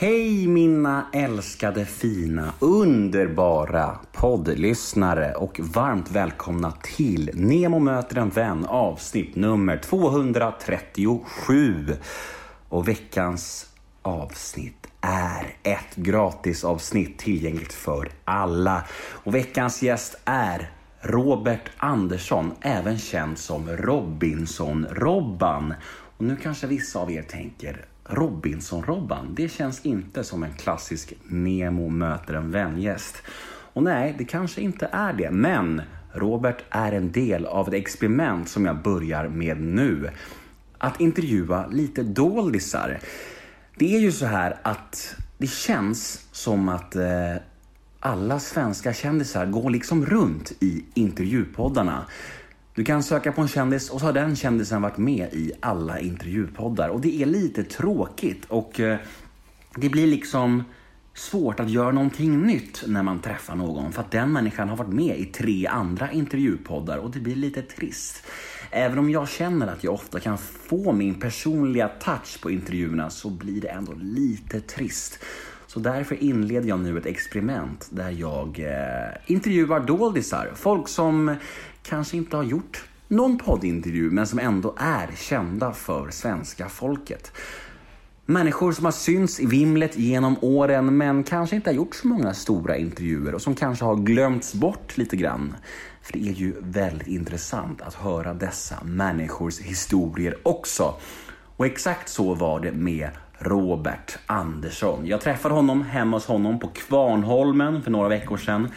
Hej 0.00 0.46
mina 0.46 1.06
älskade, 1.12 1.84
fina, 1.84 2.52
underbara 2.58 3.98
poddlyssnare 4.12 5.34
och 5.34 5.60
varmt 5.60 6.10
välkomna 6.10 6.72
till 6.82 7.30
Nemo 7.34 7.78
möter 7.78 8.18
en 8.18 8.30
vän 8.30 8.66
avsnitt 8.66 9.36
nummer 9.36 9.78
237. 9.78 11.96
Och 12.68 12.88
veckans 12.88 13.66
avsnitt 14.02 14.86
är 15.00 15.56
ett 15.62 15.96
gratisavsnitt 15.96 17.18
tillgängligt 17.18 17.72
för 17.72 18.10
alla. 18.24 18.84
Och 19.24 19.34
veckans 19.34 19.82
gäst 19.82 20.20
är 20.24 20.70
Robert 21.00 21.70
Andersson, 21.76 22.52
även 22.60 22.98
känd 22.98 23.38
som 23.38 23.68
Robinson-Robban. 23.68 25.74
Och 26.18 26.24
nu 26.24 26.36
kanske 26.36 26.66
vissa 26.66 26.98
av 26.98 27.10
er 27.10 27.22
tänker 27.22 27.84
Robinson-Robban, 28.08 29.34
det 29.34 29.48
känns 29.48 29.86
inte 29.86 30.24
som 30.24 30.42
en 30.42 30.52
klassisk 30.52 31.12
Nemo 31.24 31.88
möter 31.88 32.34
en 32.34 32.50
vän-gäst. 32.50 33.22
Och 33.72 33.82
nej, 33.82 34.14
det 34.18 34.24
kanske 34.24 34.60
inte 34.60 34.88
är 34.92 35.12
det, 35.12 35.30
men 35.30 35.82
Robert 36.12 36.64
är 36.70 36.92
en 36.92 37.12
del 37.12 37.46
av 37.46 37.68
ett 37.68 37.74
experiment 37.74 38.48
som 38.48 38.66
jag 38.66 38.82
börjar 38.82 39.28
med 39.28 39.60
nu. 39.60 40.10
Att 40.78 41.00
intervjua 41.00 41.66
lite 41.66 42.02
doldisar. 42.02 42.98
Det 43.76 43.96
är 43.96 44.00
ju 44.00 44.12
så 44.12 44.26
här 44.26 44.56
att 44.62 45.16
det 45.38 45.46
känns 45.46 46.26
som 46.32 46.68
att 46.68 46.96
eh, 46.96 47.34
alla 48.00 48.40
svenska 48.40 48.92
kändisar 48.92 49.46
går 49.46 49.70
liksom 49.70 50.06
runt 50.06 50.52
i 50.60 50.84
intervjupoddarna. 50.94 52.06
Du 52.78 52.84
kan 52.84 53.02
söka 53.02 53.32
på 53.32 53.40
en 53.40 53.48
kändis 53.48 53.90
och 53.90 54.00
så 54.00 54.06
har 54.06 54.12
den 54.12 54.36
kändisen 54.36 54.82
varit 54.82 54.98
med 54.98 55.34
i 55.34 55.52
alla 55.60 56.00
intervjupoddar. 56.00 56.88
Och 56.88 57.00
det 57.00 57.22
är 57.22 57.26
lite 57.26 57.64
tråkigt 57.64 58.44
och 58.44 58.80
eh, 58.80 58.98
det 59.76 59.88
blir 59.88 60.06
liksom 60.06 60.64
svårt 61.14 61.60
att 61.60 61.70
göra 61.70 61.90
någonting 61.90 62.42
nytt 62.42 62.84
när 62.86 63.02
man 63.02 63.20
träffar 63.20 63.56
någon. 63.56 63.92
För 63.92 64.00
att 64.00 64.10
den 64.10 64.32
människan 64.32 64.68
har 64.68 64.76
varit 64.76 64.92
med 64.92 65.18
i 65.18 65.24
tre 65.24 65.66
andra 65.66 66.12
intervjupoddar 66.12 66.98
och 66.98 67.10
det 67.10 67.20
blir 67.20 67.36
lite 67.36 67.62
trist. 67.62 68.26
Även 68.70 68.98
om 68.98 69.10
jag 69.10 69.28
känner 69.28 69.66
att 69.66 69.84
jag 69.84 69.94
ofta 69.94 70.20
kan 70.20 70.38
få 70.38 70.92
min 70.92 71.14
personliga 71.20 71.88
touch 71.88 72.40
på 72.42 72.50
intervjuerna 72.50 73.10
så 73.10 73.30
blir 73.30 73.60
det 73.60 73.68
ändå 73.68 73.92
lite 74.00 74.60
trist. 74.60 75.24
Så 75.66 75.80
därför 75.80 76.22
inleder 76.22 76.68
jag 76.68 76.80
nu 76.80 76.98
ett 76.98 77.06
experiment 77.06 77.88
där 77.90 78.10
jag 78.10 78.60
eh, 78.60 79.32
intervjuar 79.32 79.80
doldisar. 79.80 80.52
Folk 80.54 80.88
som 80.88 81.36
kanske 81.88 82.16
inte 82.16 82.36
har 82.36 82.44
gjort 82.44 82.84
någon 83.08 83.38
poddintervju 83.38 84.10
men 84.10 84.26
som 84.26 84.38
ändå 84.38 84.74
är 84.76 85.10
kända 85.16 85.72
för 85.72 86.10
svenska 86.10 86.68
folket. 86.68 87.32
Människor 88.26 88.72
som 88.72 88.84
har 88.84 88.92
synts 88.92 89.40
i 89.40 89.46
vimlet 89.46 89.98
genom 89.98 90.36
åren 90.40 90.96
men 90.96 91.24
kanske 91.24 91.56
inte 91.56 91.70
har 91.70 91.74
gjort 91.74 91.94
så 91.94 92.08
många 92.08 92.34
stora 92.34 92.76
intervjuer 92.76 93.34
och 93.34 93.42
som 93.42 93.54
kanske 93.54 93.84
har 93.84 93.96
glömts 93.96 94.54
bort 94.54 94.96
lite 94.96 95.16
grann. 95.16 95.54
För 96.02 96.12
det 96.12 96.28
är 96.28 96.32
ju 96.32 96.54
väldigt 96.60 97.08
intressant 97.08 97.82
att 97.82 97.94
höra 97.94 98.34
dessa 98.34 98.84
människors 98.84 99.60
historier 99.60 100.38
också. 100.42 100.94
Och 101.56 101.66
exakt 101.66 102.08
så 102.08 102.34
var 102.34 102.60
det 102.60 102.72
med 102.72 103.10
Robert 103.38 104.18
Andersson. 104.26 105.06
Jag 105.06 105.20
träffade 105.20 105.54
honom 105.54 105.82
hemma 105.82 106.16
hos 106.16 106.26
honom 106.26 106.58
på 106.58 106.68
Kvarnholmen 106.68 107.82
för 107.82 107.90
några 107.90 108.08
veckor 108.08 108.36
sedan 108.36 108.68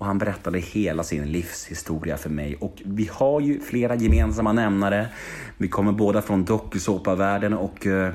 och 0.00 0.06
han 0.06 0.18
berättade 0.18 0.58
hela 0.58 1.04
sin 1.04 1.32
livshistoria 1.32 2.16
för 2.16 2.30
mig 2.30 2.56
och 2.60 2.82
vi 2.84 3.10
har 3.12 3.40
ju 3.40 3.60
flera 3.60 3.94
gemensamma 3.94 4.52
nämnare. 4.52 5.08
Vi 5.56 5.68
kommer 5.68 5.92
båda 5.92 6.22
från 6.22 6.44
dokusåpavärlden 6.44 7.52
och 7.52 7.86
eh, 7.86 8.12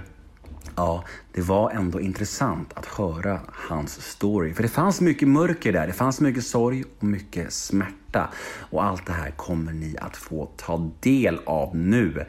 ja, 0.75 1.03
det 1.33 1.41
var 1.41 1.72
ändå 1.72 2.02
intressant 2.02 2.73
att 2.73 2.86
höra 2.86 3.39
hans 3.47 4.02
story. 4.02 4.53
För 4.53 4.63
det 4.63 4.69
fanns 4.69 5.02
mycket 5.02 5.28
mörker 5.28 5.73
där, 5.73 5.88
det 5.88 5.94
fanns 5.94 6.22
mycket 6.22 6.45
sorg 6.45 6.83
och 7.00 7.03
mycket 7.03 7.53
smärta. 7.53 8.30
Och 8.58 8.83
allt 8.83 9.06
det 9.06 9.13
här 9.13 9.31
kommer 9.31 9.73
ni 9.73 9.95
att 10.01 10.18
få 10.18 10.50
ta 10.57 10.91
del 11.00 11.40
av 11.45 11.75
nu. 11.75 12.25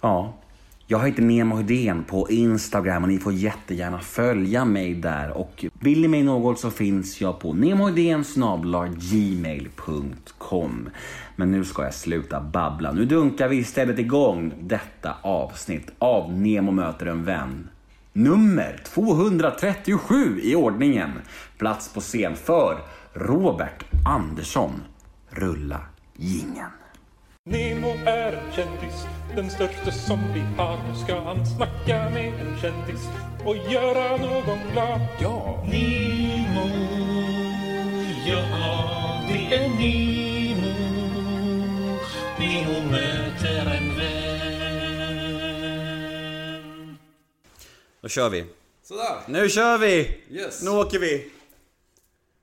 Ja, 0.00 0.39
jag 0.90 1.06
heter 1.06 1.22
Nemo 1.22 1.56
Hedén 1.56 2.04
på 2.04 2.30
Instagram 2.30 3.02
och 3.02 3.08
ni 3.08 3.18
får 3.18 3.32
jättegärna 3.32 3.98
följa 3.98 4.64
mig 4.64 4.94
där. 4.94 5.30
Och 5.30 5.64
vill 5.80 6.00
ni 6.00 6.08
mig 6.08 6.22
något 6.22 6.58
så 6.58 6.70
finns 6.70 7.20
jag 7.20 7.38
på 7.40 7.52
gmail.com 9.12 10.90
Men 11.36 11.50
nu 11.50 11.64
ska 11.64 11.84
jag 11.84 11.94
sluta 11.94 12.40
babbla. 12.40 12.92
Nu 12.92 13.04
dunkar 13.04 13.48
vi 13.48 13.56
istället 13.56 13.98
igång 13.98 14.52
detta 14.60 15.16
avsnitt 15.22 15.92
av 15.98 16.32
Nemo 16.32 16.70
möter 16.70 17.06
en 17.06 17.24
vän. 17.24 17.68
Nummer 18.12 18.80
237 18.84 20.40
i 20.42 20.54
ordningen. 20.54 21.10
Plats 21.58 21.94
på 21.94 22.00
scen 22.00 22.36
för 22.36 22.78
Robert 23.12 23.84
Andersson. 24.06 24.82
Rulla 25.30 25.80
gingen. 26.16 26.79
Nemo 27.44 27.88
är 28.06 28.32
en 28.32 28.52
kändis, 28.52 29.06
den 29.36 29.50
största 29.50 29.92
som 29.92 30.32
vi 30.34 30.40
har. 30.40 30.88
Nu 30.88 30.94
ska 31.04 31.20
han 31.20 31.46
snacka 31.46 32.10
med 32.10 32.40
en 32.40 32.60
kändis 32.60 33.00
och 33.46 33.56
göra 33.56 34.16
någon 34.16 34.58
glad. 34.72 35.00
Ja! 35.20 35.64
Nemo, 35.70 36.68
ja 38.26 38.42
det 39.28 39.54
är 39.54 39.68
Nemo. 39.68 40.74
Nemo 42.38 42.90
möter 42.90 43.66
en 43.76 43.96
vän. 43.96 44.20
Då 48.00 48.08
kör 48.08 48.30
vi. 48.30 48.44
Sådär. 48.82 49.20
Nu 49.28 49.48
kör 49.48 49.78
vi! 49.78 50.20
Yes. 50.30 50.62
Nu 50.62 50.70
åker 50.70 50.98
vi! 50.98 51.30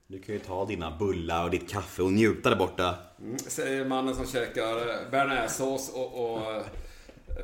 Du 0.08 0.20
kan 0.20 0.36
ju 0.36 0.40
ta 0.40 0.66
dina 0.66 0.98
bullar 0.98 1.44
och 1.44 1.50
ditt 1.52 1.70
kaffe 1.70 2.02
och 2.02 2.12
njuta 2.12 2.50
där 2.50 2.58
borta. 2.58 2.96
Mm, 3.20 3.38
säger 3.40 3.86
mannen 3.86 4.16
som 4.16 4.28
käkar 4.28 5.10
bearnaisesås 5.12 5.90
och, 5.94 6.32
och 6.32 6.38
eh, 6.56 6.62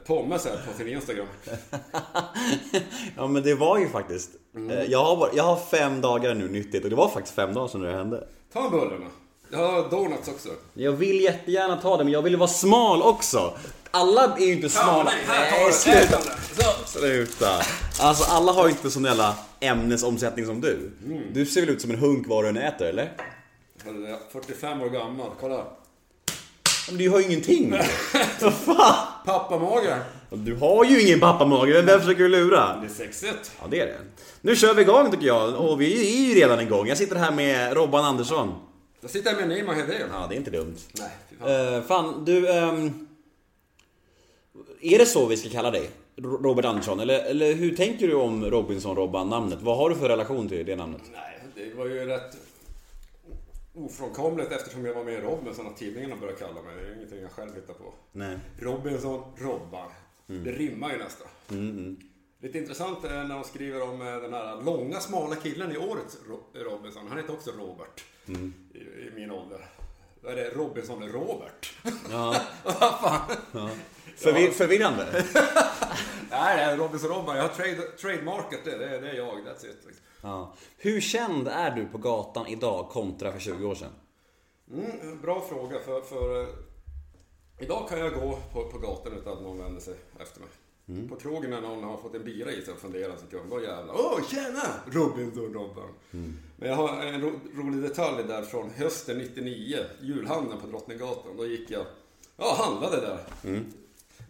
pommes 0.08 0.46
här 0.46 0.60
på 0.72 0.78
sin 0.78 0.88
Instagram. 0.88 1.28
ja 3.18 3.28
men 3.28 3.44
det 3.44 3.56
var 3.56 3.78
ju 3.80 3.90
faktiskt. 3.90 4.30
eh, 4.72 4.84
Jag, 4.84 5.04
har 5.04 5.18
bara, 5.18 5.30
jag 5.34 5.44
har 5.44 5.56
fem 5.56 6.02
dagar 6.02 6.34
nu 6.36 6.48
nyttigt 6.50 6.84
och 6.84 6.90
det 6.90 6.96
var 6.96 7.10
faktiskt 7.10 7.36
fem 7.36 7.54
dagar 7.54 7.68
sedan 7.68 7.82
det 7.82 7.92
hände. 7.92 8.28
Ta 8.54 8.70
bullarna. 8.70 9.06
Jag 9.52 9.72
har 9.72 9.90
donuts 9.90 10.28
också. 10.28 10.50
Jag 10.74 10.92
vill 10.92 11.22
jättegärna 11.22 11.78
ta 11.82 11.98
det 11.98 12.04
men 12.04 12.14
jag 12.14 12.22
vill 12.22 12.36
vara 12.38 12.48
smal 12.50 13.02
också. 13.02 13.54
Alla 13.92 14.36
är 14.38 14.46
ju 14.46 14.54
inte 14.54 14.70
smala. 14.70 15.04
nej, 15.04 15.14
här 15.28 15.52
tar 15.60 15.68
du. 15.68 15.74
sluta. 15.74 16.20
Sluta. 16.86 17.62
Alltså 18.02 18.32
alla 18.32 18.52
har 18.52 18.66
ju 18.66 18.72
inte 18.72 18.92
sån 18.92 19.04
jävla 19.04 19.36
ämnesomsättning 19.60 20.46
som 20.46 20.62
du. 20.62 20.92
Du 21.34 21.46
ser 21.46 21.62
väl 21.62 21.70
ut 21.70 21.82
som 21.82 21.92
en 21.92 21.98
hunk 22.00 22.28
vad 22.28 22.44
du 22.44 22.48
än 22.50 22.58
äter 22.58 22.88
eller? 22.88 23.12
Jag 23.86 23.96
är 24.10 24.18
45 24.32 24.82
år 24.82 24.90
gammal, 24.90 25.30
kolla. 25.40 25.66
Men 26.88 26.98
du 26.98 27.10
har 27.10 27.20
ju 27.20 27.26
ingenting. 27.26 27.72
Vad 28.42 28.54
fan? 28.54 29.08
Pappamage. 29.26 29.96
Du 30.30 30.56
har 30.56 30.86
ju 30.86 31.02
ingen 31.02 31.20
pappamage, 31.20 31.84
vem 31.86 32.00
försöker 32.00 32.24
du 32.24 32.30
lura? 32.30 32.78
Det 32.82 32.86
är 32.86 32.90
sexigt. 32.90 33.52
Ja, 33.62 33.68
det 33.70 33.80
är 33.80 33.86
det. 33.86 33.98
Nu 34.42 34.56
kör 34.56 34.74
vi 34.74 34.82
igång 34.82 35.12
tycker 35.12 35.28
jag. 35.28 35.54
Och 35.56 35.82
vi 35.82 36.24
är 36.24 36.28
ju 36.28 36.42
redan 36.42 36.60
igång. 36.60 36.88
Jag 36.88 36.98
sitter 36.98 37.16
här 37.16 37.32
med 37.32 37.74
Robban 37.74 38.06
Andersson. 38.06 38.52
Jag 39.02 39.12
sitter 39.12 39.30
här 39.32 39.38
med 39.46 39.50
Nemo 39.58 39.72
Hedén. 39.72 40.10
Ja, 40.12 40.26
det 40.30 40.36
är 40.36 40.38
inte 40.38 40.52
dumt. 40.52 40.76
Nej, 41.00 41.10
fy 41.30 41.36
fan. 41.36 41.50
Uh, 41.76 41.82
fan, 41.84 42.26
du... 42.26 42.50
ehm, 42.52 43.08
är 44.82 44.98
det 44.98 45.06
så 45.06 45.26
vi 45.26 45.38
ska 45.38 45.50
kalla 45.50 45.72
dig? 45.72 45.90
Ro- 46.18 46.44
Robert 46.44 46.66
Andersson? 46.66 47.00
Eller, 47.00 47.20
eller 47.20 47.54
hur 47.54 47.76
tänker 47.76 48.08
du 48.08 48.14
om 48.16 48.46
Robinson-Robban-namnet? 48.46 49.58
Vad 49.62 49.78
har 49.78 49.90
du 49.90 49.96
för 49.96 50.10
relation 50.10 50.50
till 50.50 50.66
det 50.66 50.76
namnet? 50.76 51.02
Nej, 51.14 51.40
det 51.56 51.78
var 51.78 51.86
ju 51.86 52.06
rätt 52.06 52.38
ofrånkomligt 53.74 54.52
eftersom 54.52 54.86
jag 54.86 54.94
var 54.94 55.04
med 55.04 55.14
i 55.14 55.22
Robinson 55.22 55.68
att 55.68 55.78
tidningarna 55.78 56.16
började 56.16 56.40
kalla 56.40 56.62
mig. 56.62 56.76
Det 56.76 56.82
är 56.92 56.96
ingenting 56.96 57.22
jag 57.22 57.32
själv 57.32 57.56
hittar 57.56 57.74
på. 57.74 57.94
Nej. 58.12 58.40
Robinson, 58.60 59.24
Robban. 59.38 59.90
Det 60.26 60.52
rimmar 60.52 60.92
ju 60.92 60.98
nästan. 60.98 61.28
Lite 62.42 62.58
intressant 62.58 63.04
är 63.04 63.24
när 63.24 63.36
de 63.36 63.44
skriver 63.44 63.82
om 63.82 64.02
eh, 64.02 64.16
den 64.16 64.34
här 64.34 64.62
långa 64.62 65.00
smala 65.00 65.36
killen 65.36 65.72
i 65.72 65.78
årets 65.78 66.18
Ro- 66.28 66.44
Robinson. 66.54 67.08
Han 67.08 67.18
heter 67.18 67.34
också 67.34 67.52
Robert. 67.52 68.04
I, 68.74 68.78
I 68.80 69.12
min 69.16 69.32
ålder. 69.32 69.66
Då 70.22 70.28
är 70.30 70.36
det 70.36 70.50
Robinson 70.50 71.10
Robert. 71.10 71.74
Ja. 72.12 72.36
Vad 72.64 73.00
fan? 73.00 73.22
Förvir- 74.18 74.52
förvirrande? 74.52 75.06
Nej, 76.30 76.58
det 76.58 76.64
är 76.64 76.78
Robinson 76.78 77.10
Robban. 77.10 77.36
Jag 77.36 77.44
har 77.44 77.50
trade, 77.50 77.82
trademarkat 77.82 78.60
det. 78.66 78.78
Det 78.78 78.86
är, 78.90 79.02
det 79.02 79.10
är 79.10 79.14
jag. 79.16 79.34
That's 79.38 79.66
it. 79.70 79.88
Ja. 80.24 80.54
Hur 80.78 81.02
känd 81.02 81.48
är 81.48 81.72
du 81.72 81.86
på 81.86 81.98
gatan 81.98 82.48
idag 82.48 82.90
kontra 82.90 83.32
för 83.32 83.40
20 83.40 83.66
år 83.66 83.76
sedan? 83.76 83.92
Mm, 84.72 85.22
bra 85.22 85.42
fråga. 85.42 85.80
För, 85.80 86.02
för 86.02 86.42
eh, 86.42 86.48
idag 87.60 87.90
kan 87.90 88.00
jag 88.00 88.14
gå 88.14 88.40
på, 88.54 88.64
på 88.70 88.78
gatan 88.78 89.14
utan 89.14 89.34
att 89.34 89.42
någon 89.42 89.58
vänder 89.58 89.82
sig 89.82 89.96
efter 90.20 90.40
mig. 90.40 90.50
På 91.10 91.16
krogen 91.16 91.50
när 91.50 91.62
någon 91.62 91.84
har 91.84 91.98
fått 91.98 92.16
en 92.16 92.24
bira 92.24 92.52
i 92.52 92.62
sig 92.62 92.74
och 92.74 92.80
funderar 92.80 93.14
en 93.14 93.20
sekund. 93.20 93.50
Då 93.50 93.62
jävlar. 93.62 93.96
Åh, 93.98 94.20
tjena! 94.30 94.64
Robinson 94.92 95.54
Robban. 95.54 95.90
Men 96.56 96.70
jag 96.70 96.76
har 96.76 97.04
en 97.04 97.22
ro, 97.22 97.32
rolig 97.56 97.82
detalj 97.82 98.24
där 98.28 98.42
från 98.42 98.70
hösten 98.70 99.18
99. 99.18 99.78
Julhandeln 100.02 100.62
på 100.62 100.68
Drottninggatan. 100.68 101.38
Då 101.38 101.46
gick 101.46 101.72
jag, 101.72 101.86
ja 102.38 102.56
handlade 102.60 103.02
där. 103.02 103.20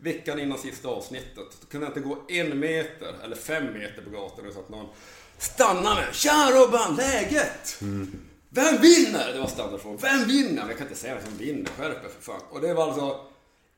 veckan 0.02 0.40
innan 0.40 0.58
sista 0.58 0.90
avsnittet. 0.90 1.58
Då 1.62 1.68
kunde 1.68 1.88
jag 1.88 1.98
inte 1.98 2.10
gå 2.10 2.18
en 2.28 2.60
meter 2.60 3.16
eller 3.24 3.36
fem 3.36 3.74
meter 3.74 4.02
på 4.02 4.10
gatan 4.10 4.46
utan 4.46 4.64
att 4.64 4.70
någon 4.70 4.88
stannade 5.44 5.96
mig. 5.96 6.06
Tja 6.14 6.52
Robban, 6.54 6.96
läget? 6.96 7.82
Vem 8.50 8.82
vinner? 8.82 9.34
Det 9.34 9.40
var 9.40 9.48
standardfrågan. 9.48 10.00
Vem 10.02 10.28
vinner? 10.28 10.68
Jag 10.68 10.78
kan 10.78 10.88
inte 10.88 11.00
säga 11.00 11.16
vem 11.16 11.24
som 11.24 11.38
vinner. 11.38 11.70
Skärp 11.78 12.06
er 12.06 12.10
för 12.10 12.22
fan. 12.22 12.42
Och 12.50 12.62
det 12.62 12.74
var 12.74 12.84
alltså 12.84 13.20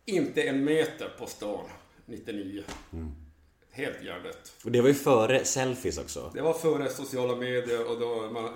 inte 0.06 0.44
en 0.44 0.64
meter 0.64 1.16
på 1.20 1.26
stan 1.26 1.66
99. 2.06 2.64
Helt 3.72 4.04
hjärndött. 4.04 4.54
Och 4.64 4.72
det 4.72 4.82
var 4.82 4.88
ju 4.88 4.94
före 4.94 5.46
selfies 5.46 5.98
också. 5.98 6.32
Det 6.34 6.42
var 6.42 6.54
före 6.54 6.90
sociala 6.90 7.36
medier 7.36 7.92
och 7.92 8.00
då 8.00 8.30
man, 8.32 8.50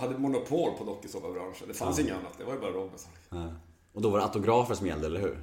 hade 0.00 0.18
monopol 0.18 0.78
på 0.78 0.84
dokusåpabranschen. 0.84 1.68
Det 1.68 1.74
fanns 1.74 1.98
inget 1.98 2.12
annat. 2.14 2.38
Det 2.38 2.44
var 2.44 2.54
ju 2.54 2.60
bara 2.60 2.70
Robinson. 2.70 3.10
Ja. 3.30 3.52
Och 3.92 4.02
då 4.02 4.10
var 4.10 4.18
det 4.18 4.24
autografer 4.24 4.74
som 4.74 4.86
gällde, 4.86 5.06
eller 5.06 5.20
hur? 5.20 5.38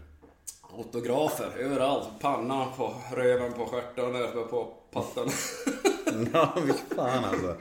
Autografer 0.77 1.57
överallt. 1.57 2.07
Pannan 2.19 2.67
på 2.77 2.93
röven, 3.15 3.53
på 3.53 3.65
stjärten, 3.65 4.47
på 4.49 4.73
pattan. 4.95 5.29
Ja, 6.33 6.57
fy 6.67 6.95
fan 6.95 7.23
alltså. 7.23 7.57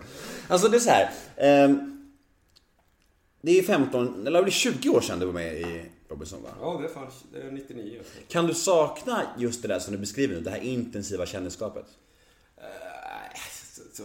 Alltså 0.49 0.69
det 0.69 0.77
är 0.77 0.81
så 0.81 0.91
här. 0.91 1.11
ehm, 1.37 1.91
det 3.41 3.59
är 3.59 3.63
15, 3.63 4.27
eller 4.27 4.43
det 4.43 4.49
är 4.49 4.51
20 4.51 4.89
år 4.91 5.01
sedan 5.01 5.19
du 5.19 5.27
var 5.27 5.33
med 5.33 5.61
i 5.61 5.85
Robinson 6.09 6.43
va? 6.43 6.49
ja, 6.61 6.83
det 7.33 7.39
är 7.39 7.51
99. 7.51 8.01
Kan 8.29 8.47
du 8.47 8.55
sakna 8.55 9.23
just 9.39 9.63
det 9.63 9.69
där 9.69 9.79
som 9.79 9.93
du 9.93 9.99
beskriver 9.99 10.35
nu, 10.35 10.41
det 10.41 10.51
här 10.51 10.61
intensiva 10.61 11.27
kändisskapet? 11.27 11.87
Äh, 12.57 12.65
så, 13.73 13.83
så, 13.93 14.03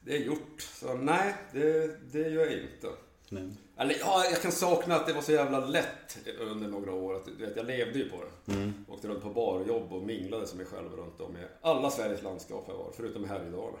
det 0.00 0.16
är 0.16 0.20
gjort. 0.20 0.68
Så 0.80 0.94
nej, 0.94 1.34
det, 1.52 1.90
det 2.12 2.28
gör 2.28 2.44
jag 2.44 2.52
inte. 2.52 2.88
Nej. 3.28 3.48
Eller 3.78 3.96
ja, 4.00 4.24
jag 4.30 4.42
kan 4.42 4.52
sakna 4.52 4.94
att 4.94 5.06
det 5.06 5.12
var 5.12 5.22
så 5.22 5.32
jävla 5.32 5.60
lätt 5.60 6.18
under 6.40 6.68
några 6.68 6.92
år. 6.92 7.14
Att, 7.14 7.24
du 7.24 7.46
vet, 7.46 7.56
jag 7.56 7.66
levde 7.66 7.98
ju 7.98 8.10
på 8.10 8.16
det. 8.16 8.52
Åkte 8.88 9.08
runt 9.08 9.22
på 9.22 9.30
barjobb 9.30 9.92
och 9.92 10.02
minglade 10.02 10.46
som 10.46 10.58
mig 10.58 10.66
själv 10.66 10.92
runt 10.96 11.20
om 11.20 11.36
i 11.36 11.40
alla 11.62 11.90
Sveriges 11.90 12.22
landskap 12.22 12.64
jag 12.68 12.74
var, 12.76 12.92
förutom 12.96 13.24
i 13.24 13.28
helgdagar. 13.28 13.80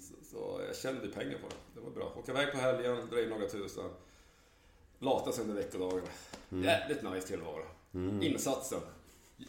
Så, 0.00 0.14
så 0.30 0.60
jag 0.66 0.76
tjänade 0.76 1.08
pengar 1.08 1.38
på 1.38 1.48
det. 1.48 1.54
Det 1.74 1.80
var 1.80 1.90
bra. 1.90 2.12
Åka 2.18 2.32
iväg 2.32 2.52
på 2.52 2.58
helgen, 2.58 3.08
dra 3.10 3.22
in 3.22 3.28
några 3.28 3.46
tusen. 3.48 3.84
Lata 4.98 5.32
sig 5.32 5.42
under 5.42 5.54
veckodagarna. 5.56 6.08
Jävligt 6.48 7.02
nice 7.02 7.26
tillvaro. 7.26 7.64
Insatsen. 8.22 8.80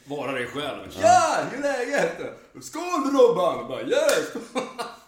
Vara 0.06 0.32
dig 0.32 0.46
själv. 0.46 0.92
Tja! 0.92 1.48
Hur 1.52 1.66
är 1.66 1.86
läget? 1.86 2.18
Skål 2.62 3.12
Robban! 3.14 3.68
Bara, 3.68 3.82
yes! 3.82 4.34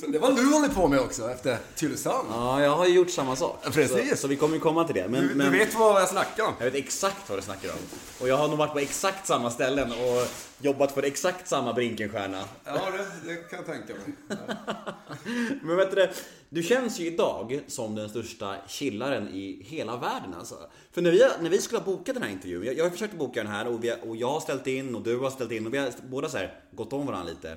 Så 0.00 0.06
det 0.06 0.18
var 0.18 0.32
du 0.32 0.52
håller 0.52 0.68
på 0.68 0.88
med 0.88 1.00
också 1.00 1.30
efter 1.30 1.58
Tylösand. 1.76 2.28
Ja, 2.30 2.62
jag 2.62 2.76
har 2.76 2.86
ju 2.86 2.94
gjort 2.94 3.10
samma 3.10 3.36
sak. 3.36 3.64
Precis. 3.72 4.10
Så, 4.10 4.16
så 4.16 4.28
vi 4.28 4.36
kommer 4.36 4.54
ju 4.54 4.60
komma 4.60 4.84
till 4.84 4.94
det. 4.94 5.08
Men, 5.08 5.28
Du, 5.28 5.34
men 5.34 5.52
du 5.52 5.58
vet 5.58 5.74
vad 5.74 6.02
jag 6.02 6.08
snackar 6.08 6.44
om? 6.44 6.52
jag 6.58 6.64
vet 6.64 6.74
exakt 6.74 7.28
vad 7.28 7.38
du 7.38 7.42
snackar 7.42 7.68
om. 7.68 7.78
Och 8.20 8.28
jag 8.28 8.36
har 8.36 8.48
nog 8.48 8.58
varit 8.58 8.72
på 8.72 8.78
exakt 8.78 9.26
samma 9.26 9.50
ställen 9.50 9.92
och 9.92 10.26
jobbat 10.60 10.92
för 10.92 11.02
exakt 11.02 11.48
samma 11.48 11.72
Brinkenstjärna. 11.72 12.44
Ja, 12.64 12.72
det, 12.72 13.28
det 13.28 13.36
kan 13.36 13.58
jag 13.58 13.66
tänka 13.66 13.94
mig. 13.94 14.38
Men 15.62 15.76
vet 15.76 15.90
du, 15.90 16.08
du 16.48 16.62
känns 16.62 17.00
ju 17.00 17.06
idag 17.06 17.60
som 17.66 17.94
den 17.94 18.08
största 18.08 18.56
chillaren 18.68 19.28
i 19.28 19.62
hela 19.68 19.96
världen 19.96 20.34
alltså. 20.38 20.54
För 20.92 21.02
när 21.02 21.10
vi, 21.10 21.18
när 21.40 21.50
vi 21.50 21.60
skulle 21.60 21.78
ha 21.78 21.86
bokat 21.86 22.14
den 22.14 22.22
här 22.22 22.30
intervjun, 22.30 22.64
jag, 22.64 22.76
jag 22.76 22.84
har 22.84 22.90
försökt 22.90 23.14
boka 23.14 23.42
den 23.42 23.52
här 23.52 23.66
och, 23.68 23.84
vi, 23.84 23.94
och 24.08 24.16
jag 24.16 24.30
har 24.30 24.40
ställt 24.40 24.66
in 24.66 24.94
och 24.94 25.02
du 25.02 25.18
har 25.18 25.30
ställt 25.30 25.52
in 25.52 25.66
och 25.66 25.74
vi 25.74 25.78
har 25.78 25.90
båda 26.10 26.28
så 26.28 26.36
här 26.38 26.60
gått 26.72 26.92
om 26.92 27.06
varandra 27.06 27.32
lite. 27.32 27.56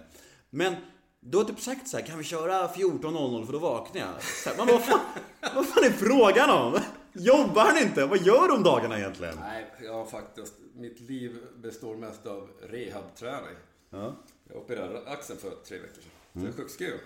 Men 0.50 0.76
du 1.24 1.38
har 1.38 1.46
typ 1.46 1.60
sagt 1.60 1.88
så 1.88 1.98
här, 1.98 2.06
kan 2.06 2.18
vi 2.18 2.24
köra 2.24 2.68
14.00 2.68 3.46
för 3.46 3.54
då 3.54 3.60
vaknar 3.60 4.02
jag? 4.02 4.24
Så 4.24 4.50
här, 4.50 4.58
man 4.58 4.68
bara, 4.68 4.78
vad 4.78 4.86
fan, 4.86 5.00
vad 5.56 5.68
fan 5.68 5.84
är 5.84 5.90
frågan 5.90 6.50
om? 6.50 6.80
Jobbar 7.14 7.66
han 7.66 7.78
inte? 7.78 8.06
Vad 8.06 8.22
gör 8.22 8.48
du 8.48 8.54
om 8.54 8.64
dagarna 8.64 8.98
egentligen? 8.98 9.36
Nej, 9.40 9.74
jag 9.84 9.94
har 9.94 10.06
faktiskt... 10.06 10.54
Mitt 10.76 11.00
liv 11.00 11.38
består 11.56 11.96
mest 11.96 12.26
av 12.26 12.50
rehabträning. 12.62 13.56
Ja. 13.90 14.16
Jag 14.50 14.58
opererade 14.58 15.10
axeln 15.10 15.40
för 15.40 15.50
tre 15.50 15.78
veckor 15.78 16.02
sedan. 16.02 16.12
Så 16.34 16.40
jag 16.40 16.48
är 16.48 16.54
sjukskriven. 16.54 17.00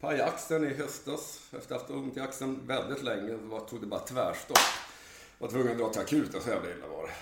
Pajade 0.00 0.24
axeln 0.24 0.64
i 0.64 0.74
höstas. 0.74 1.40
Efter 1.58 1.74
att 1.74 1.82
ha 1.82 1.94
haft 1.96 2.04
ont 2.04 2.16
i 2.16 2.20
axeln 2.20 2.60
väldigt 2.66 3.02
länge. 3.02 3.32
Det 3.32 3.60
tog 3.68 3.80
det 3.80 3.86
bara 3.86 4.00
tvärstopp. 4.00 4.58
Var 5.38 5.48
tvungen 5.48 5.72
att 5.72 5.78
dra 5.78 5.88
till 5.88 6.00
akuten, 6.00 6.40
så 6.40 6.50
jävla 6.50 6.70
illa 6.70 6.86
var 6.86 7.02
det. 7.02 7.12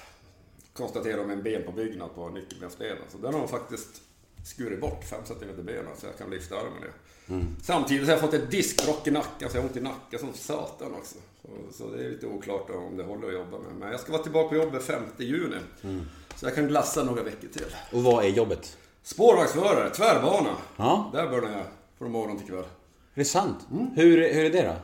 Konstaterade 0.72 1.26
med 1.26 1.36
en 1.36 1.42
benpåbyggnad 1.42 2.14
på 2.14 2.28
nyckelbensleden. 2.28 3.04
Så 3.08 3.18
den 3.18 3.32
har 3.32 3.40
de 3.40 3.48
faktiskt 3.48 4.02
skurit 4.44 4.80
bort 4.80 5.04
5 5.04 5.20
cm 5.24 5.66
benen 5.66 5.96
så 5.98 6.06
jag 6.06 6.18
kan 6.18 6.30
lyfta 6.30 6.56
armen 6.56 6.82
igen. 6.82 7.56
Samtidigt 7.62 8.06
har 8.06 8.12
jag 8.12 8.20
fått 8.20 8.34
ett 8.34 8.50
diskbråck 8.50 9.06
i 9.06 9.10
nacken 9.10 9.50
så 9.50 9.56
jag 9.56 9.62
har 9.62 9.68
ont 9.68 9.76
i 9.76 9.80
nacken 9.80 10.18
som 10.18 10.32
satan 10.34 10.94
också. 10.94 11.18
Så, 11.42 11.48
så 11.72 11.90
det 11.90 12.04
är 12.04 12.10
lite 12.10 12.26
oklart 12.26 12.70
om 12.70 12.96
det 12.96 13.04
håller 13.04 13.28
att 13.28 13.34
jobba 13.34 13.58
med. 13.58 13.74
Men 13.78 13.90
jag 13.90 14.00
ska 14.00 14.12
vara 14.12 14.22
tillbaka 14.22 14.48
på 14.48 14.54
jobbet 14.54 14.82
5 14.82 15.02
juni. 15.18 15.56
Så 16.36 16.46
jag 16.46 16.54
kan 16.54 16.68
glassa 16.68 17.04
några 17.04 17.22
veckor 17.22 17.48
till. 17.48 17.76
Och 17.92 18.02
vad 18.02 18.24
är 18.24 18.28
jobbet? 18.28 18.78
Spårvagnsförare, 19.02 19.90
tvärbana. 19.90 20.56
Ja. 20.76 21.10
Där 21.12 21.28
börjar 21.28 21.50
jag 21.50 21.66
från 21.98 22.12
morgon 22.12 22.38
till 22.38 22.46
kväll. 22.46 22.58
Är 22.58 22.66
det 23.14 23.24
sant? 23.24 23.66
Hur, 23.94 24.34
hur 24.34 24.44
är 24.44 24.50
det 24.50 24.62
då? 24.62 24.74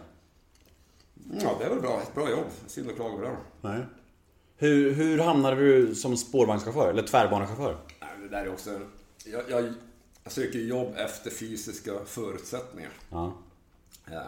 Ja, 1.43 1.57
det 1.59 1.65
är 1.65 1.71
väl 1.71 1.81
bra. 1.81 2.01
Ett 2.03 2.15
bra 2.15 2.31
jobb. 2.31 2.47
Synd 2.67 2.91
att 2.91 2.97
klaga 2.97 3.17
på 3.17 3.23
det. 3.23 3.37
Nej. 3.61 3.81
Hur, 4.57 4.93
hur 4.93 5.19
hamnade 5.19 5.57
du 5.57 5.95
som 5.95 6.17
spårvagnschaufför? 6.17 6.91
Eller 6.91 7.03
tvärbanechaufför? 7.03 7.77
Nej, 8.01 8.11
det 8.23 8.29
där 8.29 8.45
är 8.45 8.49
också... 8.53 8.81
Jag, 9.33 9.51
jag, 9.51 9.73
jag 10.25 10.33
söker 10.33 10.59
jobb 10.59 10.95
efter 10.97 11.31
fysiska 11.31 12.05
förutsättningar. 12.05 12.91
Ja. 13.11 13.37
Ja. 14.11 14.27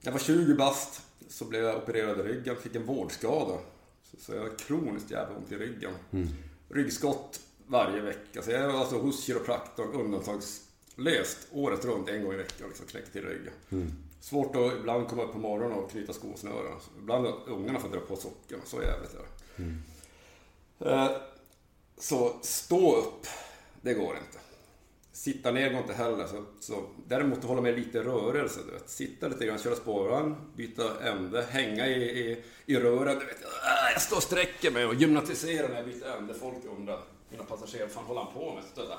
Jag 0.00 0.12
var 0.12 0.18
20 0.18 0.54
bast, 0.54 1.02
så 1.28 1.44
blev 1.44 1.64
jag 1.64 1.76
opererad 1.76 2.20
i 2.20 2.22
ryggen, 2.22 2.56
fick 2.56 2.74
en 2.76 2.86
vårdskada. 2.86 3.58
Så, 4.10 4.16
så 4.20 4.32
jag 4.34 4.40
har 4.42 4.58
kroniskt 4.58 5.10
jävla 5.10 5.36
ont 5.36 5.52
i 5.52 5.56
ryggen. 5.56 5.92
Ryggskott 6.68 7.40
varje 7.66 8.00
vecka. 8.00 8.42
Så 8.42 8.50
jag 8.50 8.62
är 8.62 8.68
alltså 8.68 8.98
hos 8.98 9.24
kiropraktorn 9.24 9.92
undantagslöst 9.92 11.38
året 11.52 11.84
runt, 11.84 12.08
en 12.08 12.24
gång 12.24 12.32
i 12.32 12.36
veckan, 12.36 12.68
liksom 12.68 12.86
knäcker 12.86 13.12
till 13.12 13.24
ryggen. 13.24 13.52
Svårt 14.20 14.56
att 14.56 14.72
ibland 14.72 15.08
komma 15.08 15.22
upp 15.22 15.32
på 15.32 15.38
morgonen 15.38 15.78
och 15.78 15.90
knyta 15.90 16.12
skosnören. 16.12 16.78
Ibland 16.98 17.26
har 17.26 17.38
ungarna 17.46 17.80
får 17.80 17.88
dra 17.88 18.00
på 18.00 18.16
socken, 18.16 18.60
så 18.64 18.82
jävligt 18.82 19.14
är 19.14 19.18
det. 19.18 20.90
Eh, 20.90 21.10
Så 21.98 22.36
stå 22.42 22.96
upp, 22.96 23.26
det 23.82 23.94
går 23.94 24.16
inte. 24.16 24.38
Sitta 25.12 25.50
ner 25.50 25.70
går 25.70 25.80
inte 25.80 25.92
heller. 25.94 26.26
Så, 26.26 26.44
så, 26.60 26.82
däremot 27.08 27.44
hålla 27.44 27.60
med 27.60 27.78
lite 27.78 27.98
rörelse. 28.02 28.60
Du 28.66 28.72
vet. 28.72 28.90
Sitta 28.90 29.28
lite 29.28 29.46
grann, 29.46 29.58
köra 29.58 29.74
spårvagn, 29.76 30.34
byta 30.56 30.82
ände, 31.08 31.42
hänga 31.50 31.86
i, 31.86 32.02
i, 32.02 32.44
i 32.66 32.76
rören. 32.76 33.18
Du 33.18 33.24
vet. 33.26 33.44
Ah, 33.44 33.90
Jag 33.92 34.02
står 34.02 34.16
och 34.16 34.22
sträcker 34.22 34.70
mig 34.70 34.86
och 34.86 34.94
gymnatiserar 34.94 35.68
när 35.68 35.76
jag 35.76 35.84
byter 35.84 36.16
ände. 36.18 36.34
Folk 36.34 36.56
undrar, 36.78 36.98
mina 37.30 37.44
passagerare, 37.44 37.86
vad 37.86 37.94
fan 37.94 38.04
håller 38.04 38.20
han 38.20 38.32
på 38.32 38.54
med? 38.54 38.62
Så 38.74 38.80
där. 38.80 38.98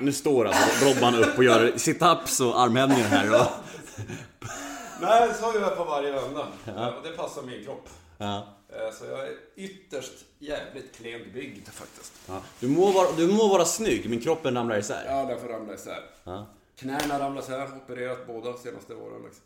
Nu 0.00 0.12
står 0.12 0.44
alltså 0.46 0.84
Robban 0.86 1.14
upp 1.14 1.38
och 1.38 1.44
gör 1.44 1.72
sit-ups 1.76 2.40
och 2.42 2.60
armhävningar 2.60 3.04
här. 3.08 3.40
Och... 3.40 3.46
Nej, 5.00 5.34
så 5.40 5.52
gör 5.54 5.60
jag 5.60 5.76
på 5.76 5.84
varje 5.84 6.12
vända. 6.12 6.46
Och 6.96 7.02
det 7.04 7.16
passar 7.16 7.42
min 7.42 7.64
kropp. 7.64 7.88
Ja. 8.18 8.56
Eh, 8.72 8.92
Så 8.92 9.04
jag 9.04 9.20
är 9.20 9.32
ytterst 9.56 10.12
jävligt 10.38 10.96
klent 10.96 11.68
faktiskt. 11.68 12.12
Ja. 12.28 12.42
Du, 12.60 12.68
må 12.68 12.92
vara, 12.92 13.08
du 13.16 13.26
må 13.26 13.48
vara 13.48 13.64
snygg, 13.64 14.10
men 14.10 14.20
kroppen 14.20 14.54
ramlar 14.54 14.78
isär. 14.78 15.04
Ja, 15.06 15.24
den 15.24 15.40
får 15.40 15.48
ramla 15.48 15.74
isär. 15.74 16.02
Ja. 16.24 16.46
Knäna 16.76 17.18
ramlar 17.20 17.42
isär, 17.42 17.68
opererat 17.84 18.26
båda 18.26 18.54
senaste 18.58 18.94
åren. 18.94 19.22
Liksom. 19.24 19.44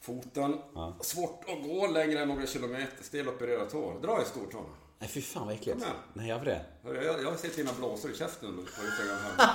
Foten, 0.00 0.56
svårt 1.00 1.44
att 1.48 1.68
gå 1.68 1.86
längre 1.86 2.20
än 2.20 2.28
några 2.28 2.46
kilometer, 2.46 3.04
stelopererat 3.04 3.70
tår. 3.70 4.00
Dra 4.02 4.22
i 4.22 4.24
stortån. 4.24 4.64
Nej 4.98 5.08
fy 5.08 5.22
fan 5.22 5.46
vad 5.46 5.54
äckligt. 5.54 5.86
Nej 6.14 6.32
varför 6.32 6.44
det? 6.46 6.60
Jag, 6.84 7.22
jag 7.22 7.30
har 7.30 7.36
sett 7.36 7.56
dina 7.56 7.70
blåsor 7.78 8.10
i 8.10 8.14
käften 8.16 8.56
på 8.56 8.86
Instagram 8.86 9.16
här. 9.38 9.46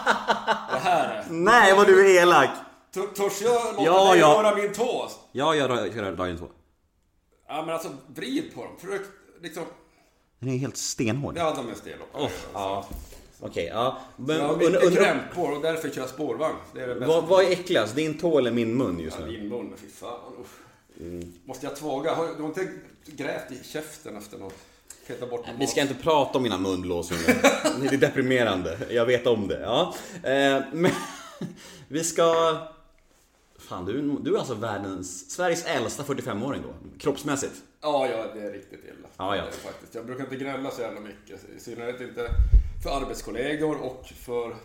Det 0.73 0.79
här 0.79 1.15
är... 1.15 1.25
Nej 1.29 1.75
vad 1.75 1.87
du 1.87 2.17
är 2.17 2.21
elak! 2.21 2.49
Törs 2.93 3.41
jag 3.41 3.65
låta 3.75 3.83
Ja, 3.85 4.11
dig 4.11 4.19
ja. 4.19 4.27
röra 4.43 4.55
min 4.55 4.73
tå? 4.73 5.07
Ja, 5.31 5.55
jag 5.55 5.69
rör- 5.69 5.89
kör 5.93 6.11
dagen 6.15 6.37
två. 6.37 6.47
Ja, 7.51 7.65
men 7.65 7.73
alltså 7.73 7.89
vrid 8.07 8.55
på 8.55 8.63
dem. 8.63 8.73
Försök 8.79 9.01
liksom... 9.41 9.63
Den 10.39 10.49
är 10.49 10.57
helt 10.57 10.77
stenhård. 10.77 11.37
Ja, 11.37 11.53
de 11.55 11.69
är 11.69 11.75
stelopererade. 11.75 12.33
Ja. 12.53 12.87
Okej, 13.39 13.65
ja. 13.65 13.97
Men, 14.17 14.37
Jag 14.37 14.47
har 14.47 14.57
mycket 14.57 14.93
krämpor 14.93 15.51
och 15.51 15.61
därför 15.61 15.89
kör 15.89 16.01
jag 16.01 16.09
spårvagn. 16.09 16.55
Det 16.73 16.81
är 16.81 16.87
det 16.87 16.95
bästa. 16.95 17.07
vad, 17.07 17.27
vad 17.27 17.45
är 17.45 17.51
äckligast? 17.51 17.95
Din 17.95 18.17
tå 18.17 18.37
eller 18.39 18.51
min 18.51 18.77
mun 18.77 18.99
just 18.99 19.17
Ja, 19.19 19.25
nu? 19.25 19.31
din 19.31 19.49
mun, 19.49 19.73
fy 19.77 19.87
fan. 19.87 20.19
usch. 20.41 20.47
Måste 21.45 21.65
jag 21.65 21.75
tvaga? 21.75 22.13
Har, 22.13 22.27
du 22.37 22.45
inte 22.45 22.67
grävt 23.05 23.51
i 23.51 23.63
käften 23.63 24.17
efter 24.17 24.37
något? 24.37 24.53
Peta 25.07 25.27
bort 25.27 25.45
Vi 25.59 25.67
ska 25.67 25.81
inte 25.81 25.93
prata 25.93 26.37
om 26.37 26.43
mina 26.43 26.57
munblåsor 26.57 27.15
nu. 27.27 27.87
Det 27.89 27.95
är 27.95 27.97
deprimerande. 27.97 28.77
Jag 28.89 29.05
vet 29.05 29.27
om 29.27 29.47
det. 29.47 29.59
Ja. 29.59 29.95
Eh, 30.23 30.63
men 30.73 30.91
vi 31.87 32.03
ska... 32.03 32.57
Fan, 33.67 33.85
du, 33.85 34.17
du 34.21 34.35
är 34.35 34.39
alltså 34.39 34.53
världens, 34.53 35.31
Sveriges 35.31 35.65
äldsta 35.65 36.03
45-åring 36.03 36.61
då, 36.61 36.73
kroppsmässigt. 36.99 37.53
Ja, 37.81 38.07
ja, 38.07 38.25
det 38.33 38.41
är 38.41 38.51
riktigt 38.51 38.83
illa. 38.85 39.07
Ja, 39.17 39.35
ja. 39.35 39.41
Det 39.43 39.47
är 39.47 39.51
faktiskt. 39.71 39.95
Jag 39.95 40.05
brukar 40.05 40.23
inte 40.23 40.35
gnälla 40.35 40.71
så 40.71 40.81
jävla 40.81 40.99
mycket. 40.99 41.45
I 41.57 41.59
synnerhet 41.59 42.01
inte 42.01 42.27
för 42.83 42.89
arbetskollegor 43.01 43.81
och 43.81 44.05
för 44.25 44.55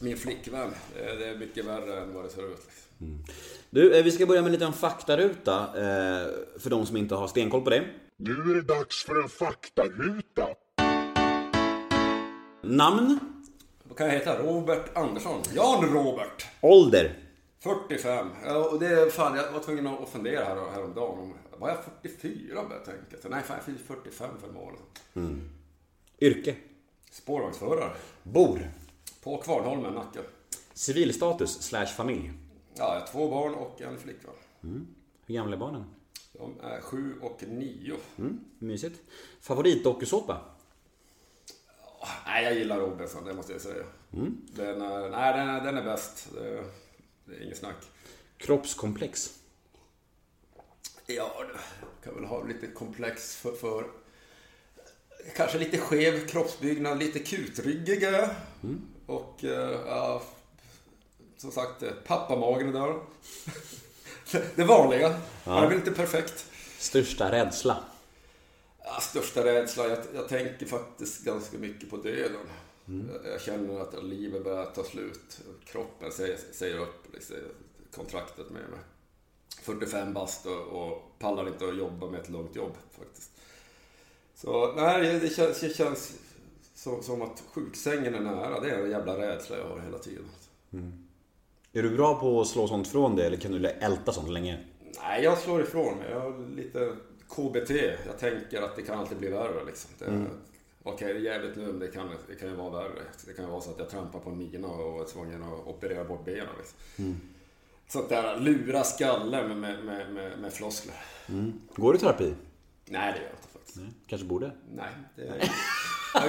min 0.00 0.16
flickvän. 0.16 0.70
Det 0.94 1.04
är, 1.10 1.16
det 1.16 1.26
är 1.28 1.36
mycket 1.38 1.64
värre 1.64 2.00
än 2.00 2.14
vad 2.14 2.24
det 2.24 2.30
ser 2.30 2.42
ut. 2.52 2.58
Liksom. 2.66 3.24
Du, 3.70 3.98
eh, 3.98 4.04
vi 4.04 4.10
ska 4.10 4.26
börja 4.26 4.40
med 4.42 4.46
en 4.48 4.52
liten 4.52 4.72
faktaruta 4.72 5.58
eh, 5.60 6.26
för 6.58 6.70
de 6.70 6.86
som 6.86 6.96
inte 6.96 7.14
har 7.14 7.28
stenkoll 7.28 7.62
på 7.62 7.70
det. 7.70 7.84
Nu 8.16 8.32
är 8.32 8.54
det 8.54 8.62
dags 8.62 9.04
för 9.04 9.22
en 9.22 9.28
faktaruta. 9.28 10.46
Namn, 12.62 13.18
Vad 13.84 13.98
kan 13.98 14.06
jag 14.06 14.14
heta? 14.14 14.38
Robert 14.42 14.96
Andersson. 14.96 15.42
Jan 15.54 15.84
Robert. 15.94 16.46
ålder, 16.60 17.18
45. 17.60 18.28
Ja, 18.44 18.68
och 18.70 18.80
det 18.80 18.86
är 18.86 19.10
fan, 19.10 19.36
jag 19.36 19.52
var 19.52 19.60
tvungen 19.60 19.86
att 19.86 20.08
fundera 20.08 20.44
här, 20.44 20.70
häromdagen. 20.70 21.18
om- 21.18 21.34
Var 21.58 21.68
jag 21.68 21.78
44 22.02 22.54
började 22.54 22.74
jag 22.74 22.84
tänka. 22.84 23.28
Nej, 23.28 23.42
fan, 23.42 23.56
jag 23.56 23.64
fyllde 23.64 23.80
45 23.80 24.30
för 24.40 24.48
en 24.48 24.54
månad 24.54 24.78
sedan. 25.14 25.50
yrke, 26.20 26.56
Spårvagnsförare. 27.10 27.92
bor, 28.22 28.70
På 29.22 29.36
Kvarnholmen, 29.36 29.94
Nacka. 29.94 30.20
civilstatus 30.72 31.62
slash 31.62 31.86
familj. 31.86 32.32
Ja, 32.74 32.94
jag 32.94 33.00
har 33.00 33.06
två 33.06 33.30
barn 33.30 33.54
och 33.54 33.82
en 33.82 33.98
flickvän. 33.98 34.34
Hur 35.26 35.34
gamla 35.34 35.56
är 35.56 35.60
barnen? 35.60 35.84
De 36.32 36.60
är 36.62 36.80
sju 36.80 37.14
och 37.22 37.42
nio. 37.48 37.96
Mm, 38.18 38.40
mysigt. 38.58 39.00
Favoritdokusåpa? 39.40 40.40
Nej, 42.26 42.44
jag 42.44 42.54
gillar 42.54 42.78
Robinson, 42.80 43.24
det 43.24 43.34
måste 43.34 43.52
jag 43.52 43.60
säga. 43.60 43.84
Den, 44.52 44.82
är, 44.82 45.10
nej, 45.10 45.36
den, 45.38 45.48
är, 45.48 45.60
den 45.64 45.76
är 45.78 45.84
bäst. 45.84 46.28
Det, 47.30 47.36
är 47.36 47.44
inget 47.44 47.58
snack. 47.58 47.76
Kroppskomplex? 48.38 49.30
Ja, 51.06 51.44
du 51.50 51.58
kan 52.04 52.14
väl 52.14 52.24
ha 52.24 52.44
lite 52.44 52.66
komplex 52.66 53.36
för, 53.36 53.52
för 53.52 53.84
kanske 55.36 55.58
lite 55.58 55.78
skev 55.78 56.26
kroppsbyggnad, 56.26 56.98
lite 56.98 57.18
kutryggig 57.18 58.02
jag. 58.02 58.28
Och 59.06 59.44
ja, 59.86 60.22
som 61.36 61.52
sagt, 61.52 61.82
eh, 61.82 61.90
pappamagen 62.06 62.72
där. 62.72 63.00
Det 64.54 64.64
vanliga. 64.64 65.20
Ja. 65.44 65.52
Det 65.52 65.66
är 65.66 65.68
väl 65.68 65.78
inte 65.78 65.90
perfekt. 65.90 66.46
Största 66.78 67.32
rädsla? 67.32 67.84
Ja, 68.84 69.00
största 69.00 69.44
rädsla, 69.44 69.88
jag, 69.88 69.98
jag 70.14 70.28
tänker 70.28 70.66
faktiskt 70.66 71.24
ganska 71.24 71.58
mycket 71.58 71.90
på 71.90 71.96
döden. 71.96 72.46
Jag, 72.90 73.32
jag 73.32 73.40
känner 73.40 73.80
att 73.80 74.04
livet 74.04 74.44
börjar 74.44 74.66
ta 74.66 74.84
slut. 74.84 75.40
Kroppen 75.64 76.12
säger, 76.12 76.38
säger 76.52 76.78
upp 76.78 77.14
liksom, 77.14 77.36
kontraktet 77.94 78.50
med 78.50 78.62
mig. 78.70 78.80
45 79.62 80.12
bast 80.12 80.46
och, 80.46 80.60
och 80.60 81.18
pallar 81.18 81.48
inte 81.48 81.68
att 81.68 81.78
jobba 81.78 82.10
med 82.10 82.20
ett 82.20 82.28
långt 82.28 82.56
jobb 82.56 82.72
faktiskt. 82.98 83.30
Så 84.34 84.72
nej, 84.76 85.20
det 85.20 85.28
känns, 85.28 85.60
det 85.60 85.76
känns 85.76 86.18
som, 86.74 87.02
som 87.02 87.22
att 87.22 87.42
sjuksängen 87.52 88.14
är 88.14 88.20
nära. 88.20 88.60
Det 88.60 88.70
är 88.70 88.84
en 88.84 88.90
jävla 88.90 89.18
rädsla 89.18 89.58
jag 89.58 89.68
har 89.68 89.80
hela 89.80 89.98
tiden. 89.98 90.24
Är 91.72 91.82
du 91.82 91.90
bra 91.90 92.20
på 92.20 92.40
att 92.40 92.46
slå 92.46 92.68
sånt 92.68 92.88
från 92.88 93.16
dig 93.16 93.26
eller 93.26 93.36
kan 93.36 93.52
du 93.52 93.68
älta 93.68 94.12
sånt 94.12 94.30
länge? 94.30 94.58
Nej, 95.02 95.24
jag 95.24 95.38
slår 95.38 95.62
ifrån 95.62 95.98
mig. 95.98 96.10
Jag 96.10 96.20
har 96.20 96.56
lite 96.56 96.96
KBT. 97.28 97.70
Jag 98.06 98.18
tänker 98.18 98.62
att 98.62 98.76
det 98.76 98.82
kan 98.82 98.98
alltid 98.98 99.18
bli 99.18 99.28
värre. 99.28 99.64
Liksom. 99.64 99.90
Det, 99.98 100.26
Okej, 100.82 101.14
det 101.14 101.18
är 101.18 101.22
jävligt 101.22 101.56
nu, 101.56 101.66
men 101.66 101.78
det 101.78 101.88
kan, 101.88 102.10
det 102.28 102.34
kan 102.34 102.48
ju 102.48 102.54
vara 102.54 102.70
värre. 102.70 103.02
Det 103.26 103.32
kan 103.32 103.44
ju 103.44 103.50
vara 103.50 103.60
så 103.60 103.70
att 103.70 103.78
jag 103.78 103.90
trampar 103.90 104.18
på 104.18 104.30
en 104.30 104.38
mina 104.38 104.68
och 104.68 105.00
är 105.00 105.04
tvungen 105.04 105.42
att 105.42 105.66
operera 105.66 106.04
bort 106.04 106.24
benen. 106.24 106.46
Liksom. 106.58 107.20
Sånt 107.88 108.08
där 108.08 108.40
lura 108.40 108.84
skallen 108.84 109.60
med, 109.60 109.84
med, 109.84 110.12
med, 110.14 110.38
med, 110.38 110.52
floskler. 110.52 110.94
Går 111.76 111.92
du 111.92 111.98
i 111.98 112.00
terapi? 112.00 112.34
Nej, 112.84 113.12
det 113.12 113.18
gör 113.18 113.26
jag 113.26 113.36
inte 113.36 113.48
faktiskt. 113.52 113.78
Kanske 114.06 114.26
borde? 114.26 114.52
Nej, 114.74 114.90
det 115.16 115.22
är... 115.22 115.50
Jag, 116.14 116.24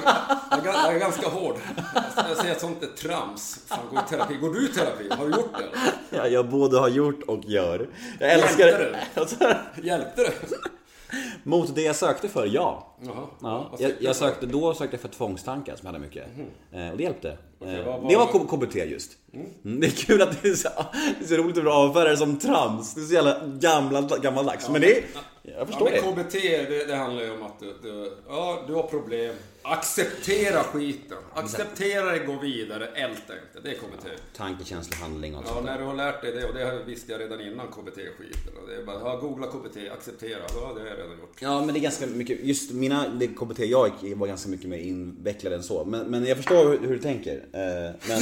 jag, 0.51 0.65
jag, 0.65 0.96
är 0.96 1.00
ganska 1.00 1.29
hård. 1.29 1.55
Jag, 2.15 2.38
säger 2.38 2.51
att 2.51 2.62
sånt 2.62 2.84
är 2.84 2.88
trams. 2.88 3.65
Fan, 3.67 3.88
gå 3.91 3.96
i 3.96 4.10
terapi. 4.10 4.36
Går 4.36 4.53
du 4.53 4.65
i 4.65 4.67
terapi? 4.67 5.10
Har 5.10 5.25
du 5.25 5.31
gjort 5.31 5.58
det? 5.58 5.63
eller? 5.63 5.93
Ja, 6.10 6.27
jag 6.27 6.50
både 6.50 6.79
har 6.79 6.89
gjort 6.89 7.24
och 7.24 7.46
gör. 7.46 7.89
Jag 8.20 8.31
älskar 8.31 8.67
Hjälpte 8.67 9.36
det. 9.39 9.60
Hjälpte 9.88 10.24
det? 10.24 10.34
Mot 11.43 11.75
det 11.75 11.81
jag 11.81 11.95
sökte 11.95 12.27
för, 12.29 12.45
ja. 12.45 12.95
Jaha. 13.01 13.13
Ja, 13.41 13.67
Vad 13.71 13.81
jag, 13.81 13.91
jag 14.00 14.15
sökte, 14.15 14.45
då 14.45 14.74
sökte 14.74 14.93
jag 14.95 15.01
för 15.01 15.07
tvångstankar 15.07 15.75
som 15.75 15.86
jag 15.88 15.93
hade 15.93 16.05
mycket. 16.05 16.25
Eh, 16.74 16.91
och 16.91 16.98
det 16.98 17.03
hjälpte. 17.03 17.38
Okej, 17.60 17.79
Eh, 17.79 17.86
vad- 17.86 18.10
det 18.10 18.15
var 18.15 18.29
vad- 18.33 18.50
KBT 18.50 18.75
just. 18.75 19.12
Mm, 19.63 19.79
det 19.79 19.88
är 19.88 19.91
kul 19.91 20.21
att 20.21 20.41
det 20.41 20.48
är 20.50 20.53
så, 20.53 20.69
det 21.19 21.25
är 21.25 21.27
så 21.27 21.36
roligt 21.36 21.57
att 21.57 21.63
du 21.63 21.71
avfärdar 21.71 22.10
det 22.10 22.17
som 22.17 22.39
trams. 22.39 22.93
Det 22.95 23.01
är 23.01 23.05
så 23.05 23.13
jävla 23.13 23.39
gamla, 23.45 24.01
gammaldags. 24.17 24.69
Men 24.69 24.81
det 24.81 25.03
jag 25.57 25.67
förstår 25.67 25.89
ja, 25.91 26.01
men 26.15 26.24
KBT, 26.24 26.33
det, 26.69 26.86
det 26.88 26.95
handlar 26.95 27.24
ju 27.24 27.31
om 27.31 27.43
att 27.43 27.60
du, 27.60 27.74
du, 27.83 28.13
ja, 28.29 28.63
du 28.67 28.74
har 28.74 28.83
problem. 28.83 29.36
Acceptera 29.63 30.63
skiten. 30.63 31.18
Acceptera 31.34 32.12
det, 32.12 32.20
gå 32.20 32.39
vidare, 32.39 32.88
älta 32.88 33.34
inte. 33.34 33.60
Det 33.63 33.70
är 33.70 33.74
KBT. 33.74 34.08
Tanke, 34.38 34.65
känsla, 34.65 34.96
handling 34.96 35.36
och 35.36 35.44
Ja, 35.48 35.62
när 35.62 35.77
du 35.77 35.84
har 35.84 35.94
lärt 35.94 36.22
dig 36.22 36.32
det, 36.32 36.46
och 36.46 36.53
det 36.53 36.84
visste 36.86 37.12
jag 37.12 37.22
redan 37.22 37.41
innan. 37.41 37.68
Och 37.68 37.86
Det 37.96 38.75
är 38.75 38.86
bara, 38.86 39.00
ja, 39.00 39.15
googla 39.22 39.48
KBT, 39.48 39.77
acceptera. 39.94 40.39
Ja, 40.56 40.74
det 40.75 40.82
har 40.82 40.88
jag 40.88 40.98
redan 40.98 41.20
gjort. 41.20 41.36
Ja 41.39 41.60
men 41.60 41.74
det 41.74 41.80
är 41.80 41.82
ganska 41.82 42.06
mycket, 42.08 42.39
just 42.44 42.72
mina 42.72 43.08
det 43.08 43.27
KBT 43.27 43.60
jag 43.60 43.91
gick 44.01 44.18
var 44.18 44.27
ganska 44.27 44.50
mycket 44.50 44.70
mer 44.70 44.77
invecklade 44.77 45.56
än 45.56 45.63
så. 45.63 45.86
Men, 45.86 46.06
men 46.08 46.25
jag 46.25 46.38
förstår 46.38 46.65
hur, 46.70 46.80
hur 46.80 46.94
du 46.94 47.00
tänker. 47.00 47.36
Eh, 47.36 47.96
men, 48.08 48.22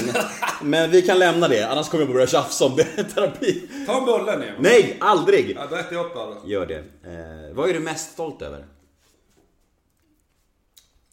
men 0.69 0.91
vi 0.91 1.01
kan 1.01 1.19
lämna 1.19 1.47
det, 1.47 1.63
annars 1.63 1.89
kommer 1.89 2.03
jag 2.03 2.13
börja 2.13 2.27
tjafsa 2.27 2.65
om 2.65 2.75
det 2.75 2.83
terapi. 3.15 3.69
Ta 3.85 3.99
en 3.99 4.05
bulle 4.05 4.37
ner. 4.37 4.55
Nej, 4.59 4.97
aldrig! 4.99 5.55
Ja, 5.55 5.67
då 5.69 5.75
äter 5.75 5.93
jag 5.97 6.05
upp 6.05 6.15
alla. 6.15 6.35
Gör 6.45 6.65
det. 6.65 6.77
Eh, 6.77 7.53
vad 7.55 7.69
är 7.69 7.73
du 7.73 7.79
mest 7.79 8.11
stolt 8.11 8.41
över? 8.41 8.65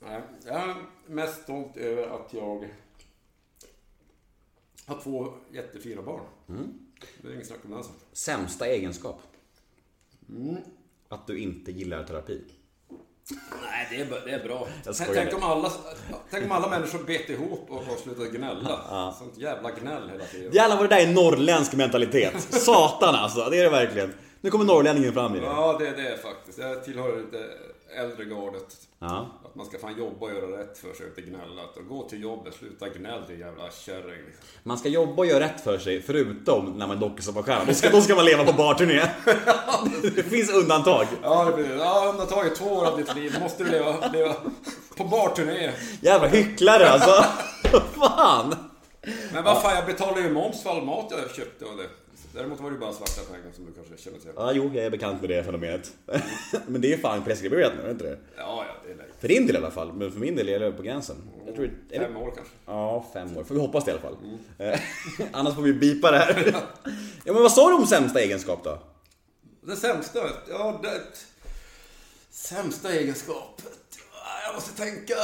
Nej, 0.06 0.20
jag 0.46 0.68
är 0.68 0.74
mest 1.06 1.42
stolt 1.42 1.76
över 1.76 2.02
att 2.02 2.34
jag 2.34 2.68
har 4.86 5.00
två 5.02 5.32
jättefina 5.52 6.02
barn. 6.02 6.20
Det 7.22 7.28
är 7.28 7.34
inget 7.34 7.46
snack 7.46 7.58
om 7.64 7.70
den 7.70 7.82
saken. 7.82 8.00
Sämsta 8.12 8.66
egenskap? 8.66 9.20
Att 11.08 11.26
du 11.26 11.38
inte 11.38 11.72
gillar 11.72 12.04
terapi. 12.04 12.44
Nej, 13.62 13.86
det 13.90 14.00
är, 14.00 14.24
det 14.24 14.30
är 14.30 14.44
bra. 14.44 14.68
Tänk, 15.14 15.34
om 15.34 15.42
alla, 15.42 15.72
tänk 16.30 16.44
om 16.44 16.52
alla 16.52 16.68
människor 16.68 17.04
bet 17.04 17.30
ihop 17.30 17.70
och, 17.70 17.78
och 17.78 17.98
slutade 17.98 18.28
gnälla. 18.28 19.12
Sånt 19.18 19.38
jävla 19.38 19.70
gnäll 19.70 20.10
hela 20.10 20.24
tiden. 20.24 20.52
Jävlar 20.52 20.76
vad 20.76 20.90
det 20.90 20.96
där 20.96 21.06
är 21.06 21.12
norrländsk 21.12 21.74
mentalitet. 21.74 22.40
Satan 22.50 23.14
alltså, 23.14 23.50
det 23.50 23.58
är 23.58 23.64
det 23.64 23.70
verkligen. 23.70 24.14
Nu 24.40 24.50
kommer 24.50 24.64
norrlänningen 24.64 25.12
fram 25.12 25.34
i 25.34 25.40
det. 25.40 25.46
Ja, 25.46 25.76
det, 25.78 25.90
det 25.90 26.08
är 26.08 26.16
faktiskt. 26.16 26.58
Jag 26.58 26.84
tillhör 26.84 27.26
det 27.32 27.48
äldre 27.96 28.24
gardet. 28.24 28.76
Ja. 28.98 29.26
Att 29.44 29.54
man 29.54 29.66
ska 29.66 29.78
fan 29.78 29.98
jobba 29.98 30.26
och 30.26 30.32
göra 30.32 30.60
rätt 30.60 30.78
för 30.78 30.94
sig 30.94 31.06
och 31.06 31.18
inte 31.18 31.30
gnälla. 31.30 31.62
Att 31.62 31.88
gå 31.88 32.08
till 32.08 32.22
jobbet, 32.22 32.54
sluta 32.54 32.88
gnäll 32.88 33.22
din 33.28 33.38
jävla 33.38 33.70
kärring. 33.70 34.24
liksom. 34.26 34.44
Man 34.62 34.78
ska 34.78 34.88
jobba 34.88 35.14
och 35.22 35.26
göra 35.26 35.44
rätt 35.44 35.60
för 35.60 35.78
sig, 35.78 36.02
förutom 36.02 36.64
när 36.78 36.86
man 36.86 37.00
dockar 37.00 37.22
som 37.22 37.34
på 37.34 37.42
stjärna. 37.42 37.64
Då 37.64 37.74
ska, 37.74 37.90
då 37.90 38.00
ska 38.00 38.14
man 38.14 38.24
leva 38.24 38.44
på 38.44 38.52
barturné. 38.52 39.02
Det 40.14 40.22
finns 40.22 40.50
undantag. 40.50 41.06
Ja, 41.22 41.44
det 41.44 41.52
blir 41.62 41.76
Ja, 41.76 42.06
undantaget 42.12 42.54
två 42.54 42.66
år 42.70 42.86
av 42.86 42.96
ditt 42.96 43.14
liv 43.14 43.36
måste 43.40 43.64
du 43.64 43.70
leva, 43.70 44.08
leva 44.12 44.34
på 44.96 45.04
barturné. 45.04 45.72
Jävla 46.00 46.28
hycklare 46.28 46.88
alltså. 46.88 47.24
Fan. 47.98 48.54
Men 49.32 49.44
vad 49.44 49.62
fan, 49.62 49.74
jag 49.76 49.86
betalar 49.86 50.18
ju 50.18 50.32
moms 50.32 50.62
för 50.62 50.70
all 50.70 50.82
mat 50.82 51.06
jag 51.10 51.34
köpte 51.36 51.64
och 51.64 51.76
det. 51.76 51.88
Däremot 52.36 52.60
var 52.60 52.70
det 52.70 52.74
ju 52.74 52.80
bara 52.80 52.92
svarta 52.92 53.32
pengar 53.32 53.52
som 53.54 53.66
du 53.66 53.72
kanske 53.72 53.96
känner 53.96 54.18
till. 54.18 54.30
Ja, 54.36 54.52
jo, 54.52 54.70
jag 54.74 54.84
är 54.84 54.90
bekant 54.90 55.20
med 55.20 55.30
det 55.30 55.44
fenomenet. 55.44 55.92
Men 56.66 56.80
det 56.80 56.92
är 56.92 56.98
fan 56.98 57.24
preskriberat 57.24 57.72
nu, 57.76 57.80
är 57.82 57.84
det 57.84 57.90
inte 57.90 58.04
det? 58.04 58.18
Ja, 58.36 58.64
ja, 58.68 58.74
det 58.86 58.92
är 58.92 58.96
lätt. 58.96 59.06
För 59.20 59.28
din 59.28 59.46
del 59.46 59.56
i 59.56 59.58
alla 59.58 59.70
fall, 59.70 59.92
men 59.92 60.12
för 60.12 60.20
min 60.20 60.36
del 60.36 60.48
är 60.48 60.60
det 60.60 60.72
på 60.72 60.82
gränsen. 60.82 61.16
Jag 61.46 61.54
tror, 61.54 61.64
är 61.66 61.70
det, 61.98 62.06
Fem 62.06 62.16
år 62.16 62.32
kanske. 62.36 62.54
Ja, 62.66 63.06
fem 63.12 63.36
år. 63.36 63.44
Får 63.44 63.54
vi 63.54 63.60
hoppas 63.60 63.84
det 63.84 63.90
i 63.90 63.92
alla 63.92 64.02
fall. 64.02 64.16
Eh, 64.58 64.80
Annars 65.32 65.54
får 65.54 65.62
vi 65.62 65.72
bipa 65.72 66.10
det 66.10 66.18
här. 66.18 66.54
Ja, 67.24 67.32
men 67.32 67.42
vad 67.42 67.52
sa 67.52 67.68
du 67.68 67.74
om 67.74 67.86
sämsta 67.86 68.20
egenskap 68.20 68.64
då? 68.64 68.78
Det 69.60 69.76
sämsta? 69.76 70.18
Ja, 70.50 70.80
det... 70.82 71.00
Sämsta 72.30 72.92
egenskapet? 72.92 73.98
Jag 74.46 74.54
måste 74.54 74.76
tänka... 74.76 75.14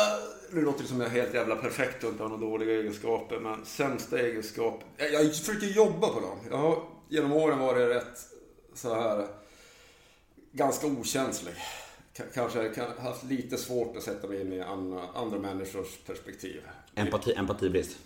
Nu 0.51 0.63
låter 0.63 0.83
det 0.83 0.89
som 0.89 1.01
jag 1.01 1.11
är 1.11 1.23
helt 1.23 1.35
jävla 1.35 1.57
perfekt 1.57 2.05
och 2.05 2.11
inte 2.11 2.23
har 2.23 2.31
några 2.31 2.47
dåliga 2.47 2.81
egenskaper, 2.81 3.39
men 3.39 3.65
sämsta 3.65 4.19
egenskap... 4.19 4.81
Jag, 4.97 5.13
jag 5.13 5.37
försöker 5.37 5.67
jobba 5.67 6.09
på 6.09 6.21
dem. 6.21 6.39
Jag 6.51 6.57
har 6.57 6.83
genom 7.13 7.33
åren 7.33 7.59
varit 7.59 7.89
rätt 7.89 8.19
så 8.75 8.95
här 8.95 9.27
ganska 10.53 10.87
okänslig. 10.87 11.55
K- 12.17 12.23
Kanske 12.35 12.69
kan, 12.69 12.99
haft 12.99 13.25
lite 13.25 13.57
svårt 13.57 13.97
att 13.97 14.03
sätta 14.03 14.29
mig 14.29 14.41
in 14.41 14.53
i 14.53 14.61
andra, 14.61 15.03
andra 15.15 15.39
människors 15.39 15.97
perspektiv. 16.07 16.61
Empati, 16.95 17.33
empatibrist. 17.35 17.99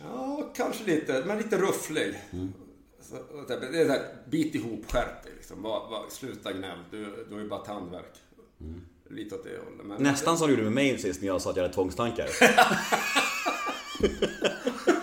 Ja, 0.00 0.52
kanske 0.56 0.84
lite, 0.84 1.22
men 1.26 1.38
lite 1.38 1.58
rufflig. 1.58 2.18
Så, 3.00 3.16
det 3.48 3.54
är 3.54 3.74
är 3.74 3.84
så 3.86 3.92
här, 3.92 4.02
bit 4.28 4.54
ihop, 4.54 4.92
skärp 4.92 5.22
dig 5.22 5.32
liksom. 5.36 5.62
Var, 5.62 5.90
var, 5.90 6.04
sluta 6.10 6.52
gnäll, 6.52 6.78
du, 6.90 7.26
du 7.28 7.34
har 7.34 7.42
ju 7.42 7.48
bara 7.48 7.64
tandvärk. 7.64 8.14
Lite 9.10 9.34
åt 9.34 9.44
det 9.44 9.50
hållet. 9.64 9.86
Men, 9.86 10.02
Nästan 10.02 10.38
som 10.38 10.46
du 10.46 10.52
gjorde 10.52 10.62
med 10.64 10.72
mig 10.72 10.98
sist 10.98 11.20
när 11.20 11.28
jag 11.28 11.42
sa 11.42 11.50
att 11.50 11.56
jag 11.56 11.62
hade 11.62 11.74
tvångstankar. 11.74 12.28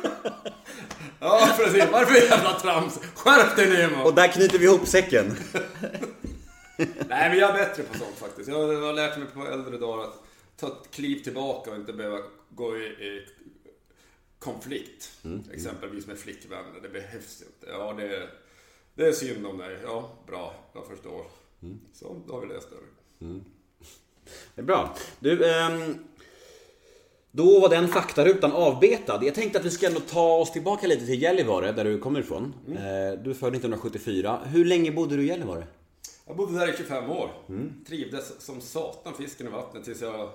Ja, 1.25 1.55
precis. 1.57 1.83
Varför 1.91 2.15
jävla 2.15 2.59
trams? 2.59 2.99
Skärp 3.15 3.55
dig 3.55 3.69
Nemo! 3.69 4.03
Och 4.03 4.13
där 4.13 4.27
knyter 4.27 4.59
vi 4.59 4.65
ihop 4.65 4.87
säcken. 4.87 5.25
Nej, 6.77 7.29
men 7.29 7.37
jag 7.37 7.49
är 7.49 7.53
bättre 7.53 7.83
på 7.83 7.97
sånt 7.97 8.15
faktiskt. 8.15 8.49
Jag 8.49 8.55
har 8.55 8.93
lärt 8.93 9.17
mig 9.17 9.27
på 9.33 9.47
äldre 9.47 9.77
dagar 9.77 10.03
att 10.03 10.23
ta 10.57 10.67
ett 10.67 10.91
kliv 10.91 11.23
tillbaka 11.23 11.71
och 11.71 11.77
inte 11.77 11.93
behöva 11.93 12.19
gå 12.49 12.77
i, 12.77 12.85
i 12.85 13.27
konflikt. 14.39 15.11
Mm. 15.23 15.43
Exempelvis 15.53 16.07
med 16.07 16.17
flickvänner. 16.17 16.81
Det 16.81 16.89
behövs 16.89 17.41
inte. 17.41 17.71
Ja, 17.71 17.93
det, 17.93 18.29
det 18.95 19.07
är 19.07 19.11
synd 19.11 19.45
om 19.45 19.57
dig. 19.57 19.77
Ja, 19.83 20.11
bra. 20.27 20.55
Jag 20.73 20.87
förstår. 20.87 21.25
Mm. 21.61 21.79
Så, 21.93 22.21
då 22.27 22.33
har 22.33 22.41
vi 22.41 22.47
löst 22.47 22.67
det. 22.69 22.75
Det 24.55 24.61
är 24.61 24.65
bra. 24.65 24.95
Du, 25.19 25.51
ehm, 25.51 26.05
då 27.35 27.59
var 27.59 27.69
den 27.69 27.87
faktarutan 27.87 28.51
avbetad. 28.51 29.23
Jag 29.23 29.35
tänkte 29.35 29.59
att 29.59 29.65
vi 29.65 29.71
ska 29.71 29.87
ändå 29.87 29.99
ta 29.99 30.37
oss 30.37 30.51
tillbaka 30.51 30.87
lite 30.87 31.05
till 31.05 31.21
Gällivare, 31.21 31.71
där 31.71 31.83
du 31.83 31.99
kommer 31.99 32.19
ifrån. 32.19 32.53
Mm. 32.67 32.77
Eh, 32.77 33.19
Du 33.23 33.29
är 33.29 33.33
född 33.33 33.55
1974. 33.55 34.39
Hur 34.45 34.65
länge 34.65 34.91
bodde 34.91 35.15
du 35.15 35.23
i 35.23 35.27
Gällivare? 35.27 35.67
Jag 36.25 36.37
bodde 36.37 36.59
där 36.59 36.73
i 36.73 36.77
25 36.77 37.09
år. 37.11 37.31
Mm. 37.49 37.85
Trivdes 37.87 38.41
som 38.45 38.61
satan 38.61 39.13
fisken 39.13 39.47
i 39.47 39.49
vattnet 39.49 39.83
tills 39.83 40.01
jag 40.01 40.29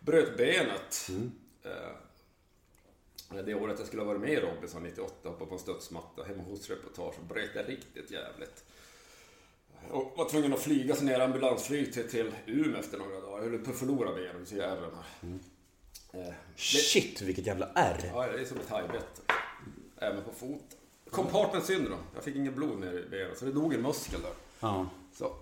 bröt 0.00 0.36
benet. 0.36 1.08
Mm. 1.08 1.32
Eh, 1.64 3.42
Det 3.44 3.54
året 3.54 3.76
jag 3.78 3.86
skulle 3.86 4.02
ha 4.02 4.08
varit 4.08 4.20
med 4.20 4.32
i 4.32 4.36
Robinson 4.36 4.82
98, 4.82 5.28
hoppade 5.28 5.46
på 5.48 5.54
en 5.54 5.60
studsmatta 5.60 6.22
hemma 6.22 6.42
hos 6.42 6.70
reportage 6.70 7.14
och 7.20 7.26
bröt 7.28 7.54
det 7.54 7.62
riktigt 7.62 8.10
jävligt. 8.10 8.64
Och 9.90 10.12
var 10.16 10.28
tvungen 10.28 10.52
att 10.52 10.60
flyga 10.60 10.94
sån 10.94 11.08
här 11.08 11.20
ambulansflyg 11.20 11.92
till, 11.92 12.10
till 12.10 12.32
Umeå 12.46 12.80
efter 12.80 12.98
några 12.98 13.20
dagar. 13.20 13.42
Jag 13.44 13.50
höll 13.50 13.58
på 13.58 13.70
att 13.70 13.76
förlora 13.76 14.10
ser 14.46 14.62
ärren 14.62 14.90
här. 14.94 15.28
Mm. 15.28 15.40
Eh, 16.12 16.34
Shit, 16.56 17.20
vilket 17.22 17.46
jävla 17.46 17.68
R. 17.74 18.10
Ja, 18.14 18.26
det 18.26 18.40
är 18.40 18.44
som 18.44 18.56
ett 18.60 18.70
hajbett. 18.70 19.20
Även 19.98 20.24
på 20.24 20.30
foten. 20.30 20.78
Compartment 21.10 21.64
syndrom. 21.64 21.98
Jag 22.14 22.24
fick 22.24 22.36
inget 22.36 22.54
blod 22.54 22.80
ner 22.80 22.92
i 23.06 23.08
benet, 23.10 23.38
så 23.38 23.44
det 23.44 23.52
dog 23.52 23.74
en 23.74 23.82
muskel 23.82 24.20
där. 24.22 24.30
Ja. 24.60 24.86
Så. 25.14 25.32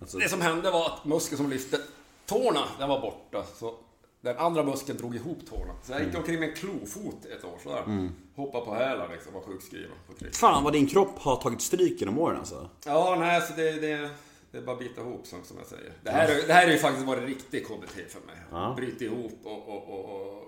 Alltså- 0.00 0.18
Det 0.18 0.28
som 0.28 0.40
hände 0.40 0.70
var 0.70 0.86
att 0.86 1.04
muskeln 1.04 1.36
som 1.36 1.50
lyfte 1.50 1.80
tårna, 2.26 2.64
den 2.78 2.88
var 2.88 3.00
borta. 3.00 3.44
Så 3.56 3.74
den 4.20 4.38
andra 4.38 4.62
muskeln 4.62 4.98
drog 4.98 5.16
ihop 5.16 5.38
tårna. 5.50 5.74
Så 5.84 5.92
jag 5.92 6.04
gick 6.04 6.16
omkring 6.16 6.40
med 6.40 6.48
en 6.48 6.54
klofot 6.54 7.24
ett 7.24 7.44
år 7.44 7.58
sådär. 7.62 7.82
Mm. 7.82 8.12
Hoppade 8.36 8.64
på 8.64 8.74
hälar 8.74 9.08
liksom, 9.12 9.32
var 9.34 9.40
sjukskriven 9.40 9.90
på 10.06 10.14
krig. 10.14 10.34
Fan 10.34 10.64
vad 10.64 10.72
din 10.72 10.86
kropp 10.86 11.18
har 11.18 11.36
tagit 11.36 11.60
stryk 11.62 12.00
genom 12.00 12.18
åren 12.18 12.36
alltså. 12.38 12.68
Ja, 12.86 13.16
nej, 13.18 13.40
så 13.42 13.52
det, 13.56 13.72
det, 13.72 14.10
det 14.50 14.58
är 14.58 14.62
bara 14.62 14.72
att 14.72 14.78
bita 14.82 15.00
ihop 15.00 15.26
som, 15.26 15.44
som 15.44 15.56
jag 15.58 15.66
säger. 15.66 15.92
Det 16.02 16.10
här, 16.10 16.28
är- 16.28 16.46
det 16.46 16.52
här 16.52 16.66
är 16.66 16.72
ju 16.72 16.78
faktiskt 16.78 17.06
varit 17.06 17.24
riktig 17.28 17.66
KBT 17.66 17.90
för 18.08 18.20
mig. 18.26 18.36
Ja. 18.50 18.74
Bryt 18.76 19.00
ihop 19.00 19.38
och, 19.44 19.68
och, 19.68 19.88
och, 19.88 20.04
och 20.26 20.44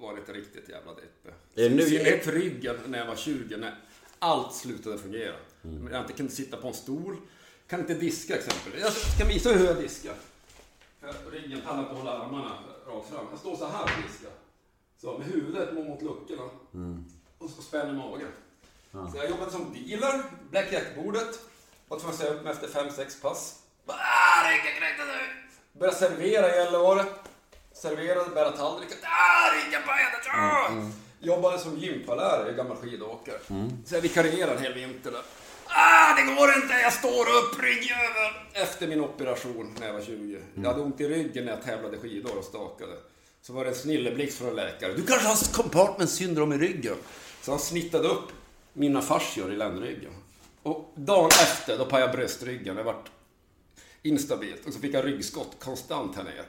varit 0.00 0.28
riktigt 0.28 0.68
jävla 0.68 0.92
deppig. 0.94 1.32
Är 1.64 1.68
det 1.68 1.74
nu- 1.74 1.82
I 1.82 1.86
synnerhet 1.88 2.24
för 2.24 2.32
ryggen 2.32 2.76
när 2.86 2.98
jag 2.98 3.06
var 3.06 3.16
20, 3.16 3.56
när 3.56 3.74
allt 4.18 4.54
slutade 4.54 4.98
fungera. 4.98 5.34
Mm. 5.64 5.88
Jag 5.92 6.00
inte 6.00 6.12
kunde 6.12 6.32
sitta 6.32 6.56
på 6.56 6.68
en 6.68 6.74
stol, 6.74 7.16
kan 7.68 7.80
inte 7.80 7.94
diska 7.94 8.36
exempelvis. 8.36 8.82
Jag 8.82 9.18
kan 9.18 9.28
visa 9.28 9.50
hur 9.52 9.66
jag 9.66 9.76
diskar. 9.76 10.14
Ryggen 11.32 11.60
pallar 11.66 11.80
inte 11.82 11.94
hålla 11.94 12.12
armarna 12.12 12.58
rakt 12.86 13.08
fram. 13.10 13.26
Jag 13.30 13.38
står 13.38 13.56
så 13.56 13.66
här 13.66 13.82
och 13.82 14.02
diskar. 14.08 14.30
Så 15.00 15.18
med 15.18 15.26
huvudet 15.26 15.74
mot 15.74 16.02
luckorna. 16.02 16.50
Mm. 16.74 17.04
Och 17.38 17.50
så 17.50 17.62
spänner 17.62 17.92
magen. 17.92 18.28
Så 18.92 19.16
jag 19.16 19.30
jobbade 19.30 19.50
som 19.50 19.72
dealer, 19.72 20.22
blackjack-bordet. 20.50 21.40
Var 21.88 21.98
tvungen 21.98 22.14
att 22.14 22.20
säga 22.20 22.30
upp 22.34 22.44
mig 22.44 22.52
efter 22.52 22.68
fem 22.68 22.90
sex 22.90 23.20
pass. 23.20 23.54
Ah, 23.86 24.50
ryggen 24.50 24.72
knäckte 24.78 25.04
nu! 25.04 25.18
Började 25.80 25.98
servera 25.98 26.54
i 26.54 26.58
Gällivare. 26.58 27.04
Serverade, 27.72 28.30
bära 28.30 28.52
tallriken. 28.52 28.98
Ah, 29.02 29.50
ryggen 29.54 29.82
benet! 29.86 30.26
Ah! 30.32 30.70
Jobbade 31.20 31.58
som 31.58 31.78
gympalärare, 31.78 32.52
gammal 32.52 32.76
skidåkare. 32.76 33.38
Så 33.86 33.94
jag 33.94 34.00
vikarierade 34.00 34.52
en 34.56 34.62
hel 34.62 34.74
vinter 34.74 35.10
där. 35.10 35.22
Ah, 35.66 36.14
det 36.16 36.22
går 36.22 36.54
inte! 36.62 36.74
Jag 36.82 36.92
står 36.92 37.20
upp, 37.20 37.62
ryggjävel! 37.62 38.32
Efter 38.52 38.86
min 38.86 39.00
operation 39.00 39.76
när 39.80 39.86
jag 39.86 39.94
var 39.94 40.00
20. 40.02 40.42
Jag 40.54 40.64
hade 40.64 40.80
ont 40.80 41.00
i 41.00 41.08
ryggen 41.08 41.44
när 41.44 41.52
jag 41.52 41.64
tävlade 41.64 41.98
skidor 41.98 42.38
och 42.38 42.44
stakade. 42.44 42.92
Så 43.42 43.52
var 43.52 43.64
det 43.64 43.70
en 43.70 43.76
snilleblixt 43.76 44.38
från 44.38 44.48
en 44.48 44.56
läkare. 44.56 44.92
Du 44.92 45.06
kanske 45.06 45.28
har 45.28 45.52
compartment 45.62 46.10
syndrom 46.10 46.52
i 46.52 46.58
ryggen? 46.58 46.96
Så 47.42 47.50
han 47.50 47.60
snittade 47.60 48.08
upp 48.08 48.28
mina 48.72 49.02
fascior 49.02 49.52
i 49.52 49.56
ländryggen. 49.56 50.12
Och 50.68 50.92
dagen 50.94 51.26
efter, 51.26 51.78
då 51.78 51.84
pajade 51.84 52.10
jag 52.10 52.16
bröstryggen. 52.16 52.76
Det 52.76 52.82
vart 52.82 53.10
instabilt. 54.02 54.66
Och 54.66 54.72
så 54.72 54.80
fick 54.80 54.94
jag 54.94 55.04
ryggskott 55.04 55.56
konstant 55.58 56.16
här 56.16 56.24
nere. 56.24 56.44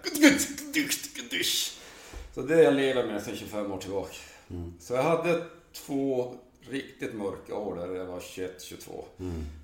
Så 2.35 2.41
det 2.41 2.63
jag 2.63 2.73
lever 2.73 3.05
med 3.05 3.23
sedan 3.23 3.35
25 3.35 3.71
år 3.71 3.77
tillbaka. 3.77 4.13
Så 4.79 4.93
jag 4.93 5.03
hade 5.03 5.45
två 5.73 6.35
riktigt 6.61 7.13
mörka 7.13 7.55
år 7.55 7.75
där 7.75 7.95
jag 7.95 8.05
var 8.05 8.19
21-22. 8.19 9.03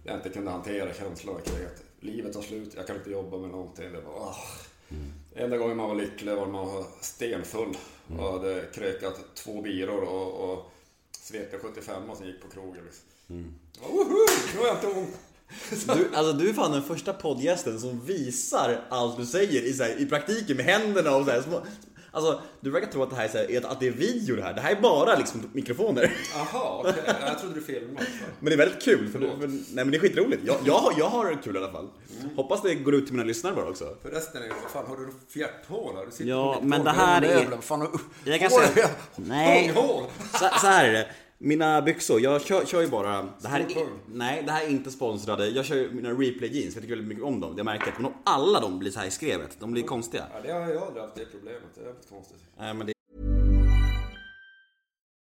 Jag 0.03 0.15
inte 0.15 0.29
kunde 0.29 0.51
hantera 0.51 0.93
känslan 0.93 1.35
av 1.35 1.39
kriget. 1.39 1.83
Livet 1.99 2.33
tar 2.33 2.41
slut, 2.41 2.73
jag 2.75 2.87
kan 2.87 2.95
inte 2.95 3.11
jobba 3.11 3.37
med 3.37 3.49
någonting. 3.49 3.91
Det 3.91 4.01
var... 4.01 4.13
ah. 4.19 4.35
Enda 5.35 5.57
gången 5.57 5.77
man 5.77 5.89
var 5.89 5.95
lycklig 5.95 6.35
var 6.35 6.45
när 6.45 6.51
man 6.51 6.67
var 6.67 6.85
stenfull 7.01 7.77
och 8.17 8.31
hade 8.31 8.65
krökat 8.73 9.35
två 9.35 9.61
biror 9.61 10.03
och, 10.03 10.51
och 10.51 10.71
svepte 11.11 11.57
75 11.57 12.03
som 12.15 12.25
gick 12.25 12.41
på 12.41 12.49
krogen. 12.49 12.85
Liksom. 12.85 13.05
Ja, 13.27 13.87
Woho! 13.89 14.17
Nu 14.53 14.59
har 14.59 14.67
jag 14.67 14.75
inte 14.75 14.87
ont. 14.87 15.09
Du, 15.97 16.15
alltså 16.15 16.33
du 16.33 16.49
är 16.49 16.53
fan 16.53 16.71
den 16.71 16.83
första 16.83 17.13
poddgästen 17.13 17.79
som 17.79 18.05
visar 18.05 18.81
allt 18.89 19.17
du 19.17 19.25
säger 19.25 19.61
i, 19.61 19.73
här, 19.79 20.01
i 20.01 20.05
praktiken 20.05 20.57
med 20.57 20.65
händerna 20.65 21.15
och 21.15 21.25
så 21.25 21.31
här, 21.31 21.41
små, 21.41 21.61
Alltså 22.11 22.41
du 22.59 22.69
verkar 22.71 22.87
tro 22.91 23.03
att 23.03 23.09
det 23.09 23.15
här 23.15 23.25
är, 23.35 23.61
här, 23.61 23.71
att 23.71 23.79
det 23.79 23.87
är 23.87 23.91
video 23.91 24.35
det 24.35 24.41
här. 24.43 24.53
Det 24.53 24.61
här 24.61 24.75
är 24.75 24.81
bara 24.81 25.15
liksom 25.15 25.49
mikrofoner. 25.53 26.13
Jaha, 26.33 26.79
okej. 26.79 26.93
Jag 27.21 27.39
trodde 27.39 27.55
du 27.55 27.61
filmade. 27.61 28.05
Men 28.39 28.45
det 28.45 28.53
är 28.53 28.57
väldigt 28.57 28.81
kul, 28.83 29.09
för, 29.11 29.19
för 29.19 29.47
nej 29.47 29.59
men 29.75 29.91
det 29.91 29.97
är 29.97 29.99
skitroligt. 29.99 30.41
Jag, 30.45 30.55
jag, 30.65 30.73
har, 30.73 30.93
jag 30.97 31.05
har 31.09 31.41
kul 31.43 31.55
i 31.55 31.59
alla 31.59 31.71
fall. 31.71 31.87
Hoppas 32.35 32.61
det 32.61 32.75
går 32.75 32.95
ut 32.95 33.05
till 33.05 33.13
mina 33.15 33.25
lyssnare 33.27 33.55
bara 33.55 33.69
också. 33.69 33.95
Förresten, 34.01 34.41
vad 34.63 34.71
fan 34.71 34.85
har 34.87 34.97
du 35.05 35.13
fjärthål 35.33 35.95
här? 35.95 36.05
Du 36.05 36.11
sitter 36.11 36.29
Ja, 36.29 36.55
på 36.59 36.65
men 36.65 36.83
det 36.83 36.91
här 36.91 37.21
är... 37.21 37.61
fan. 37.61 37.99
Jag 38.23 38.39
kan 38.39 38.49
säga- 38.49 38.89
Nej. 39.15 39.73
Så, 40.31 40.39
så 40.61 40.67
här 40.67 40.85
är 40.87 40.93
det. 40.93 41.07
Mina 41.37 41.81
byxor, 41.81 42.21
jag 42.21 42.41
kör, 42.41 42.65
kör 42.65 42.81
ju 42.81 42.87
bara... 42.87 43.29
Det 43.41 43.47
här, 43.47 43.59
är, 43.59 43.87
nej, 44.07 44.43
det 44.45 44.51
här 44.51 44.65
är 44.65 44.69
inte 44.69 44.91
sponsrade. 44.91 45.47
Jag 45.47 45.65
kör 45.65 45.75
ju 45.75 45.91
mina 45.91 46.09
replay 46.09 46.57
jeans, 46.57 46.75
jag 46.75 46.83
tycker 46.83 46.95
väldigt 46.95 47.07
mycket 47.07 47.23
om 47.23 47.39
dem. 47.39 47.55
Det 47.55 47.63
märker 47.63 47.87
jag. 47.87 48.01
Men 48.01 48.13
alla 48.23 48.59
de 48.59 48.79
blir 48.79 48.91
så 48.91 48.99
här 48.99 49.07
i 49.07 49.11
skrevet, 49.11 49.57
de 49.59 49.71
blir 49.71 49.83
konstiga. 49.83 50.23
Ja, 50.33 50.39
det 50.43 50.51
har 50.51 50.59
jag 50.59 50.83
aldrig 50.83 51.03
haft 51.03 51.15
det 51.15 51.25
problemet. 51.25 51.61
Det 51.75 51.81
är 51.81 51.85
jävligt 51.85 52.09
konstigt. 52.09 52.37
Nej, 52.57 52.73
men 52.73 52.87
det 52.87 52.93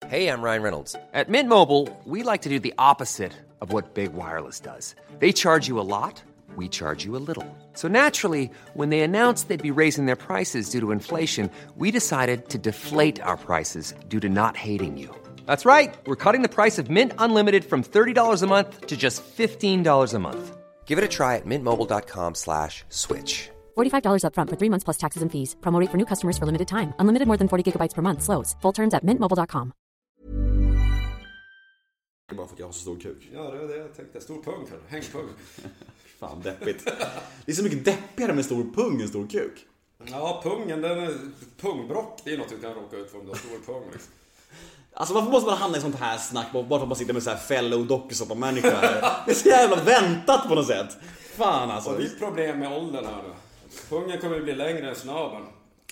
Hey, 0.07 0.27
I'm 0.29 0.43
Ryan 0.43 0.63
Reynolds. 0.63 0.97
At 1.15 1.29
Mint 1.29 1.49
Mobile, 1.49 1.89
we 2.05 2.23
like 2.23 2.43
to 2.43 2.51
do 2.51 2.59
the 2.59 2.75
opposite 2.79 3.33
of 3.61 3.73
what 3.73 3.95
Big 3.95 4.13
Wireless 4.13 4.61
does. 4.61 4.95
They 5.21 5.33
charge 5.33 5.69
you 5.69 5.81
a 5.81 5.89
lot, 5.89 6.23
we 6.57 6.69
charge 6.69 7.07
you 7.07 7.17
a 7.17 7.23
little. 7.29 7.47
So 7.75 7.89
naturally, 7.89 8.51
when 8.75 8.91
they 8.91 9.01
announced 9.01 9.49
they'd 9.49 9.63
be 9.75 9.81
raising 9.81 10.07
their 10.07 10.17
prices 10.17 10.69
due 10.69 10.81
to 10.81 10.91
inflation, 10.91 11.51
we 11.77 11.91
decided 11.91 12.49
to 12.51 12.59
deflate 12.59 13.23
our 13.23 13.39
prices 13.39 13.95
due 14.09 14.21
to 14.21 14.29
not 14.29 14.57
hating 14.57 14.99
you. 14.99 15.22
That's 15.47 15.65
right. 15.65 15.95
We're 16.07 16.23
cutting 16.25 16.43
the 16.43 16.55
price 16.55 16.79
of 16.79 16.91
Mint 16.91 17.13
Unlimited 17.17 17.65
from 17.65 17.83
$30 17.83 18.43
a 18.43 18.47
month 18.47 18.89
to 18.89 18.97
just 18.99 19.23
$15 19.25 20.15
a 20.15 20.19
month. 20.19 20.57
Give 20.85 20.99
it 20.99 21.05
a 21.05 21.09
try 21.09 21.37
at 21.37 21.47
mintmobile.com 21.47 22.35
slash 22.35 22.85
switch. 22.91 23.49
$45 23.79 24.25
upfront 24.27 24.51
for 24.51 24.57
three 24.61 24.69
months 24.69 24.85
plus 24.85 24.99
taxes 24.99 25.23
and 25.23 25.33
fees. 25.33 25.57
Promo 25.63 25.81
for 25.91 25.97
new 25.97 26.07
customers 26.13 26.37
for 26.37 26.45
limited 26.45 26.69
time. 26.69 26.93
Unlimited 26.99 27.29
more 27.29 27.39
than 27.39 27.49
40 27.49 27.73
gigabytes 27.73 27.95
per 27.95 28.03
month. 28.03 28.23
Slows. 28.23 28.57
Full 28.61 28.73
terms 28.73 28.93
at 28.95 29.07
mintmobile.com. 29.07 29.73
är 32.33 32.37
bara 32.37 32.47
för 32.47 32.55
att 32.55 32.59
jag 32.59 32.67
har 32.67 32.73
så 32.73 32.81
stor 32.81 32.97
kuk. 32.97 33.29
Ja, 33.35 33.51
det 33.51 33.59
var 33.59 33.69
det 33.69 33.77
jag 33.77 33.95
tänkte. 33.97 34.21
Stor 34.21 34.43
pung 34.43 34.67
kanske. 34.69 34.89
Hängpung. 34.89 35.29
Fan, 36.19 36.41
deppigt. 36.43 36.85
Det 37.47 37.53
är 37.53 37.57
så 37.57 37.63
mycket 37.63 37.85
deppigare 37.85 38.33
med 38.33 38.45
stor 38.45 38.65
pung 38.75 39.01
än 39.01 39.09
stor 39.09 39.27
kuk. 39.27 39.67
Ja, 40.11 40.41
pungen, 40.45 40.81
den 40.81 40.99
är... 40.99 41.19
Pungbrock, 41.61 42.21
det 42.25 42.33
är 42.33 42.39
något 42.39 42.49
du 42.49 42.59
kan 42.59 42.75
råka 42.75 42.97
ut 42.97 43.11
för 43.11 43.19
om 43.19 43.25
du 43.25 43.31
har 43.31 43.37
stor 43.37 43.59
pung. 43.67 43.91
Liksom. 43.93 44.13
Alltså 44.95 45.15
varför 45.15 45.31
måste 45.31 45.51
man 45.51 45.59
hamna 45.59 45.79
i 45.79 45.81
sånt 45.81 45.97
här 45.97 46.19
snack 46.19 46.47
bara 46.53 46.69
för 46.69 46.77
att 46.77 46.89
man 46.89 46.97
sitter 46.97 47.13
med 47.13 47.23
så 47.23 47.31
här 47.31 47.37
fellow 47.37 47.87
dokusåpa-människor 47.87 48.71
här? 48.71 49.03
Det 49.27 49.31
är 49.31 49.35
så 49.35 49.49
jävla 49.49 49.77
väntat 49.77 50.49
på 50.49 50.55
något 50.55 50.67
sätt. 50.67 50.97
Fan 51.37 51.71
alltså. 51.71 51.91
Och 51.91 51.99
ditt 52.01 52.19
problem 52.19 52.59
med 52.59 52.73
åldern 52.79 53.05
här 53.05 53.23
nu. 53.23 53.33
Pungen 53.89 54.21
kommer 54.21 54.37
ju 54.37 54.43
bli 54.43 54.55
längre 54.55 54.89
än 54.89 54.95
snabeln. 54.97 55.45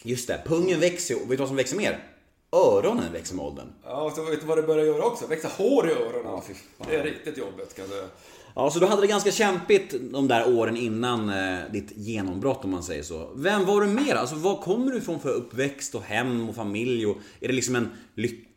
Just 0.03 0.29
det, 0.29 0.43
pungen 0.47 0.81
växer 0.81 1.15
ju. 1.15 1.21
Och 1.21 1.31
vet 1.31 1.31
du 1.31 1.37
vad 1.37 1.49
som 1.49 1.57
växer 1.57 1.77
mer? 1.77 2.05
Öronen 2.53 3.13
växer 3.13 3.35
med 3.35 3.45
åldern. 3.45 3.67
Ja, 3.85 4.03
och 4.03 4.13
så 4.13 4.25
vet 4.25 4.41
du 4.41 4.47
vad 4.47 4.59
det 4.59 4.63
börjar 4.63 4.85
göra 4.85 5.05
också? 5.05 5.27
Växa 5.27 5.49
hår 5.49 5.89
i 5.89 5.93
öronen. 5.93 6.43
det 6.89 6.97
är 6.97 7.05
riktigt 7.05 7.39
jobbigt 7.39 7.77
kan 7.77 7.85
jag 7.85 7.93
säga. 7.93 8.09
Ja, 8.55 8.71
så 8.71 8.79
du 8.79 8.87
hade 8.87 9.01
det 9.01 9.07
ganska 9.07 9.31
kämpigt 9.31 9.95
de 10.13 10.29
där 10.29 10.59
åren 10.59 10.77
innan 10.77 11.29
eh, 11.29 11.59
ditt 11.73 11.93
genombrott 11.97 12.65
om 12.65 12.71
man 12.71 12.83
säger 12.83 13.03
så. 13.03 13.31
Vem 13.35 13.65
var 13.67 13.81
du 13.81 13.87
mer? 13.87 14.15
Alltså 14.15 14.35
var 14.35 14.63
kommer 14.63 14.93
du 14.93 14.99
ifrån 14.99 15.21
för 15.21 15.31
uppväxt 15.31 15.95
och 15.95 16.03
hem 16.03 16.49
och 16.49 16.55
familj? 16.55 17.07
Och 17.07 17.17
är 17.41 17.49
det 17.49 17.55
liksom 17.55 17.77
en 17.77 17.91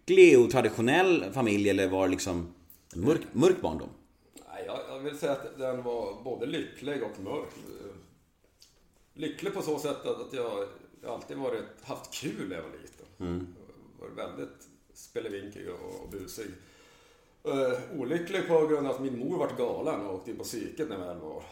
lycklig 0.05 0.39
och 0.39 0.51
traditionell 0.51 1.31
familj 1.33 1.69
eller 1.69 1.87
var 1.87 2.07
det 2.07 2.11
liksom 2.11 2.53
en 2.95 3.01
mörk, 3.01 3.21
mörk 3.33 3.61
barndom? 3.61 3.89
Nej, 4.53 4.63
jag, 4.65 4.79
jag 4.89 4.99
vill 4.99 5.17
säga 5.17 5.31
att 5.31 5.57
den 5.57 5.83
var 5.83 6.23
både 6.23 6.45
lycklig 6.45 7.03
och 7.03 7.19
mörk. 7.23 7.49
Lycklig 9.13 9.53
på 9.53 9.61
så 9.61 9.79
sätt 9.79 10.05
att 10.05 10.33
jag, 10.33 10.67
jag 11.01 11.11
alltid 11.11 11.37
varit, 11.37 11.63
haft 11.83 12.13
kul 12.13 12.49
när 12.49 12.55
jag 12.55 12.63
var 12.63 12.71
liten. 12.71 13.55
Varit 13.99 14.17
väldigt 14.17 14.67
spelevinkig 14.93 15.67
och, 15.69 16.09
busig. 16.09 16.47
Uh, 17.47 17.99
olycklig 17.99 18.47
på 18.47 18.67
grund 18.67 18.87
av 18.87 18.95
att 18.95 19.01
min 19.01 19.19
mor 19.19 19.37
vart 19.37 19.57
galen 19.57 20.01
och 20.01 20.15
åkte 20.15 20.31
in 20.31 20.37
på 20.37 20.43
psyket 20.43 20.89
när 20.89 20.99
jag 20.99 21.05
väl 21.05 21.17
var. 21.17 21.43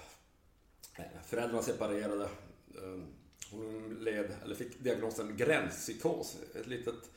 Eh, 0.96 1.04
Föräldrarna 1.26 1.62
separerade. 1.62 2.24
Eh, 2.24 3.02
Hon 3.52 3.98
led, 4.02 4.32
eller 4.44 4.56
fick 4.56 4.80
diagnosen 4.80 5.38
gränspsykos. 5.38 6.38
Ett 6.56 6.68
litet 6.68 7.10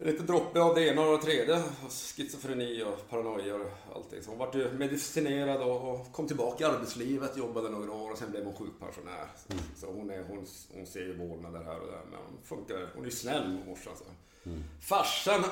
lite 0.00 0.22
droppe 0.22 0.60
av 0.60 0.74
det 0.74 0.88
ena 0.88 1.02
och 1.02 1.18
det 1.18 1.24
tredje. 1.24 1.62
Schizofreni 1.90 2.82
och 2.82 3.10
paranoia 3.10 3.54
och 3.54 3.96
allting. 3.96 4.22
Så 4.22 4.30
hon 4.30 4.38
vart 4.38 4.54
ju 4.54 4.72
medicinerad 4.72 5.62
och, 5.62 6.12
kom 6.12 6.26
tillbaka 6.26 6.64
i 6.64 6.66
arbetslivet, 6.66 7.36
jobbade 7.36 7.70
några 7.70 7.92
år 7.92 8.10
och 8.10 8.18
sen 8.18 8.30
blev 8.30 8.44
hon 8.44 8.54
sjukpensionär. 8.54 9.26
Så, 9.36 9.54
så 9.76 9.92
hon, 9.92 10.10
är, 10.10 10.22
hon, 10.22 10.46
hon 10.74 10.86
ser 10.86 11.00
ju 11.00 11.16
vårdnader 11.16 11.64
här 11.64 11.80
och 11.80 11.86
där. 11.86 12.02
Men 12.10 12.18
hon 12.26 12.38
funkar, 12.44 12.90
hon 12.94 13.02
är 13.02 13.06
ju 13.06 13.16
snäll 13.16 13.48
med 13.48 13.66
morsan. 13.66 13.92
Så. 13.96 14.04
Farsan, 14.80 15.44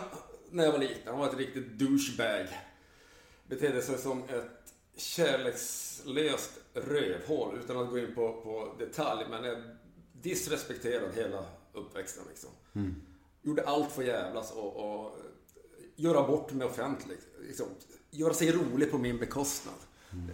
när 0.50 0.64
jag 0.64 0.72
var 0.72 0.78
liten, 0.78 1.02
han 1.06 1.18
var 1.18 1.28
ett 1.28 1.38
riktigt 1.38 1.68
douchebag. 1.68 2.46
Betedde 3.46 3.82
sig 3.82 3.98
som 3.98 4.22
ett 4.22 4.72
kärlekslöst 4.96 6.50
rövhål 6.74 7.58
utan 7.64 7.76
att 7.76 7.90
gå 7.90 7.98
in 7.98 8.14
på, 8.14 8.40
på 8.42 8.74
detalj. 8.78 9.26
Men 9.30 9.44
är 9.44 9.76
disrespekterad 10.12 11.10
hela 11.14 11.44
uppväxten 11.72 12.24
liksom. 12.28 12.50
Gjorde 13.48 13.66
allt 13.66 13.92
för 13.92 14.02
att 14.02 14.08
jävlas 14.08 14.50
och, 14.50 14.76
och 14.76 15.18
göra 15.96 16.26
bort 16.26 16.52
mig 16.52 16.66
offentligt. 16.66 17.26
Liksom, 17.40 17.66
göra 18.10 18.34
sig 18.34 18.52
rolig 18.52 18.90
på 18.90 18.98
min 18.98 19.18
bekostnad. 19.18 19.74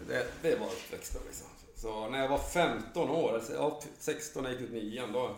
Det, 0.08 0.26
det 0.42 0.56
var 0.56 0.66
uppväxten 0.66 1.20
liksom. 1.26 1.46
Så 1.76 2.08
när 2.08 2.18
jag 2.18 2.28
var 2.28 2.38
15 2.38 3.10
år, 3.10 3.42
ja, 3.52 3.82
16 3.98 4.42
när 4.42 4.50
jag 4.50 4.60
gick 4.60 4.70
ut 4.70 4.74
nian, 4.74 5.12
då, 5.12 5.36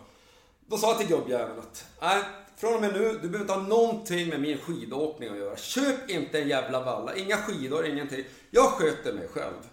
då 0.66 0.78
sa 0.78 0.88
jag 0.88 0.98
till 0.98 1.08
gubbjäveln 1.08 1.58
att 1.58 1.86
nej, 2.00 2.22
från 2.56 2.74
och 2.74 2.80
med 2.80 2.92
nu, 2.92 3.12
du 3.12 3.28
behöver 3.28 3.40
inte 3.40 3.52
ha 3.52 3.62
någonting 3.62 4.28
med 4.28 4.40
min 4.40 4.58
skidåkning 4.58 5.28
att 5.28 5.38
göra. 5.38 5.56
Köp 5.56 6.10
inte 6.10 6.40
en 6.40 6.48
jävla 6.48 6.84
valla, 6.84 7.16
inga 7.16 7.36
skidor, 7.36 7.86
ingenting. 7.86 8.24
Jag 8.50 8.70
sköter 8.70 9.12
mig 9.12 9.28
själv. 9.28 9.68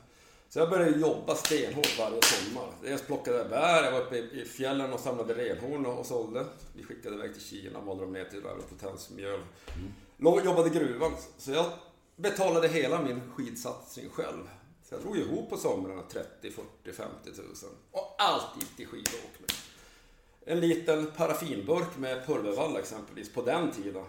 Så 0.53 0.59
jag 0.59 0.69
började 0.69 0.99
jobba 0.99 1.35
stenhårt 1.35 1.99
varje 1.99 2.19
sommar. 2.21 2.73
Jag 2.83 3.05
plockade 3.07 3.45
bär, 3.49 3.83
jag 3.83 3.91
var 3.91 4.01
uppe 4.01 4.17
i 4.17 4.45
fjällen 4.45 4.93
och 4.93 4.99
samlade 4.99 5.33
renhorn 5.33 5.85
och, 5.85 6.05
sålde. 6.05 6.45
Vi 6.75 6.83
skickade 6.83 7.15
iväg 7.15 7.33
till 7.33 7.41
Kina, 7.43 7.81
malde 7.81 8.03
dem 8.03 8.13
ner 8.13 8.25
till 8.25 8.41
potensmjöl. 8.69 9.39
Låg- 10.17 10.45
Jobbade 10.45 10.67
i 10.69 10.71
gruvan. 10.71 11.11
Så 11.37 11.51
jag 11.51 11.65
betalade 12.15 12.67
hela 12.67 13.01
min 13.01 13.21
skidsatsning 13.31 14.09
själv. 14.09 14.49
Så 14.89 14.95
jag 14.95 15.01
drog 15.01 15.17
ihop 15.17 15.49
på 15.49 15.57
somrarna 15.57 16.01
30, 16.11 16.51
40, 16.51 16.91
50 16.97 17.31
tusen. 17.31 17.69
Och 17.91 18.15
allt 18.17 18.47
gick 18.59 18.75
till 18.77 18.87
skidåkning. 18.87 19.47
En 20.45 20.59
liten 20.59 21.11
paraffinburk 21.17 21.97
med 21.97 22.25
pulvervalla 22.25 22.79
exempelvis, 22.79 23.33
på 23.33 23.41
den 23.41 23.71
tiden, 23.71 24.05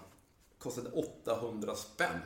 kostade 0.58 0.90
800 0.90 1.74
spänn. 1.74 2.20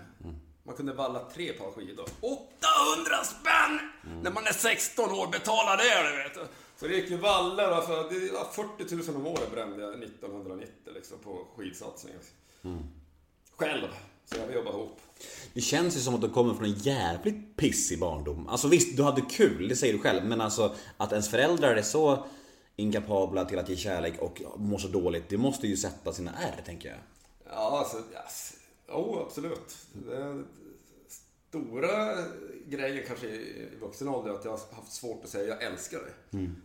Man 0.69 0.77
kunde 0.77 0.93
valla 0.93 1.21
tre 1.35 1.53
par 1.53 1.71
skidor. 1.71 2.05
800 2.21 3.25
spänn! 3.25 3.81
När 4.23 4.31
man 4.31 4.47
är 4.47 4.53
16 4.53 5.11
år, 5.11 5.27
betala 5.27 5.77
det 5.77 6.11
du 6.11 6.17
vet. 6.17 6.51
Så 6.77 6.87
det 6.87 6.97
gick 6.97 7.11
ju 7.11 7.17
vallor, 7.17 7.65
alltså, 7.65 7.93
det 8.11 8.33
var 8.33 8.45
40 8.79 9.13
000 9.13 9.17
om 9.17 9.27
året 9.27 9.51
brände 9.53 9.83
jag 9.83 10.03
1990 10.03 10.73
liksom, 10.95 11.19
på 11.19 11.47
skidsatsning. 11.57 12.15
Själv. 13.57 13.89
Så 14.25 14.37
jag 14.39 14.55
jobbade 14.55 14.77
ihop. 14.77 15.01
Det 15.53 15.61
känns 15.61 15.97
ju 15.97 16.01
som 16.01 16.15
att 16.15 16.21
du 16.21 16.29
kommer 16.29 16.55
från 16.55 16.65
en 16.65 16.79
jävligt 16.79 17.57
pissig 17.57 17.99
barndom. 17.99 18.49
Alltså 18.49 18.69
visst, 18.69 18.97
du 18.97 19.03
hade 19.03 19.21
kul, 19.21 19.69
det 19.69 19.77
säger 19.77 19.93
du 19.93 19.99
själv. 19.99 20.25
Men 20.25 20.41
alltså 20.41 20.75
att 20.97 21.13
ens 21.13 21.31
föräldrar 21.31 21.77
är 21.77 21.83
så 21.83 22.27
inkapabla 22.77 23.45
till 23.45 23.59
att 23.59 23.69
ge 23.69 23.77
kärlek 23.77 24.19
och 24.19 24.43
mår 24.57 24.79
så 24.79 24.89
dåligt. 24.89 25.29
Det 25.29 25.37
måste 25.37 25.67
ju 25.67 25.77
sätta 25.77 26.13
sina 26.13 26.31
ärr, 26.31 26.63
tänker 26.65 26.89
jag. 26.89 26.99
Ja, 27.51 27.79
alltså, 27.79 27.97
yes. 27.97 28.55
Oh, 28.89 29.23
absolut. 29.27 29.77
Det 29.93 30.45
stora 31.09 32.15
grejen 32.67 33.05
kanske 33.07 33.27
i 33.27 33.69
vuxen 33.81 34.09
ålder 34.09 34.31
är 34.31 34.35
att 34.35 34.45
jag 34.45 34.53
har 34.53 34.75
haft 34.77 34.93
svårt 34.93 35.25
att 35.25 35.31
säga 35.31 35.49
jag 35.49 35.63
älskar 35.63 35.99
dig. 35.99 36.13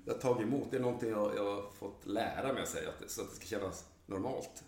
Jag 0.05 0.13
har 0.13 0.19
tagit 0.19 0.47
emot. 0.47 0.67
Det 0.71 0.77
är 0.77 0.81
någonting 0.81 1.09
jag, 1.09 1.35
jag 1.35 1.45
har 1.55 1.71
fått 1.79 2.05
lära 2.05 2.53
mig 2.53 2.63
att 2.63 2.69
säga, 2.69 2.89
så 3.07 3.21
att 3.21 3.29
det 3.29 3.35
ska 3.35 3.45
kännas 3.45 3.85
normalt. 4.05 4.63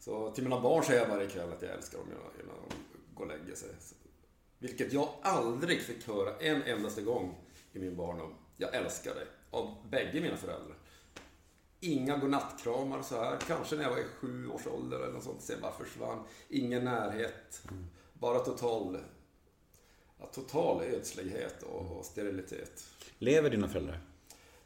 Så 0.00 0.30
till 0.30 0.44
mina 0.44 0.60
barn 0.60 0.84
säger 0.84 1.00
jag 1.00 1.08
varje 1.08 1.28
kväll 1.28 1.52
att 1.52 1.62
jag 1.62 1.70
älskar 1.70 1.98
dem 1.98 2.06
innan- 2.08 2.54
de 2.68 3.14
går 3.14 3.24
och 3.24 3.30
lägger 3.30 3.54
sig. 3.54 3.68
Vilket 4.58 4.92
jag 4.92 5.08
aldrig 5.22 5.80
fick 5.80 6.06
höra 6.08 6.36
en 6.40 6.62
endaste 6.62 7.02
gång 7.02 7.34
i 7.72 7.78
min 7.78 7.96
barndom. 7.96 8.34
Jag 8.56 8.74
älskar 8.74 9.14
dig. 9.14 9.26
Av 9.50 9.74
bägge 9.90 10.20
mina 10.20 10.36
föräldrar. 10.36 10.76
Inga 11.80 12.16
godnattkramar 12.16 13.02
så 13.02 13.22
här. 13.22 13.36
Kanske 13.46 13.76
när 13.76 13.82
jag 13.82 13.90
var 13.90 13.98
i 13.98 14.04
sju 14.20 14.48
års 14.48 14.66
ålder 14.66 14.98
eller 14.98 15.12
något 15.12 15.24
sånt. 15.24 15.42
Sen 15.42 15.60
bara 15.62 15.72
försvann. 15.72 16.24
Ingen 16.48 16.84
närhet. 16.84 17.62
Bara 18.12 18.38
total, 18.38 18.98
ja, 20.18 20.26
total 20.26 20.82
ödslighet 20.82 21.62
och, 21.62 21.98
och 21.98 22.04
sterilitet. 22.04 22.84
Lever 23.18 23.50
dina 23.50 23.68
föräldrar? 23.68 24.00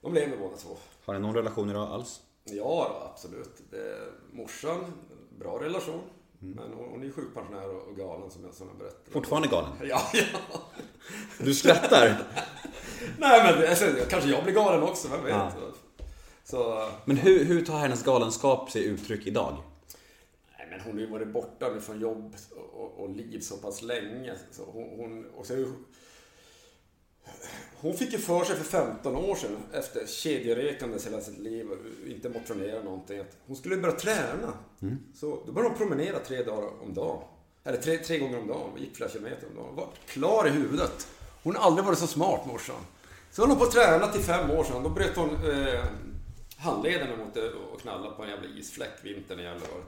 De 0.01 0.15
lever 0.15 0.37
båda 0.37 0.57
två. 0.57 0.77
Har 1.05 1.15
ni 1.15 1.21
någon 1.21 1.35
relation 1.35 1.71
idag 1.71 1.89
alls? 1.89 2.21
Ja, 2.45 2.87
då, 2.89 3.09
absolut. 3.11 3.61
Morsan, 4.33 4.93
bra 5.39 5.61
relation. 5.63 6.03
Men 6.39 6.73
hon, 6.73 6.89
hon 6.91 7.03
är 7.03 7.11
sjukpensionär 7.11 7.69
och, 7.69 7.89
och 7.89 7.97
galen 7.97 8.31
som 8.31 8.45
jag, 8.45 8.55
som 8.55 8.69
jag 8.69 8.79
berättade. 8.79 9.11
Fortfarande 9.11 9.49
galen? 9.49 9.71
Ja, 9.83 10.03
ja. 10.13 10.61
Du 11.39 11.55
skrattar? 11.55 12.07
Nej, 13.19 13.55
men 13.55 13.69
alltså, 13.69 13.87
kanske 14.09 14.31
jag 14.31 14.45
blir 14.45 14.55
galen 14.55 14.83
också, 14.83 15.09
vem 15.09 15.25
vet. 15.25 15.33
Ja. 15.33 15.53
Så, 16.53 16.89
Men 17.05 17.17
hur, 17.17 17.45
hur 17.45 17.65
tar 17.65 17.79
hennes 17.79 18.03
galenskap 18.03 18.71
sig 18.71 18.85
uttryck 18.85 19.27
idag? 19.27 19.57
Nej, 20.59 20.67
men 20.71 20.81
hon 20.81 20.93
har 20.93 21.01
ju 21.01 21.07
varit 21.07 21.29
borta 21.29 21.71
nu 21.75 21.81
från 21.81 22.01
jobb 22.01 22.37
och, 22.75 23.01
och, 23.05 23.11
liv 23.11 23.41
så 23.41 23.57
pass 23.57 23.83
länge. 23.83 24.35
Så 24.51 24.65
hon, 24.65 24.89
hon, 24.97 25.25
och 25.37 25.51
ju- 25.51 25.73
hon 27.81 27.95
fick 27.95 28.13
ju 28.13 28.19
för 28.19 28.45
sig 28.45 28.57
för 28.57 28.65
15 28.65 29.17
år 29.17 29.35
sedan, 29.35 29.57
efter 29.73 30.07
kedjerekandes 30.07 31.07
hela 31.07 31.21
sitt 31.21 31.39
liv 31.39 31.67
och 31.71 32.09
inte 32.09 32.29
motionera 32.29 32.83
någonting, 32.83 33.19
att 33.19 33.37
hon 33.47 33.57
skulle 33.57 33.77
börja 33.77 33.95
träna. 33.97 34.53
Så 35.15 35.43
då 35.47 35.53
började 35.53 35.69
hon 35.69 35.79
promenera 35.79 36.19
tre 36.19 36.43
dagar 36.43 36.83
om 36.83 36.95
dagen. 36.95 37.23
Eller 37.65 37.79
tre, 37.79 37.99
tre 37.99 38.19
gånger 38.19 38.39
om 38.39 38.47
dagen. 38.47 38.71
Gick 38.79 38.97
flera 38.97 39.11
kilometer 39.11 39.47
om 39.49 39.55
dagen. 39.55 39.67
Hon 39.67 39.77
var 39.77 39.89
klar 40.07 40.47
i 40.47 40.51
huvudet. 40.51 41.09
Hon 41.43 41.57
har 41.57 41.63
aldrig 41.63 41.85
varit 41.87 41.99
så 41.99 42.07
smart, 42.07 42.47
morsan. 42.47 42.81
Så 43.31 43.43
hon 43.43 43.51
höll 43.51 43.59
på 43.59 43.65
att 43.65 43.73
träna 43.73 44.09
till 44.09 44.23
fem 44.23 44.51
år 44.51 44.65
sedan. 44.65 44.83
Då 44.83 44.89
bröt 44.89 45.17
hon 45.17 45.31
eh, 45.31 45.85
handleden 46.63 47.19
mot 47.19 47.35
det 47.35 47.53
och 47.53 47.81
knallade 47.81 48.15
på 48.17 48.23
en 48.23 48.29
jävla 48.29 48.49
isfläck 48.49 48.99
vintern 49.03 49.41
i 49.41 49.43
Gällivare. 49.43 49.83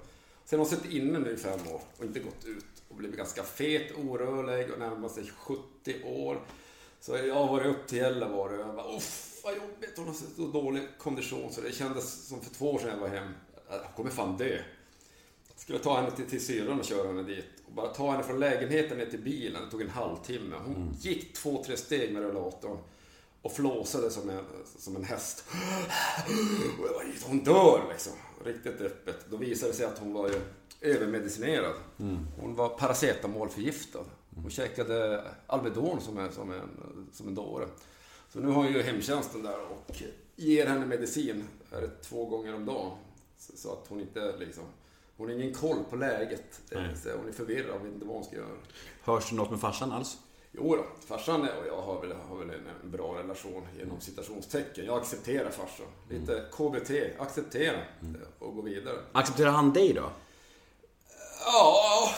Sen 0.45 0.59
har 0.59 0.67
hon 0.67 0.77
suttit 0.77 0.93
inne 0.93 1.19
nu 1.19 1.31
i 1.31 1.37
fem 1.37 1.61
år 1.73 1.81
och 1.99 2.05
inte 2.05 2.21
gått 2.21 2.45
ut. 2.45 2.65
Och 2.89 2.97
blivit 2.97 3.17
ganska 3.17 3.43
fet, 3.43 3.93
orörlig 3.99 4.73
och 4.73 4.79
närmar 4.79 5.09
sig 5.09 5.31
70 5.37 6.03
år. 6.05 6.41
Så 7.01 7.17
jag 7.17 7.35
har 7.35 7.49
varit 7.49 7.67
upp 7.67 7.87
till 7.87 7.99
Gällivare 7.99 8.59
och 8.59 8.69
jag 8.69 8.75
bara 8.77 8.97
uff 8.97 9.41
vad 9.45 9.57
jobbigt. 9.57 9.93
Hon 9.97 10.07
har 10.07 10.15
så 10.15 10.43
dålig 10.43 10.83
kondition 10.99 11.53
så 11.53 11.61
det 11.61 11.73
kändes 11.73 12.29
som 12.29 12.41
för 12.41 12.55
två 12.55 12.73
år 12.73 12.79
sedan 12.79 12.91
jag 12.91 12.97
var 12.97 13.09
hem. 13.09 13.35
Jag 13.71 13.95
kommer 13.97 14.11
fan 14.11 14.37
dö. 14.37 14.59
Skulle 15.57 15.79
ta 15.79 15.97
henne 15.97 16.11
till, 16.11 16.27
till 16.27 16.47
syrran 16.47 16.79
och 16.79 16.85
köra 16.85 17.09
henne 17.09 17.23
dit. 17.23 17.45
Och 17.67 17.73
bara 17.73 17.87
ta 17.87 18.11
henne 18.11 18.25
från 18.25 18.41
lägenheten 18.41 18.99
ner 18.99 19.07
till 19.07 19.23
bilen. 19.23 19.65
Det 19.65 19.71
tog 19.71 19.81
en 19.81 19.91
halvtimme. 19.91 20.57
Hon 20.67 20.97
gick 21.01 21.33
två, 21.33 21.65
tre 21.67 21.77
steg 21.77 22.13
med 22.13 22.23
rullatorn. 22.23 22.79
Och 23.45 23.53
flåsade 23.53 24.11
som 24.11 24.31
en, 24.31 24.45
som 24.79 24.97
en 24.97 25.05
häst. 25.05 25.45
Och 26.79 26.87
jag 26.87 26.95
bara, 26.95 27.05
hon 27.27 27.45
dör 27.45 27.89
liksom. 27.93 28.13
Riktigt 28.45 28.81
öppet. 28.81 29.27
Då 29.31 29.37
visade 29.37 29.73
det 29.73 29.77
sig 29.77 29.87
att 29.87 29.99
hon 29.99 30.13
var 30.13 30.29
ju 30.29 30.41
övermedicinerad. 30.81 31.75
Hon 32.41 32.55
var 32.55 32.69
paracetamolförgiftad. 32.69 34.05
Hon 34.43 34.51
käkade 34.51 35.25
Alvedon 35.47 36.01
som 36.01 36.19
en, 36.19 36.33
som, 36.33 36.53
en, 36.53 36.71
som 37.13 37.29
en 37.29 37.35
dåre. 37.35 37.67
Så 38.33 38.41
nu 38.41 38.49
har 38.49 38.69
ju 38.69 38.83
hemtjänsten 38.83 39.43
där 39.43 39.59
och 39.71 40.03
ger 40.37 40.67
henne 40.67 40.87
medicin 40.87 41.45
är 41.73 41.81
det 41.81 41.91
två 42.03 42.27
gånger 42.27 42.55
om 42.55 42.67
dagen. 42.67 42.99
Så, 43.39 43.73
att 43.73 43.89
hon 43.89 44.01
inte 44.01 44.37
liksom... 44.37 44.65
Hon 45.17 45.29
har 45.29 45.35
ingen 45.35 45.55
koll 45.55 45.85
på 45.91 45.97
läget. 45.97 46.61
Så 47.03 47.17
hon 47.17 47.29
är 47.29 47.33
förvirrad 47.33 47.71
och 47.71 47.87
vet 47.87 47.95
inte 47.95 48.07
vad 48.07 48.17
hon 48.17 48.25
ska 48.25 48.37
göra. 48.37 48.57
Hörs 49.03 49.31
du 49.31 49.37
något 49.37 49.51
med 49.51 49.61
farsan 49.61 49.93
alls? 49.93 50.19
Jo 50.57 50.77
då, 50.77 50.85
farsan 51.07 51.41
och 51.41 51.67
jag 51.67 51.83
har 51.83 52.01
väl, 52.01 52.13
har 52.29 52.37
väl 52.37 52.51
en, 52.51 52.91
bra 52.91 53.19
relation 53.19 53.67
genom 53.79 54.01
citationstecken. 54.01 54.87
Jag 54.87 54.99
accepterar 54.99 55.51
farsan. 55.51 55.87
Lite 56.11 56.45
KBT, 56.53 57.21
acceptera 57.21 57.79
och 58.39 58.55
gå 58.55 58.63
vidare. 58.63 58.97
Accepterar 59.13 59.51
han 59.51 59.73
dig 59.73 59.93
då? 59.93 60.11
Ja, 61.47 62.11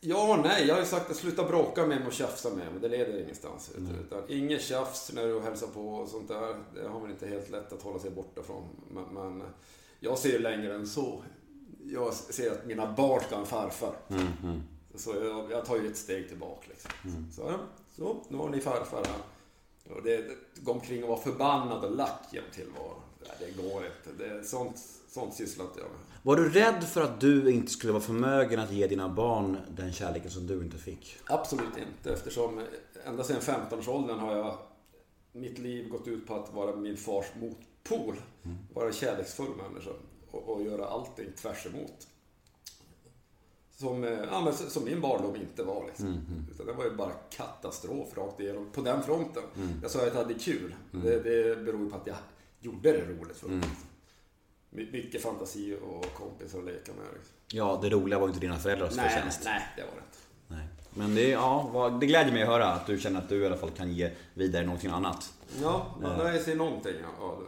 ja 0.00 0.34
och 0.34 0.38
nej. 0.38 0.66
Jag 0.66 0.74
har 0.74 0.80
ju 0.80 0.86
sagt 0.86 1.10
att 1.10 1.16
sluta 1.16 1.44
bråka 1.44 1.86
med 1.86 1.98
mig 1.98 2.06
och 2.06 2.12
tjafsa 2.12 2.48
med 2.48 2.72
mig. 2.72 2.80
Det 2.80 2.88
leder 2.88 3.22
ingenstans. 3.22 3.70
Utan 4.06 4.22
inget 4.28 4.62
tjafs 4.62 5.12
när 5.12 5.26
du 5.26 5.40
hälsar 5.40 5.66
på 5.66 5.94
och 5.94 6.08
sånt 6.08 6.28
där. 6.28 6.56
Det 6.74 6.88
har 6.88 7.00
man 7.00 7.10
inte 7.10 7.26
helt 7.26 7.50
lätt 7.50 7.72
att 7.72 7.82
hålla 7.82 7.98
sig 7.98 8.10
borta 8.10 8.42
från. 8.42 8.68
Men, 8.90 9.04
men 9.04 9.42
jag 10.00 10.18
ser 10.18 10.38
längre 10.38 10.74
än 10.74 10.86
så. 10.86 11.22
Jag 11.84 12.14
ser 12.14 12.50
att 12.52 12.66
mina 12.66 12.92
barn 12.92 13.20
ska 13.26 13.34
ha 13.34 13.42
en 13.42 13.48
farfar. 13.48 13.94
Så 14.94 15.14
jag, 15.14 15.50
jag 15.50 15.64
tar 15.64 15.76
ju 15.76 15.90
ett 15.90 15.96
steg 15.96 16.28
tillbaka 16.28 16.66
liksom. 16.68 16.90
Så, 17.32 17.42
ja, 17.42 17.58
så, 17.96 18.24
nu 18.28 18.36
har 18.36 18.48
ni 18.48 18.60
farfar 18.60 19.04
här. 19.04 19.22
Och 19.96 20.02
det, 20.02 20.16
det, 20.16 20.36
gå 20.60 20.72
omkring 20.72 21.02
och 21.02 21.08
vara 21.08 21.20
förbannad 21.20 21.84
och 21.84 21.96
lack 21.96 22.28
genom 22.32 22.50
tillvaron. 22.50 23.00
Det 23.38 23.62
går 23.62 23.82
inte. 23.86 24.24
Det, 24.24 24.44
sånt, 24.44 24.78
sånt 25.08 25.34
sysslar 25.34 25.64
inte 25.64 25.80
jag 25.80 25.88
med. 25.88 25.98
Var 26.22 26.36
du 26.36 26.48
rädd 26.48 26.84
för 26.84 27.02
att 27.02 27.20
du 27.20 27.50
inte 27.50 27.72
skulle 27.72 27.92
vara 27.92 28.02
förmögen 28.02 28.60
att 28.60 28.72
ge 28.72 28.86
dina 28.86 29.08
barn 29.08 29.58
den 29.76 29.92
kärleken 29.92 30.30
som 30.30 30.46
du 30.46 30.54
inte 30.62 30.78
fick? 30.78 31.16
Absolut 31.26 31.76
inte 31.76 32.12
eftersom 32.12 32.60
ända 33.04 33.24
sedan 33.24 33.40
15-årsåldern 33.40 34.18
har 34.18 34.36
jag 34.36 34.58
mitt 35.32 35.58
liv 35.58 35.88
gått 35.88 36.08
ut 36.08 36.26
på 36.26 36.34
att 36.34 36.54
vara 36.54 36.76
min 36.76 36.96
fars 36.96 37.26
motpol. 37.40 38.16
Vara 38.74 38.86
en 38.86 38.92
kärleksfull 38.92 39.50
människa 39.56 39.90
och, 40.30 40.48
och 40.48 40.62
göra 40.62 40.86
allting 40.86 41.32
tvärs 41.36 41.66
emot. 41.66 42.08
Som, 43.76 44.04
eh, 44.04 44.10
ja, 44.30 44.40
men 44.44 44.52
som 44.54 44.84
min 44.84 45.00
barndom 45.00 45.36
inte 45.36 45.62
var. 45.62 45.84
Liksom. 45.86 46.20
Utan 46.54 46.66
det 46.66 46.72
var 46.72 46.84
ju 46.84 46.90
bara 46.90 47.10
katastrof 47.30 48.16
rakt 48.16 48.40
igenom 48.40 48.66
på 48.72 48.80
den 48.80 49.02
fronten. 49.02 49.42
Jag 49.82 49.90
sa 49.90 49.98
att 49.98 50.06
jag 50.06 50.14
hade 50.14 50.34
kul. 50.34 50.74
Det, 50.90 51.20
det 51.20 51.64
beror 51.64 51.90
på 51.90 51.96
att 51.96 52.06
jag 52.06 52.16
gjorde 52.60 52.92
det 52.92 52.98
roligt 53.04 53.36
för 53.36 53.48
mig. 53.48 53.68
My- 54.70 54.88
Mycket 54.92 55.22
fantasi 55.22 55.76
och 55.84 56.14
kompisar 56.14 56.58
att 56.58 56.64
leka 56.64 56.92
med. 56.92 57.04
Liksom. 57.14 57.32
Ja, 57.52 57.78
det 57.82 57.90
roliga 57.90 58.18
var 58.18 58.26
ju 58.26 58.30
inte 58.30 58.40
dina 58.46 58.58
föräldrars 58.58 58.96
Nej, 58.96 59.08
förtjänst. 59.10 59.40
nej, 59.44 59.62
det 59.76 59.82
var 59.82 59.90
det 59.90 59.98
inte. 60.06 60.18
Nej. 60.48 60.68
Men 60.94 61.14
det, 61.14 61.28
ja, 61.28 61.98
det 62.00 62.06
glädjer 62.06 62.32
mig 62.32 62.42
att 62.42 62.48
höra 62.48 62.66
att 62.68 62.86
du 62.86 62.98
känner 62.98 63.18
att 63.20 63.28
du 63.28 63.42
i 63.42 63.46
alla 63.46 63.56
fall 63.56 63.70
kan 63.70 63.92
ge 63.92 64.10
vidare 64.34 64.66
någonting 64.66 64.90
annat. 64.90 65.32
Ja, 65.62 65.96
man 66.02 66.18
lär 66.18 66.38
sig 66.38 66.54
någonting 66.54 66.94
av 67.20 67.46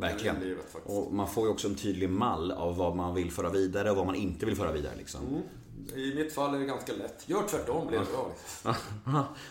Verkligen. 0.00 0.40
livet. 0.40 0.76
Och 0.84 1.12
man 1.12 1.28
får 1.28 1.44
ju 1.44 1.50
också 1.50 1.68
en 1.68 1.74
tydlig 1.74 2.10
mall 2.10 2.52
av 2.52 2.76
vad 2.76 2.96
man 2.96 3.14
vill 3.14 3.30
föra 3.30 3.50
vidare 3.50 3.90
och 3.90 3.96
vad 3.96 4.06
man 4.06 4.14
inte 4.14 4.46
vill 4.46 4.56
föra 4.56 4.72
vidare 4.72 4.92
liksom. 4.96 5.42
I 5.96 6.14
mitt 6.14 6.32
fall 6.32 6.54
är 6.54 6.58
det 6.58 6.64
ganska 6.64 6.92
lätt. 6.92 7.24
Gör 7.26 7.42
tvärtom 7.48 7.86
blir 7.86 7.98
det 7.98 8.04
bra. 8.04 8.30
Liksom. 8.44 8.74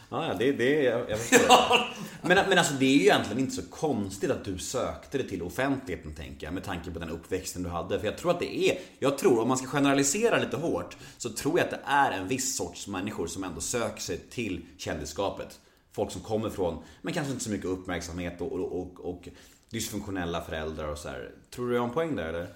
ja, 0.10 0.34
det, 0.40 0.52
det 0.52 0.84
jag, 0.84 1.10
jag 1.10 1.20
förstår 1.20 1.78
det. 1.78 1.86
men, 2.22 2.50
men 2.50 2.58
alltså 2.58 2.74
det 2.74 2.86
är 2.86 2.96
ju 2.96 3.02
egentligen 3.02 3.40
inte 3.40 3.56
så 3.56 3.62
konstigt 3.70 4.32
att 4.32 4.46
du 4.46 4.58
sökte 4.58 5.18
dig 5.18 5.28
till 5.28 5.42
offentligheten 5.42 6.14
tänker 6.16 6.48
jag. 6.48 6.54
Med 6.54 6.64
tanke 6.64 6.92
på 6.92 7.00
den 7.00 7.10
uppväxten 7.10 7.64
du 7.64 7.70
hade. 7.70 8.00
För 8.00 8.06
jag 8.06 8.18
tror 8.18 8.32
att 8.32 8.40
det 8.40 8.70
är, 8.70 8.80
jag 9.00 9.18
tror 9.18 9.42
om 9.42 9.48
man 9.48 9.58
ska 9.58 9.68
generalisera 9.68 10.38
lite 10.40 10.58
hårt. 10.58 10.98
Så 11.18 11.30
tror 11.30 11.60
jag 11.60 11.66
att 11.66 11.72
det 11.72 11.82
är 11.86 12.12
en 12.12 12.28
viss 12.28 12.58
sorts 12.58 12.88
människor 12.88 13.28
som 13.28 13.44
ändå 13.44 13.62
söker 13.62 14.02
sig 14.02 14.18
till 14.18 14.66
kändisskapet. 14.78 15.60
Folk 15.92 16.12
som 16.12 16.22
kommer 16.22 16.50
från, 16.50 16.84
men 17.02 17.14
kanske 17.14 17.32
inte 17.32 17.44
så 17.44 17.52
mycket 17.52 17.66
uppmärksamhet 17.66 18.42
och, 18.42 18.52
och, 18.52 18.82
och, 18.82 19.00
och 19.00 19.28
dysfunktionella 19.70 20.42
föräldrar 20.42 20.88
och 20.88 20.98
så 20.98 21.10
här. 21.10 21.32
Tror 21.50 21.68
du 21.70 21.74
jag 21.76 21.82
har 21.82 21.88
en 21.88 21.94
poäng 21.94 22.16
där 22.16 22.30
eller? 22.30 22.48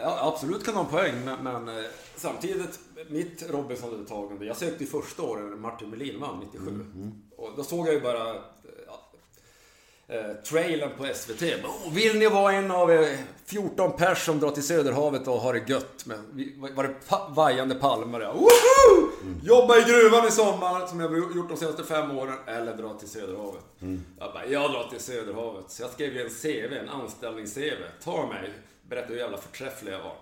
Ja, 0.00 0.18
absolut 0.34 0.64
kan 0.64 0.74
ha 0.74 0.84
en 0.84 0.90
poäng, 0.90 1.14
men, 1.24 1.44
men 1.44 1.78
eh, 1.78 1.84
samtidigt, 2.16 2.78
mitt 3.08 3.50
Robinson-deltagande, 3.50 4.46
jag 4.46 4.56
sökte 4.56 4.84
i 4.84 4.86
första 4.86 5.22
året 5.22 5.58
Martin 5.58 5.90
Melin 5.90 6.20
vann, 6.20 6.40
97. 6.52 6.84
Och 7.36 7.50
då 7.56 7.64
såg 7.64 7.86
jag 7.86 7.94
ju 7.94 8.00
bara 8.00 8.30
eh, 8.30 8.36
ja, 8.86 9.10
eh, 10.14 10.32
trailern 10.44 10.90
på 10.98 11.06
SVT. 11.14 11.42
Oh, 11.42 11.92
vill 11.92 12.18
ni 12.18 12.26
vara 12.28 12.52
en 12.52 12.70
av 12.70 12.92
eh, 12.92 13.18
14 13.44 13.92
pers 13.96 14.24
som 14.26 14.40
drar 14.40 14.50
till 14.50 14.66
Söderhavet 14.66 15.28
och 15.28 15.38
har 15.38 15.54
det 15.54 15.68
gött? 15.68 16.06
Med, 16.06 16.18
var 16.74 16.82
det 16.84 16.94
pa- 17.08 17.28
vajande 17.28 17.74
palmer? 17.74 18.20
Ja. 18.20 18.34
Jobba 19.42 19.78
i 19.78 19.82
gruvan 19.82 20.28
i 20.28 20.30
sommar, 20.30 20.86
som 20.86 21.00
jag 21.00 21.08
har 21.08 21.16
gjort 21.16 21.48
de 21.48 21.56
senaste 21.56 21.84
fem 21.84 22.10
åren, 22.10 22.38
eller 22.46 22.76
dra 22.76 22.98
till 22.98 23.08
Söderhavet. 23.08 23.64
Jag 24.18 24.32
bara, 24.32 24.46
jag 24.46 24.70
drar 24.72 24.88
till 24.90 25.00
Söderhavet. 25.00 25.70
Så 25.70 25.82
jag 25.82 25.90
skrev 25.90 26.14
ju 26.14 26.22
en 26.22 26.30
CV, 26.30 26.72
en 26.72 26.88
anställnings-CV. 26.88 27.82
Ta 28.02 28.26
mig, 28.26 28.52
berätta 28.88 29.08
hur 29.08 29.16
jävla 29.16 29.38
förträfflig 29.38 29.92
jag 29.92 30.02
var. 30.02 30.16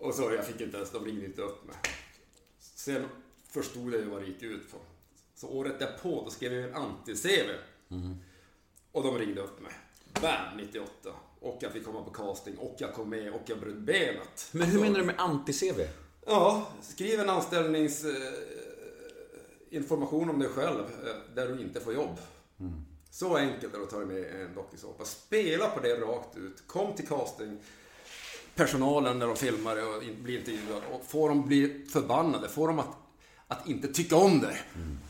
Och 0.00 0.14
så, 0.14 0.32
jag 0.34 0.46
fick 0.46 0.60
inte 0.60 0.76
ens, 0.76 0.90
de 0.90 1.04
ringde 1.04 1.26
inte 1.26 1.42
upp 1.42 1.66
mig. 1.66 1.76
Sen 2.74 3.04
förstod 3.50 3.94
jag 3.94 4.00
ju 4.00 4.10
vad 4.10 4.22
det 4.22 4.26
gick 4.26 4.42
ut 4.42 4.72
på. 4.72 4.78
Så 5.34 5.48
året 5.48 5.78
därpå, 5.78 6.22
då 6.24 6.30
skrev 6.30 6.52
jag 6.52 6.64
en 6.64 6.74
anti-CV. 6.74 7.50
Och 8.92 9.02
de 9.02 9.18
ringde 9.18 9.40
upp 9.40 9.60
mig. 9.60 9.72
Bam, 10.22 10.56
98. 10.56 11.10
Och 11.40 11.58
jag 11.60 11.72
fick 11.72 11.84
komma 11.84 12.02
på 12.02 12.10
casting, 12.10 12.56
och 12.56 12.76
jag 12.78 12.94
kom 12.94 13.10
med, 13.10 13.32
och 13.32 13.42
jag 13.46 13.60
bröt 13.60 13.76
benet. 13.76 14.48
Men 14.52 14.68
hur 14.68 14.80
menar 14.80 14.98
du 14.98 15.04
med 15.04 15.16
anti-CV? 15.16 15.86
Ja, 16.26 16.68
skriv 16.82 17.20
en 17.20 17.30
anställnings... 17.30 18.04
Eh, 18.04 18.32
information 19.70 20.30
om 20.30 20.38
dig 20.38 20.48
själv 20.48 20.80
eh, 20.80 21.34
där 21.34 21.48
du 21.48 21.60
inte 21.60 21.80
får 21.80 21.94
jobb. 21.94 22.18
Så 23.10 23.36
enkelt 23.36 23.74
är 23.74 23.78
det 23.78 23.84
att 23.84 23.90
ta 23.90 23.98
dig 23.98 24.06
med 24.06 24.42
en 24.42 24.54
dokusåpa. 24.54 25.04
Spela 25.04 25.68
på 25.68 25.80
det 25.80 25.94
rakt 25.94 26.36
ut. 26.36 26.62
Kom 26.66 26.94
till 26.94 27.08
casting. 27.08 27.58
Personalen 28.54 29.18
när 29.18 29.26
de 29.26 29.36
filmar 29.36 29.76
och 29.96 30.02
blir 30.22 30.38
intervjuade 30.38 30.86
och 30.92 31.04
få 31.06 31.28
dem 31.28 31.46
bli 31.46 31.86
förbannade. 31.92 32.48
Få 32.48 32.66
dem 32.66 32.78
att, 32.78 32.96
att 33.46 33.68
inte 33.68 33.88
tycka 33.88 34.16
om 34.16 34.40
dig. 34.40 34.62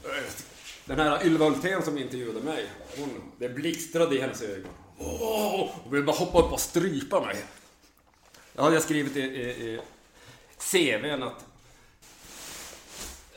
Eh, 0.04 0.32
Den 0.84 0.98
här 0.98 1.26
Ylva 1.26 1.44
Hultén 1.44 1.82
som 1.82 1.98
intervjuade 1.98 2.40
mig. 2.40 2.66
Hon, 2.98 3.08
det 3.38 3.48
blixtrade 3.48 4.16
i 4.16 4.20
hennes 4.20 4.42
ögon. 4.42 4.72
Åh! 4.98 5.70
Hon 5.82 5.92
ville 5.92 6.04
bara 6.04 6.16
hoppa 6.16 6.38
upp 6.46 6.52
och 6.52 6.60
strypa 6.60 7.20
mig. 7.20 7.44
Jag 8.52 8.62
hade 8.62 8.80
skrivit 8.80 9.16
i, 9.16 9.20
i, 9.20 9.74
i 9.74 9.80
CVn 10.60 11.22
att... 11.22 11.44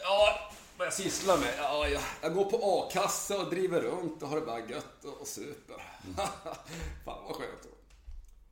Ja, 0.01 0.39
vad 0.77 0.88
jag 0.88 0.93
sysslar 0.93 1.38
med? 1.38 1.53
Ja, 1.57 1.88
jag, 1.88 2.01
jag 2.21 2.33
går 2.33 2.45
på 2.45 2.59
a-kassa 2.62 3.38
och 3.38 3.49
driver 3.49 3.81
runt 3.81 4.23
och 4.23 4.29
har 4.29 4.36
det 4.36 4.45
bara 4.45 4.59
gött 4.59 5.05
och, 5.05 5.21
och 5.21 5.27
super. 5.27 5.75
Fan 7.05 7.23
vad 7.27 7.36
skönt. 7.36 7.65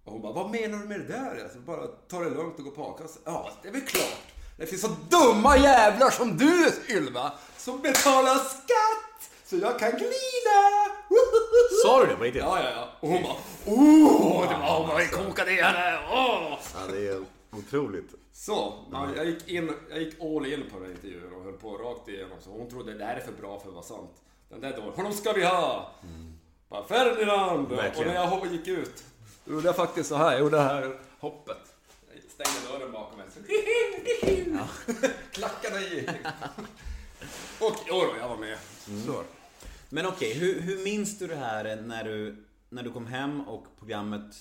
Och 0.03 0.11
hon 0.11 0.21
bara, 0.21 0.33
vad 0.33 0.49
menar 0.49 0.77
du 0.77 0.85
med 0.85 0.99
det 0.99 1.07
där? 1.07 1.43
Alltså, 1.43 1.59
bara 1.59 1.87
ta 1.87 2.19
det 2.19 2.29
lugnt 2.29 2.57
och 2.57 2.63
gå 2.63 2.71
på 2.71 2.83
a-kassa. 2.83 3.19
Ja, 3.25 3.51
det 3.61 3.67
är 3.67 3.71
väl 3.71 3.81
klart. 3.81 4.31
Det 4.57 4.65
finns 4.65 4.81
så 4.81 4.95
dumma 5.09 5.57
jävlar 5.57 6.09
som 6.09 6.37
du, 6.37 6.73
Ylva, 6.89 7.31
som 7.57 7.81
betalar 7.81 8.35
skatt 8.35 9.31
så 9.45 9.57
jag 9.57 9.79
kan 9.79 9.91
glida. 9.91 10.59
Sa 11.83 12.01
du 12.01 12.07
det 12.07 12.15
på 12.15 12.23
riktigt? 12.23 12.41
Ja, 12.41 12.63
ja, 12.63 12.69
ja. 12.69 12.89
Och 12.99 13.09
hon 13.09 13.23
bara, 13.23 13.35
oh, 13.65 14.49
det 14.49 14.57
var 14.57 14.97
vi 14.97 15.07
kokade 15.07 15.51
i 15.51 15.61
henne. 15.61 15.99
Åh. 16.11 16.59
Ja, 16.73 16.91
det 16.91 17.07
är 17.07 17.40
otroligt. 17.51 18.15
Så, 18.33 18.85
man, 18.91 19.13
jag, 19.15 19.25
gick 19.25 19.47
in, 19.47 19.71
jag 19.89 20.01
gick 20.01 20.21
all 20.21 20.45
in 20.45 20.63
på 20.71 20.79
den 20.79 20.85
här 20.85 20.91
intervjun 20.91 21.33
och 21.33 21.43
höll 21.43 21.53
på 21.53 21.77
rakt 21.77 22.07
igenom. 22.07 22.37
Så 22.41 22.49
hon 22.49 22.69
trodde 22.69 22.93
det 22.93 23.05
här 23.05 23.15
är 23.15 23.19
för 23.19 23.31
bra 23.31 23.59
för 23.59 23.67
att 23.67 23.73
vara 23.73 23.83
sant. 23.83 24.21
Den 24.49 24.61
där 24.61 24.77
dåren, 24.77 24.93
honom 24.93 25.13
ska 25.13 25.33
vi 25.33 25.45
ha! 25.45 25.91
Bara 26.69 26.83
Ferdinand! 26.87 27.67
Verkligen. 27.67 28.07
Och 28.07 28.13
när 28.13 28.41
jag 28.41 28.53
gick 28.53 28.67
ut, 28.67 29.03
då 29.45 29.53
gjorde 29.53 29.67
jag 29.67 29.75
faktiskt 29.75 30.09
så 30.09 30.15
här. 30.15 30.31
Jag 30.31 30.39
gjorde 30.39 30.57
det 30.57 30.63
här 30.63 30.99
hoppet. 31.19 31.75
Jag 32.13 32.23
stängde 32.31 32.79
dörren 32.79 32.91
bakom 32.91 33.17
mig. 33.17 33.27
Så, 33.33 33.39
Klackarna 35.31 35.81
i. 35.81 36.09
Och 37.59 37.75
jo 37.87 37.95
då, 37.95 38.13
jag 38.19 38.29
var 38.29 38.37
med. 38.37 38.57
Så. 39.05 39.23
Men 39.89 40.05
okej, 40.05 40.33
hur, 40.33 40.59
hur 40.59 40.83
minns 40.83 41.19
du 41.19 41.27
det 41.27 41.35
här 41.35 41.81
när 41.81 42.03
du, 42.03 42.43
när 42.69 42.83
du 42.83 42.91
kom 42.91 43.07
hem 43.07 43.41
och 43.41 43.65
programmet 43.79 44.35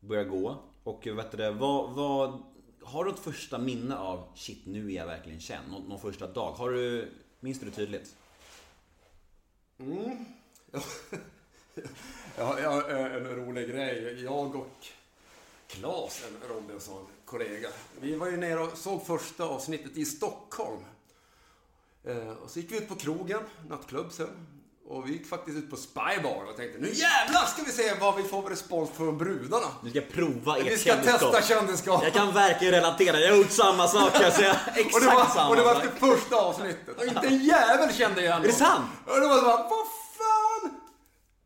började 0.00 0.28
gå? 0.28 0.62
Och 0.84 1.06
eh, 1.06 1.14
vet 1.14 1.30
du 1.30 1.36
det, 1.36 1.50
vad, 1.50 1.90
vad, 1.90 2.42
har 2.82 3.04
du 3.04 3.10
ett 3.10 3.18
första 3.18 3.58
minne 3.58 3.96
av 3.96 4.28
shit 4.34 4.66
nu 4.66 4.90
är 4.90 4.96
jag 4.96 5.06
verkligen 5.06 5.40
känd? 5.40 5.70
Någon, 5.70 5.88
någon 5.88 6.00
första 6.00 6.26
dag? 6.26 6.52
Har 6.52 6.70
du, 6.70 7.12
minns 7.40 7.60
du 7.60 7.66
det 7.66 7.72
tydligt? 7.72 8.16
Mm. 9.78 10.24
Ja, 12.38 12.60
ja, 12.60 12.90
eh, 12.90 13.14
en 13.14 13.26
rolig 13.26 13.68
grej. 13.68 14.22
Jag 14.24 14.56
och 14.56 14.86
Klas, 15.66 16.22
en 16.28 16.48
Robinson, 16.48 17.06
kollega. 17.24 17.68
Vi 18.00 18.16
var 18.16 18.30
ju 18.30 18.36
nere 18.36 18.60
och 18.60 18.78
såg 18.78 19.06
första 19.06 19.44
avsnittet 19.44 19.96
i 19.96 20.04
Stockholm. 20.04 20.84
Eh, 22.04 22.28
och 22.28 22.50
så 22.50 22.60
gick 22.60 22.72
vi 22.72 22.76
ut 22.76 22.88
på 22.88 22.94
krogen, 22.94 23.40
nattklubb 23.68 24.12
sen. 24.12 24.46
Och 24.86 25.08
vi 25.08 25.12
gick 25.12 25.26
faktiskt 25.26 25.56
ut 25.58 25.70
på 25.70 25.76
Spybar 25.76 26.44
och 26.50 26.56
tänkte 26.56 26.78
nu 26.78 26.88
jävlar 26.92 27.46
ska 27.46 27.62
vi 27.62 27.72
se 27.72 27.94
vad 28.00 28.16
vi 28.16 28.22
får 28.22 28.42
för 28.42 28.50
respons 28.50 28.90
från 28.90 29.18
brudarna. 29.18 29.66
Du 29.82 29.90
ska 29.90 30.00
prova 30.00 30.58
ert 30.58 30.66
Vi 30.66 30.78
ska 30.78 30.90
kändisskap. 30.90 31.32
testa 31.32 31.54
kändisskap. 31.54 32.02
Jag 32.04 32.12
kan 32.12 32.32
verkligen 32.34 32.74
relatera, 32.74 33.20
jag 33.20 33.30
har 33.30 33.36
gjort 33.36 33.50
samma 33.50 33.88
sak 33.88 34.12
kan 34.12 34.22
jag 34.22 34.32
säga. 34.32 34.60
Exakt 34.74 34.94
Och 34.94 35.00
det, 35.00 35.06
var, 35.06 35.26
samma 35.26 35.48
och 35.48 35.56
det 35.56 35.62
var 35.62 35.74
efter 35.74 35.88
första 35.88 36.36
avsnittet. 36.36 36.98
Och 36.98 37.04
inte 37.06 37.26
en 37.26 37.44
jävel 37.44 37.92
kände 37.94 38.20
igen 38.20 38.42
Är 38.42 38.46
det 38.46 38.52
sant? 38.52 38.90
Och 39.06 39.20
det 39.20 39.28
var 39.28 39.36
så 39.36 39.42
bara, 39.44 39.56
vad 39.56 39.86
fan! 40.18 40.80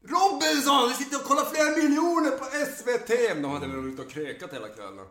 Robinson! 0.05 0.89
Vi 0.89 0.95
sitter 0.95 1.17
och 1.17 1.25
kollar 1.25 1.45
flera 1.45 1.71
miljoner 1.77 2.31
på 2.31 2.45
SVT! 2.45 3.43
De 3.43 3.51
hade 3.51 3.67
väl 3.67 3.89
ute 3.93 4.03
och 4.03 4.11
krökat 4.11 4.53
hela 4.53 4.69
kvällen. 4.69 5.07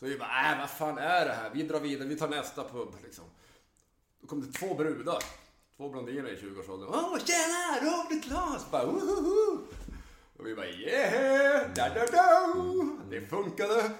Så 0.00 0.06
vi 0.06 0.18
bara, 0.18 0.52
äh, 0.52 0.58
vad 0.60 0.70
fan 0.70 0.98
är 0.98 1.26
det 1.26 1.32
här? 1.32 1.50
Vi 1.54 1.62
drar 1.62 1.80
vidare, 1.80 2.08
vi 2.08 2.16
tar 2.16 2.28
nästa 2.28 2.64
pub 2.64 2.88
liksom. 3.04 3.24
Då 4.20 4.26
kom 4.28 4.40
det 4.40 4.58
två 4.58 4.74
brudar. 4.74 5.18
Två 5.76 5.88
blondiner 5.88 6.30
i 6.32 6.36
20-årsåldern. 6.36 6.88
Åh, 6.92 7.18
tjena! 7.24 7.92
Robert 7.92 8.24
Klas! 8.24 8.70
Bara, 8.70 8.86
wohoho! 8.86 9.58
Och 10.38 10.46
vi 10.46 10.54
bara, 10.54 10.66
yeah! 10.66 11.66
Da, 11.74 11.88
da, 11.88 12.06
da. 12.06 12.54
Det 13.10 13.20
funkade. 13.26 13.90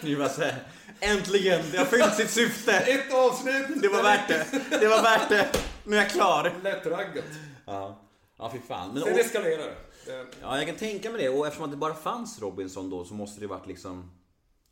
Ni 0.00 0.16
bara 0.16 0.28
säger, 0.28 0.62
äntligen, 1.00 1.62
det 1.72 1.78
har 1.78 1.84
fyllt 1.84 2.14
sitt 2.14 2.30
syfte. 2.30 2.72
Ett 2.76 3.12
avsnitt! 3.14 3.82
Det 3.82 3.88
var 3.88 4.02
värt 4.02 4.28
det. 4.28 4.46
Det 4.80 4.88
var 4.88 5.02
värt 5.02 5.28
det. 5.28 5.48
Nu 5.84 5.96
är 5.96 6.00
jag 6.00 6.10
klar. 6.10 6.52
Lättraggat. 6.62 7.24
Ja, 7.66 8.00
ja 8.38 8.50
fy 8.52 8.58
fan. 8.68 8.94
Men, 8.94 9.02
Sen 9.02 9.18
eskalerar 9.18 9.58
det. 9.58 9.74
det. 10.12 10.26
ja, 10.42 10.56
jag 10.56 10.66
kan 10.66 10.76
tänka 10.76 11.10
mig 11.10 11.22
det. 11.22 11.28
Och 11.28 11.46
eftersom 11.46 11.64
att 11.64 11.70
det 11.70 11.76
bara 11.76 11.94
fanns 11.94 12.40
Robinson 12.40 12.90
då 12.90 13.04
så 13.04 13.14
måste 13.14 13.40
det 13.40 13.46
varit 13.46 13.66
liksom... 13.66 14.10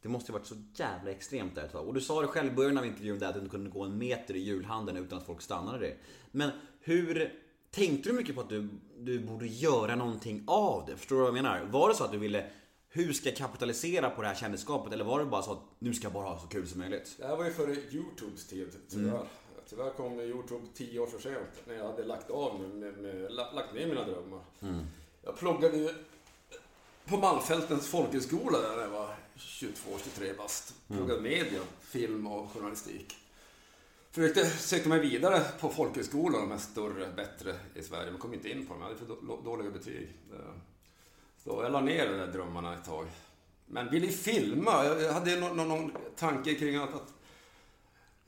Det 0.02 0.08
måste 0.08 0.32
ju 0.32 0.38
varit 0.38 0.46
så 0.46 0.54
jävla 0.74 1.10
extremt 1.10 1.54
där 1.54 1.64
ett 1.64 1.72
tag. 1.72 1.88
Och 1.88 1.94
du 1.94 2.00
sa 2.00 2.20
det 2.20 2.26
själv 2.26 2.52
i 2.52 2.54
början 2.56 2.78
av 2.78 2.86
intervjun 2.86 3.18
där 3.18 3.26
att 3.28 3.34
du 3.34 3.40
inte 3.40 3.50
kunde 3.50 3.70
gå 3.70 3.82
en 3.84 3.98
meter 3.98 4.34
i 4.36 4.38
julhandeln 4.38 4.98
utan 4.98 5.18
att 5.18 5.26
folk 5.26 5.42
stannade 5.42 5.78
dig. 5.78 5.98
Men 6.30 6.50
hur... 6.80 7.32
Tänkte 7.70 8.08
du 8.08 8.12
mycket 8.14 8.34
på 8.34 8.40
att 8.40 8.48
du, 8.48 8.68
du 8.98 9.18
borde 9.20 9.46
göra 9.46 9.96
någonting 9.96 10.44
av 10.46 10.86
det? 10.86 10.96
Förstår 10.96 11.16
du 11.16 11.20
vad 11.22 11.28
jag 11.28 11.34
menar? 11.34 11.64
Var 11.70 11.88
det 11.88 11.94
så 11.94 12.04
att 12.04 12.12
du 12.12 12.18
ville... 12.18 12.46
Hur 12.88 13.12
ska 13.12 13.28
jag 13.28 13.36
kapitalisera 13.38 14.10
på 14.10 14.22
det 14.22 14.28
här 14.28 14.34
kändisskapet? 14.34 14.92
Eller 14.92 15.04
var 15.04 15.18
det 15.18 15.24
bara 15.24 15.42
så 15.42 15.52
att 15.52 15.58
nu 15.78 15.94
ska 15.94 16.04
jag 16.04 16.12
bara 16.12 16.28
ha 16.28 16.38
så 16.38 16.46
kul 16.46 16.66
som 16.68 16.80
möjligt? 16.80 17.14
Det 17.18 17.26
här 17.26 17.36
var 17.36 17.44
ju 17.44 17.50
före 17.50 17.74
Youtubes 17.90 18.46
tid, 18.46 18.68
tyvärr. 18.88 19.22
Tyvärr 19.68 19.90
kom 19.90 20.20
Youtube 20.20 20.66
tio 20.74 21.00
år 21.00 21.06
för 21.06 21.18
sent, 21.18 21.62
när 21.66 21.74
jag 21.74 21.84
hade 21.86 22.04
lagt 22.04 22.30
av 22.30 22.60
nu, 22.60 22.68
med, 22.68 22.98
med, 22.98 23.32
la- 23.32 23.52
lagt 23.52 23.74
ner 23.74 23.86
mina 23.86 24.04
drömmar. 24.04 24.40
Jag 25.22 25.36
pluggade 25.36 25.76
ju 25.76 25.88
på 27.10 27.16
Malmfältens 27.16 27.88
folkhögskola 27.88 28.58
där 28.58 28.76
när 28.76 28.82
jag 28.82 28.88
var 28.88 29.14
22-23 29.36 30.36
bast. 30.36 30.74
Pluggade 30.88 31.20
media, 31.20 31.60
film 31.80 32.26
och 32.26 32.50
journalistik. 32.50 33.16
Försökte 34.10 34.46
söka 34.50 34.88
mig 34.88 34.98
vidare 35.00 35.40
på 35.60 35.68
folkhögskolor, 35.68 36.40
de 36.40 36.50
här 36.50 36.58
större, 36.58 37.12
bättre 37.16 37.54
i 37.74 37.82
Sverige, 37.82 38.10
men 38.10 38.20
kom 38.20 38.34
inte 38.34 38.50
in 38.50 38.66
på 38.66 38.72
dem. 38.72 38.82
Jag 38.82 38.88
hade 38.88 38.98
för 38.98 39.06
då- 39.06 39.40
dåliga 39.44 39.70
betyg. 39.70 40.08
Så 41.44 41.60
jag 41.62 41.72
la 41.72 41.80
ner 41.80 42.08
de 42.08 42.16
där 42.18 42.26
drömmarna 42.26 42.74
ett 42.74 42.84
tag. 42.84 43.06
Men 43.66 43.90
ville 43.90 44.08
filma. 44.08 44.84
Jag 44.84 45.12
hade 45.12 45.40
någon, 45.40 45.68
någon, 45.68 45.92
tanke 46.16 46.54
kring 46.54 46.76
att, 46.76 46.94
att 46.94 47.12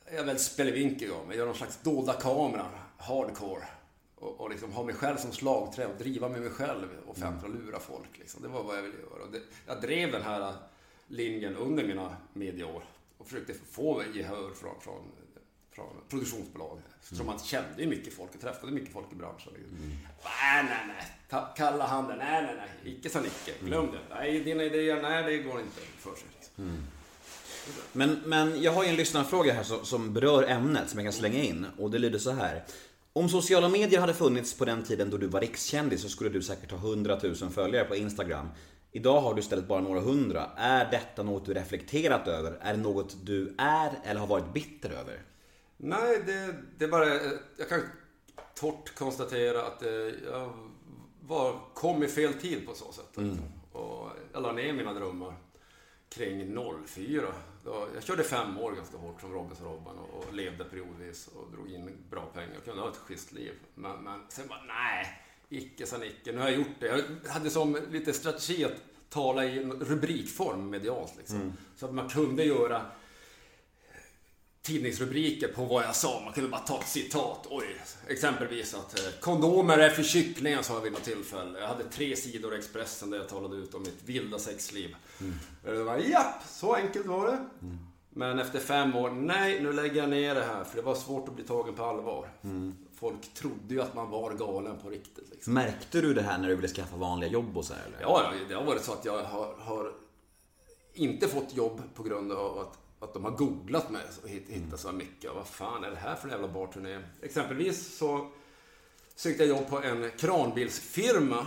jag 0.05 0.14
är 0.14 0.25
väldigt 0.25 0.45
spelevinkel 0.45 1.11
av 1.12 1.27
mig. 1.27 1.37
Göra 1.37 1.47
någon 1.47 1.57
slags 1.57 1.79
dolda 1.83 2.12
kameran, 2.12 2.71
hardcore. 2.99 3.64
Och, 4.23 4.41
och 4.41 4.51
liksom 4.51 4.73
ha 4.73 4.83
mig 4.83 4.95
själv 4.95 5.17
som 5.17 5.33
slagträ 5.33 5.87
och 5.87 5.99
driva 5.99 6.29
med 6.29 6.41
mig 6.41 6.51
själv 6.51 6.89
offentligt 7.07 7.45
och 7.45 7.51
lura 7.51 7.79
folk. 7.79 8.19
Liksom. 8.19 8.43
Det 8.43 8.49
var 8.49 8.63
vad 8.63 8.77
jag 8.77 8.83
ville 8.83 8.95
göra. 8.95 9.31
Det, 9.33 9.41
jag 9.67 9.81
drev 9.81 10.13
den 10.13 10.23
här 10.23 10.55
linjen 11.09 11.57
under 11.57 11.85
mina 11.85 12.17
medieår 12.33 12.85
och 13.19 13.27
försökte 13.27 13.55
få 13.71 14.03
gehör 14.15 14.51
från, 14.51 14.81
från, 14.81 15.03
från 15.71 15.87
produktionsbolag. 16.09 16.79
Eftersom 17.03 17.27
man 17.27 17.39
kände 17.39 17.83
ju 17.83 17.89
mycket 17.89 18.15
folk 18.15 18.35
och 18.35 18.41
träffade 18.41 18.73
mycket 18.73 18.93
folk 18.93 19.13
i 19.13 19.15
branschen. 19.15 19.53
Liksom. 19.59 19.77
Nej, 20.25 20.65
nej, 20.65 20.85
nej. 20.89 21.07
Ta, 21.29 21.55
kalla 21.57 21.87
handen. 21.87 22.19
Nej, 22.19 22.43
nej, 22.43 22.55
nej. 22.57 22.95
Icke 22.95 23.11
sa 23.11 23.21
Nicke. 23.21 23.53
Glöm 23.61 23.87
det. 23.87 24.15
Nej, 24.15 24.41
dina 24.41 24.65
idéer. 24.65 25.03
Nej, 25.03 25.23
det 25.23 25.39
går 25.39 25.61
inte 25.61 25.81
för 25.99 26.15
sig. 26.15 26.27
Liksom. 26.39 26.87
Men, 27.93 28.23
men 28.27 28.63
jag 28.63 28.73
har 28.73 28.85
ju 28.85 28.91
en 28.91 28.97
lyssnarfråga 28.97 29.53
här 29.53 29.63
som, 29.63 29.85
som 29.85 30.13
berör 30.13 30.43
ämnet 30.43 30.91
som 30.91 30.99
jag 30.99 31.07
kan 31.07 31.13
slänga 31.13 31.43
in. 31.43 31.67
Och 31.79 31.91
det 31.91 31.99
lyder 31.99 32.19
så 32.19 32.31
här. 32.31 32.65
Om 33.14 33.29
sociala 33.29 33.68
medier 33.68 34.01
hade 34.01 34.14
funnits 34.14 34.59
på 34.59 34.64
den 34.64 34.83
tiden 34.83 35.11
då 35.11 35.16
du 35.16 35.27
var 35.27 35.40
rikskändis 35.40 36.03
så 36.03 36.09
skulle 36.09 36.31
du 36.31 36.42
säkert 36.42 36.70
ha 36.70 36.79
100 36.79 37.18
000 37.22 37.35
följare 37.35 37.85
på 37.85 37.96
Instagram. 37.96 38.48
Idag 38.92 39.20
har 39.20 39.35
du 39.35 39.40
istället 39.40 39.68
bara 39.68 39.81
några 39.81 40.01
hundra. 40.01 40.51
Är 40.57 40.90
detta 40.90 41.22
något 41.22 41.46
du 41.46 41.55
reflekterat 41.55 42.29
över? 42.29 42.59
Är 42.61 42.72
det 42.72 42.83
något 42.83 43.16
du 43.27 43.55
är 43.59 43.92
eller 44.05 44.20
har 44.20 44.27
varit 44.27 44.53
bitter 44.53 44.90
över? 44.90 45.22
Nej, 45.77 46.22
det, 46.27 46.55
det 46.79 46.85
är 46.85 46.88
bara... 46.88 47.09
Jag 47.57 47.68
kan 47.68 47.81
torrt 48.55 48.94
konstatera 48.94 49.62
att 49.62 49.83
eh, 49.83 49.90
jag 50.31 50.53
var, 51.20 51.61
kom 51.75 52.03
i 52.03 52.09
fel 52.09 52.35
tid 52.35 52.66
på 52.66 52.75
så 52.75 52.92
sätt. 52.92 53.18
Och 53.72 54.11
jag 54.33 54.42
la 54.42 54.53
ner 54.53 54.72
mina 54.72 54.94
drömmar 54.94 55.35
kring 56.09 56.57
04. 56.87 57.22
Då, 57.64 57.88
jag 57.94 58.03
körde 58.03 58.25
fem 58.25 58.59
år 58.59 58.72
ganska 58.72 58.96
hårt 58.96 59.20
som 59.20 59.33
Robins-Robban 59.33 59.98
och, 59.98 60.18
och 60.18 60.35
levde 60.35 60.64
periodvis 60.64 61.29
och 61.29 61.53
drog 61.53 61.70
in 61.70 61.90
bra 62.11 62.27
pengar. 62.27 62.51
Jag 62.55 62.64
kunde 62.64 62.83
ha 62.83 62.90
ett 62.90 62.96
schysst 62.96 63.33
liv. 63.33 63.53
Men, 63.75 64.05
men 64.05 64.20
sen 64.29 64.48
bara, 64.48 64.62
nej, 64.62 65.22
icke 65.48 65.87
sa 65.87 65.98
Nicke. 65.98 66.33
Nu 66.33 66.38
har 66.38 66.48
jag 66.48 66.59
gjort 66.59 66.81
det. 66.81 66.87
Jag 66.87 67.31
hade 67.31 67.51
som 67.51 67.79
lite 67.90 68.12
strategi 68.12 68.64
att 68.64 68.83
tala 69.09 69.44
i 69.44 69.64
rubrikform 69.64 70.70
medialt. 70.70 71.14
Liksom. 71.18 71.53
Så 71.77 71.87
att 71.87 71.94
man 71.94 72.09
kunde 72.09 72.44
göra 72.44 72.87
tidningsrubriker 74.62 75.48
på 75.48 75.64
vad 75.64 75.85
jag 75.85 75.96
sa. 75.96 76.20
Man 76.25 76.33
kunde 76.33 76.51
bara 76.51 76.61
ta 76.61 76.81
ett 76.81 76.88
citat. 76.88 77.46
Oj, 77.51 77.77
exempelvis 78.09 78.75
att 78.75 78.98
eh, 78.98 79.05
kondomer 79.20 79.79
är 79.79 79.90
för 79.90 80.03
kycklingar, 80.03 80.62
sa 80.62 80.75
jag 80.75 80.81
vid 80.81 80.92
något 80.92 81.05
tillfälle. 81.05 81.61
Jag 81.61 81.68
hade 81.68 81.85
tre 81.85 82.16
sidor 82.16 82.55
i 82.55 82.59
Expressen 82.59 83.11
där 83.11 83.18
jag 83.18 83.29
talade 83.29 83.57
ut 83.57 83.75
om 83.75 83.83
mitt 83.83 84.03
vilda 84.05 84.38
sexliv. 84.38 84.96
Det 85.64 85.83
var 85.83 85.96
japp, 85.96 86.42
så 86.48 86.75
enkelt 86.75 87.07
var 87.07 87.27
det. 87.27 87.38
Men 88.11 88.38
efter 88.38 88.59
fem 88.59 88.96
år, 88.96 89.11
nej, 89.11 89.62
nu 89.62 89.72
lägger 89.72 89.96
jag 89.96 90.11
ner 90.11 90.35
det 90.35 90.44
här. 90.44 90.64
För 90.64 90.77
det 90.77 90.83
var 90.83 90.94
svårt 90.94 91.29
att 91.29 91.35
bli 91.35 91.44
tagen 91.44 91.75
på 91.75 91.85
allvar. 91.85 92.29
Folk 92.94 93.35
trodde 93.35 93.75
ju 93.75 93.83
att 93.83 93.94
man 93.94 94.11
var 94.11 94.33
galen 94.33 94.79
på 94.79 94.90
riktigt. 94.90 95.31
Liksom. 95.31 95.55
Märkte 95.55 96.01
du 96.01 96.14
det 96.14 96.22
här 96.22 96.38
när 96.38 96.48
du 96.48 96.55
ville 96.55 96.68
skaffa 96.68 96.96
vanliga 96.96 97.31
jobb 97.31 97.57
och 97.57 97.64
så 97.64 97.75
här, 97.75 97.83
eller? 97.87 98.01
Ja, 98.01 98.33
det 98.48 98.55
har 98.55 98.64
varit 98.64 98.85
så 98.85 98.92
att 98.92 99.05
jag 99.05 99.22
har, 99.22 99.55
har 99.59 99.92
inte 100.94 101.29
fått 101.29 101.55
jobb 101.57 101.83
på 101.94 102.03
grund 102.03 102.33
av 102.33 102.59
att, 102.59 102.79
att 103.03 103.15
de 103.15 103.25
har 103.25 103.31
googlat 103.31 103.91
mig 103.91 104.03
och 104.23 104.29
hitt- 104.29 104.49
hittat 104.49 104.81
så 104.81 104.93
mycket. 104.93 105.35
Vad 105.35 105.47
fan 105.47 105.85
är 105.85 105.91
det 105.91 105.97
här 105.97 106.15
för 106.15 106.29
en 106.29 106.33
jävla 106.33 106.49
barturné? 106.49 107.01
Exempelvis 107.23 107.97
så 107.97 108.31
sökte 109.15 109.45
jag 109.45 109.59
jobb 109.59 109.69
på 109.69 109.83
en 109.83 110.11
kranbilsfirma 110.19 111.47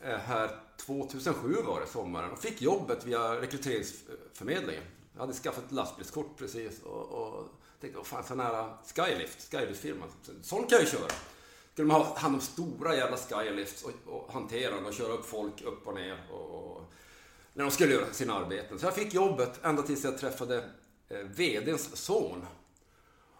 eh, 0.00 0.16
här 0.18 0.50
2007 0.76 1.56
var 1.66 1.80
det, 1.80 1.86
sommaren. 1.86 2.30
Och 2.30 2.38
fick 2.38 2.62
jobbet 2.62 3.06
via 3.06 3.40
rekryteringsförmedlingen. 3.40 4.82
Jag 5.14 5.20
hade 5.20 5.32
skaffat 5.32 5.64
ett 5.64 5.72
lastbilskort 5.72 6.36
precis 6.38 6.82
och, 6.82 7.08
och 7.08 7.48
tänkte, 7.80 7.96
vad 7.98 8.06
fan, 8.06 8.24
sån 8.24 8.40
här 8.40 8.76
Skylift, 8.94 9.50
Skylift-firma. 9.50 10.04
Sån 10.42 10.58
kan 10.66 10.68
jag 10.70 10.80
ju 10.80 10.86
köra. 10.86 11.08
Skulle 11.72 11.88
man 11.88 12.00
ha 12.00 12.18
hand 12.18 12.34
om 12.34 12.40
stora 12.40 12.96
jävla 12.96 13.16
skylifts 13.16 13.82
och, 13.84 13.92
och 14.06 14.32
hantera 14.32 14.74
dem 14.74 14.86
och 14.86 14.94
köra 14.94 15.12
upp 15.12 15.26
folk 15.26 15.62
upp 15.62 15.86
och 15.86 15.94
ner 15.94 16.26
och, 16.32 16.50
och 16.76 16.92
när 17.54 17.64
de 17.64 17.70
skulle 17.70 17.94
göra 17.94 18.12
sina 18.12 18.34
arbeten. 18.34 18.78
Så 18.78 18.86
jag 18.86 18.94
fick 18.94 19.14
jobbet 19.14 19.60
ända 19.64 19.82
tills 19.82 20.04
jag 20.04 20.18
träffade 20.18 20.70
VDns 21.10 21.96
son. 21.96 22.46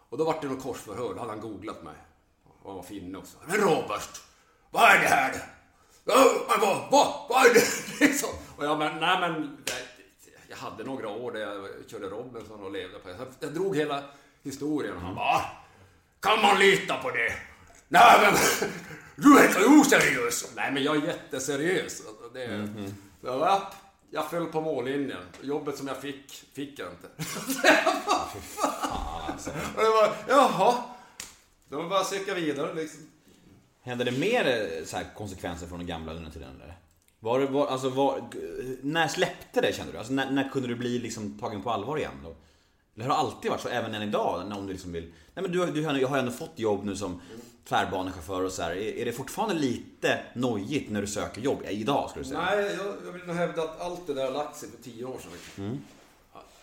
Och 0.09 0.17
då 0.17 0.23
var 0.23 0.37
det 0.41 0.47
något 0.47 0.63
korsförhör, 0.63 1.13
då 1.13 1.19
hade 1.19 1.31
han 1.31 1.41
googlat 1.41 1.83
mig. 1.83 1.95
Och 2.43 2.69
han 2.69 2.75
var 2.75 2.83
finne 2.83 3.17
också. 3.17 3.37
Men 3.45 3.57
Robert, 3.57 4.21
vad 4.71 4.83
är 4.83 4.99
det 4.99 5.07
här? 5.07 5.31
Men 6.03 6.59
vad, 6.61 6.91
vad, 6.91 7.29
vad 7.29 7.45
är 7.45 7.53
det? 7.53 7.99
Liksom. 8.05 8.29
Och 8.57 8.65
jag 8.65 8.79
men, 8.79 8.99
nej 8.99 9.19
men, 9.19 9.57
jag 10.49 10.57
hade 10.57 10.83
några 10.83 11.09
år 11.09 11.31
där 11.31 11.39
jag 11.39 11.67
körde 11.87 12.07
Robinson 12.07 12.63
och 12.63 12.71
levde 12.71 12.99
på 12.99 13.07
det. 13.09 13.17
Jag 13.39 13.53
drog 13.53 13.75
hela 13.75 14.03
historien 14.43 14.95
och 14.95 15.01
han 15.01 15.15
bara, 15.15 15.41
kan 16.19 16.41
man 16.41 16.59
lita 16.59 16.97
på 16.97 17.09
det? 17.09 17.33
Nej 17.87 18.19
men, 18.21 18.33
du 19.15 19.39
är 19.39 19.51
så 19.51 19.81
oseriös! 19.81 20.51
Nej 20.55 20.71
men 20.71 20.83
jag 20.83 20.95
är 20.95 21.07
jätteseriös. 21.07 22.01
Det, 22.33 22.67
så, 23.21 23.27
ja, 23.27 23.73
jag 24.11 24.29
föll 24.29 24.45
på 24.45 24.61
mållinjen. 24.61 25.17
Jobbet 25.41 25.77
som 25.77 25.87
jag 25.87 25.97
fick, 26.01 26.31
fick 26.53 26.79
jag 26.79 26.87
inte. 26.91 27.07
och 29.75 29.83
det 29.83 29.89
var, 29.89 30.15
jaha. 30.27 30.83
Då 31.69 31.75
var 31.77 31.83
det 31.83 31.89
bara 31.89 31.99
att 31.99 32.07
söka 32.07 32.33
vidare 32.33 32.73
liksom. 32.73 32.99
Hände 33.83 34.03
det 34.03 34.11
mer 34.11 34.47
eh, 34.47 34.85
så 34.85 34.97
här, 34.97 35.05
konsekvenser 35.17 35.67
från 35.67 35.77
den 35.79 35.87
gamla 35.87 36.11
under 36.11 36.23
den 36.23 36.31
tiden 36.31 36.49
eller? 36.55 36.77
Var 37.19 37.39
det, 37.39 37.45
var, 37.45 37.67
alltså, 37.67 37.89
var, 37.89 38.19
g- 38.33 38.77
när 38.81 39.07
släppte 39.07 39.61
det 39.61 39.75
kände 39.75 39.91
du? 39.91 39.97
Alltså, 39.97 40.13
när, 40.13 40.31
när 40.31 40.49
kunde 40.49 40.67
du 40.67 40.75
bli 40.75 40.99
liksom, 40.99 41.39
tagen 41.39 41.61
på 41.61 41.71
allvar 41.71 41.97
igen? 41.97 42.11
Då? 42.23 42.35
Eller 42.95 43.05
har 43.05 43.09
det 43.15 43.19
alltid 43.19 43.51
varit 43.51 43.61
så, 43.61 43.69
även 43.69 43.95
än 43.95 44.01
idag? 44.01 44.43
När, 44.49 44.57
om 44.57 44.67
du 44.67 44.73
liksom 44.73 44.91
vill... 44.91 45.03
Nej 45.03 45.43
men 45.43 45.51
du, 45.51 45.59
har- 45.59 45.67
du 45.67 45.85
har- 45.85 45.97
jag 45.97 46.07
har 46.07 46.15
ju 46.15 46.19
ändå 46.19 46.31
fått 46.31 46.59
jobb 46.59 46.85
nu 46.85 46.95
som 46.95 47.21
tvärbanechaufför 47.65 48.43
och 48.43 48.51
så 48.51 48.61
här. 48.61 48.75
Är, 48.75 49.05
det 49.05 49.13
fortfarande 49.13 49.55
lite 49.55 50.19
nojigt 50.35 50.91
när 50.91 51.01
du 51.01 51.07
söker 51.07 51.41
jobb? 51.41 51.63
Idag 51.69 52.09
skulle 52.09 52.25
du 52.25 52.29
säga? 52.29 52.41
Nej, 52.41 52.77
jag, 53.05 53.11
vill 53.11 53.23
nog 53.25 53.35
hävda 53.35 53.63
att 53.63 53.81
allt 53.81 54.07
det 54.07 54.13
där 54.13 54.25
har 54.25 54.31
lagt 54.31 54.57
sig 54.57 54.69
för 54.69 54.83
tio 54.83 55.05
år 55.05 55.17
sedan. 55.19 55.31
Liksom. 55.31 55.81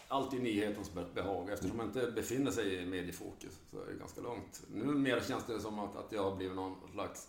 Allt 0.09 0.33
är 0.33 0.39
nyhetens 0.39 0.93
be- 0.93 1.05
behag. 1.15 1.51
Eftersom 1.51 1.77
man 1.77 1.87
inte 1.87 2.11
befinner 2.11 2.51
sig 2.51 2.75
i 2.75 2.87
mediefokus 2.87 3.53
så 3.71 3.83
är 3.83 3.87
det 3.87 3.99
ganska 3.99 4.21
långt. 4.21 4.63
Numera 4.75 5.21
känns 5.21 5.45
det 5.47 5.61
som 5.61 5.79
att, 5.79 5.97
att 5.97 6.13
jag 6.13 6.23
har 6.23 6.37
blivit 6.37 6.57
någon 6.57 6.77
slags 6.93 7.29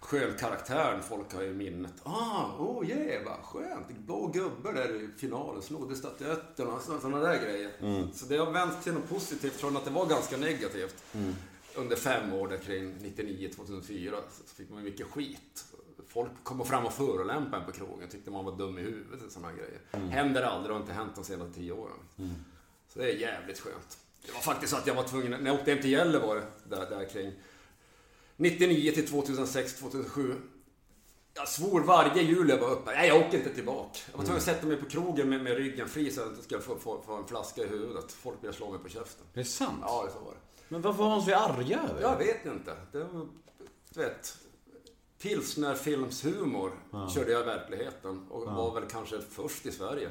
skön 0.00 0.34
karaktär 0.38 1.00
folk 1.08 1.34
har 1.34 1.42
i 1.42 1.54
minnet. 1.54 1.92
Ah, 2.02 2.44
oh 2.58 2.88
yeah, 2.90 3.24
vad 3.24 3.38
skönt. 3.38 3.88
Blå 3.98 4.26
gubbe 4.26 4.72
där 4.72 4.94
i 4.94 5.08
finalen, 5.18 5.62
snodde 5.62 5.96
statyetten 5.96 6.68
och 6.68 6.82
sådana 6.82 7.18
där 7.18 7.42
grejer. 7.42 7.70
Så 8.14 8.26
det 8.26 8.36
har 8.36 8.50
vänt 8.50 8.82
till 8.82 8.92
något 8.92 9.08
positivt 9.08 9.52
från 9.54 9.76
att 9.76 9.84
det 9.84 9.90
var 9.90 10.06
ganska 10.06 10.36
negativt. 10.36 11.04
Under 11.76 11.96
fem 11.96 12.32
år 12.32 12.48
där 12.48 12.58
kring 12.58 12.94
99-2004 12.94 14.14
så 14.48 14.54
fick 14.54 14.70
man 14.70 14.82
mycket 14.82 15.06
skit. 15.06 15.64
Folk 16.08 16.30
kom 16.42 16.64
fram 16.64 16.86
och 16.86 16.92
förolämpade 16.92 17.56
en 17.56 17.66
på 17.66 17.72
krogen, 17.72 18.08
tyckte 18.08 18.30
man 18.30 18.44
var 18.44 18.56
dum 18.56 18.78
i 18.78 18.82
huvudet 18.82 19.26
och 19.26 19.32
sådana 19.32 19.52
grejer. 19.52 19.80
Händer 20.10 20.42
aldrig 20.42 20.70
och 20.70 20.76
har 20.76 20.82
inte 20.82 20.92
hänt 20.92 21.12
de 21.14 21.24
senaste 21.24 21.54
tio 21.54 21.72
åren. 21.72 21.98
Så 22.88 22.98
det 22.98 23.12
är 23.12 23.16
jävligt 23.16 23.60
skönt. 23.60 23.98
Det 24.26 24.32
var 24.32 24.40
faktiskt 24.40 24.72
så 24.72 24.78
att 24.78 24.86
jag 24.86 24.94
var 24.94 25.02
tvungen, 25.02 25.30
när 25.30 25.50
jag 25.50 25.58
åkte 25.58 25.70
hem 25.70 25.80
till 25.80 25.90
Gällivare, 25.90 26.42
där, 26.68 26.90
där 26.90 27.08
kring 27.08 27.32
99 28.36 28.92
till 28.92 29.08
2006, 29.08 29.74
2007. 29.74 30.34
Jag 31.34 31.48
svor 31.48 31.80
varje 31.80 32.22
jul 32.22 32.48
jag 32.48 32.58
var 32.58 32.70
uppe. 32.70 32.90
Nej, 32.90 33.08
jag 33.08 33.26
åker 33.26 33.38
inte 33.38 33.54
tillbaka. 33.54 33.98
Jag 34.10 34.18
var 34.18 34.24
tvungen 34.24 34.38
att 34.38 34.44
sätta 34.44 34.66
mig 34.66 34.76
på 34.76 34.86
krogen 34.86 35.28
med, 35.28 35.42
med 35.44 35.56
ryggen 35.56 35.88
fri 35.88 36.10
så 36.10 36.20
att 36.20 36.26
jag 36.26 36.32
inte 36.32 36.44
skulle 36.44 36.60
få, 36.60 36.78
få, 36.78 37.02
få 37.02 37.14
en 37.14 37.26
flaska 37.26 37.62
i 37.62 37.66
huvudet. 37.66 38.12
Folk 38.12 38.40
började 38.40 38.56
slå 38.56 38.70
mig 38.70 38.80
på 38.80 38.88
käften. 38.88 39.26
Det 39.34 39.40
är 39.40 39.44
sant? 39.44 39.78
Ja, 39.82 40.04
det 40.06 40.12
så 40.12 40.18
var 40.18 40.32
det. 40.32 40.38
Men 40.68 40.82
vad 40.82 40.96
var 40.96 41.10
de 41.10 41.22
så 41.22 41.34
arga 41.34 41.82
över? 41.82 42.02
Jag 42.02 42.16
vet 42.16 42.46
inte. 42.46 42.76
Det 42.92 43.04
var, 43.04 43.26
du 43.90 44.00
vet, 44.00 44.36
pilsnerfilmshumor 45.22 46.72
körde 47.14 47.32
jag 47.32 47.42
i 47.42 47.44
verkligheten 47.44 48.26
och 48.30 48.46
var 48.46 48.74
väl 48.74 48.88
kanske 48.90 49.20
först 49.20 49.66
i 49.66 49.72
Sverige. 49.72 50.08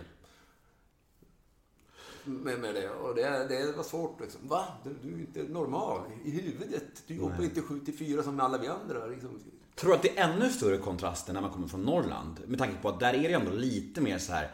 Med, 2.25 2.59
med 2.59 2.75
det. 2.75 2.89
Och 2.89 3.15
det, 3.15 3.47
det 3.49 3.77
var 3.77 3.83
svårt 3.83 4.19
liksom. 4.21 4.47
Va? 4.47 4.65
Du, 4.83 4.95
du 5.01 5.13
är 5.13 5.19
inte 5.19 5.43
normal 5.43 6.01
i 6.25 6.31
huvudet. 6.31 7.03
Du 7.07 7.15
jobbar 7.15 7.43
inte 7.43 7.61
7 7.61 7.79
till 7.79 7.97
4 7.97 8.23
som 8.23 8.39
alla 8.39 8.57
vi 8.57 8.67
andra. 8.67 9.05
Liksom. 9.05 9.39
Tror 9.75 9.93
att 9.93 10.01
det 10.01 10.17
är 10.17 10.29
ännu 10.29 10.49
större 10.49 10.77
kontraster 10.77 11.33
när 11.33 11.41
man 11.41 11.51
kommer 11.51 11.67
från 11.67 11.81
Norrland? 11.81 12.39
Med 12.47 12.59
tanke 12.59 12.75
på 12.81 12.89
att 12.89 12.99
där 12.99 13.13
är 13.13 13.29
det 13.29 13.33
ändå 13.33 13.51
lite 13.51 14.01
mer 14.01 14.17
så 14.17 14.33
här. 14.33 14.51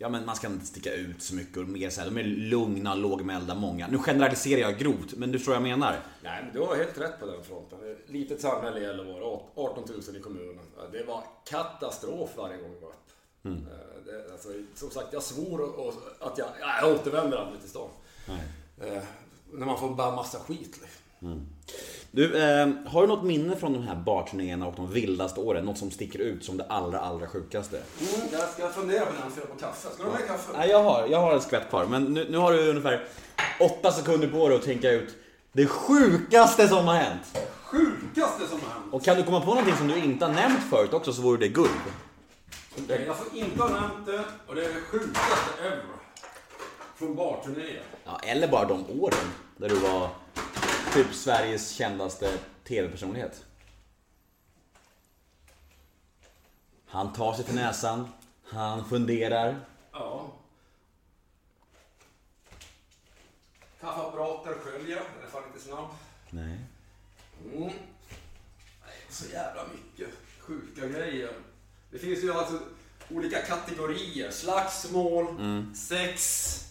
Ja 0.00 0.08
men 0.08 0.26
man 0.26 0.36
ska 0.36 0.46
inte 0.46 0.66
sticka 0.66 0.94
ut 0.94 1.22
så 1.22 1.34
mycket 1.34 1.56
och 1.56 1.68
mer 1.68 1.90
så 1.90 2.00
här, 2.00 2.08
de 2.10 2.18
är 2.20 2.24
lugna, 2.24 2.94
lågmälda, 2.94 3.54
många. 3.54 3.86
Nu 3.88 3.98
generaliserar 3.98 4.60
jag 4.60 4.78
grovt, 4.78 5.14
men 5.16 5.32
du 5.32 5.38
vad 5.38 5.54
jag 5.56 5.62
menar? 5.62 6.00
Nej, 6.22 6.42
men 6.44 6.52
du 6.54 6.60
har 6.60 6.76
helt 6.76 6.98
rätt 6.98 7.20
på 7.20 7.26
den 7.26 7.44
fronten. 7.44 7.78
Litet 8.06 8.40
samhälle 8.40 8.80
i 8.80 8.82
Gällivare, 8.82 9.40
18 9.54 9.84
000 10.06 10.16
i 10.16 10.20
kommunen. 10.20 10.64
Det 10.92 11.04
var 11.04 11.24
katastrof 11.46 12.30
varje 12.36 12.56
gång 12.56 12.70
vi 12.74 12.80
var 12.80 12.88
uppe. 12.88 13.48
Eh, 13.48 14.04
Det, 14.04 14.32
alltså, 14.32 14.48
som 14.74 14.90
sagt, 14.90 15.12
jag 15.12 15.22
svor 15.22 15.60
och, 15.60 15.94
att 16.20 16.38
jag, 16.38 16.48
jag 16.60 16.94
återvänder 16.94 17.36
aldrig 17.38 17.60
till 17.60 17.70
stan. 17.70 17.88
Eh, 18.80 19.02
när 19.52 19.66
man 19.66 19.78
får 19.78 19.94
bara 19.94 20.16
massa 20.16 20.38
skit. 20.38 20.80
Liksom. 20.82 21.46
Du, 22.10 22.36
eh, 22.36 22.68
har 22.86 23.02
du 23.02 23.06
något 23.08 23.24
minne 23.24 23.56
från 23.56 23.72
de 23.72 23.82
här 23.82 23.96
barturnéerna 23.96 24.66
och 24.66 24.74
de 24.76 24.90
vildaste 24.90 25.40
åren? 25.40 25.64
Något 25.64 25.78
som 25.78 25.90
sticker 25.90 26.18
ut 26.18 26.44
som 26.44 26.56
det 26.56 26.64
allra, 26.68 26.98
allra 26.98 27.26
sjukaste? 27.26 27.76
Mm, 27.76 28.28
jag 28.32 28.48
ska 28.48 28.68
fundera 28.68 29.06
på 29.06 29.12
när 29.12 29.20
jag 29.36 29.50
på 29.50 29.56
kaffe. 29.60 29.88
Ska 29.94 30.02
du 30.02 30.10
ha 30.10 30.18
mer 30.18 30.26
kaffe? 30.26 30.52
Nej, 30.58 30.70
jag 30.70 30.82
har, 30.82 31.06
jag 31.06 31.18
har 31.18 31.34
en 31.34 31.40
skvätt 31.40 31.68
kvar. 31.68 31.86
Men 31.86 32.04
nu, 32.04 32.26
nu 32.30 32.38
har 32.38 32.52
du 32.52 32.70
ungefär 32.70 33.04
åtta 33.60 33.92
sekunder 33.92 34.28
på 34.28 34.48
dig 34.48 34.56
att 34.56 34.64
tänka 34.64 34.90
ut 34.90 35.16
det 35.52 35.66
sjukaste 35.66 36.68
som 36.68 36.86
har 36.86 36.94
hänt. 36.94 37.38
Sjukaste 37.62 38.46
som 38.48 38.60
har 38.60 38.68
hänt. 38.68 38.94
Och 38.94 39.04
kan 39.04 39.16
du 39.16 39.22
komma 39.22 39.40
på 39.40 39.46
någonting 39.46 39.76
som 39.76 39.88
du 39.88 39.96
inte 39.96 40.26
har 40.26 40.32
nämnt 40.32 40.70
förut 40.70 40.92
också 40.92 41.12
så 41.12 41.22
vore 41.22 41.38
det 41.38 41.48
guld. 41.48 41.70
Jag 42.88 43.16
får 43.16 43.38
inte 43.38 43.62
ha 43.62 43.68
nämnt 43.68 44.06
det 44.06 44.24
och 44.46 44.54
det 44.54 44.64
är 44.64 44.68
det 44.68 44.80
sjukaste 44.80 45.64
ever. 45.66 45.84
Från 46.96 47.16
barturnéer. 47.16 47.82
Ja, 48.04 48.20
eller 48.22 48.48
bara 48.48 48.64
de 48.64 49.00
åren 49.00 49.32
där 49.56 49.68
du 49.68 49.74
var 49.74 50.08
typ 50.92 51.14
Sveriges 51.14 51.70
kändaste 51.70 52.38
TV-personlighet. 52.64 53.44
Han 56.86 57.12
tar 57.12 57.34
sig 57.34 57.44
till 57.44 57.54
näsan, 57.54 58.08
han 58.44 58.88
funderar. 58.88 59.60
Ja. 59.92 60.32
Kaffeapparater 63.80 64.54
sköljer, 64.54 64.96
den 64.96 65.26
är 65.26 65.30
fan 65.30 65.42
inte 65.46 65.60
snabb. 65.60 65.88
Nej. 66.30 66.58
Mm. 67.44 67.62
Nej, 67.62 67.72
så 69.08 69.24
jävla 69.32 69.62
mycket 69.66 70.08
sjuka 70.40 70.86
grejer. 70.86 71.32
Det 71.90 71.98
finns 71.98 72.24
ju 72.24 72.32
alltså 72.32 72.60
olika 73.10 73.42
kategorier. 73.42 74.30
Slagsmål, 74.30 75.36
sex, 75.74 76.67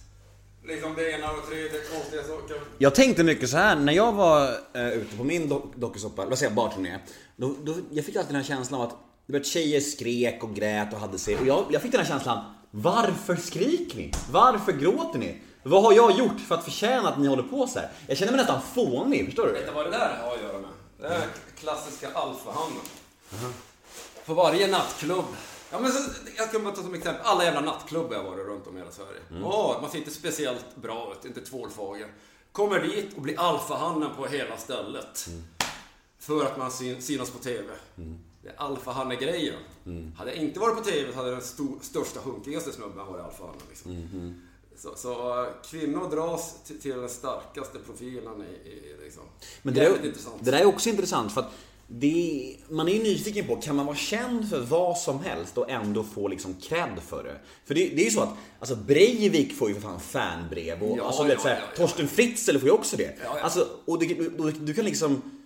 liksom 0.68 0.96
det 0.96 1.12
ena 1.12 1.32
och 1.32 1.38
det 1.42 1.48
tredje 1.48 1.82
konstiga 1.94 2.24
saker. 2.24 2.62
Jag 2.78 2.96
tänkte 2.96 3.24
mycket 3.24 3.50
så 3.50 3.58
här 3.58 3.76
när 3.76 3.94
jag 3.94 4.14
var 4.14 4.50
eh, 4.74 4.88
ute 4.90 5.18
på 5.18 5.24
min 5.24 5.50
do- 5.50 5.74
dokusåpa, 5.76 6.26
vad 6.26 6.38
säger 6.38 6.50
jag, 6.52 6.56
barturné. 6.56 7.00
Då, 7.36 7.56
då, 7.64 7.74
jag 7.92 8.06
fick 8.06 8.16
alltid 8.16 8.30
den 8.36 8.42
här 8.42 8.48
känslan 8.48 8.82
av 8.82 8.88
att 8.88 8.96
du 9.26 9.34
vet, 9.34 9.46
tjejer 9.46 9.82
skrek 9.82 10.44
och 10.44 10.56
grät 10.56 10.94
och 10.94 11.00
hade 11.00 11.18
sig. 11.20 11.38
Och 11.38 11.48
jag, 11.48 11.66
jag 11.72 11.82
fick 11.82 11.92
den 11.92 12.02
här 12.02 12.08
känslan, 12.08 12.46
varför 12.72 13.36
skriker 13.36 13.98
ni? 13.98 14.12
Varför 14.32 14.72
gråter 14.72 15.20
ni? 15.20 15.42
Vad 15.64 15.84
har 15.84 15.94
jag 15.94 16.12
gjort 16.18 16.40
för 16.48 16.56
att 16.56 16.64
förtjäna 16.64 17.10
att 17.10 17.20
ni 17.20 17.28
håller 17.28 17.44
på 17.44 17.68
så 17.68 17.80
här? 17.80 17.90
Jag 18.08 18.18
känner 18.18 18.32
mig 18.32 18.42
nästan 18.42 18.62
fånig, 18.76 19.26
förstår 19.26 19.48
Vet 19.48 19.56
du? 19.60 19.66
du 19.66 19.72
vad 19.72 19.86
det 19.86 19.92
där 19.92 20.18
har 20.24 20.36
att 20.36 20.42
göra 20.42 20.60
med? 20.60 20.70
Det 21.02 21.08
är 21.08 21.22
klassiska 21.60 22.08
alfahannen. 22.14 22.78
På 24.26 24.34
varje 24.34 24.68
nattklubb. 24.68 25.26
Ja, 25.72 25.80
men 25.80 25.92
så, 25.92 26.10
jag 26.38 26.52
kan 26.52 26.64
bara 26.64 26.76
ta 26.76 26.84
som 26.84 26.94
exempel. 26.94 27.26
Alla 27.26 27.44
jävla 27.44 27.62
nattklubbar 27.62 28.16
jag 28.16 28.24
varit 28.24 28.46
runt 28.46 28.68
om 28.68 28.76
i 28.76 28.80
hela 28.80 28.92
Sverige. 28.92 29.20
Åh, 29.44 29.82
man 29.82 29.92
ser 29.92 29.98
inte 29.98 30.12
speciellt 30.12 30.76
bra 30.76 31.14
ut, 31.14 31.26
inte 31.26 31.42
tvålfager. 31.42 32.08
Kommer 32.52 32.80
dit 32.80 33.16
och 33.16 33.22
blir 33.22 33.40
alfahannen 33.40 34.10
på 34.18 34.26
hela 34.26 34.58
stället. 34.58 35.30
För 36.20 36.46
att 36.46 36.58
man 36.58 36.72
syn, 36.72 37.02
synas 37.02 37.32
på 37.32 37.38
TV. 37.38 37.68
Det 38.44 38.50
är 38.50 38.56
alfahanne-grejen. 38.58 39.60
Hade 40.18 40.32
jag 40.32 40.40
inte 40.40 40.60
varit 40.60 40.78
på 40.78 40.84
TV 40.84 41.12
så 41.12 41.18
hade 41.18 41.32
den 41.32 41.42
sto, 41.42 41.80
största, 41.82 42.20
hunkigaste 42.20 42.72
snubben 42.72 43.08
varit 43.08 43.26
alfahannen. 43.26 43.62
Liksom. 43.70 44.44
Så, 44.78 44.96
så 44.96 45.44
eh, 45.44 45.50
kvinnor 45.64 46.10
dras 46.10 46.64
till, 46.64 46.82
till 46.82 46.98
den 46.98 47.10
starkaste 47.10 47.80
profilen 47.80 48.42
i, 48.42 48.70
i 48.70 48.96
liksom. 49.04 49.24
Men 49.62 49.74
det, 49.74 49.80
där, 49.80 50.06
intressant. 50.06 50.36
det 50.40 50.52
där 50.52 50.60
är 50.60 50.66
också 50.66 50.90
intressant 50.90 51.34
för 51.34 51.42
att 51.42 51.52
det, 51.88 52.56
man 52.70 52.88
är 52.88 52.94
ju 52.94 53.04
nyfiken 53.04 53.48
på, 53.48 53.56
kan 53.56 53.76
man 53.76 53.86
vara 53.86 53.96
känd 53.96 54.50
för 54.50 54.60
vad 54.60 54.98
som 54.98 55.24
helst 55.24 55.58
och 55.58 55.70
ändå 55.70 56.04
få 56.04 56.28
liksom 56.28 56.54
cred 56.54 57.00
för 57.08 57.24
det? 57.24 57.36
För 57.66 57.76
det, 57.76 57.90
det 57.90 58.02
är 58.02 58.06
ju 58.06 58.12
så 58.12 58.22
att, 58.22 58.34
alltså 58.60 58.76
Breivik 58.76 59.58
får 59.58 59.70
ju 59.70 59.76
för 59.76 59.82
fan 59.82 60.00
fanbrev 60.00 60.84
och 60.84 60.98
Ja, 60.98 61.04
alltså, 61.04 61.24
du 61.24 61.30
vet, 61.30 61.38
ja, 61.38 61.42
så 61.44 61.48
här, 61.48 61.56
ja, 61.56 61.62
ja. 61.72 61.78
Torsten 61.78 62.08
Fritzl 62.08 62.58
får 62.58 62.64
ju 62.64 62.72
också 62.72 62.98
det. 62.98 63.16
Ja, 63.24 63.34
ja. 63.36 63.42
Alltså, 63.42 63.68
och 63.86 64.00
du, 64.00 64.08
du, 64.38 64.52
du 64.52 64.74
kan 64.74 64.86
liksom 64.86 65.37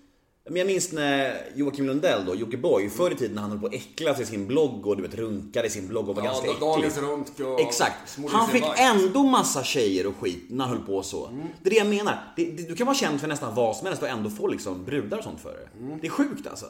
men 0.45 0.55
jag 0.55 0.67
minns 0.67 0.91
när 0.91 1.41
Joakim 1.55 1.85
Lundell 1.87 2.25
då, 2.25 2.35
Jockiboi, 2.35 2.89
förr 2.89 3.11
i 3.11 3.15
tiden 3.15 3.35
när 3.35 3.41
han 3.41 3.51
höll 3.51 3.59
på 3.59 3.67
att 3.67 3.73
äckla 3.73 4.19
i 4.21 4.25
sin 4.25 4.47
blogg 4.47 4.87
och 4.87 4.95
du 4.97 5.01
vet 5.03 5.15
runkade 5.15 5.67
i 5.67 5.69
sin 5.69 5.87
blogg 5.87 6.09
och 6.09 6.15
var 6.15 6.23
Ja, 6.23 6.29
ganska 6.29 6.47
äcklig. 6.47 6.59
Dagens 6.61 6.97
Runk 6.97 7.27
och 7.39 7.61
Exakt. 7.61 8.17
Han 8.31 8.49
fick 8.49 8.61
bajs. 8.61 8.79
ändå 8.79 9.23
massa 9.23 9.63
tjejer 9.63 10.07
och 10.07 10.15
skit 10.19 10.43
när 10.49 10.65
han 10.65 10.77
höll 10.77 10.85
på 10.85 11.03
så. 11.03 11.29
Det 11.63 11.69
är 11.69 11.71
det 11.71 11.75
jag 11.77 11.87
menar. 11.87 12.33
Det, 12.35 12.45
det, 12.45 12.63
du 12.67 12.75
kan 12.75 12.87
vara 12.87 12.97
känd 12.97 13.21
för 13.21 13.27
nästan 13.27 13.55
vad 13.55 13.75
som 13.75 13.87
helst 13.87 14.01
och 14.01 14.07
ändå 14.09 14.29
få 14.29 14.47
liksom 14.47 14.85
brudar 14.85 15.17
och 15.17 15.23
sånt 15.23 15.41
för 15.41 15.51
det. 15.53 15.97
Det 16.01 16.07
är 16.07 16.11
sjukt 16.11 16.47
alltså. 16.47 16.65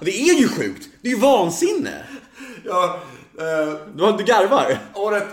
det 0.00 0.10
är 0.10 0.40
ju 0.40 0.48
sjukt! 0.48 0.88
Det 1.02 1.08
är 1.08 1.12
ju 1.12 1.20
vansinne! 1.20 2.04
Ja, 2.64 3.00
eh, 3.38 3.74
Du, 3.96 4.12
du 4.18 4.24
garvar? 4.24 4.78
året 4.94 5.22
eh, 5.22 5.28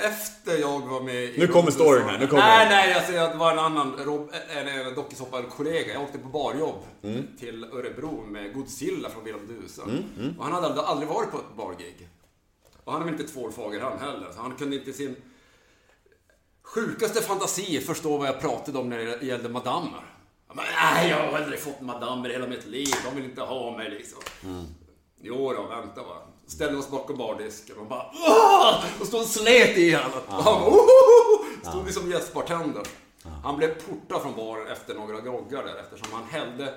efter 0.00 0.56
jag 0.60 0.80
var 0.80 1.00
med 1.00 1.14
i 1.24 1.34
Nu 1.38 1.46
kommer 1.46 1.70
storyn 1.70 2.04
här, 2.08 2.18
nu 2.18 2.26
kommer 2.26 2.42
Nej, 2.42 2.66
nej, 2.70 2.94
alltså, 2.94 3.12
det 3.12 3.34
var 3.36 3.52
en 3.52 3.58
annan 3.58 3.96
Rob, 3.98 4.30
en, 4.56 4.68
en 4.68 4.94
dokusåpa-kollega. 4.94 5.92
Jag 5.92 6.02
åkte 6.02 6.18
på 6.18 6.28
barjobb 6.28 6.84
Mm. 7.02 7.26
till 7.38 7.64
Örebro 7.64 8.24
med 8.26 8.54
Godzilla 8.54 9.10
från 9.10 9.24
Wilhelm 9.24 9.46
Dusa. 9.62 9.82
Mm, 9.82 10.34
Och 10.38 10.44
han 10.44 10.52
hade 10.52 10.82
aldrig, 10.82 11.08
varit 11.08 11.30
på 11.30 11.38
ett 11.38 11.56
bargig. 11.56 12.08
Och 12.84 12.92
han 12.92 13.02
är 13.02 13.06
väl 13.06 13.20
inte 13.20 13.32
tvålfager 13.32 13.80
han 13.80 13.98
heller, 13.98 14.32
så 14.34 14.40
han 14.40 14.56
kunde 14.56 14.76
inte 14.76 14.92
sin 14.92 15.16
sjukaste 16.62 17.22
fantasi 17.22 17.80
förstå 17.80 18.18
vad 18.18 18.28
jag 18.28 18.40
pratade 18.40 18.78
om 18.78 18.88
när 18.88 18.98
det 18.98 19.26
gällde 19.26 19.48
madammer. 19.48 20.00
Jag 20.48 20.56
bara, 20.56 20.66
Nej, 20.94 21.10
jag 21.10 21.16
har 21.30 21.38
aldrig 21.38 21.60
fått 21.60 21.80
madammer 21.80 22.28
i 22.28 22.32
hela 22.32 22.46
mitt 22.46 22.66
liv. 22.66 22.88
De 23.04 23.16
vill 23.16 23.24
inte 23.24 23.40
ha 23.42 23.76
mig 23.76 23.90
liksom. 23.90 24.18
Jo 25.22 25.52
då, 25.52 25.62
vänta 25.62 26.02
bara. 26.02 26.22
Ställde 26.50 26.78
oss 26.78 26.90
bakom 26.90 27.16
bardisken 27.16 27.76
och 27.76 27.86
bara 27.86 28.06
Åh! 28.12 28.84
Och 29.00 29.06
stod 29.06 29.20
och 29.20 29.26
slet 29.26 29.78
i 29.78 29.94
honom. 29.94 30.10
Och 30.26 30.34
han 30.44 30.60
bara! 30.60 31.70
Stod 31.70 31.84
vi 31.84 31.92
som 31.92 32.10
gästbartender. 32.10 32.82
Han 33.44 33.56
blev 33.56 33.68
portad 33.68 34.22
från 34.22 34.36
baren 34.36 34.66
efter 34.66 34.94
några 34.94 35.20
groggar 35.20 35.62
där 35.64 35.76
eftersom 35.80 36.08
han 36.12 36.24
hällde 36.24 36.74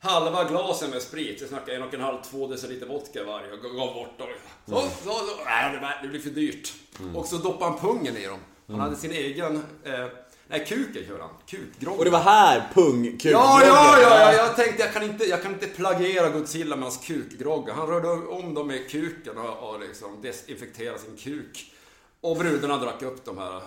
halva 0.00 0.44
glasen 0.44 0.90
med 0.90 1.02
sprit. 1.02 1.42
Vi 1.42 1.48
snackar 1.48 1.72
en 1.72 1.82
och 1.82 1.94
en 1.94 2.00
halv, 2.00 2.22
två 2.22 2.46
deciliter 2.46 2.86
vodka 2.86 3.24
varje 3.24 3.52
och 3.52 3.76
gav 3.76 3.94
bort 3.94 4.18
dem. 4.18 4.28
Så, 4.66 4.74
så, 4.74 5.10
så. 5.10 5.44
Nej, 5.44 5.98
det, 6.02 6.08
blir 6.08 6.20
för 6.20 6.30
dyrt. 6.30 6.72
Och 7.14 7.26
så 7.26 7.36
doppade 7.36 7.70
han 7.70 7.80
pungen 7.80 8.16
i 8.16 8.26
dem. 8.26 8.38
Han 8.68 8.80
hade 8.80 8.96
sin 8.96 9.12
egen, 9.12 9.56
eh, 9.84 10.06
nej 10.48 10.66
kuken 10.66 11.04
körde 11.06 11.22
han. 11.22 11.30
Kukgrogg. 11.46 11.98
Och 11.98 12.04
det 12.04 12.10
var 12.10 12.20
här 12.20 12.70
pung 12.74 13.18
Ja, 13.22 13.60
ja, 13.64 14.00
ja, 14.02 14.10
ja, 14.20 14.32
jag 14.32 14.56
tänkte 14.56 14.82
jag 14.82 14.92
kan 14.92 15.02
inte, 15.02 15.24
jag 15.24 15.42
kan 15.42 15.52
inte 15.52 15.66
plagiera 15.66 16.30
Godzilla 16.30 16.76
med 16.76 16.82
hans 16.82 17.06
kukgrogg. 17.06 17.68
Han 17.68 17.86
rörde 17.86 18.08
om 18.08 18.54
dem 18.54 18.66
med 18.66 18.90
kuken 18.90 19.38
och, 19.38 19.70
och 19.70 19.80
liksom 19.80 20.22
desinfekterade 20.22 20.98
sin 20.98 21.16
kuk. 21.16 21.74
Och 22.20 22.36
brudarna 22.36 22.78
drack 22.78 23.02
upp 23.02 23.24
de 23.24 23.38
här 23.38 23.56
eh, 23.56 23.62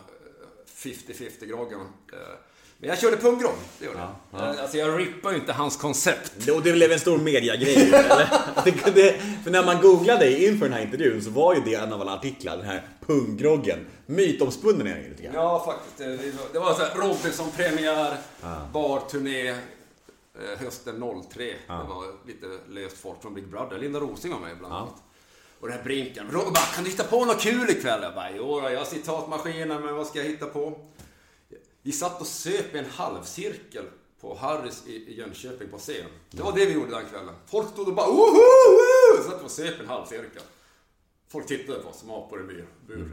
50-50 0.75 1.45
groggen. 1.45 1.79
Men 2.81 2.89
jag 2.89 2.99
körde 2.99 3.17
punggrogg, 3.17 3.53
det 3.79 3.85
gjorde 3.85 3.97
jag. 4.31 4.41
Eh, 4.41 4.61
Alltså 4.61 4.77
jag 4.77 4.99
rippar 4.99 5.31
ju 5.31 5.37
inte 5.37 5.53
hans 5.53 5.77
koncept. 5.77 6.31
Det- 6.37 6.51
Och 6.51 6.61
det 6.63 6.73
blev 6.73 6.91
en 6.91 6.99
stor 6.99 7.17
mediagrej 7.17 7.75
eller? 7.93 8.27
Det- 8.65 8.91
det- 8.95 9.21
För 9.43 9.51
när 9.51 9.65
man 9.65 9.81
googlade 9.81 10.43
inför 10.43 10.65
den 10.65 10.73
här 10.73 10.81
intervjun 10.81 11.21
så 11.23 11.29
var 11.29 11.55
ju 11.55 11.61
det 11.65 11.73
en 11.75 11.93
av 11.93 12.01
alla 12.01 12.13
artiklar, 12.13 12.57
den 12.57 12.65
här 12.65 12.87
punggroggen. 13.05 13.79
Mytomspunnen 14.05 14.87
är 14.87 14.93
den 14.95 15.03
ju 15.03 15.09
lite 15.09 15.23
grann. 15.23 15.33
Ja, 15.35 15.63
faktiskt. 15.65 15.97
Det, 16.53 16.59
var- 16.59 16.73
så 16.73 16.79
här 16.83 16.95
Robinson-premiär, 16.95 18.17
barturné, 18.73 19.49
eh, 19.49 19.55
hösten 20.59 21.23
03. 21.33 21.43
Det 21.67 21.73
var 21.89 22.27
lite 22.27 22.45
löst 22.69 22.97
folk 22.97 23.21
från 23.21 23.33
Big 23.33 23.47
Brother. 23.47 23.77
Linda 23.77 23.99
Rosing 23.99 24.31
var 24.31 24.39
med 24.39 24.57
bland 24.57 24.73
annat. 24.73 24.95
Och 25.59 25.67
den 25.67 25.77
här 25.77 25.83
Brinken. 25.83 26.25
Robert 26.31 26.53
bara, 26.53 26.65
kan 26.75 26.83
du 26.83 26.89
hitta 26.89 27.03
på 27.03 27.25
något 27.25 27.41
kul 27.41 27.69
ikväll? 27.69 27.99
Jag 28.03 28.13
bara, 28.15 28.31
jo 28.37 28.69
jag 28.69 28.77
har 28.79 28.85
citatmaskinen, 28.85 29.81
men 29.85 29.95
vad 29.95 30.07
ska 30.07 30.19
jag 30.19 30.25
hitta 30.25 30.45
på? 30.45 30.79
Vi 31.83 31.91
satt 31.91 32.21
och 32.21 32.27
söp 32.27 32.75
i 32.75 32.77
en 32.77 32.85
halvcirkel 32.85 33.85
på 34.21 34.35
Harrys 34.35 34.87
i 34.87 35.13
Jönköping 35.17 35.69
på 35.69 35.77
scen. 35.77 36.05
Det 36.31 36.43
var 36.43 36.51
det 36.51 36.65
vi 36.65 36.73
gjorde 36.73 36.91
den 36.91 37.05
kvällen. 37.05 37.35
Folk 37.47 37.69
stod 37.69 37.87
och 37.87 37.93
bara 37.93 38.07
woho! 38.07 38.31
woho! 38.31 39.23
Satt 39.23 39.43
och 39.43 39.51
söp 39.51 39.77
i 39.77 39.79
en 39.79 39.87
halvcirkel. 39.87 40.41
Folk 41.27 41.47
tittade 41.47 41.79
på 41.79 41.89
oss 41.89 41.99
som 41.99 42.11
apor 42.11 42.41
i 42.41 42.43
bur. 42.43 42.67
bur. 42.87 43.11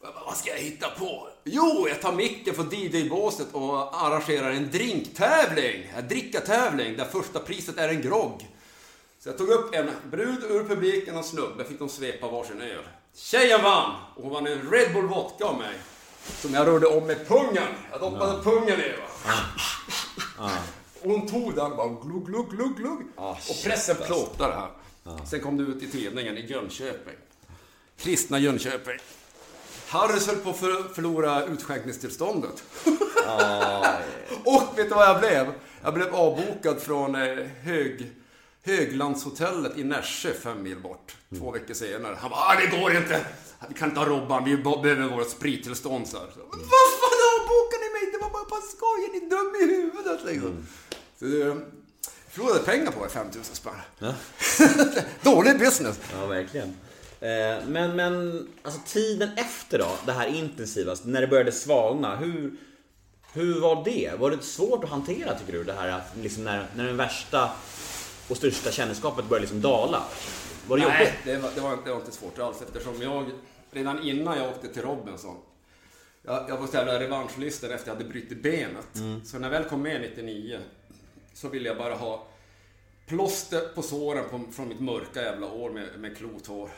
Och 0.00 0.06
jag 0.06 0.14
bara, 0.14 0.24
vad 0.24 0.36
ska 0.36 0.50
jag 0.50 0.58
hitta 0.58 0.90
på? 0.90 1.28
Jo, 1.44 1.86
jag 1.88 2.00
tar 2.02 2.12
micken 2.12 2.54
från 2.54 2.70
DJ-båset 2.70 3.46
och 3.52 4.04
arrangerar 4.04 4.50
en 4.50 4.70
drinktävling. 4.70 5.92
En 5.96 6.08
drickatävling 6.08 6.96
där 6.96 7.04
första 7.04 7.38
priset 7.38 7.78
är 7.78 7.88
en 7.88 8.02
grogg. 8.02 8.48
Så 9.20 9.28
jag 9.28 9.38
tog 9.38 9.48
upp 9.48 9.74
en 9.74 9.90
brud 10.10 10.44
ur 10.44 10.64
publiken 10.64 11.14
och 11.14 11.18
en 11.18 11.24
snubbe, 11.24 11.64
fick 11.64 11.78
de 11.78 11.88
svepa 11.88 12.28
varsin 12.28 12.60
öl. 12.60 12.84
Tjejen 13.14 13.62
vann! 13.62 13.94
Och 14.16 14.22
hon 14.22 14.32
vann 14.32 14.46
en 14.46 14.70
Red 14.70 14.94
Bull 14.94 15.06
vodka 15.06 15.44
av 15.44 15.58
mig. 15.58 15.74
Som 16.24 16.54
jag 16.54 16.66
rörde 16.66 16.86
om 16.86 17.06
med 17.06 17.28
pungen. 17.28 17.68
Jag 17.90 18.00
doppade 18.00 18.42
pungen 18.42 18.80
i 18.80 18.92
va. 18.92 20.50
Och 21.02 21.10
hon 21.10 21.26
tog 21.26 21.54
den 21.54 21.76
bara 21.76 21.88
glugg, 21.88 22.26
glugg, 22.26 22.50
glugg, 22.50 22.76
glugg. 22.76 23.00
och 23.16 23.62
pressen 23.64 23.96
plåtade 24.06 24.52
det 24.52 24.60
här. 24.60 24.70
Sen 25.26 25.40
kom 25.40 25.56
det 25.56 25.62
ut 25.62 25.82
i 25.82 25.90
tidningen 25.90 26.38
i 26.38 26.46
Jönköping. 26.46 27.14
Kristna 27.98 28.38
Jönköping. 28.38 28.98
Harrys 29.88 30.26
höll 30.26 30.36
på 30.36 30.50
att 30.50 30.56
för, 30.56 30.94
förlora 30.94 31.44
utskänkningstillståndet. 31.44 32.64
och 34.44 34.78
vet 34.78 34.88
du 34.88 34.94
vad 34.94 35.08
jag 35.08 35.18
blev? 35.20 35.52
Jag 35.82 35.94
blev 35.94 36.14
avbokad 36.14 36.80
från 36.80 37.14
eh, 37.14 37.46
hög, 37.62 38.12
Höglandshotellet 38.62 39.78
i 39.78 39.84
Nässjö, 39.84 40.32
fem 40.34 40.62
mil 40.62 40.80
bort. 40.80 41.16
Två 41.38 41.50
veckor 41.50 41.74
senare. 41.74 42.16
Han 42.20 42.30
bara, 42.30 42.40
ah, 42.40 42.54
det 42.60 42.78
går 42.80 42.96
inte. 42.96 43.26
Vi 43.68 43.74
kan 43.74 43.88
inte 43.88 44.00
ha 44.00 44.06
Robban, 44.06 44.44
vi 44.44 44.56
behöver 44.56 45.16
vårt 45.16 45.30
sprittillstånd. 45.30 46.08
Så 46.08 46.16
här. 46.18 46.26
Så, 46.34 46.40
Vad 46.50 46.88
fan 47.00 47.20
avbokar 47.40 47.78
ni 47.80 47.92
mig? 47.92 48.12
Det 48.12 48.18
var 48.18 48.30
bara 48.30 48.44
på 48.44 48.56
skoj, 48.66 49.04
är 49.08 49.12
ni 49.20 49.28
dum 49.28 49.54
i 49.62 49.74
huvudet 49.74 50.24
liksom? 50.26 50.66
Så 51.18 51.24
det, 51.24 51.38
jag 51.38 51.62
förlorade 52.30 52.58
pengar 52.64 52.92
på 52.92 53.04
det, 53.04 53.10
5000 53.10 53.54
spänn. 53.54 53.72
Dålig 55.22 55.58
business. 55.58 56.00
Ja, 56.12 56.26
verkligen. 56.26 56.68
Eh, 57.20 57.66
Men, 57.66 57.96
men 57.96 58.48
alltså 58.62 58.80
tiden 58.86 59.30
efter 59.36 59.78
då, 59.78 59.88
det 60.06 60.12
här 60.12 60.26
intensiva, 60.26 60.96
när 61.04 61.20
det 61.20 61.26
började 61.26 61.52
svalna, 61.52 62.16
hur, 62.16 62.56
hur 63.32 63.60
var 63.60 63.84
det? 63.84 64.12
Var 64.18 64.30
det 64.30 64.42
svårt 64.42 64.84
att 64.84 64.90
hantera 64.90 65.38
tycker 65.38 65.52
du? 65.52 65.64
Det 65.64 65.72
här 65.72 65.88
att 65.88 66.12
liksom 66.22 66.44
när, 66.44 66.66
när 66.76 66.84
den 66.84 66.96
värsta 66.96 67.50
och 68.28 68.36
största 68.36 68.70
kändisskapet 68.70 69.24
började 69.28 69.40
liksom 69.42 69.60
dala? 69.60 70.02
Var 70.68 70.76
det 70.76 70.82
jobbigt? 70.82 70.98
Nej, 70.98 71.34
det 71.34 71.38
var, 71.38 71.50
det, 71.54 71.60
var, 71.60 71.78
det 71.84 71.90
var 71.90 71.96
inte 72.00 72.12
svårt 72.12 72.38
alls 72.38 72.56
eftersom 72.66 73.02
jag 73.02 73.30
redan 73.74 74.02
innan 74.02 74.38
jag 74.38 74.50
åkte 74.50 74.68
till 74.68 74.82
Robinson 74.82 75.36
jag, 76.26 76.44
jag 76.48 76.56
var 76.56 76.66
så 76.66 76.76
jävla 76.76 77.00
revanschlysten 77.00 77.72
efter 77.72 77.88
jag 77.88 77.96
hade 77.96 78.08
brutit 78.08 78.42
benet. 78.42 78.86
Så 79.24 79.38
när 79.38 79.52
jag 79.52 79.60
väl 79.60 79.68
kom 79.68 79.82
med 79.82 80.00
99 80.00 80.60
så 81.34 81.48
ville 81.48 81.68
jag 81.68 81.78
bara 81.78 81.94
ha 81.94 82.26
plåster 83.06 83.60
på 83.74 83.82
såren 83.82 84.24
på, 84.30 84.40
från 84.52 84.68
mitt 84.68 84.80
mörka 84.80 85.22
jävla 85.22 85.46
år 85.46 85.70
med, 85.70 85.88
med 85.98 86.16
klothår. 86.16 86.70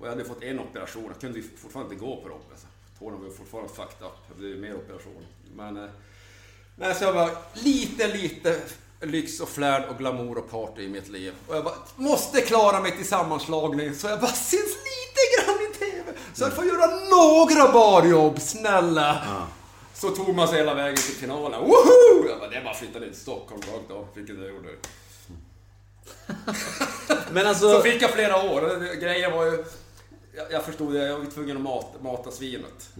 Och 0.00 0.06
jag 0.06 0.10
hade 0.10 0.24
fått 0.24 0.42
en 0.42 0.60
operation. 0.60 1.04
Jag 1.06 1.20
kunde 1.20 1.42
fortfarande 1.42 1.94
inte 1.94 2.04
gå 2.06 2.16
på 2.16 2.28
Robinson. 2.28 2.70
Tårna 2.98 3.16
var 3.16 3.30
fortfarande 3.30 3.72
fucked 3.72 4.06
up. 4.06 4.28
Det 4.28 4.34
blev 4.34 4.58
mer 4.58 4.74
operationer. 4.74 5.26
Men... 5.56 5.76
Eh, 5.76 5.90
Nej, 6.78 6.94
så 6.94 7.04
jag 7.04 7.12
var 7.12 7.30
lite, 7.54 8.06
lite 8.06 8.60
lyx 9.00 9.40
och 9.40 9.48
flärd 9.48 9.88
och 9.88 9.98
glamour 9.98 10.38
och 10.38 10.50
party 10.50 10.82
i 10.82 10.88
mitt 10.88 11.08
liv. 11.08 11.34
Och 11.46 11.56
jag 11.56 11.64
bara, 11.64 11.74
måste 11.96 12.40
klara 12.40 12.80
mig 12.80 12.96
till 12.96 13.06
sammanslagning 13.06 13.94
så 13.94 14.06
jag 14.08 14.20
bara 14.20 14.32
syns 14.32 14.76
lite 14.76 15.44
grann 15.44 15.60
i. 15.62 15.85
Så 16.34 16.44
jag 16.44 16.52
får 16.52 16.64
göra 16.64 16.86
några 17.10 17.72
barjobb, 17.72 18.40
snälla. 18.40 19.22
Så 19.94 20.10
tog 20.10 20.34
man 20.34 20.48
sig 20.48 20.58
hela 20.58 20.74
vägen 20.74 20.96
till 20.96 21.14
finalen. 21.14 21.60
Woho! 21.60 22.28
Jag 22.28 22.38
bara, 22.38 22.50
det 22.50 22.56
är 22.56 22.64
bara 22.64 22.70
att 22.70 22.78
flytta 22.78 22.98
ner 22.98 23.06
till 23.06 23.16
Stockholm 23.16 23.60
rakt 23.60 23.90
av, 23.90 24.06
vilket 24.14 24.36
jag 24.38 24.48
gjorde. 24.48 24.68
Men 27.32 27.46
alltså... 27.46 27.72
Så 27.72 27.80
fick 27.80 28.02
jag 28.02 28.10
flera 28.10 28.42
år. 28.42 28.94
Grejen 29.00 29.32
var 29.32 29.44
ju... 29.44 29.64
Jag, 30.50 30.64
förstod 30.64 30.92
det, 30.92 31.06
jag 31.06 31.18
var 31.18 31.26
tvungen 31.26 31.56
att 31.56 31.62
mata, 31.62 32.02
mata 32.02 32.30
svinet. 32.30 32.90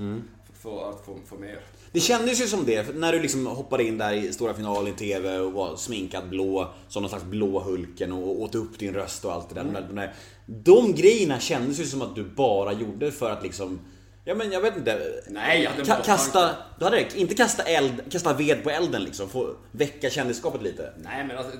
För 0.62 0.90
att 0.90 1.04
få, 1.04 1.18
få 1.28 1.36
mer. 1.36 1.60
Det 1.92 2.00
kändes 2.00 2.40
ju 2.40 2.46
som 2.46 2.64
det, 2.64 2.94
när 2.94 3.12
du 3.12 3.20
liksom 3.20 3.46
hoppade 3.46 3.84
in 3.84 3.98
där 3.98 4.12
i 4.12 4.32
stora 4.32 4.54
finalen 4.54 4.94
i 4.94 4.96
TV 4.96 5.38
och 5.38 5.52
var 5.52 5.76
sminkad 5.76 6.28
blå, 6.28 6.74
som 6.88 7.02
någon 7.02 7.10
slags 7.10 7.24
blå 7.24 7.60
Hulken 7.60 8.12
och 8.12 8.40
åt 8.40 8.54
upp 8.54 8.78
din 8.78 8.94
röst 8.94 9.24
och 9.24 9.32
allt 9.32 9.48
det 9.48 9.54
där. 9.54 9.64
De, 9.64 9.94
där, 9.94 10.14
de 10.46 10.94
grejerna 10.94 11.40
kändes 11.40 11.80
ju 11.80 11.84
som 11.84 12.02
att 12.02 12.14
du 12.14 12.24
bara 12.24 12.72
gjorde 12.72 13.12
för 13.12 13.30
att 13.30 13.42
liksom 13.42 13.80
Ja 14.28 14.34
men 14.34 14.52
jag 14.52 14.60
vet 14.60 14.76
inte. 14.76 15.22
Nej, 15.28 15.62
jag 15.62 15.70
hade 15.70 15.82
Ka- 15.82 16.04
kasta, 16.04 16.56
du 16.78 16.84
hade 16.84 16.96
det, 16.96 17.16
inte 17.16 17.34
kasta 17.34 17.62
eld, 17.62 18.12
kasta 18.12 18.32
ved 18.32 18.62
på 18.64 18.70
elden 18.70 19.02
liksom. 19.04 19.28
Få 19.28 19.56
väcka 19.72 20.10
kändisskapet 20.10 20.62
lite. 20.62 20.92
Nej 20.96 21.24
men 21.24 21.38
alltså, 21.38 21.52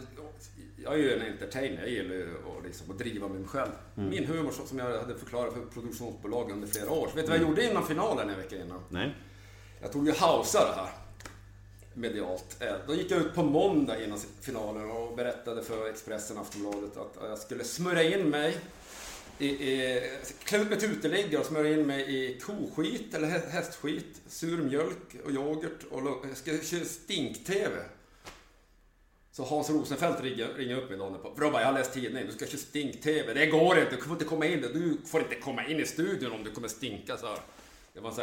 jag 0.85 0.95
är 0.95 0.99
ju 0.99 1.13
en 1.21 1.33
entertainer. 1.33 1.81
Jag 1.81 1.91
gillar 1.91 2.15
ju 2.15 2.23
att, 2.59 2.67
liksom, 2.67 2.91
att 2.91 2.99
driva 2.99 3.29
mig 3.29 3.45
själv. 3.45 3.71
Min 3.95 4.25
humor 4.25 4.53
som 4.67 4.79
jag 4.79 4.85
hade 4.99 5.15
förklarat 5.19 5.53
för 5.55 5.61
produktionsbolag 5.61 6.51
under 6.51 6.69
flera 6.69 6.91
år. 6.91 7.09
Så 7.11 7.17
vet 7.17 7.25
du 7.25 7.31
vad 7.31 7.41
jag 7.41 7.49
gjorde 7.49 7.71
innan 7.71 7.87
finalen 7.87 8.31
en 8.31 8.37
vecka 8.37 8.57
innan? 8.57 8.81
Nej. 8.89 9.15
Jag 9.83 9.93
tog 9.93 10.07
ju 10.07 10.15
hausa 10.15 10.59
det 10.59 10.81
här. 10.81 10.91
Medialt. 11.97 12.57
Eh, 12.61 12.75
Då 12.87 12.95
gick 12.95 13.11
jag 13.11 13.21
ut 13.21 13.35
på 13.35 13.43
måndag 13.43 14.05
innan 14.05 14.19
finalen 14.41 14.91
och 14.91 15.17
berättade 15.17 15.63
för 15.63 15.91
Expressen 15.91 16.39
Aftonbladet 16.39 16.97
att 16.97 17.23
eh, 17.23 17.29
jag 17.29 17.39
skulle 17.39 17.65
smörja 17.65 18.19
in 18.19 18.31
mig 18.31 18.57
i, 19.39 19.47
i, 19.49 20.03
klä 20.45 20.59
ut 20.59 20.69
mig 20.71 20.79
till 20.81 20.91
uteliggare 20.91 21.41
och 21.41 21.47
smörja 21.47 21.73
in 21.73 21.87
mig 21.87 22.03
i 22.17 22.41
koskit 22.41 23.15
eller 23.15 23.29
hästskit, 23.29 24.21
sur 24.29 24.57
mjölk 24.59 25.17
och 25.25 25.31
yoghurt 25.31 25.85
och 25.91 26.03
jag 26.29 26.37
ska 26.37 26.51
köra 26.59 26.85
stink-TV. 26.85 27.75
Så 29.33 29.45
Hans 29.45 29.71
Rosenfeldt 29.71 30.21
ringer, 30.23 30.49
ringer 30.55 30.77
upp 30.77 30.89
mig 30.91 30.99
dagen 30.99 31.19
på. 31.23 31.29
Robban, 31.37 31.61
jag 31.61 31.69
har 31.69 31.75
läst 31.79 31.93
tidningen. 31.93 32.27
Du 32.27 32.33
ska 32.33 32.47
köra 32.47 32.59
stink-TV. 32.59 33.35
Det 33.35 33.47
går 33.47 33.79
inte. 33.79 33.97
Du 33.97 34.03
får 34.03 34.13
inte 34.13 34.25
komma 34.25 34.47
in. 34.47 34.61
Du 34.61 34.99
får 35.07 35.21
inte 35.21 35.35
komma 35.35 35.67
in 35.67 35.81
i 35.81 35.87
studion 35.87 36.33
om 36.33 36.45
du 36.45 36.51
kommer 36.51 36.69
stinka. 36.69 37.17
Så 37.17 37.27
här. 37.27 37.39
Det 37.95 38.01
var 38.01 38.11
en 38.11 38.17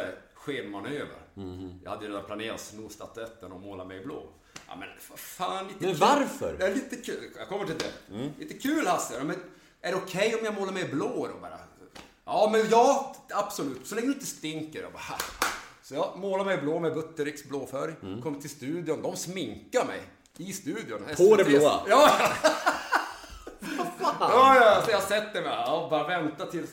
här 0.46 0.54
skenmanöver. 0.54 1.18
Jag 1.84 1.90
hade 1.90 2.06
redan 2.08 2.24
planerat 2.24 2.54
att 2.54 2.60
sno 2.60 2.88
statyetten 2.88 3.52
och 3.52 3.60
måla 3.60 3.84
mig 3.84 4.04
blå. 4.04 4.22
Ja 4.68 4.76
men 4.76 4.88
vad 5.10 5.18
fan, 5.18 5.66
lite 5.68 5.78
Men 5.80 5.90
kul. 5.90 6.00
varför? 6.00 6.56
Det 6.58 6.66
är 6.66 6.74
lite 6.74 6.96
kul. 6.96 7.30
Jag 7.38 7.48
kommer 7.48 7.64
till 7.66 7.78
det. 7.78 8.30
Lite 8.38 8.54
kul 8.54 8.86
Hasse. 8.86 9.24
Men 9.24 9.36
är 9.80 9.90
det 9.92 9.96
okej 9.96 10.34
om 10.34 10.44
jag 10.44 10.54
målar 10.54 10.72
mig 10.72 10.84
blå 10.88 11.28
då 11.34 11.40
bara? 11.40 11.58
Ja, 12.24 12.48
men 12.52 12.68
ja, 12.70 13.16
absolut. 13.30 13.86
Så 13.86 13.94
länge 13.94 14.06
du 14.06 14.12
inte 14.12 14.26
stinker. 14.26 14.82
Jag 14.82 14.92
bara, 14.92 15.02
så 15.82 15.94
jag 15.94 16.18
målar 16.18 16.44
mig 16.44 16.58
blå 16.58 16.80
med 16.80 16.94
Buttericks 16.94 17.44
blåfärg. 17.44 17.94
Kommer 18.22 18.40
till 18.40 18.50
studion. 18.50 19.02
De 19.02 19.16
sminkar 19.16 19.84
mig. 19.86 20.02
I 20.36 20.52
studion. 20.52 21.00
På 21.16 21.36
det 21.36 21.44
blåa? 21.44 21.80
Ja, 21.88 22.10
ja, 24.20 24.56
ja. 24.56 24.82
Så 24.84 24.90
jag 24.90 25.02
sätter 25.02 25.42
mig 25.42 25.72
och 25.74 25.90
bara 25.90 26.06
väntar 26.08 26.46
tills 26.46 26.70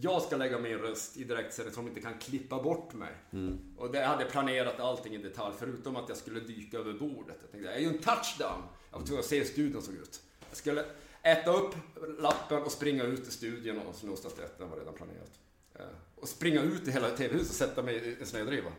jag 0.00 0.22
ska 0.22 0.36
lägga 0.36 0.58
min 0.58 0.78
röst 0.78 1.16
i 1.16 1.24
direktsändning 1.24 1.74
så 1.74 1.80
de 1.80 1.88
inte 1.88 2.00
kan 2.00 2.18
klippa 2.18 2.62
bort 2.62 2.92
mig. 2.92 3.12
Och 3.78 3.92
det 3.92 4.04
hade 4.04 4.24
planerat 4.24 4.80
allting 4.80 5.14
i 5.14 5.18
detalj, 5.18 5.54
förutom 5.58 5.96
att 5.96 6.08
jag 6.08 6.18
skulle 6.18 6.40
dyka 6.40 6.78
över 6.78 6.92
bordet. 6.92 7.36
Jag 7.40 7.50
tänkte, 7.50 7.68
det 7.70 7.74
är 7.74 7.80
ju 7.80 7.88
en 7.88 7.98
touchdown. 7.98 8.62
Jag 8.90 8.98
var 8.98 9.06
tvungen 9.06 9.20
att 9.20 9.26
se 9.26 9.38
hur 9.38 9.44
studion 9.44 9.82
såg 9.82 9.94
ut. 9.94 10.22
Jag 10.48 10.56
skulle 10.56 10.84
äta 11.22 11.52
upp 11.52 11.74
lappen 12.18 12.62
och 12.62 12.72
springa 12.72 13.04
ut 13.04 13.28
i 13.28 13.30
studion 13.30 13.78
och 13.78 13.94
sno 13.94 14.16
var 14.58 14.76
redan 14.78 14.94
planerat. 14.94 15.30
Eh, 15.74 15.86
och 16.16 16.28
springa 16.28 16.62
ut 16.62 16.88
i 16.88 16.90
hela 16.90 17.10
TV-huset 17.10 17.48
och 17.50 17.54
sätta 17.56 17.82
mig 17.82 17.94
i 17.96 18.16
en 18.20 18.26
snödriva. 18.26 18.70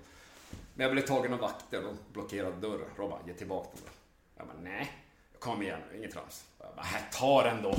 Men 0.74 0.84
jag 0.84 0.91
blev 0.91 1.05
tagen 1.05 1.34
av 1.34 1.39
vakter, 1.39 1.82
de 1.82 1.97
blockerade 2.14 2.55
dörren. 2.61 2.89
Robban, 2.97 3.20
ge 3.28 3.34
tillbaka 3.34 3.70
den 3.74 3.84
där. 3.84 3.91
Jag 4.38 4.47
bara, 4.47 4.57
nej. 4.72 4.91
Kom 5.39 5.61
igen, 5.61 5.80
inget 5.95 6.11
trams. 6.11 6.43
Jag 6.59 6.76
bara, 6.76 6.82
"Här, 6.82 7.09
ta 7.14 7.43
den 7.43 7.64
då. 7.64 7.76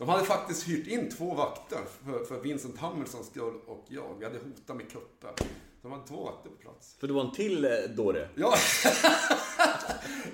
De 0.00 0.08
hade 0.08 0.24
faktiskt 0.24 0.68
hyrt 0.68 0.86
in 0.86 1.10
två 1.10 1.34
vakter 1.34 1.78
för, 2.04 2.24
för 2.24 2.40
Vincent 2.40 2.78
Hamiltons 2.78 3.26
skull 3.26 3.60
och 3.66 3.84
jag. 3.88 4.14
Vi 4.18 4.24
hade 4.24 4.38
hotat 4.38 4.76
med 4.76 4.90
kuppen. 4.90 5.30
De 5.82 5.92
hade 5.92 6.06
två 6.06 6.24
vakter 6.24 6.50
på 6.50 6.56
plats. 6.56 6.96
För 7.00 7.06
det 7.06 7.12
var 7.12 7.24
en 7.24 7.32
till 7.32 7.64
eh, 7.64 7.70
dåre. 7.96 8.28
Ja. 8.34 8.54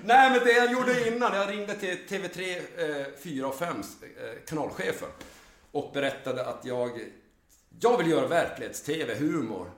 Nej, 0.05 0.31
men 0.31 0.39
det 0.39 0.51
jag 0.51 0.71
gjorde 0.71 1.07
innan, 1.07 1.35
jag 1.35 1.49
ringde 1.49 1.75
till 1.75 1.97
TV3 1.97 2.61
eh, 3.01 3.05
4 3.19 3.47
och 3.47 3.55
5 3.55 3.77
eh, 3.77 3.83
kanalchefen 4.47 5.09
och 5.71 5.93
berättade 5.93 6.45
att 6.45 6.65
jag, 6.65 7.11
jag 7.79 7.97
vill 7.97 8.07
göra 8.07 8.27
verklighets-TV, 8.27 9.15
humor. 9.15 9.71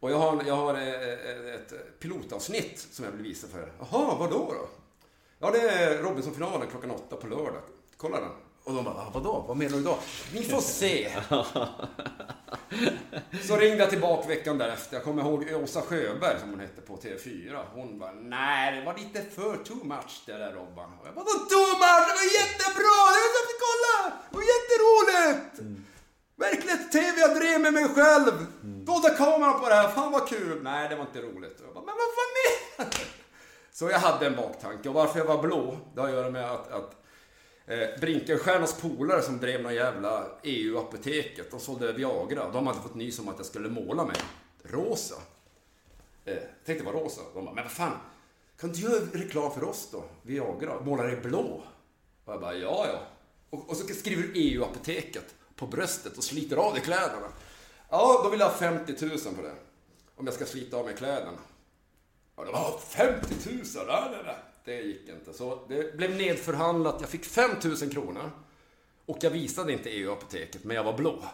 Och 0.00 0.10
jag 0.10 0.18
har, 0.18 0.44
jag 0.46 0.56
har 0.56 0.74
eh, 0.74 1.54
ett 1.54 2.00
pilotavsnitt 2.00 2.78
som 2.90 3.04
jag 3.04 3.12
vill 3.12 3.22
visa 3.22 3.48
för 3.48 3.58
er. 3.58 3.72
Jaha, 3.78 4.16
vad 4.18 4.30
då 4.30 4.52
då? 4.52 4.68
Ja, 5.38 5.50
det 5.50 5.60
är 5.60 6.02
Robinson-finalen 6.02 6.68
klockan 6.70 6.90
åtta 6.90 7.16
på 7.16 7.26
lördag. 7.26 7.62
Kolla 7.96 8.20
den. 8.20 8.47
Och 8.68 8.74
de 8.74 8.84
bara, 8.84 8.94
"Ah, 8.94 9.10
vadå? 9.14 9.44
Vad 9.48 9.56
menar 9.56 9.76
du 9.76 9.82
då? 9.82 9.98
Ni 10.34 10.44
får 10.44 10.60
se. 10.60 11.10
Så 13.48 13.56
ringde 13.56 13.76
jag 13.78 13.90
tillbaka 13.90 14.28
veckan 14.28 14.58
därefter. 14.58 14.96
Jag 14.96 15.04
kommer 15.04 15.22
ihåg 15.22 15.62
Åsa 15.62 15.82
Sjöberg 15.82 16.40
som 16.40 16.50
hon 16.50 16.60
hette 16.60 16.80
på 16.80 16.96
TV4. 16.96 17.64
Hon 17.74 17.98
bara, 17.98 18.12
nej 18.12 18.76
det 18.80 18.86
var 18.86 18.94
lite 18.98 19.22
för 19.22 19.56
too 19.64 19.84
much 19.84 20.22
det 20.26 20.32
där 20.32 20.52
Robban. 20.52 20.92
Och 21.00 21.06
jag 21.06 21.14
bara, 21.14 21.24
vadå 21.24 21.38
too 21.54 21.68
much? 21.84 22.04
Det 22.08 22.14
var 22.20 22.28
jättebra! 22.40 22.98
Det 23.14 23.30
var 23.36 23.44
så 23.50 23.56
kolla! 23.66 23.96
Det 24.30 24.36
var 24.36 24.44
jätteroligt! 24.54 25.52
Verklighets-TV, 26.36 27.20
jag 27.20 27.36
drev 27.36 27.60
med 27.60 27.72
mig 27.72 27.88
själv! 27.88 28.46
Dolda 28.62 29.10
kameran 29.10 29.60
på 29.60 29.68
det 29.68 29.74
här, 29.74 29.88
fan 29.88 30.12
vad 30.12 30.28
kul! 30.28 30.62
Nej, 30.62 30.88
det 30.88 30.94
var 30.96 31.04
inte 31.04 31.20
roligt. 31.20 31.56
Jag 31.64 31.74
bara, 31.74 31.84
men 31.84 31.94
vad 32.02 32.10
fan 32.18 32.30
menar? 32.38 32.94
Så 33.72 33.90
jag 33.90 33.98
hade 33.98 34.26
en 34.26 34.36
baktanke. 34.36 34.88
Och 34.88 34.94
varför 34.94 35.18
jag 35.18 35.26
var 35.26 35.42
blå, 35.42 35.76
det 35.94 36.00
har 36.00 36.08
att 36.08 36.14
göra 36.14 36.30
med 36.30 36.50
att, 36.50 36.72
att 36.72 36.94
eh, 37.68 38.00
Brinkenstiernas 38.00 38.80
polare 38.80 39.22
som 39.22 39.38
drev 39.38 39.62
någon 39.62 39.74
jävla 39.74 40.26
EU-apoteket, 40.42 41.50
de 41.50 41.60
sålde 41.60 41.92
Viagra. 41.92 42.50
De 42.52 42.66
hade 42.66 42.80
fått 42.80 42.94
nys 42.94 43.18
om 43.18 43.28
att 43.28 43.36
jag 43.36 43.46
skulle 43.46 43.68
måla 43.68 44.04
mig 44.04 44.16
rosa. 44.62 45.14
Eh, 46.24 46.36
tänkte 46.64 46.84
vara 46.84 46.96
rosa. 46.96 47.20
De 47.34 47.44
bara, 47.44 47.54
men 47.54 47.64
vad 47.64 47.72
fan, 47.72 47.96
kan 48.60 48.72
du 48.72 48.80
göra 48.80 49.04
reklam 49.12 49.52
för 49.52 49.64
oss 49.64 49.88
då? 49.92 50.04
Viagra, 50.22 50.80
måla 50.80 51.02
dig 51.02 51.16
blå. 51.16 51.62
Och 52.24 52.32
jag 52.32 52.40
bara, 52.40 52.54
ja 52.54 52.86
ja. 52.92 53.02
Och, 53.50 53.70
och 53.70 53.76
så 53.76 53.86
skriver 53.94 54.22
du 54.22 54.32
EU-apoteket 54.34 55.34
på 55.56 55.66
bröstet 55.66 56.18
och 56.18 56.24
sliter 56.24 56.56
av 56.56 56.74
dig 56.74 56.82
kläderna. 56.82 57.28
Ja, 57.90 58.20
då 58.24 58.30
vill 58.30 58.40
jag 58.40 58.46
ha 58.46 58.54
50 58.54 59.06
000 59.06 59.18
på 59.36 59.42
det. 59.42 59.54
Om 60.16 60.26
jag 60.26 60.34
ska 60.34 60.44
slita 60.44 60.76
av 60.76 60.84
mig 60.84 60.94
kläderna. 60.96 61.38
Ja, 62.36 62.44
de 62.44 62.52
bara, 62.52 62.78
50 62.78 63.34
000! 63.44 63.86
Nej, 63.86 64.10
nej, 64.10 64.20
nej. 64.24 64.36
Det 64.68 64.80
gick 64.82 65.08
inte. 65.08 65.38
Så 65.38 65.58
det 65.68 65.96
blev 65.96 66.16
nedförhandlat. 66.16 66.96
Jag 67.00 67.08
fick 67.10 67.24
5 67.24 67.50
000 67.64 67.76
kronor. 67.90 68.30
Och 69.06 69.18
jag 69.20 69.30
visade 69.30 69.72
inte 69.72 69.90
EU-apoteket, 69.90 70.64
men 70.64 70.76
jag 70.76 70.84
var 70.84 70.92
blå. 70.92 71.24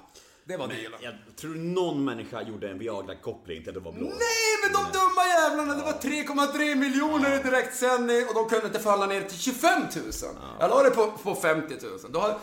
Det 0.45 0.57
var 0.57 0.69
dealen. 0.69 0.99
Jag 1.03 1.15
tror 1.37 1.55
någon 1.55 2.05
människa 2.05 2.43
gjorde 2.43 2.69
en 2.71 2.79
Viagra-koppling 2.79 3.61
till 3.63 3.69
att 3.69 3.75
det 3.75 3.81
var 3.81 3.93
blå. 3.93 4.07
Nej, 4.07 4.53
men 4.63 4.73
de 4.73 4.99
dumma 4.99 5.25
jävlarna! 5.27 5.75
det 5.75 5.83
var 5.83 5.93
3,3 5.93 6.75
miljoner 6.75 7.41
i 7.41 7.43
direktsändning 7.43 8.29
och 8.29 8.35
de 8.35 8.49
kunde 8.49 8.67
inte 8.67 8.79
falla 8.79 9.07
ner 9.07 9.21
till 9.23 9.39
25 9.39 9.83
000. 9.83 9.91
Jag 10.61 10.71
la 10.71 10.83
det 10.83 10.91
på, 10.91 11.11
på 11.23 11.35
50 11.35 11.75
000. 11.83 11.99
Då 12.11 12.19
har 12.21 12.39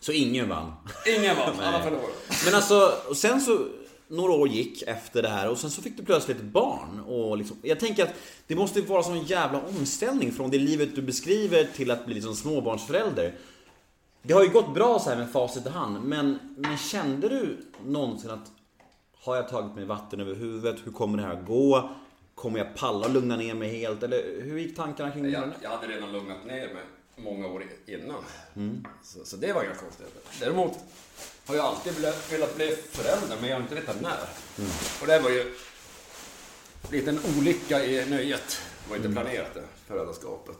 Så 0.00 0.12
ingen 0.12 0.48
vann. 0.48 0.72
ingen 1.18 1.36
vann, 1.36 1.60
alla 1.62 1.82
förlorade. 1.82 2.12
Men 2.44 2.54
alltså, 2.54 2.92
och 3.08 3.16
sen 3.16 3.40
så 3.40 3.66
några 4.12 4.32
år 4.32 4.48
gick 4.48 4.82
efter 4.82 5.22
det 5.22 5.28
här 5.28 5.50
och 5.50 5.58
sen 5.58 5.70
så 5.70 5.82
fick 5.82 5.96
du 5.96 6.04
plötsligt 6.04 6.36
ett 6.36 6.42
barn. 6.42 7.00
Och 7.00 7.36
liksom, 7.38 7.56
jag 7.62 7.80
tänker 7.80 8.04
att 8.04 8.14
det 8.46 8.54
måste 8.54 8.80
vara 8.80 9.02
sån 9.02 9.22
jävla 9.22 9.60
omställning 9.60 10.32
från 10.32 10.50
det 10.50 10.58
livet 10.58 10.94
du 10.94 11.02
beskriver 11.02 11.64
till 11.64 11.90
att 11.90 12.06
bli 12.06 12.14
liksom 12.14 12.34
småbarnsförälder. 12.34 13.34
Det 14.22 14.34
har 14.34 14.42
ju 14.42 14.48
gått 14.48 14.74
bra 14.74 14.98
så 14.98 15.10
här 15.10 15.16
med 15.16 15.30
facit 15.30 15.66
i 15.66 15.68
hand, 15.68 16.04
men, 16.04 16.38
men 16.56 16.78
kände 16.78 17.28
du 17.28 17.56
någonsin 17.86 18.30
att 18.30 18.52
har 19.14 19.36
jag 19.36 19.48
tagit 19.48 19.74
mig 19.74 19.84
vatten 19.84 20.20
över 20.20 20.34
huvudet? 20.34 20.76
Hur 20.84 20.92
kommer 20.92 21.18
det 21.18 21.24
här 21.24 21.32
att 21.32 21.46
gå? 21.46 21.90
Kommer 22.34 22.58
jag 22.58 22.74
palla 22.74 23.06
och 23.06 23.12
lugna 23.12 23.36
ner 23.36 23.54
mig 23.54 23.78
helt? 23.78 24.02
Eller 24.02 24.42
hur 24.42 24.58
gick 24.58 24.76
tankarna 24.76 25.10
kring 25.10 25.22
det? 25.22 25.30
Jag, 25.30 25.50
jag 25.62 25.70
hade 25.70 25.86
redan 25.86 26.12
lugnat 26.12 26.46
ner 26.46 26.74
mig 26.74 26.82
många 27.16 27.46
år 27.46 27.64
innan. 27.86 28.24
Så, 29.02 29.24
så 29.24 29.36
det 29.36 29.52
var 29.52 29.64
inga 29.64 29.74
konstigheter. 29.74 30.22
Däremot 30.40 30.78
har 31.46 31.56
jag 31.56 31.64
alltid 31.64 31.92
velat, 32.30 32.56
bli 32.56 32.76
förälder, 32.90 33.36
men 33.40 33.50
jag 33.50 33.56
har 33.56 33.62
inte 33.62 33.74
vetat 33.74 34.00
när. 34.00 34.28
Och 35.00 35.06
det 35.06 35.18
var 35.18 35.30
ju 35.30 35.40
en 35.40 36.90
liten 36.90 37.20
olycka 37.38 37.84
i 37.84 38.10
nöjet. 38.10 38.60
Det 38.84 38.90
var 38.90 38.96
inte 38.96 39.08
planerat 39.08 39.54
det, 39.54 39.64
föräldraskapet. 39.86 40.56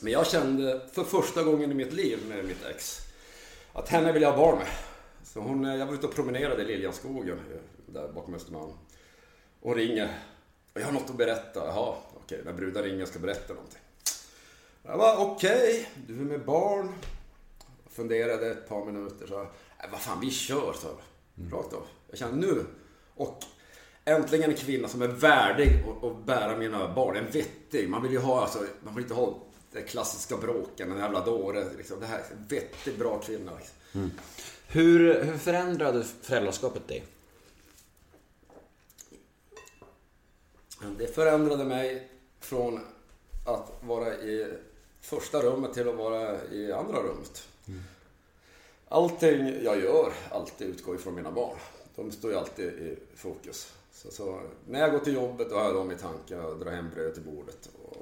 Men 0.00 0.12
jag 0.12 0.26
kände 0.26 0.80
för 0.92 1.04
första 1.04 1.42
gången 1.42 1.72
i 1.72 1.74
mitt 1.74 1.92
liv 1.92 2.18
med 2.28 2.44
mitt 2.44 2.64
ex 2.64 3.00
att 3.72 3.88
henne 3.88 4.12
vill 4.12 4.22
jag 4.22 4.32
ha 4.32 4.36
barn 4.36 4.58
med. 4.58 4.68
Så 5.24 5.40
hon, 5.40 5.64
jag 5.64 5.86
var 5.86 5.94
ute 5.94 6.06
och 6.06 6.14
promenerade 6.14 6.62
i 6.62 6.64
Liljanskogen 6.64 7.38
eh, 7.38 7.60
där 7.86 8.08
bakom 8.08 8.34
Östermalm. 8.34 8.72
Och 9.60 9.76
ringer. 9.76 10.18
Och 10.74 10.80
jag 10.80 10.84
har 10.84 10.92
något 10.92 11.10
att 11.10 11.16
berätta. 11.16 11.66
Jaha, 11.66 11.96
okej. 12.16 12.40
När 12.44 12.52
brudar 12.52 12.82
ringer 12.82 13.06
ska 13.06 13.18
berätta 13.18 13.54
någonting. 13.54 13.80
Jag 14.82 14.98
bara, 14.98 15.18
okej, 15.18 15.88
du 16.06 16.14
är 16.14 16.24
med 16.24 16.44
barn. 16.44 16.94
Funderade 17.90 18.50
ett 18.50 18.68
par 18.68 18.84
minuter 18.84 19.26
så 19.26 19.40
äh, 19.40 19.48
vad 19.90 20.00
fan, 20.00 20.20
vi 20.20 20.30
kör, 20.30 20.72
så 20.72 20.88
Rakt 21.52 21.72
av. 21.72 21.86
Jag 22.10 22.18
kände 22.18 22.46
nu. 22.46 22.64
Och 23.14 23.44
äntligen 24.04 24.50
en 24.50 24.56
kvinna 24.56 24.88
som 24.88 25.02
är 25.02 25.08
värdig 25.08 25.84
att- 26.02 26.26
bära 26.26 26.56
mina 26.56 26.94
barn. 26.94 27.16
En 27.16 27.30
vettig. 27.30 27.88
Man 27.88 28.02
vill 28.02 28.12
ju 28.12 28.18
ha, 28.18 28.40
alltså, 28.42 28.64
man 28.84 28.94
vill 28.94 29.04
inte 29.04 29.14
ha 29.14 29.38
det 29.72 29.82
klassiska 29.82 30.36
bråken, 30.36 30.92
en 30.92 30.98
jävla 30.98 31.24
dåre. 31.24 31.64
Liksom. 31.76 32.00
Det 32.00 32.06
här 32.06 32.18
är 32.18 32.22
en 32.32 32.46
vettig, 32.48 32.98
bra 32.98 33.18
kvinna. 33.18 33.52
Liksom. 33.58 34.10
Hur, 34.68 35.22
hur 35.24 35.38
förändrade 35.38 36.04
föräldraskapet 36.22 36.88
dig? 36.88 37.04
Det 40.98 41.06
förändrade 41.14 41.64
mig 41.64 42.08
från 42.40 42.80
att 43.46 43.72
vara 43.82 44.14
i 44.14 44.52
första 45.00 45.42
rummet 45.42 45.74
till 45.74 45.88
att 45.88 45.96
vara 45.96 46.44
i 46.44 46.72
andra 46.72 46.98
rummet. 47.02 47.48
Allting 48.88 49.64
jag 49.64 49.80
gör 49.80 50.12
alltid 50.30 50.68
utgår 50.68 50.94
ifrån 50.94 51.14
mina 51.14 51.30
barn. 51.30 51.58
De 51.96 52.10
står 52.10 52.30
ju 52.30 52.36
alltid 52.36 52.66
i 52.66 52.98
fokus. 53.14 53.74
Så, 53.92 54.10
så 54.10 54.40
när 54.66 54.80
jag 54.80 54.90
går 54.92 54.98
till 54.98 55.14
jobbet 55.14 55.50
då 55.50 55.56
har 55.56 55.64
jag 55.64 55.74
dem 55.74 55.90
i 55.92 55.96
tanken 55.96 56.40
och 56.40 56.58
drar 56.58 56.72
hem 56.72 56.90
bröd 56.94 57.14
till 57.14 57.22
bordet. 57.22 57.70
Och 57.82 57.96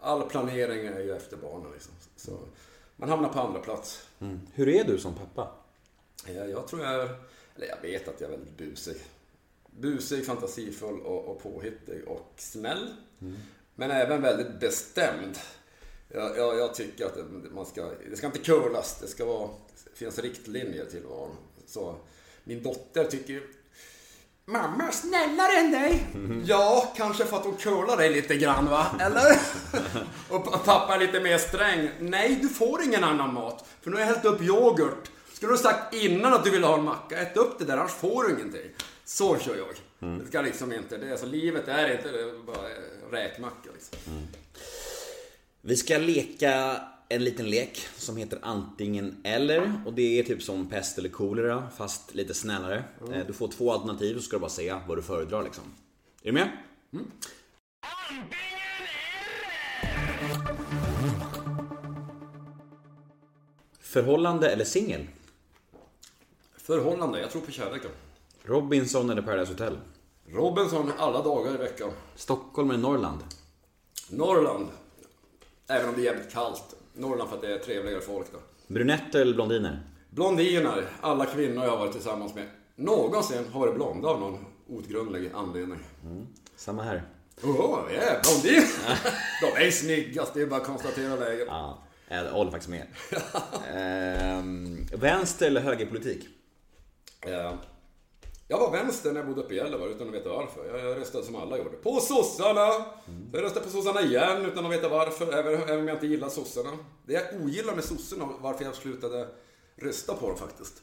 all 0.00 0.22
planering 0.22 0.86
är 0.86 1.00
ju 1.00 1.16
efter 1.16 1.36
barnen 1.36 1.72
liksom. 1.72 1.92
Så 2.16 2.38
man 2.96 3.08
hamnar 3.08 3.28
på 3.28 3.40
andra 3.40 3.60
plats. 3.60 4.08
Hur 4.52 4.68
är 4.68 4.84
du 4.84 4.98
som 4.98 5.14
pappa? 5.14 5.48
Jag, 6.26 6.50
jag 6.50 6.68
tror 6.68 6.82
jag 6.82 6.94
är, 6.94 7.08
eller 7.56 7.66
jag 7.66 7.82
vet 7.82 8.08
att 8.08 8.20
jag 8.20 8.32
är 8.32 8.36
väldigt 8.36 8.56
busig. 8.56 8.96
Busig, 9.66 10.26
fantasifull 10.26 11.00
och, 11.00 11.24
och 11.24 11.42
påhittig 11.42 12.08
och 12.08 12.32
snäll. 12.36 12.94
Men 13.74 13.90
även 13.90 14.22
väldigt 14.22 14.60
bestämd. 14.60 15.38
Jag, 16.14 16.36
jag, 16.38 16.58
jag 16.58 16.74
tycker 16.74 17.06
att 17.06 17.16
man 17.54 17.66
ska, 17.66 17.90
det 18.10 18.16
ska 18.16 18.26
inte 18.26 18.38
curlas, 18.38 18.98
det 19.00 19.06
ska 19.08 19.24
vara, 19.24 19.48
det 19.90 19.96
finns 19.98 20.18
riktlinjer 20.18 20.84
till 20.84 21.02
vad. 21.08 21.28
Så 21.66 21.94
min 22.44 22.62
dotter 22.62 23.04
tycker 23.04 23.32
ju 23.32 23.42
Mamma 24.44 24.92
snällare 24.92 25.52
än 25.52 25.70
dig. 25.72 26.06
Ja, 26.46 26.92
kanske 26.96 27.24
för 27.24 27.36
att 27.36 27.44
hon 27.44 27.56
curlar 27.56 27.96
dig 27.96 28.10
lite 28.10 28.36
grann 28.36 28.66
va? 28.66 28.86
Eller? 29.00 29.36
och 30.30 30.44
pa- 30.44 30.58
pappa 30.58 30.94
är 30.94 30.98
lite 30.98 31.20
mer 31.20 31.38
sträng. 31.38 31.90
Nej, 32.00 32.38
du 32.42 32.48
får 32.48 32.82
ingen 32.82 33.04
annan 33.04 33.34
mat. 33.34 33.64
För 33.80 33.90
nu 33.90 33.96
har 33.96 34.00
jag 34.00 34.06
hällt 34.06 34.24
upp 34.24 34.42
yoghurt. 34.42 35.10
Skulle 35.32 35.52
du 35.52 35.58
sagt 35.58 35.94
innan 35.94 36.32
att 36.34 36.44
du 36.44 36.50
ville 36.50 36.66
ha 36.66 36.78
en 36.78 36.84
macka, 36.84 37.18
ät 37.18 37.36
upp 37.36 37.58
det 37.58 37.64
där 37.64 37.76
annars 37.76 37.92
får 37.92 38.24
du 38.24 38.30
ingenting. 38.30 38.70
Så 39.04 39.38
kör 39.38 39.56
jag. 39.56 39.68
Det 40.20 40.26
ska 40.26 40.40
liksom 40.40 40.72
inte, 40.72 40.96
det 40.96 41.08
är, 41.10 41.16
så 41.16 41.26
livet 41.26 41.68
är 41.68 41.92
inte 41.96 42.10
det 42.12 42.20
är 42.20 42.42
bara 42.46 42.68
räkmacka 43.10 43.68
liksom. 43.74 43.98
Vi 45.60 45.76
ska 45.76 45.98
leka 45.98 46.82
en 47.08 47.24
liten 47.24 47.50
lek 47.50 47.78
som 47.96 48.16
heter 48.16 48.38
antingen 48.42 49.20
eller 49.24 49.82
och 49.86 49.92
det 49.92 50.18
är 50.18 50.22
typ 50.22 50.42
som 50.42 50.66
pest 50.68 50.98
eller 50.98 51.08
kolera 51.08 51.70
fast 51.76 52.14
lite 52.14 52.34
snällare. 52.34 52.84
Eh, 53.12 53.26
Du 53.26 53.32
får 53.32 53.48
två 53.48 53.72
alternativ 53.72 54.16
och 54.16 54.22
ska 54.22 54.36
du 54.36 54.40
bara 54.40 54.50
säga 54.50 54.82
vad 54.88 54.98
du 54.98 55.02
föredrar 55.02 55.42
liksom. 55.42 55.64
Är 56.22 56.26
du 56.26 56.32
med? 56.32 56.50
Förhållande 63.80 64.50
eller 64.50 64.64
singel? 64.64 65.06
Förhållande, 66.56 67.20
jag 67.20 67.30
tror 67.30 67.42
på 67.42 67.50
kärleken. 67.50 67.90
Robinson 68.44 69.10
eller 69.10 69.22
Paradise 69.22 69.52
Hotel? 69.52 69.78
Robinson 70.28 70.92
alla 70.98 71.22
dagar 71.22 71.54
i 71.54 71.56
veckan. 71.56 71.90
Stockholm 72.16 72.70
eller 72.70 72.80
Norrland? 72.80 73.18
Norrland. 74.10 74.68
Även 75.70 75.88
om 75.88 75.94
det 75.94 76.00
är 76.00 76.04
jävligt 76.04 76.32
kallt. 76.32 76.76
Norrland 76.94 77.30
för 77.30 77.36
att 77.36 77.42
det 77.42 77.54
är 77.54 77.58
trevligare 77.58 78.00
folk 78.00 78.26
då. 78.32 78.38
Brunetter 78.66 79.20
eller 79.20 79.34
blondiner? 79.34 79.80
Blondiner, 80.10 80.86
alla 81.00 81.26
kvinnor 81.26 81.64
jag 81.64 81.70
har 81.70 81.78
varit 81.78 81.92
tillsammans 81.92 82.34
med 82.34 82.46
någonsin 82.76 83.44
har 83.52 83.60
varit 83.60 83.74
blonda 83.74 84.08
av 84.08 84.20
någon 84.20 84.44
outgrundlig 84.68 85.30
anledning. 85.34 85.78
Samma 86.56 86.82
här. 86.82 87.02
Åh, 87.42 87.78
vi 87.88 87.96
är 87.96 88.20
blondiner! 88.22 88.98
De 89.56 89.66
är 89.66 89.70
snyggast, 89.70 90.34
det 90.34 90.42
är 90.42 90.46
bara 90.46 90.60
att 90.60 90.66
konstatera 90.66 91.16
läget. 91.16 91.46
Ja, 91.48 91.82
jag 92.08 92.24
håller 92.24 92.50
faktiskt 92.50 92.70
med. 92.70 92.86
Ehm, 93.74 94.86
vänster 94.92 95.46
eller 95.46 95.60
högerpolitik? 95.60 96.28
Eh, 97.20 97.54
Jag 98.50 98.58
var 98.58 98.70
vänster 98.70 99.12
när 99.12 99.20
jag 99.20 99.28
bodde 99.28 99.40
uppe 99.40 99.54
i 99.54 99.56
Gällivare 99.56 99.90
utan 99.90 100.08
att 100.08 100.14
veta 100.14 100.28
varför. 100.28 100.66
Jag- 100.66 100.90
Jag 100.90 100.96
röstade 101.00 101.24
som 101.24 101.36
alla 101.36 101.58
gjorde. 101.58 101.70
På 101.76 102.00
sossarna! 102.00 102.70
Så 102.72 103.36
jag 103.36 103.42
röstade 103.44 103.64
på 103.66 103.70
sossarna 103.72 104.00
igen 104.02 104.44
utan 104.46 104.66
att 104.66 104.72
veta 104.72 104.88
varför, 104.88 105.32
även, 105.32 105.54
även 105.62 105.78
om 105.80 105.88
jag 105.88 105.96
inte 105.96 106.06
gillar 106.06 106.28
sossarna. 106.28 106.70
Det 107.06 107.12
jag 107.12 107.42
ogillar 107.44 107.74
med 107.74 107.84
sossarna 107.84 108.28
varför 108.40 108.64
jag 108.64 108.74
slutade 108.74 109.28
rösta 109.76 110.14
på 110.14 110.28
dem 110.28 110.36
faktiskt. 110.36 110.82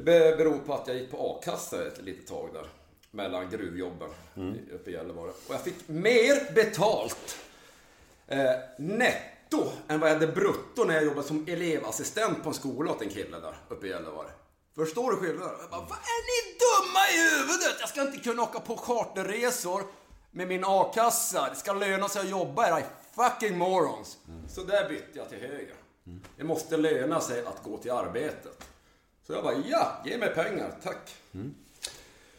Be- 0.00 0.36
beror 0.36 0.58
på 0.58 0.74
att 0.74 0.88
jag 0.88 0.96
gick 0.96 1.10
på 1.10 1.16
a-kassa 1.30 1.86
ett 1.86 2.02
litet 2.02 2.26
tag 2.26 2.48
där. 2.52 2.66
Mellan 3.10 3.50
gruvjobben 3.50 4.10
i- 4.36 4.74
uppe 4.74 4.90
i 4.90 4.92
Gällivare. 4.92 5.28
Och 5.30 5.54
jag 5.54 5.60
fick 5.60 5.88
mer 5.88 6.52
betalt 6.54 7.38
eh, 8.26 8.50
netto 8.78 9.64
än 9.88 10.00
vad 10.00 10.10
jag 10.10 10.14
hade 10.14 10.26
brutto 10.32 10.84
när 10.86 10.94
jag 10.94 11.04
jobbade 11.04 11.26
som 11.26 11.44
elevassistent 11.48 12.42
på 12.42 12.48
en 12.48 12.54
skola 12.54 12.90
åt 12.92 13.02
en 13.02 13.08
kille 13.10 13.38
där 13.40 13.54
uppe 13.68 13.86
i 13.86 13.90
Gällivare. 13.90 14.28
Förstår 14.78 15.10
du 15.10 15.16
skillnaden? 15.16 15.54
Jag 15.60 15.70
bara, 15.70 15.80
vad 15.80 15.98
är 15.98 16.22
ni 16.30 16.58
dumma 16.64 17.00
i 17.14 17.36
huvudet? 17.36 17.76
Jag 17.80 17.88
ska 17.88 18.00
inte 18.02 18.18
kunna 18.18 18.42
åka 18.42 18.60
på 18.60 18.76
charterresor 18.76 19.82
med 20.30 20.48
min 20.48 20.64
a-kassa. 20.64 21.50
Det 21.50 21.56
ska 21.56 21.72
löna 21.72 22.08
sig 22.08 22.22
att 22.22 22.28
jobba, 22.28 22.68
era 22.68 22.82
fucking 23.14 23.58
morons. 23.58 24.18
Så 24.48 24.62
där 24.64 24.88
bytte 24.88 25.18
jag 25.18 25.28
till 25.28 25.38
höger. 25.38 25.74
Det 26.36 26.44
måste 26.44 26.76
löna 26.76 27.20
sig 27.20 27.44
att 27.46 27.62
gå 27.62 27.78
till 27.78 27.90
arbetet. 27.90 28.68
Så 29.26 29.32
jag 29.32 29.44
bara, 29.44 29.54
ja, 29.68 30.02
ge 30.04 30.18
mig 30.18 30.34
pengar, 30.34 30.74
tack. 30.82 31.16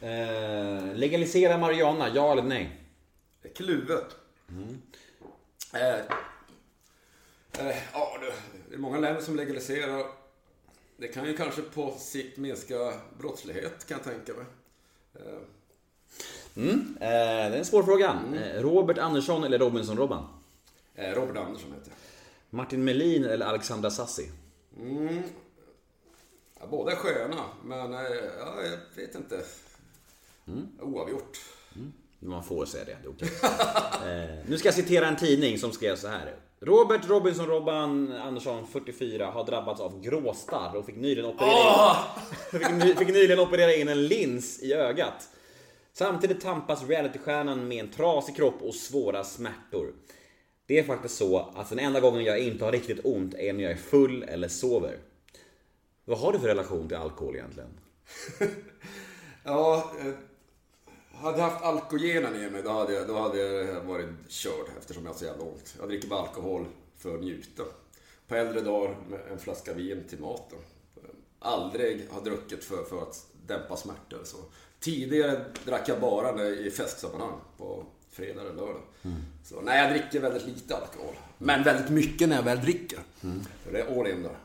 Eh, 0.02 0.96
legalisera 0.96 1.58
marijuana, 1.58 2.10
ja 2.10 2.32
eller 2.32 2.44
nej? 2.44 2.82
Det 3.42 3.50
är 3.50 3.54
kluvet. 3.54 4.16
Eh, 5.74 5.96
eh, 7.68 7.78
ja, 7.94 8.18
det 8.70 8.76
är 8.76 8.80
många 8.80 8.98
länder 8.98 9.22
som 9.22 9.36
legaliserar. 9.36 10.19
Det 11.00 11.08
kan 11.08 11.26
ju 11.26 11.38
kanske 11.38 11.62
på 11.62 11.96
sikt 12.00 12.38
minska 12.38 12.94
brottslighet, 13.20 13.86
kan 13.88 13.98
jag 13.98 14.14
tänka 14.16 14.34
mig. 14.34 14.46
Eh, 15.16 15.40
Mm. 16.56 16.98
Eh, 17.02 17.08
det 17.10 17.56
är 17.56 17.58
en 17.58 17.66
svår 17.66 17.84
fråga. 17.84 18.20
Eh, 18.36 18.62
Robert 18.62 18.98
Andersson 18.98 19.44
eller 19.44 19.60
Robinson-Robban? 19.60 20.24
eh, 20.96 21.12
Robert 21.12 21.38
Andersson 21.38 21.72
heter 21.74 21.90
jag. 21.90 21.96
Martin 22.50 22.84
Melin 22.84 23.26
eller 23.26 23.46
Alexandra 23.46 23.92
Sassi? 23.92 24.30
Ja, 26.60 26.68
båda 26.72 26.92
är 26.92 26.96
sköna, 26.96 27.44
men 27.64 27.94
eh, 27.94 28.00
ja, 28.40 28.62
jag 28.64 29.02
vet 29.02 29.16
inte. 29.16 29.44
Oavgjort. 30.82 31.38
Man 32.20 32.44
får 32.44 32.66
säga 32.66 32.86
det, 32.86 32.98
det 33.02 33.08
är 33.08 33.12
okej. 33.12 34.44
nu 34.48 34.58
ska 34.58 34.68
jag 34.68 34.76
citera 34.76 35.08
en 35.08 35.16
tidning 35.18 35.60
som 35.60 35.72
skrev 35.72 35.96
så 35.96 36.08
här. 36.08 36.36
Robert 36.62 37.10
Robinson 37.10 37.48
Robban 37.48 38.12
Andersson, 38.12 38.68
44, 38.68 39.26
har 39.26 39.46
drabbats 39.46 39.82
av 39.82 40.02
gråstarr 40.02 40.76
och 40.76 40.86
fick 40.86 40.96
nyligen 40.96 41.26
operera, 41.26 41.96
in, 42.54 42.60
fick, 42.60 42.72
ny, 42.72 42.96
fick 42.96 43.08
nyligen 43.08 43.40
operera 43.40 43.74
in 43.74 43.88
en 43.88 44.08
lins 44.08 44.64
i 44.64 44.74
ögat. 44.74 45.30
Samtidigt 45.94 46.42
tampas 46.42 46.88
realitystjärnan 46.88 47.68
med 47.68 47.80
en 47.80 47.92
trasig 47.92 48.36
kropp 48.36 48.62
och 48.62 48.76
svåra 48.76 49.24
smärtor. 49.24 49.94
Det 50.66 50.80
är 50.80 50.84
faktiskt 50.84 51.18
så 51.18 51.38
att 51.56 51.70
den 51.70 51.80
enda 51.80 52.00
gången 52.00 52.24
jag 52.24 52.40
inte 52.40 52.66
har 52.66 52.72
riktigt 52.72 53.00
ont 53.04 53.34
är 53.34 53.54
när 53.54 53.64
jag 53.64 53.72
är 53.72 53.78
full 53.78 54.24
eller 54.24 54.48
sover. 54.48 54.98
Vad 56.06 56.20
har 56.20 56.34
du 56.34 56.40
för 56.40 56.48
relation 56.48 56.88
till 56.88 56.98
alkohol 56.98 57.36
egentligen? 57.36 57.70
Ja, 59.44 59.92
eh, 60.00 60.14
hade 61.20 61.38
jag 61.38 61.50
haft 61.50 61.64
alkogenen 61.64 62.36
i 62.36 62.50
mig 62.50 62.62
då 62.64 62.70
hade, 62.70 62.94
jag, 62.94 63.08
då 63.08 63.20
hade 63.20 63.38
jag 63.38 63.82
varit 63.82 64.10
körd 64.28 64.66
eftersom 64.80 65.04
jag 65.04 65.12
har 65.12 65.18
så 65.18 65.26
jävla 65.26 65.44
ont. 65.44 65.76
Jag 65.80 65.90
dricker 65.90 66.08
bara 66.08 66.20
alkohol 66.20 66.66
för 66.98 67.16
att 67.16 67.22
njuta. 67.22 67.64
På 68.28 68.36
äldre 68.36 68.62
dagar 68.62 68.96
med 69.10 69.20
en 69.32 69.40
flaska 69.40 69.74
vin 69.74 70.04
till 70.10 70.20
maten. 70.20 70.60
Aldrig 71.40 72.10
har 72.10 72.22
druckit 72.22 72.64
för, 72.64 72.84
för 72.84 73.02
att 73.02 73.26
dämpa 73.48 73.78
smärtor. 73.78 74.20
Så. 74.24 74.38
Tidigare 74.80 75.46
drack 75.66 75.90
jag 75.90 76.00
bara 76.00 76.32
när, 76.32 76.68
i 76.68 76.72
festsammanhang 76.72 77.40
på 77.58 77.86
fredag 78.12 78.42
eller 78.42 78.54
lördag. 78.54 78.82
Så 79.46 79.62
nej, 79.62 79.82
jag 79.82 79.92
dricker 79.92 80.20
väldigt 80.20 80.46
lite 80.46 80.76
alkohol. 80.76 81.16
Men 81.38 81.64
väldigt 81.64 81.90
mycket 81.90 82.30
när 82.30 82.36
jag 82.36 82.44
väl 82.44 82.62
dricker. 82.62 83.00
För 83.64 83.72
det 83.72 83.82
är 83.82 84.00
all 84.00 84.08
in 84.08 84.24
där. 84.24 84.38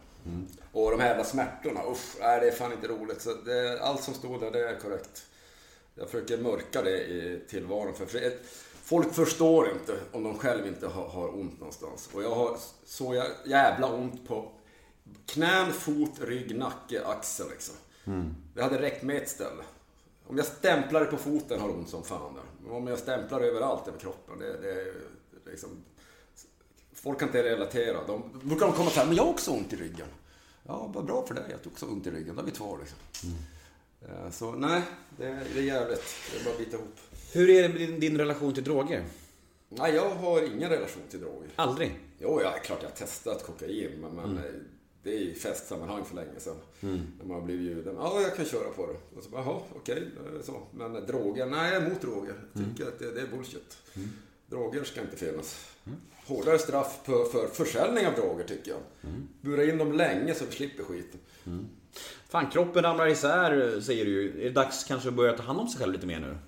Och 0.73 0.91
de 0.91 1.01
här 1.01 1.09
jävla 1.09 1.25
smärtorna, 1.25 1.81
usch, 1.91 2.17
nej, 2.21 2.41
det 2.41 2.47
är 2.47 2.53
fan 2.53 2.73
inte 2.73 2.89
roligt. 2.89 3.23
Så 3.23 3.35
det, 3.35 3.81
allt 3.81 4.03
som 4.03 4.15
stod 4.15 4.41
där, 4.41 4.51
det 4.51 4.69
är 4.69 4.81
korrekt. 4.81 5.27
Jag 5.95 6.11
försöker 6.11 6.39
mörka 6.39 6.83
det 6.83 7.05
i 7.05 7.41
tillvaron. 7.49 7.95
För 7.95 8.33
folk 8.83 9.15
förstår 9.15 9.71
inte 9.71 9.97
om 10.13 10.23
de 10.23 10.39
själv 10.39 10.67
inte 10.67 10.87
har, 10.87 11.09
har 11.09 11.35
ont 11.41 11.59
någonstans. 11.61 12.11
Och 12.15 12.23
jag 12.23 12.35
har 12.35 12.59
så 12.85 13.15
jä- 13.15 13.33
jävla 13.47 13.93
ont 13.95 14.29
på 14.29 14.53
knän, 15.27 15.73
fot, 15.73 16.21
rygg, 16.21 16.59
nacke, 16.59 17.05
axel 17.07 17.47
liksom. 17.51 17.75
Det 18.55 18.63
hade 18.63 18.81
räckt 18.83 19.03
med 19.03 19.17
ett 19.23 19.29
ställe. 19.29 19.63
Om 20.27 20.37
jag 20.37 20.47
stämplar 20.47 21.05
på 21.05 21.17
foten 21.17 21.61
har 21.61 21.69
ont 21.71 21.89
som 21.89 22.03
fan 22.03 22.35
där. 22.35 22.43
Men 22.63 22.73
om 22.73 22.87
jag 22.87 22.99
stämplar 22.99 23.41
överallt 23.41 23.89
över 23.89 23.99
kroppen, 23.99 24.39
det, 24.39 24.53
det 24.63 25.51
liksom... 25.51 25.71
Folk 26.93 27.19
kan 27.19 27.29
inte 27.29 27.43
relatera. 27.43 28.07
De 28.07 28.41
brukar 28.43 28.67
de 28.67 28.75
komma 28.75 28.91
säga, 28.91 29.07
men 29.07 29.17
jag 29.17 29.23
har 29.25 29.31
också 29.31 29.51
ont 29.51 29.73
i 29.73 29.77
ryggen. 29.77 30.07
Ja, 30.67 30.91
vad 30.95 31.05
bra 31.05 31.27
för 31.27 31.35
dig 31.35 31.53
att 31.55 31.63
du 31.63 31.71
också 31.71 31.87
har 31.87 31.93
ont 31.93 32.07
i 32.07 32.11
ryggen. 32.11 32.35
Då 32.35 32.41
är 32.43 32.47
vi 32.47 32.51
två 32.53 32.77
liksom. 32.77 32.99
Eh, 33.25 33.31
Så 34.31 34.53
nej, 34.53 34.83
det 35.19 35.25
är, 35.27 35.45
det 35.55 35.61
är 35.61 35.65
jävligt. 35.65 36.03
Det 36.33 36.41
är 36.41 36.45
bara 36.45 36.53
att 36.53 36.59
bita 36.59 36.77
ihop. 36.77 36.99
Hur 37.33 37.51
är 37.51 37.63
det 37.63 37.69
med 37.69 37.79
din, 37.79 38.01
din 38.01 38.19
relation 38.19 38.55
till 38.55 38.65
droger? 38.65 39.05
Nej, 39.69 39.95
jag 39.95 40.11
har 40.11 40.43
ingen 40.43 40.71
relation 40.71 41.03
till 41.11 41.21
droger. 41.21 41.49
Aldrig? 41.57 41.99
Jo, 42.19 42.41
ja, 42.43 42.55
klart 42.65 42.79
jag 42.83 42.89
har 42.89 42.97
testat 42.97 43.43
kokain, 43.47 43.91
men, 44.01 44.11
men 44.15 44.39
eh, 44.39 44.45
det 45.03 45.11
är 45.11 45.19
i 45.19 45.35
festsammanhang 45.35 46.05
för 46.05 46.15
länge 46.17 46.41
sedan. 46.41 46.57
När 46.81 47.25
man 47.25 47.31
har 47.31 47.43
blivit 47.43 47.67
bjuden. 47.75 47.95
Ja, 47.99 48.21
jag 48.21 48.37
kan 48.37 48.45
köra 48.45 48.69
på 48.71 48.87
det. 48.87 49.19
Och 49.19 49.25
så 49.25 49.31
bara, 49.31 49.43
jaha, 49.43 49.61
okej, 49.77 50.11
så. 50.45 50.63
Men 50.71 50.97
eh, 50.97 51.03
droger, 51.03 51.47
nej, 51.47 51.73
jag 51.73 51.83
är 51.83 51.87
emot 51.87 52.01
droger. 52.01 52.35
Jag 52.53 52.65
tycker 52.65 52.89
att 52.89 52.99
det, 52.99 53.13
det 53.13 53.21
är 53.21 53.27
bullshit. 53.27 53.77
Droger 54.47 54.85
ska 54.85 55.01
inte 55.01 55.17
finnas. 55.17 55.71
Hårdare 56.27 56.59
straff 56.59 57.01
för, 57.05 57.25
för 57.25 57.47
försäljning 57.47 58.07
av 58.07 58.15
droger, 58.15 58.45
tycker 58.45 58.71
jag. 58.71 58.81
Bura 59.41 59.65
in 59.65 59.79
dem 59.79 59.93
länge 59.93 60.35
så 60.35 60.45
vi 60.45 60.53
slipper 60.53 60.85
skiten. 60.85 61.21
Fan, 62.35 62.51
kroppen 62.51 62.83
ramlar 62.83 63.09
isär 63.09 63.81
säger 63.81 64.05
du 64.05 64.11
ju. 64.11 64.41
Är 64.41 64.45
det 64.45 64.51
dags 64.51 64.85
kanske 64.85 65.09
att 65.09 65.15
börja 65.15 65.33
ta 65.33 65.43
hand 65.43 65.61
om 65.61 65.69
sig 65.69 65.81
själv 65.81 65.93
lite 65.93 66.07
mer 66.07 66.21
nu? 66.21 66.39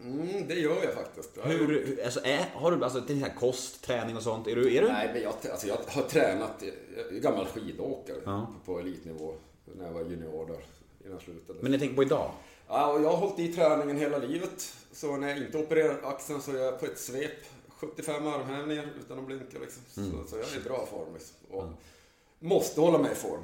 Mm, 0.00 0.48
det 0.48 0.54
gör 0.54 0.84
jag 0.84 0.94
faktiskt. 0.94 1.30
Jag 1.36 1.42
har 1.42 1.50
Hur, 1.50 2.00
alltså, 2.04 2.20
är, 2.24 2.46
har 2.54 2.70
du 2.72 2.84
alltså, 2.84 3.00
det 3.00 3.14
här 3.14 3.34
kost, 3.34 3.84
träning 3.84 4.16
och 4.16 4.22
sånt? 4.22 4.46
Är 4.46 4.56
du, 4.56 4.76
är 4.76 4.82
du? 4.82 4.88
Nej, 4.88 5.10
men 5.12 5.22
jag, 5.22 5.34
alltså 5.52 5.66
jag 5.66 5.76
har 5.88 6.02
tränat, 6.02 6.62
jag 6.96 7.16
är 7.16 7.20
gammal 7.20 7.46
skidåkare 7.46 8.20
på, 8.20 8.46
på 8.64 8.78
elitnivå. 8.78 9.34
När 9.64 9.86
jag 9.86 9.92
var 9.92 10.00
junior 10.00 10.46
där, 10.46 10.64
innan 11.00 11.12
jag 11.12 11.22
slutade. 11.22 11.58
Men 11.62 11.72
jag 11.72 11.80
tänker 11.80 11.96
på 11.96 12.02
idag. 12.02 12.30
Ja, 12.68 12.92
och 12.92 13.02
jag 13.02 13.10
har 13.10 13.16
hållit 13.16 13.38
i 13.38 13.52
träningen 13.52 13.96
hela 13.96 14.18
livet. 14.18 14.76
Så 14.92 15.16
när 15.16 15.28
jag 15.28 15.38
inte 15.38 15.58
opererar 15.58 15.96
axeln 16.02 16.42
så 16.42 16.50
är 16.50 16.60
jag 16.60 16.80
på 16.80 16.86
ett 16.86 16.98
svep 16.98 17.44
75 17.68 18.26
armhävningar 18.26 18.86
utan 19.00 19.18
att 19.18 19.26
blinka 19.26 19.58
liksom. 19.58 19.82
Så, 19.88 20.28
så 20.28 20.36
jag 20.36 20.52
är 20.52 20.56
i 20.56 20.64
bra 20.64 20.86
form 20.86 21.14
liksom. 21.14 21.36
Och 21.50 21.64
måste 22.38 22.80
hålla 22.80 22.98
mig 22.98 23.12
i 23.12 23.14
form. 23.14 23.42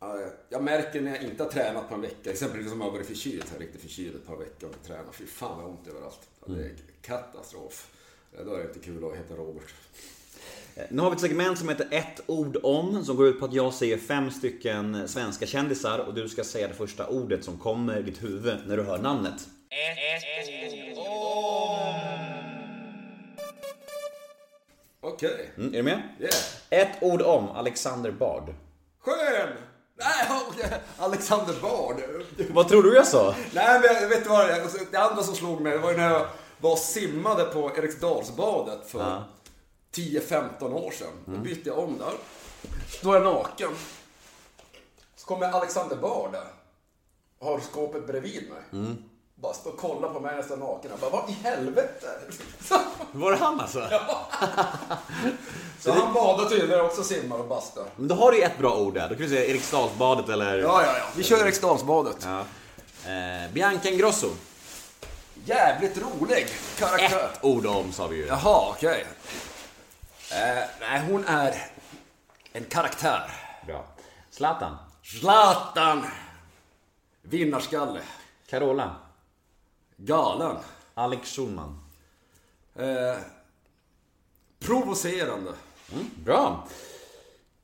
Ja, 0.00 0.18
Jag 0.48 0.62
märker 0.62 1.00
när 1.00 1.14
jag 1.14 1.22
inte 1.22 1.42
har 1.42 1.50
tränat 1.50 1.88
på 1.88 1.94
en 1.94 2.00
vecka, 2.00 2.30
exempelvis 2.30 2.72
om 2.72 2.80
jag 2.80 2.86
har 2.86 2.92
varit 2.92 3.06
förkyld, 3.06 3.44
jag 3.46 3.56
är 3.56 3.60
riktigt 3.60 3.80
förkyld 3.80 4.16
ett 4.16 4.26
par 4.26 4.36
veckor 4.36 4.68
och 4.68 4.74
inte 4.74 4.88
tränat. 4.88 5.14
Fy 5.14 5.26
fan 5.26 5.58
vad 5.58 5.70
ont 5.70 5.88
överallt. 5.88 6.28
Det 6.46 6.52
är 6.52 6.72
katastrof. 7.02 7.90
Ja, 8.36 8.44
Då 8.44 8.54
är 8.54 8.58
det 8.58 8.64
inte 8.64 8.78
kul 8.78 9.04
att 9.04 9.16
heta 9.16 9.34
Robert. 9.34 9.74
Nu 10.90 11.02
har 11.02 11.10
vi 11.10 11.14
ett 11.14 11.20
segment 11.20 11.58
som 11.58 11.68
heter 11.68 11.88
ett 11.90 12.20
ord 12.26 12.56
om, 12.62 13.04
som 13.04 13.16
går 13.16 13.26
ut 13.28 13.38
på 13.40 13.44
att 13.44 13.52
jag 13.52 13.74
säger 13.74 13.98
fem 13.98 14.30
stycken 14.30 15.08
svenska 15.08 15.46
kändisar 15.46 15.98
och 15.98 16.14
du 16.14 16.28
ska 16.28 16.44
säga 16.44 16.68
det 16.68 16.74
första 16.74 17.06
ordet 17.06 17.44
som 17.44 17.58
kommer 17.58 17.98
i 17.98 18.02
ditt 18.02 18.22
huvud 18.22 18.58
när 18.66 18.76
du 18.76 18.82
hör 18.82 18.98
namnet. 18.98 19.48
Okej. 25.00 25.50
Mm, 25.56 25.68
är 25.74 25.76
du 25.76 25.82
med? 25.82 26.02
Yeah. 26.20 26.34
Ett 26.70 27.02
ord 27.02 27.22
om 27.22 27.48
Alexander 27.48 28.10
Bard. 28.10 28.54
Skön! 28.98 29.48
Nej, 30.00 30.80
Alexander 30.98 31.54
Bard. 31.62 31.96
Vad 32.50 32.68
tror 32.68 32.82
du 32.82 32.94
jag 32.94 33.06
sa? 33.06 33.34
Nej, 33.54 33.80
men 33.80 34.02
jag 34.02 34.08
vet 34.08 34.26
vad? 34.26 34.48
det 34.48 34.54
är? 34.54 34.90
Det 34.90 34.96
andra 34.96 35.22
som 35.22 35.34
slog 35.34 35.60
mig 35.60 35.72
det 35.72 35.78
var 35.78 35.90
ju 35.90 35.96
när 35.96 36.10
jag 36.10 36.26
var 36.60 36.72
och 36.72 36.78
simmade 36.78 37.44
på 37.44 37.70
Eriksdalsbadet 37.76 38.90
för 38.90 39.22
10-15 39.94 40.72
år 40.72 40.90
sedan. 40.90 41.12
Då 41.24 41.36
bytte 41.38 41.68
jag 41.68 41.78
om 41.78 41.98
där. 41.98 42.12
Står 42.88 43.14
jag 43.14 43.24
naken. 43.24 43.70
Så 45.16 45.26
kommer 45.26 45.46
Alexander 45.46 45.96
Bard 45.96 46.32
där. 46.32 46.46
Har 47.40 47.60
skåpet 47.60 48.06
bredvid 48.06 48.48
mig. 48.50 48.96
Bara 49.40 49.54
står 49.54 49.70
och 49.70 49.78
kollar 49.78 50.08
på 50.08 50.20
mig 50.20 50.36
nästan 50.36 50.58
naken. 50.58 50.90
Jag 50.90 51.00
bara, 51.00 51.20
vad 51.20 51.30
i 51.30 51.32
helvete? 51.32 52.06
Var 53.12 53.30
det 53.30 53.36
han 53.36 53.60
alltså? 53.60 53.80
Så 55.80 55.92
han 55.92 56.14
badar 56.14 56.48
tydligen 56.48 56.80
också, 56.84 57.04
simmar 57.04 57.38
och 57.38 57.48
bastar. 57.48 57.84
Men 57.96 58.08
då 58.08 58.14
har 58.14 58.32
du 58.32 58.38
ju 58.38 58.44
ett 58.44 58.58
bra 58.58 58.76
ord 58.76 58.94
där. 58.94 59.08
Då 59.08 59.14
kan 59.14 59.22
du 59.22 59.28
säga 59.28 59.44
Eriksdalsbadet 59.44 60.28
eller... 60.28 60.58
Ja, 60.58 60.82
ja, 60.86 60.98
ja. 60.98 61.04
Vi 61.16 61.22
kör 61.22 61.44
Eriksdalsbadet. 61.44 62.16
Ja. 62.24 62.40
Eh, 63.10 63.52
Bianca 63.52 63.88
Ingrosso. 63.88 64.30
Jävligt 65.44 65.98
rolig 65.98 66.46
karaktär. 66.78 67.30
Ett 67.32 67.44
ord 67.44 67.66
om 67.66 67.92
sa 67.92 68.06
vi 68.06 68.16
ju. 68.16 68.26
Jaha, 68.26 68.70
okej. 68.70 69.06
Eh, 70.32 70.64
nej, 70.80 71.00
hon 71.10 71.24
är 71.24 71.54
en 72.52 72.64
karaktär. 72.64 73.30
Bra. 73.66 73.84
Zlatan. 74.30 74.76
Zlatan! 75.02 76.06
Vinnarskalle. 77.22 78.00
Carola. 78.50 78.96
Galen. 80.04 80.56
Alex 80.94 81.36
Schulman. 81.36 81.78
Eh, 82.74 83.18
provocerande. 84.58 85.52
Bra. 86.24 86.68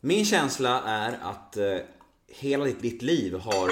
Min 0.01 0.25
känsla 0.25 0.83
är 0.83 1.19
att 1.23 1.57
eh, 1.57 1.77
hela 2.29 2.65
ditt, 2.65 2.83
ditt 2.83 3.03
liv 3.03 3.35
har... 3.35 3.71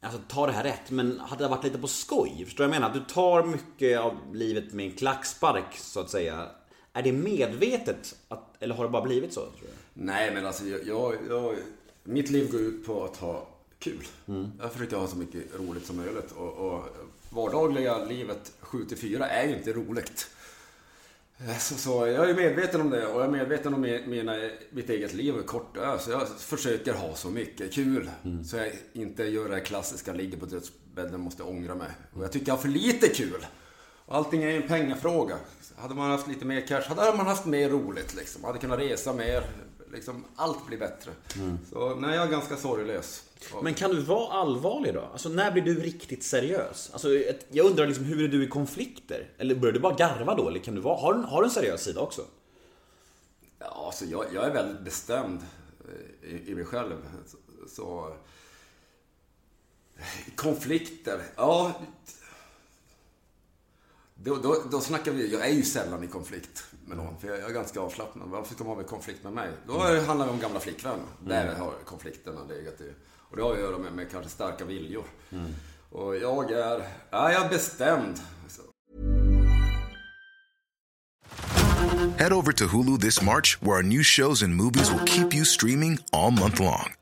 Alltså 0.00 0.20
ta 0.28 0.46
det 0.46 0.52
här 0.52 0.64
rätt, 0.64 0.90
men 0.90 1.20
hade 1.20 1.44
det 1.44 1.48
varit 1.48 1.64
lite 1.64 1.78
på 1.78 1.86
skoj? 1.86 2.44
Förstår 2.44 2.64
du 2.64 2.68
vad 2.68 2.76
jag 2.76 2.80
menar? 2.80 2.94
Du 2.94 3.14
tar 3.14 3.44
mycket 3.44 4.00
av 4.00 4.34
livet 4.34 4.72
med 4.72 4.86
en 4.86 4.92
klackspark, 4.96 5.76
så 5.76 6.00
att 6.00 6.10
säga. 6.10 6.48
Är 6.92 7.02
det 7.02 7.12
medvetet? 7.12 8.16
Att, 8.28 8.62
eller 8.62 8.74
har 8.74 8.84
det 8.84 8.90
bara 8.90 9.02
blivit 9.02 9.32
så? 9.32 9.40
Nej, 9.94 10.34
men 10.34 10.46
alltså 10.46 10.64
jag, 10.64 10.86
jag, 10.86 11.14
jag, 11.28 11.56
mitt 12.04 12.30
liv 12.30 12.50
går 12.50 12.60
ut 12.60 12.86
på 12.86 13.04
att 13.04 13.16
ha 13.16 13.48
kul. 13.78 14.06
Jag 14.60 14.72
försöker 14.72 14.96
ha 14.96 15.06
så 15.06 15.16
mycket 15.16 15.54
roligt 15.58 15.86
som 15.86 15.96
möjligt. 15.96 16.32
Och, 16.32 16.52
och 16.52 16.84
vardagliga 17.36 18.04
livet 18.04 18.52
7-4 18.60 19.26
är 19.28 19.48
ju 19.48 19.56
inte 19.56 19.72
roligt. 19.72 20.30
Eh, 21.38 21.58
Så, 21.58 21.74
så 21.74 22.06
jag 22.06 22.30
är 22.30 22.34
medveten 22.34 22.80
om 22.80 22.90
det 22.90 23.06
och 23.06 23.20
jag 23.20 23.26
är 23.26 23.30
medveten 23.32 23.74
om 23.74 23.84
mi- 23.86 24.06
mina, 24.06 24.50
mitt 24.70 24.90
eget 24.90 25.12
liv 25.14 25.34
hur 25.34 25.42
kort 25.42 25.74
det 25.74 25.80
är. 25.80 25.98
Så 25.98 26.10
jag 26.10 26.28
försöker 26.28 26.92
ha 26.92 27.14
så 27.14 27.30
mycket 27.30 27.72
kul. 27.72 28.10
Så 28.48 28.56
jag 28.56 28.72
inte 28.92 29.24
gör 29.24 29.48
det 29.48 29.60
klassiska, 29.60 30.12
ligger 30.12 30.38
på 30.38 30.46
dödsbädden 30.46 31.20
måste 31.20 31.42
ångra 31.42 31.74
mig. 31.74 31.88
Och 32.12 32.24
jag 32.24 32.32
tycker 32.32 32.46
jag 32.48 32.54
har 32.54 32.62
för 32.62 32.68
lite 32.68 33.08
kul. 33.08 33.46
Och 34.06 34.16
allting 34.16 34.42
är 34.42 34.50
ju 34.50 34.56
en 34.62 34.68
pengafråga. 34.68 35.36
Hade 35.76 35.94
man 35.94 36.10
haft 36.10 36.28
lite 36.28 36.44
mer 36.44 36.66
cash, 36.66 36.80
hade 36.88 37.16
man 37.16 37.26
haft 37.26 37.46
mer 37.46 37.70
roligt 37.70 38.14
liksom. 38.14 38.44
Hade 38.44 38.58
kunnat 38.58 38.78
resa 38.78 39.12
mer. 39.12 39.44
Liksom, 39.96 40.24
allt 40.36 40.66
blir 40.66 40.78
bättre. 40.78 41.10
Så 41.70 41.94
nej, 41.94 42.14
jag 42.14 42.26
är 42.26 42.30
ganska 42.30 42.56
sorglös. 42.56 43.24
Men 43.62 43.74
kan 43.74 43.90
du 43.90 44.00
vara 44.00 44.32
allvarlig 44.32 44.94
då? 44.94 45.00
Alltså 45.00 45.28
när 45.28 45.52
blir 45.52 45.62
du 45.62 45.74
riktigt 45.74 46.24
seriös? 46.24 46.90
Alltså, 46.92 47.08
jag 47.50 47.66
undrar 47.66 47.86
liksom, 47.86 48.04
hur 48.04 48.24
är 48.24 48.28
du 48.28 48.44
i 48.44 48.48
konflikter? 48.48 49.30
Eller 49.38 49.54
börjar 49.54 49.72
du 49.72 49.80
bara 49.80 49.94
garva 49.94 50.34
då? 50.34 50.48
Eller 50.48 50.60
kan 50.60 50.74
du 50.74 50.80
vara, 50.80 51.00
har, 51.00 51.14
du, 51.14 51.20
har 51.20 51.42
du 51.42 51.46
en 51.46 51.50
seriös 51.50 51.82
sida 51.84 52.00
också? 52.00 52.22
Ja, 53.58 53.86
alltså 53.86 54.04
jag, 54.04 54.24
jag 54.34 54.44
är 54.44 54.52
väldigt 54.52 54.80
bestämd 54.80 55.40
eh, 56.22 56.30
i, 56.30 56.50
i 56.50 56.54
mig 56.54 56.64
själv. 56.64 56.96
Så, 57.26 57.36
så... 57.68 58.16
Konflikter, 60.34 61.20
ja... 61.36 61.72
Då, 64.14 64.36
då, 64.36 64.62
då 64.70 64.80
snackar 64.80 65.12
vi, 65.12 65.32
jag 65.32 65.48
är 65.48 65.52
ju 65.52 65.62
sällan 65.62 66.04
i 66.04 66.06
konflikt 66.06 66.64
med 66.86 66.96
någon, 66.96 67.18
för 67.18 67.28
jag 67.28 67.38
jag 67.38 67.50
är 67.50 67.54
ganska 67.54 67.80
avslappnad. 67.80 68.28
Varför 68.28 68.54
ska 68.54 68.64
man 68.64 68.74
ha 68.74 68.82
en 68.82 68.88
konflikt 68.88 69.24
med 69.24 69.32
mig? 69.32 69.48
Då 69.66 69.78
handlar 70.06 70.26
det 70.26 70.32
om 70.32 70.40
gamla 70.40 70.60
flickvänner. 70.60 71.04
Där 71.26 71.54
har 71.54 71.72
konflikterna 71.84 72.40
legat 72.48 72.80
i. 72.80 72.92
Och 73.30 73.36
det 73.36 73.42
har 73.42 73.52
att 73.52 73.58
göra 73.58 73.78
med, 73.78 73.92
med 73.92 74.10
kanske 74.10 74.30
starka 74.30 74.64
viljor. 74.64 75.04
Och 75.90 76.16
jag 76.16 76.50
är, 76.50 76.82
ja, 77.10 77.32
jag 77.32 77.44
är 77.44 77.48
bestämd. 77.48 78.20
Så, 78.48 78.62
Head 82.18 82.32
over 82.32 82.52
to 82.52 82.64
Hulu 82.66 82.98
this 82.98 83.22
March, 83.22 83.62
where 83.62 83.76
our 83.76 83.82
new 83.82 84.02
shows 84.02 84.42
and 84.42 84.54
movies 84.54 84.90
will 84.90 85.04
keep 85.06 85.34
you 85.34 85.44
streaming 85.44 85.98
all 86.12 86.30
month 86.30 86.60
long. 86.60 86.92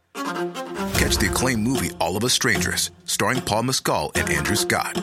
Catch 0.94 1.18
the 1.18 1.26
acclaimed 1.26 1.62
movie 1.62 1.90
All 2.00 2.16
of 2.16 2.24
Us 2.24 2.32
Strangers, 2.32 2.90
starring 3.04 3.40
Paul 3.40 3.62
Mescal 3.62 4.12
and 4.14 4.30
Andrew 4.30 4.56
Scott. 4.56 5.02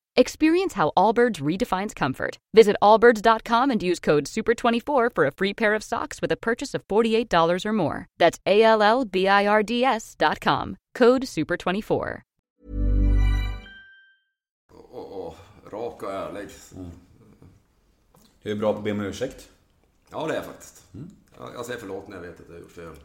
Experience 0.17 0.73
how 0.73 0.91
Allbirds 0.97 1.41
redefines 1.41 1.95
comfort. 1.95 2.37
Visit 2.53 2.75
allbirds.com 2.81 3.71
and 3.71 3.81
use 3.81 3.99
code 3.99 4.25
SUPER24 4.25 5.15
for 5.15 5.25
a 5.25 5.31
free 5.31 5.53
pair 5.53 5.73
of 5.73 5.83
socks 5.83 6.21
with 6.21 6.31
a 6.33 6.35
purchase 6.35 6.73
of 6.73 6.85
$48 6.87 7.65
or 7.65 7.73
more. 7.73 8.07
That's 8.17 8.39
A 8.45 8.61
L 8.61 8.83
L 8.83 9.05
B 9.05 9.27
I 9.27 9.47
R 9.47 9.63
D 9.63 9.85
S.com. 9.85 10.77
Code 10.95 11.23
SUPER24. 11.23 12.21
och, 14.71 14.91
och, 14.91 15.27
och 15.27 15.37
rak 15.71 16.03
och 16.03 16.11
ärlig. 16.11 16.49
Mm. 16.75 16.91
Du 18.43 18.51
är 18.51 18.55
bra 18.55 18.73
på 18.73 18.77
att 18.79 18.83
be 18.83 18.91
om 18.91 19.01
ursäkt. 19.01 19.49
Ja, 20.09 20.27
det 20.27 20.33
är 20.33 20.35
jag 20.35 20.45
faktiskt. 20.45 20.83
Mm. 20.93 21.09
Jag, 21.37 21.49
jag 21.55 21.65
säger 21.65 21.79
förlåt 21.79 22.07
när 22.07 22.15
jag 22.15 22.21
vet 22.21 22.39
att 22.39 22.45
jag 22.47 22.55
har 22.55 22.61
gjort 22.61 22.71
fel. 22.71 22.95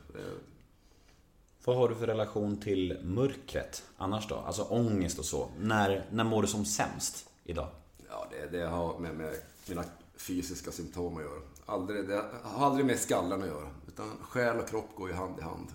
Vad 1.67 1.77
har 1.77 1.89
du 1.89 1.95
för 1.95 2.07
relation 2.07 2.57
till 2.57 2.99
mörkret 3.03 3.85
annars 3.97 4.29
då? 4.29 4.35
Alltså 4.35 4.63
ångest 4.63 5.19
och 5.19 5.25
så. 5.25 5.49
När, 5.59 6.07
när 6.11 6.25
mår 6.25 6.43
du 6.43 6.49
som 6.49 6.65
sämst 6.65 7.29
idag? 7.45 7.69
ja, 8.09 8.29
det, 8.31 8.59
det 8.59 8.67
har 8.67 8.99
med, 8.99 9.15
med 9.15 9.35
mina 9.69 9.85
fysiska 10.17 10.73
symptom 10.73 11.17
att 11.17 11.23
göra. 11.23 11.41
Aldrig, 11.67 12.09
det 12.09 12.25
har 12.43 12.67
aldrig 12.67 12.87
med 12.87 12.99
skallen 12.99 13.43
att 13.43 13.49
göra. 13.49 13.71
Utan 13.89 14.11
själ 14.23 14.59
och 14.59 14.69
kropp 14.69 14.89
går 14.97 15.09
ju 15.09 15.15
hand 15.15 15.39
i 15.39 15.43
hand. 15.43 15.67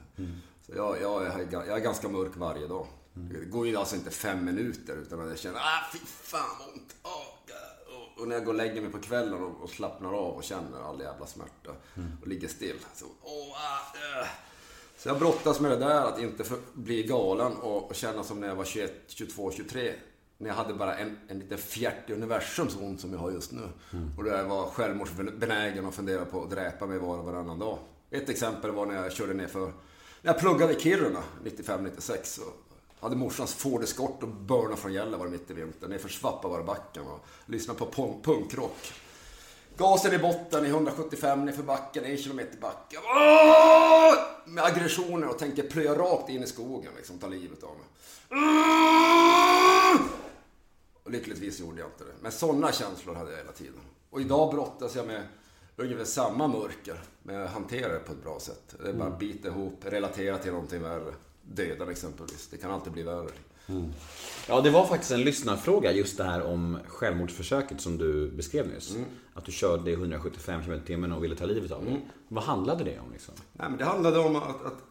Så 0.66 0.72
jag, 0.76 1.02
jag, 1.02 1.26
är, 1.26 1.48
jag 1.52 1.68
är 1.68 1.80
ganska 1.80 2.10
mörk 2.10 2.38
varje 2.38 2.68
dag. 2.68 2.88
Det 3.14 3.46
går 3.46 3.68
ju 3.68 3.76
alltså 3.76 3.96
inte 3.96 4.12
fem 4.12 4.46
minuter 4.46 4.96
utan 4.96 5.22
att 5.22 5.30
jag 5.30 5.40
känner 5.40 5.60
ah 5.60 5.90
fy 5.94 6.00
fan 6.06 6.56
vad 6.60 6.68
ont. 6.68 6.96
God." 7.04 8.22
och, 8.22 8.28
när 8.28 8.36
jag 8.36 8.46
går 8.46 8.54
och 8.54 8.58
lägger 8.58 8.82
mig 8.82 8.92
på 8.92 9.00
kvällen 9.00 9.44
och, 9.44 9.64
och 9.64 9.70
slappnar 9.70 10.14
av 10.14 10.36
och 10.36 10.44
känner 10.44 10.90
all 10.90 11.00
jävla 11.00 11.28
smärta 11.28 11.72
och 12.22 12.28
ligger 12.28 12.48
still. 12.48 12.78
Så, 12.96 13.06
åh, 13.22 13.56
ah, 13.56 14.22
äh. 14.22 14.28
Så 15.02 15.10
jag 15.10 15.20
brottas 15.20 15.60
med 15.60 15.72
det 15.72 15.78
där 15.78 16.06
att 16.06 16.20
inte 16.20 16.44
för, 16.44 16.58
bli 16.74 17.04
galen 17.04 17.58
och, 17.58 17.90
och 17.90 17.96
känna 17.96 18.24
som 18.24 18.40
när 18.40 18.48
jag 18.48 18.56
var 18.56 18.66
21, 18.66 18.94
22, 19.08 19.52
23. 19.52 19.94
När 20.38 20.50
jag 20.50 20.56
hade 20.56 20.74
bara 20.74 20.98
en, 20.98 21.18
en 21.28 21.40
liten 21.40 21.58
fjärt 21.58 22.10
i 22.10 22.14
universum 22.14 22.70
så 22.70 22.80
ont 22.80 23.02
som 23.02 23.14
jag 23.14 23.20
har 23.20 23.32
just 23.32 23.52
nu. 23.52 23.62
Och 24.18 24.24
där 24.24 24.38
jag 24.38 24.46
var 24.46 24.66
självmordsbenägen 24.66 25.86
och 25.86 25.94
funderade 25.94 26.26
på 26.26 26.44
att 26.44 26.50
dräpa 26.50 26.86
mig 26.86 26.98
var 26.98 27.18
och 27.18 27.26
varannan 27.26 27.60
dag. 27.60 27.78
Ett 28.10 28.30
exempel 28.30 28.72
var 28.72 28.86
när 28.86 28.96
jag 28.96 29.12
körde 29.12 29.34
ner 29.34 29.48
för 29.48 29.66
när 30.22 30.34
jag 30.34 30.40
pluggade 30.40 30.74
i 30.74 30.80
Kiruna 30.80 31.24
95-96 31.44 32.18
så 32.24 32.42
hade 33.00 33.16
morsans 33.16 33.54
Ford 33.54 33.84
Escort 33.84 34.24
och 34.24 34.30
börna 34.30 34.76
från 34.76 34.94
Gällivare 34.94 35.30
mitt 35.30 35.52
i 35.52 35.54
vintern 35.54 35.90
nerför 35.90 36.10
Svappavaarabacken 36.10 37.04
och 37.04 37.26
lyssnade 37.46 37.80
på 37.80 37.86
punk- 37.86 38.24
punkrock. 38.24 38.94
Gasen 39.82 40.14
i 40.14 40.18
botten 40.18 40.66
i 40.66 40.70
175 40.70 41.46
nerför 41.46 41.64
backen, 41.64 42.06
en 42.06 42.18
kilometer 42.18 42.58
back. 42.58 42.96
Åh! 43.04 44.14
Med 44.46 44.64
aggressioner 44.64 45.28
och 45.28 45.40
tänker 45.40 45.64
plöja 45.64 45.96
rakt 45.96 46.30
in 46.30 46.44
i 46.44 46.48
skogen 46.48 46.92
liksom, 46.98 47.18
ta 47.18 47.28
livet 47.28 47.64
av 47.64 47.70
mig. 47.70 47.88
Och 51.04 51.12
lyckligtvis 51.12 51.60
gjorde 51.60 51.80
jag 51.80 51.88
inte 51.90 52.04
det. 52.04 52.14
Men 52.22 52.32
sådana 52.32 52.72
känslor 52.72 53.16
hade 53.16 53.32
jag 53.32 53.38
hela 53.38 53.52
tiden. 53.52 53.82
Och 54.10 54.22
idag 54.22 54.54
brottas 54.54 54.96
jag 54.96 55.08
med 55.08 55.24
ungefär 55.76 56.06
samma 56.06 56.48
mörker. 56.48 57.02
Men 57.24 57.36
jag 57.36 57.48
hanterar 57.48 57.94
det 57.94 58.00
på 58.00 58.12
ett 58.12 58.24
bra 58.24 58.40
sätt. 58.40 58.76
Det 58.84 58.90
är 58.90 58.94
bara 58.94 59.10
bita 59.10 59.48
ihop, 59.48 59.80
relatera 59.86 60.38
till 60.38 60.52
någonting 60.52 60.82
värre. 60.82 61.14
Döden 61.42 61.90
exempelvis. 61.90 62.48
Det 62.48 62.58
kan 62.58 62.72
alltid 62.72 62.94
bli 62.94 63.04
värre. 63.04 63.32
Ja, 64.48 64.62
det 64.62 64.70
var 64.70 64.86
faktiskt 64.86 65.12
en 65.12 65.22
lyssnarfråga 65.22 65.92
just 65.92 66.18
det 66.18 66.24
här 66.24 66.42
om 66.44 66.78
självmordsförsöket 66.88 67.82
som 67.82 67.98
du 67.98 68.32
beskrev 68.32 68.68
nyss. 68.68 68.96
Att 69.34 69.46
du 69.46 69.52
körde 69.52 69.92
i 69.92 69.94
175 69.94 70.64
km 70.64 70.82
timmen 70.86 71.12
och 71.12 71.24
ville 71.24 71.36
ta 71.36 71.46
livet 71.46 71.72
av 71.72 71.86
dig. 71.86 72.06
Vad 72.28 72.44
handlade 72.44 72.84
det 72.84 73.00
om 73.00 73.12
liksom? 73.12 73.34
Nej, 73.54 73.70
men 73.70 73.78
det 73.78 73.86
handlade 73.86 74.20
om 74.20 74.36
att, 74.36 74.66
att 74.66 74.84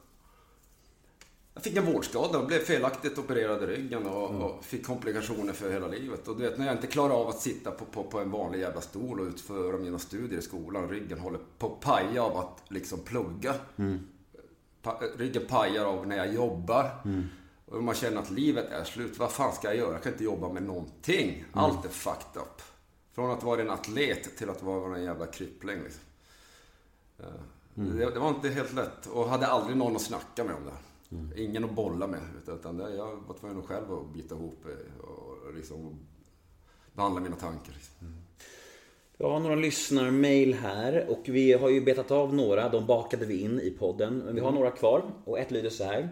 jag 1.55 1.63
fick 1.63 1.77
en 1.77 1.93
vårdskada 1.93 2.39
och 2.39 2.47
blev 2.47 2.59
felaktigt 2.59 3.19
opererad 3.19 3.63
i 3.63 3.67
ryggen 3.67 4.07
och, 4.07 4.31
och 4.31 4.65
fick 4.65 4.87
komplikationer 4.87 5.53
för 5.53 5.73
hela 5.73 5.89
livet. 5.89 6.29
Och 6.29 6.37
du 6.37 6.43
vet, 6.43 6.59
när 6.59 6.67
jag 6.67 6.75
inte 6.75 6.87
klarar 6.87 7.15
av 7.15 7.29
att 7.29 7.41
sitta 7.41 7.71
på, 7.71 7.85
på, 7.85 8.05
på 8.05 8.19
en 8.21 8.31
vanlig 8.31 8.61
jävla 8.61 8.81
stol 8.81 9.21
och 9.21 9.27
utföra 9.27 9.79
mina 9.79 9.99
studier 9.99 10.39
i 10.39 10.43
skolan, 10.43 10.89
ryggen 10.89 11.19
håller 11.19 11.41
på 11.59 11.67
att 11.67 11.81
paja 11.81 12.23
av 12.23 12.37
att 12.37 12.63
liksom 12.69 12.99
plugga. 13.01 13.55
Pa, 14.83 15.01
ryggen 15.19 15.43
pajar 15.49 15.85
av 15.85 16.07
när 16.07 16.17
jag 16.17 16.35
jobbar. 16.35 16.91
Och 17.71 17.83
man 17.83 17.95
känner 17.95 18.21
att 18.23 18.31
livet 18.31 18.71
är 18.71 18.85
slut. 18.85 19.19
Vad 19.19 19.33
fan 19.33 19.53
ska 19.53 19.69
jag 19.69 19.77
göra? 19.77 19.93
Jag 19.93 20.03
kan 20.03 20.13
inte 20.13 20.25
jobba 20.25 20.53
med 20.53 20.63
någonting. 20.63 21.45
Allt 21.53 21.85
är 21.85 21.89
fucked 21.89 22.43
up. 22.43 22.63
Från 23.13 23.31
att 23.31 23.43
vara 23.43 23.61
en 23.61 23.71
atlet 23.71 24.37
till 24.37 24.51
att 24.51 24.63
vara 24.63 24.97
en 24.97 25.05
jävla 25.05 25.27
kryppling. 25.27 25.79
Liksom. 25.83 26.03
Det, 27.75 28.11
det 28.11 28.21
var 28.21 28.29
inte 28.29 28.49
helt 28.49 28.73
lätt 28.73 29.07
och 29.07 29.29
hade 29.29 29.47
aldrig 29.47 29.77
någon 29.77 29.97
att 29.97 30.03
snacka 30.03 30.45
med 30.45 30.55
om 30.55 30.63
det. 30.65 31.43
Ingen 31.43 31.65
att 31.65 31.73
bolla 31.73 32.07
med. 32.07 32.21
Utan, 32.49 32.77
det, 32.77 32.95
jag 32.95 33.17
var 33.27 33.35
tvungen 33.41 33.63
själv 33.63 33.93
att 33.93 34.13
bita 34.13 34.35
ihop 34.35 34.65
eh, 34.67 35.05
och 35.05 35.55
liksom 35.55 35.99
behandla 36.93 37.21
mina 37.21 37.37
tankar. 37.37 37.73
Liksom. 37.73 37.97
Vi 39.17 39.25
har 39.25 39.41
några 39.41 39.55
lyssnarmail 39.55 40.55
här 40.55 41.07
och 41.09 41.23
vi 41.25 41.53
har 41.53 41.69
ju 41.69 41.81
betat 41.81 42.11
av 42.11 42.35
några. 42.35 42.69
De 42.69 42.87
bakade 42.87 43.27
vi 43.27 43.41
in 43.41 43.61
i 43.61 43.71
podden. 43.71 44.19
Men 44.19 44.35
vi 44.35 44.41
har 44.41 44.53
några 44.53 44.71
kvar 44.71 45.03
och 45.25 45.39
ett 45.39 45.51
lyder 45.51 45.71
så 45.71 45.85
här. 45.85 46.09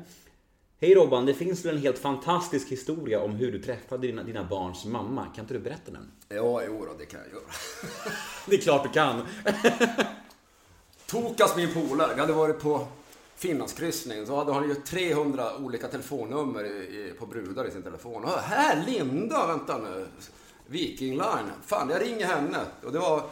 Hej 0.81 0.95
Robban, 0.95 1.27
det 1.27 1.35
finns 1.35 1.65
väl 1.65 1.77
en 1.77 1.83
helt 1.83 1.99
fantastisk 1.99 2.69
historia 2.69 3.21
om 3.21 3.31
hur 3.31 3.53
du 3.53 3.63
träffade 3.63 4.07
dina, 4.07 4.23
dina 4.23 4.45
barns 4.45 4.85
mamma. 4.85 5.27
Kan 5.35 5.45
inte 5.45 5.55
du 5.55 5.61
berätta 5.61 5.91
den? 5.91 6.11
Ja, 6.29 6.63
jo 6.63 6.85
då, 6.85 6.93
det 6.99 7.07
kan 7.07 7.21
jag 7.21 7.29
göra. 7.29 7.43
Det 8.47 8.57
är 8.57 8.61
klart 8.61 8.83
du 8.83 8.89
kan. 8.89 9.23
Tokas 11.07 11.57
min 11.57 11.75
polare, 11.75 12.15
vi 12.15 12.21
hade 12.21 12.33
varit 12.33 12.61
på 12.61 12.87
Finlandskryssning. 13.37 14.27
Så 14.27 14.37
hade 14.37 14.53
han 14.53 14.69
ju 14.69 14.75
300 14.75 15.57
olika 15.57 15.89
telefonnummer 15.89 16.65
i, 16.65 16.69
i, 16.69 17.13
på 17.19 17.27
brudar 17.27 17.69
i 17.69 17.71
sin 17.71 17.83
telefon. 17.83 18.25
Och 18.25 18.31
här, 18.31 18.85
Linda, 18.87 19.47
vänta 19.47 19.79
nu. 19.79 20.07
Viking 20.67 21.13
Line. 21.13 21.51
Fan, 21.67 21.91
jag 21.91 22.03
ringer 22.03 22.27
henne. 22.27 22.59
Och 22.85 22.93
det 22.93 22.99
var 22.99 23.23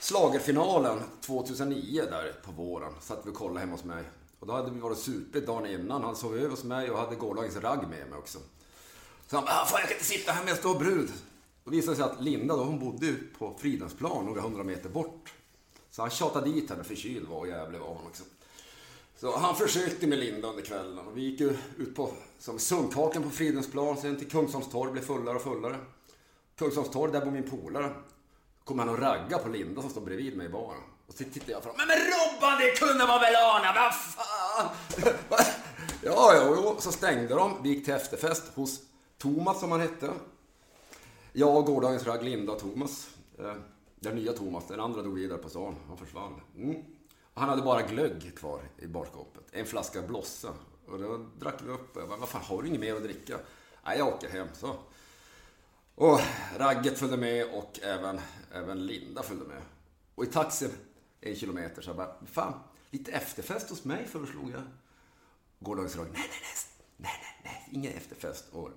slagerfinalen 0.00 0.98
2009 1.20 2.02
där 2.10 2.32
på 2.44 2.52
våren. 2.52 2.92
Satt 3.00 3.20
vi 3.24 3.30
och 3.30 3.34
kollade 3.34 3.60
hemma 3.60 3.72
hos 3.72 3.84
mig. 3.84 4.04
Och 4.40 4.46
då 4.46 4.52
hade 4.52 4.70
vi 4.70 4.80
varit 4.80 4.98
supit 4.98 5.46
dagen 5.46 5.66
innan. 5.66 6.02
Han 6.02 6.16
sov 6.16 6.36
över 6.36 6.48
hos 6.48 6.64
mig 6.64 6.90
och 6.90 6.98
hade 6.98 7.16
gårdagens 7.16 7.56
ragg 7.56 7.88
med 7.88 8.08
mig 8.10 8.18
också. 8.18 8.38
Så 9.26 9.36
han 9.36 9.44
bara, 9.44 9.62
ah, 9.62 9.66
fan 9.66 9.80
jag 9.80 9.88
kan 9.88 9.96
inte 9.96 10.04
sitta 10.04 10.32
här 10.32 10.44
med 10.44 10.50
en 10.50 10.58
stor 10.58 10.78
brud. 10.78 11.10
Då 11.64 11.70
visade 11.70 11.92
det 11.92 11.96
sig 11.96 12.04
att 12.04 12.22
Linda 12.22 12.56
då, 12.56 12.64
hon 12.64 12.78
bodde 12.78 13.06
ju 13.06 13.28
på 13.38 13.54
Fridhemsplan 13.58 14.24
några 14.24 14.40
hundra 14.40 14.64
meter 14.64 14.88
bort. 14.88 15.32
Så 15.90 16.02
han 16.02 16.10
tjatade 16.10 16.52
dit 16.52 16.70
henne, 16.70 16.84
förkyld 16.84 17.28
var 17.28 17.38
och 17.38 17.48
jävlig 17.48 17.80
var 17.80 17.88
hon 17.88 18.06
också. 18.06 18.22
Så 19.16 19.36
han 19.36 19.56
försökte 19.56 20.06
med 20.06 20.18
Linda 20.18 20.48
under 20.48 20.62
kvällen 20.62 20.98
och 20.98 21.16
vi 21.16 21.22
gick 21.22 21.40
ju 21.40 21.56
ut 21.76 21.94
på 21.94 22.12
som 22.38 22.58
Sundhaken 22.58 23.22
på 23.22 23.30
Fridhemsplan, 23.30 23.96
sen 23.96 24.16
till 24.16 24.30
Kungsholmstorg, 24.30 24.92
blev 24.92 25.02
fullare 25.02 25.36
och 25.36 25.42
fullare. 25.42 25.76
Kungsholmstorg, 26.56 27.12
där 27.12 27.24
bor 27.24 27.30
min 27.30 27.50
polare. 27.50 27.94
Kommer 28.64 28.84
han 28.84 28.94
och 28.94 29.00
ragga 29.00 29.38
på 29.38 29.48
Linda 29.48 29.80
som 29.80 29.90
står 29.90 30.00
bredvid 30.00 30.36
mig 30.36 30.46
i 30.46 30.50
baren. 30.50 30.82
Och 31.08 31.14
så 31.14 31.24
tittar 31.24 31.52
jag 31.52 31.62
fram. 31.62 31.74
Men, 31.76 31.88
men 31.88 31.96
Robban, 31.96 32.58
det 32.58 32.70
kunde 32.78 33.06
man 33.06 33.20
väl 33.20 33.36
ana? 33.36 33.72
Vad 33.74 33.94
fan? 33.94 34.68
ja, 36.02 36.34
ja, 36.34 36.42
jo. 36.56 36.76
Så 36.78 36.92
stängde 36.92 37.34
de. 37.34 37.62
Vi 37.62 37.68
gick 37.68 37.84
till 37.84 37.94
efterfest 37.94 38.54
hos 38.54 38.80
Thomas 39.18 39.60
som 39.60 39.70
han 39.70 39.80
hette. 39.80 40.10
Jag 41.32 41.56
och 41.56 41.64
gårdagens 41.64 42.06
ragg 42.06 42.22
Linda 42.22 42.52
och 42.52 42.58
Thomas. 42.58 43.08
Eh, 43.38 43.54
den 44.00 44.14
nya 44.16 44.32
Thomas, 44.32 44.66
den 44.68 44.80
andra 44.80 45.02
dog 45.02 45.14
vidare 45.14 45.38
på 45.38 45.48
stan. 45.48 45.76
Han 45.88 45.96
försvann. 45.96 46.40
Mm. 46.56 46.84
Han 47.34 47.48
hade 47.48 47.62
bara 47.62 47.82
glögg 47.82 48.38
kvar 48.38 48.60
i 48.78 48.86
barskåpet. 48.86 49.44
En 49.52 49.66
flaska 49.66 50.02
Blossa. 50.02 50.54
Och 50.88 50.98
då 50.98 51.16
drack 51.38 51.54
vi 51.64 51.70
upp. 51.70 51.96
Jag 51.96 52.08
bara, 52.08 52.18
vad 52.18 52.28
fan, 52.28 52.42
har 52.42 52.62
du 52.62 52.68
inget 52.68 52.80
mer 52.80 52.94
att 52.94 53.02
dricka? 53.02 53.38
Nej, 53.84 53.98
jag 53.98 54.08
åker 54.08 54.28
hem. 54.28 54.48
Så. 54.54 54.76
Och 55.94 56.20
Ragget 56.56 56.98
följde 56.98 57.16
med 57.16 57.46
och 57.54 57.80
även, 57.82 58.20
även 58.52 58.86
Linda 58.86 59.22
följde 59.22 59.44
med. 59.44 59.62
Och 60.14 60.24
i 60.24 60.26
taxin, 60.26 60.70
en 61.20 61.36
kilometer, 61.36 61.82
så 61.82 61.88
jag 61.90 61.96
bara, 61.96 62.14
fan, 62.32 62.60
lite 62.90 63.12
efterfest 63.12 63.70
hos 63.70 63.84
mig 63.84 64.06
föreslog 64.06 64.50
jag. 64.50 64.62
Gårdagens 65.58 65.96
radio, 65.96 66.12
nej, 66.12 66.28
nej, 66.30 66.40
nej, 66.96 67.12
nej, 67.22 67.40
nej, 67.44 67.68
ingen 67.72 67.92
efterfest. 67.92 68.44
Och 68.52 68.70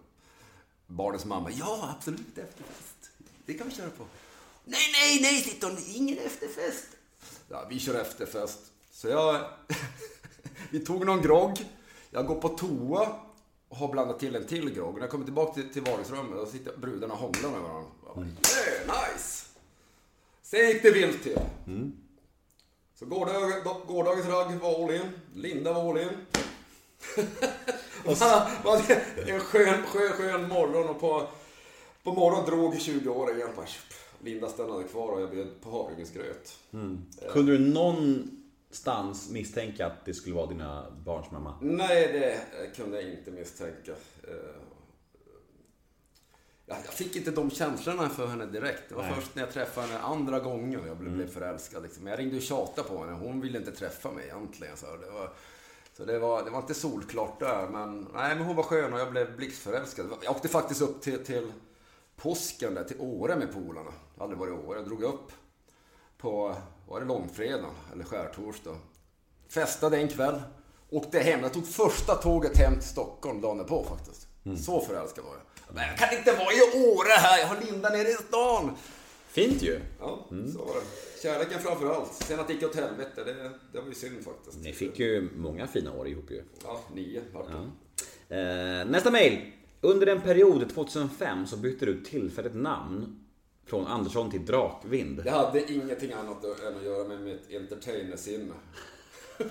barnens 0.88 1.26
mamma, 1.26 1.52
ja, 1.52 1.96
absolut 1.98 2.38
efterfest. 2.38 3.12
Det 3.46 3.54
kan 3.54 3.68
vi 3.68 3.74
köra 3.74 3.90
på. 3.90 4.06
Nej, 4.66 4.82
nej, 4.92 5.22
nej, 5.22 5.42
Sitton, 5.42 5.78
ingen 5.88 6.18
efterfest. 6.18 6.88
Ja, 7.50 7.68
vi 7.70 7.80
kör 7.80 8.02
efterfest. 8.02 8.60
Så 8.92 9.08
jag... 9.08 9.46
vi 10.72 10.80
tog 10.80 11.06
någon 11.06 11.22
grogg. 11.22 11.66
Jag 12.12 12.28
går 12.28 12.42
på 12.42 12.50
toa 12.50 13.20
och 13.70 13.78
har 13.78 13.88
blandat 13.88 14.20
till 14.20 14.36
en 14.36 14.48
till 14.48 14.70
grogg. 14.70 14.94
När 14.94 15.02
jag 15.02 15.10
kommer 15.10 15.26
tillbaka 15.26 15.54
till, 15.54 15.74
till 15.74 15.82
vardagsrummet, 15.82 16.32
då 16.36 16.46
sitter 16.46 16.78
brudarna 16.78 17.14
och 17.14 17.20
hånglar 17.20 17.50
med 17.50 17.62
varandra. 17.62 17.90
Bara, 18.04 18.26
yeah, 18.26 19.12
nice! 19.12 19.46
Sen 20.42 20.68
gick 20.68 20.84
det 20.84 20.92
vilt 20.92 21.24
till. 21.24 21.40
Så 23.02 23.08
gårdag, 23.08 23.34
gårdagens 23.88 24.28
ragg 24.28 24.56
var 24.62 24.84
all 24.84 24.96
in. 24.96 25.02
Linda 25.36 25.74
var 25.74 25.90
all 25.90 25.98
in. 26.02 26.10
Man- 28.64 28.82
en 29.28 29.40
skön, 29.40 29.84
skön, 29.86 30.12
skön 30.12 30.48
morgon 30.50 30.90
och 30.90 31.00
på, 31.00 31.28
på 32.04 32.12
morgonen 32.14 32.46
drog 32.46 32.82
20 32.82 33.10
år 33.10 33.36
igen. 33.36 33.50
Bara, 33.56 33.66
Linda 34.24 34.50
stannade 34.50 34.84
kvar 34.84 35.08
och 35.12 35.22
jag 35.22 35.32
bjöd 35.32 35.48
på 35.62 35.72
havregrynsgröt. 35.72 36.58
Kunde 37.32 37.52
du 37.52 37.60
någonstans 37.60 39.30
misstänka 39.30 39.86
att 39.86 40.06
det 40.06 40.14
skulle 40.14 40.36
vara 40.36 40.46
dina 40.48 40.86
barns 41.06 41.32
mamma? 41.32 41.58
Nej, 41.62 42.08
det 42.14 42.40
kunde 42.76 43.02
jag 43.02 43.12
inte 43.12 43.32
misstänka. 43.32 43.92
Jag 46.86 46.94
fick 46.94 47.16
inte 47.16 47.32
de 47.32 47.52
känslorna 47.52 48.10
för 48.10 48.28
henne 48.28 48.46
direkt. 48.46 48.84
Det 48.90 48.96
var 48.96 49.04
Nej. 49.04 49.14
först 49.16 49.36
när 49.36 49.44
jag 49.44 49.54
träffade 49.54 49.88
henne 49.88 50.00
andra 50.00 50.40
gången 50.40 50.82
jag 50.88 50.98
blev, 50.98 51.14
blev 51.14 51.28
förälskad. 51.28 51.84
Liksom. 51.84 52.08
Jag 52.08 52.20
ringde 52.20 52.36
och 52.36 52.42
tjatade 52.42 52.88
på 52.88 53.04
henne. 53.04 53.12
Hon 53.12 53.42
ville 53.42 53.58
inte 53.58 53.72
träffa 53.72 54.12
mig 54.12 54.26
egentligen. 54.26 54.78
Så 54.78 54.86
det 54.86 55.12
var, 55.12 55.32
så 55.98 56.06
det 56.06 56.20
var, 56.20 56.44
det 56.44 56.50
var 56.50 56.60
inte 56.60 56.74
solklart 56.74 57.40
där. 57.40 57.68
Men, 57.68 58.08
nej, 58.14 58.36
men 58.36 58.46
hon 58.46 58.56
var 58.56 58.64
skön 58.64 58.94
och 58.94 59.00
jag 59.00 59.12
blev 59.12 59.38
blixtförälskad. 59.38 60.06
Jag 60.24 60.36
åkte 60.36 60.48
faktiskt 60.48 60.82
upp 60.82 61.02
till, 61.02 61.26
till 61.26 61.52
påsken 62.16 62.74
där, 62.74 62.84
till 62.84 62.98
Åre 63.00 63.36
med 63.36 63.54
polarna. 63.54 63.92
Jag 64.16 64.22
hade 64.22 64.34
aldrig 64.34 64.40
varit 64.40 64.64
i 64.64 64.68
Åre. 64.68 64.78
Jag 64.78 64.88
drog 64.88 65.04
upp 65.04 65.32
på, 66.18 66.56
var 66.88 67.00
det 67.00 67.06
långfredagen 67.06 67.76
eller 67.94 68.04
skärtorsdag. 68.04 68.78
Festade 69.50 69.98
en 69.98 70.08
kväll. 70.08 70.42
Åkte 70.90 71.20
hem. 71.20 71.40
Jag 71.42 71.54
tog 71.54 71.68
första 71.68 72.16
tåget 72.16 72.58
hem 72.58 72.74
till 72.74 72.90
Stockholm 72.90 73.42
dagen 73.42 73.66
på 73.66 73.84
faktiskt. 73.84 74.28
Så 74.44 74.82
förälskad 74.82 75.24
var 75.26 75.32
jag. 75.34 75.76
Men 75.76 75.88
jag 75.88 75.98
kan 75.98 76.18
inte 76.18 76.32
vara 76.32 76.54
i 76.54 76.88
Åre 76.88 77.12
här. 77.18 77.40
Jag 77.40 77.48
har 77.48 77.58
Linda 77.66 77.90
nere 77.90 78.08
i 78.08 78.14
stan. 78.14 78.76
Fint 79.28 79.62
ju. 79.62 79.80
Ja, 80.00 80.28
så 80.30 80.58
var 80.58 80.74
det. 80.76 81.22
Kärleken 81.22 81.60
framför 81.60 81.96
allt. 81.96 82.14
Sen 82.14 82.40
att 82.40 82.48
det 82.48 82.54
gick 82.54 82.64
åt 82.64 82.76
helvete, 82.76 83.24
det, 83.24 83.52
det 83.74 83.82
var 83.82 83.88
ju 83.88 83.94
synd 83.96 84.24
faktiskt. 84.24 84.64
Ni 84.64 84.74
fick 84.74 85.00
ju 85.00 85.30
många 85.36 85.68
fina 85.68 85.94
år 85.94 86.08
ihop 86.08 86.32
ju. 86.32 86.44
Ja, 86.64 86.82
nio 86.94 87.22
vart 87.34 87.48
det. 88.28 88.36
Eh, 88.36 88.86
nästa 88.86 89.12
mail. 89.12 89.52
Under 89.82 90.08
en 90.08 90.22
period 90.22 90.70
2005 90.74 91.48
så 91.48 91.58
bytte 91.58 91.86
du 91.86 92.04
tillfälligt 92.04 92.56
namn 92.56 93.26
från 93.66 93.88
Andersson 93.88 94.32
till 94.32 94.46
Drakvind. 94.46 95.24
Det 95.24 95.32
hade 95.32 95.74
ingenting 95.74 96.12
annat 96.14 96.44
än 96.44 96.78
att 96.78 96.84
göra 96.84 97.08
med 97.08 97.22
mitt 97.22 97.52
entertainersinne. 97.52 98.54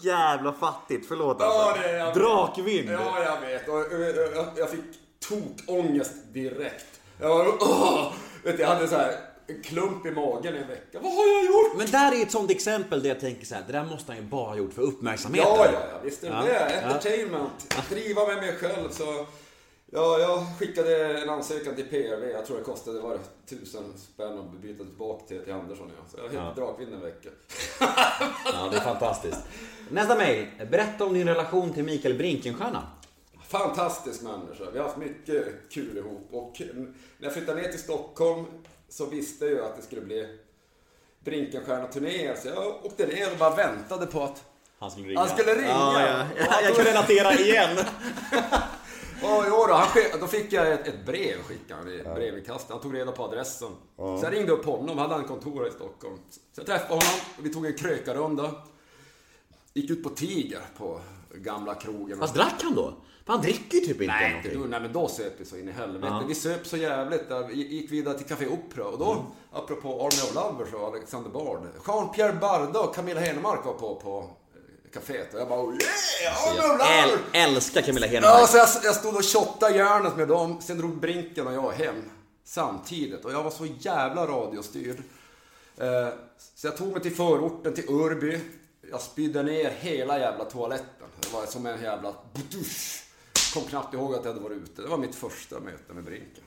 Jävla 0.00 0.52
fattigt, 0.52 1.08
förlåt 1.08 1.36
Ja, 1.40 1.76
det 1.82 1.92
jag. 1.92 2.14
Drakvind! 2.14 2.90
Ja, 2.90 3.22
jag 3.24 3.48
vet. 3.48 3.68
Och, 3.68 3.78
jag, 4.36 4.46
jag 4.56 4.70
fick 4.70 4.80
tokångest 5.28 6.12
direkt. 6.32 7.00
Jag, 7.20 7.28
var, 7.28 7.46
åh, 7.60 8.12
vet 8.44 8.56
du, 8.56 8.62
jag 8.62 8.68
hade 8.68 8.88
så 8.88 8.96
här 8.96 9.14
en 9.46 9.62
klump 9.62 10.06
i 10.06 10.10
magen 10.10 10.54
i 10.54 10.58
en 10.58 10.68
vecka. 10.68 10.98
Vad 11.02 11.12
har 11.12 11.26
jag 11.26 11.44
gjort? 11.44 11.76
Men 11.76 11.86
där 11.90 12.18
är 12.18 12.22
ett 12.22 12.30
sånt 12.32 12.50
exempel 12.50 13.02
där 13.02 13.08
jag 13.08 13.20
tänker 13.20 13.46
så 13.46 13.54
här, 13.54 13.62
det 13.66 13.72
där 13.72 13.84
måste 13.84 14.12
han 14.12 14.20
ju 14.20 14.26
bara 14.28 14.48
ha 14.48 14.56
gjort 14.56 14.74
för 14.74 14.82
uppmärksamheten. 14.82 15.52
Ja, 15.56 15.64
ja, 15.66 15.72
ja, 15.92 15.98
visst 16.02 16.24
är 16.24 16.30
det 16.30 16.34
Ja, 16.36 16.42
det. 16.42 16.80
ja. 16.82 16.88
Entertainment. 16.88 17.74
Driva 17.90 18.26
med 18.26 18.36
mig 18.36 18.56
själv. 18.56 18.88
Så, 18.90 19.26
ja, 19.92 20.18
jag 20.18 20.46
skickade 20.58 21.18
en 21.22 21.30
ansökan 21.30 21.74
till 21.74 21.88
PRV. 21.88 22.30
Jag 22.30 22.46
tror 22.46 22.56
det 22.58 22.64
kostade 22.64 23.00
var 23.00 23.18
tusen 23.48 23.84
spänn 23.98 24.38
att 24.38 24.50
byta 24.62 24.84
tillbaka 24.84 25.24
till, 25.26 25.44
till 25.44 25.52
Andersson. 25.52 25.90
Ja. 25.96 26.04
Så 26.10 26.16
jag 26.18 26.24
hette 26.24 26.36
Ja. 26.36 26.52
Drakvind 26.66 26.94
en 26.94 27.00
vecka. 27.00 27.28
Ja, 28.52 28.68
det 28.70 28.76
är 28.76 28.80
fantastiskt. 28.80 29.38
Nästa 29.90 30.16
mail. 30.16 30.46
Berätta 30.70 31.04
om 31.04 31.14
din 31.14 31.28
relation 31.28 31.72
till 31.72 31.84
Mikael 31.84 32.14
Brinkenstierna. 32.18 32.86
Fantastisk 33.48 34.22
människa. 34.22 34.64
Vi 34.72 34.78
har 34.78 34.86
haft 34.86 34.98
mycket 34.98 35.46
kul 35.70 35.96
ihop. 35.98 36.28
Och 36.30 36.54
när 37.18 37.26
jag 37.26 37.32
flyttade 37.32 37.62
ner 37.62 37.68
till 37.68 37.80
Stockholm 37.82 38.44
så 38.88 39.06
visste 39.06 39.46
jag 39.46 39.64
att 39.66 39.76
det 39.76 39.82
skulle 39.82 40.00
bli 40.00 40.38
Brinkenstierna-turnéer. 41.24 42.36
Så 42.42 42.48
jag 42.48 42.84
åkte 42.86 43.06
ner 43.06 43.32
och 43.32 43.38
bara 43.38 43.54
väntade 43.54 44.06
på 44.06 44.22
att 44.22 44.44
Han 44.78 44.90
skulle 44.90 45.08
ringa. 45.08 45.20
Han 45.20 45.28
skulle 45.28 45.54
ringa. 45.54 45.68
Ja, 45.68 46.00
ja. 46.06 46.26
Jag 46.62 46.66
tog- 46.68 46.76
kan 46.76 46.84
relatera 46.84 47.34
igen. 47.34 47.76
Ja, 49.22 49.44
jo 49.48 49.64
då, 49.68 49.74
han 49.74 49.86
skick, 49.88 50.20
då 50.20 50.26
fick 50.26 50.52
jag 50.52 50.72
ett, 50.72 50.88
ett 50.88 51.06
brev 51.06 51.42
skickade 51.42 51.80
han 51.80 51.88
i 51.92 52.02
brevinkastet. 52.14 52.70
Han 52.70 52.80
tog 52.80 52.94
reda 52.94 53.12
på 53.12 53.24
adressen. 53.24 53.68
Så 53.96 54.20
jag 54.22 54.32
ringde 54.32 54.52
upp 54.52 54.64
honom, 54.64 54.98
hade 54.98 55.14
han 55.14 55.24
kontor 55.24 55.66
i 55.66 55.70
Stockholm. 55.70 56.18
Så 56.30 56.40
jag 56.60 56.66
träffade 56.66 56.88
honom, 56.88 57.20
och 57.38 57.46
vi 57.46 57.52
tog 57.52 57.66
en 57.66 57.74
krökarrunda. 57.74 58.50
Gick 59.74 59.90
ut 59.90 60.02
på 60.02 60.08
Tiger 60.08 60.60
på 60.78 61.00
gamla 61.34 61.74
krogen. 61.74 62.18
Fast 62.18 62.34
drack 62.34 62.62
han 62.62 62.74
då? 62.74 62.94
För 63.26 63.32
han 63.32 63.42
dricker 63.42 63.74
ju 63.78 63.80
typ 63.80 64.00
inte 64.02 64.06
Nej, 64.06 64.28
någonting. 64.30 64.60
då, 64.62 64.66
nej, 64.68 64.80
men 64.80 64.92
då 64.92 65.08
söp 65.08 65.32
vi 65.38 65.44
så 65.44 65.56
in 65.56 65.68
i 65.68 65.72
helvete. 65.72 66.06
Ja. 66.20 66.24
Vi 66.28 66.34
söp 66.34 66.66
så 66.66 66.76
jävligt. 66.76 67.28
Där. 67.28 67.46
Vi 67.48 67.54
gick 67.54 67.92
vidare 67.92 68.18
till 68.18 68.26
Café 68.26 68.46
Opera 68.46 68.84
och 68.84 68.98
då, 68.98 69.12
Mm. 69.12 69.24
apropå 69.52 69.88
Army 69.88 70.22
of 70.30 70.34
Lovers 70.34 70.74
och 70.74 70.86
Alexander 70.86 71.30
Bard. 71.30 71.58
Jean-Pierre 71.86 72.40
Barda 72.40 72.80
och 72.80 72.94
Camilla 72.94 73.20
Henemark 73.20 73.64
var 73.64 73.72
på, 73.74 73.94
på 73.94 74.30
kaféet 74.94 75.34
och 75.34 75.40
jag 75.40 75.48
bara 75.48 75.72
yeah, 75.72 76.56
Jag 76.56 76.80
äl- 76.80 77.18
älskar 77.32 77.82
Camilla 77.82 78.06
Henemark. 78.06 78.40
Ja, 78.40 78.46
så 78.46 78.56
jag, 78.56 78.68
jag 78.84 78.94
stod 78.94 79.16
och 79.16 79.24
shottade 79.24 79.76
järnet 79.76 80.16
med 80.16 80.28
dem. 80.28 80.62
Sen 80.62 80.78
drog 80.78 81.00
Brinken 81.00 81.46
och 81.46 81.52
jag 81.52 81.72
hem 81.72 82.10
samtidigt. 82.44 83.24
Och 83.24 83.32
jag 83.32 83.42
var 83.42 83.50
så 83.50 83.66
jävla 83.78 84.26
radiostyrd. 84.26 85.02
Eh, 85.76 86.08
så 86.54 86.66
jag 86.66 86.76
tog 86.76 86.92
mig 86.92 87.02
till 87.02 87.16
förorten, 87.16 87.74
till 87.74 87.88
Örby. 87.88 88.40
Jag 88.90 89.00
spydde 89.00 89.42
ner 89.42 89.70
hela 89.70 90.18
jävla 90.18 90.44
toaletten. 90.44 91.06
Det 91.20 91.32
var 91.32 91.46
som 91.46 91.66
en 91.66 91.82
jävla... 91.82 92.14
Kom 93.54 93.62
knappt 93.62 93.94
ihåg 93.94 94.14
att 94.14 94.24
jag 94.24 94.32
hade 94.32 94.44
varit 94.44 94.58
ute. 94.62 94.82
Det 94.82 94.88
var 94.88 94.98
mitt 94.98 95.14
första 95.14 95.60
möte 95.60 95.92
med 95.92 96.04
Brinken. 96.04 96.44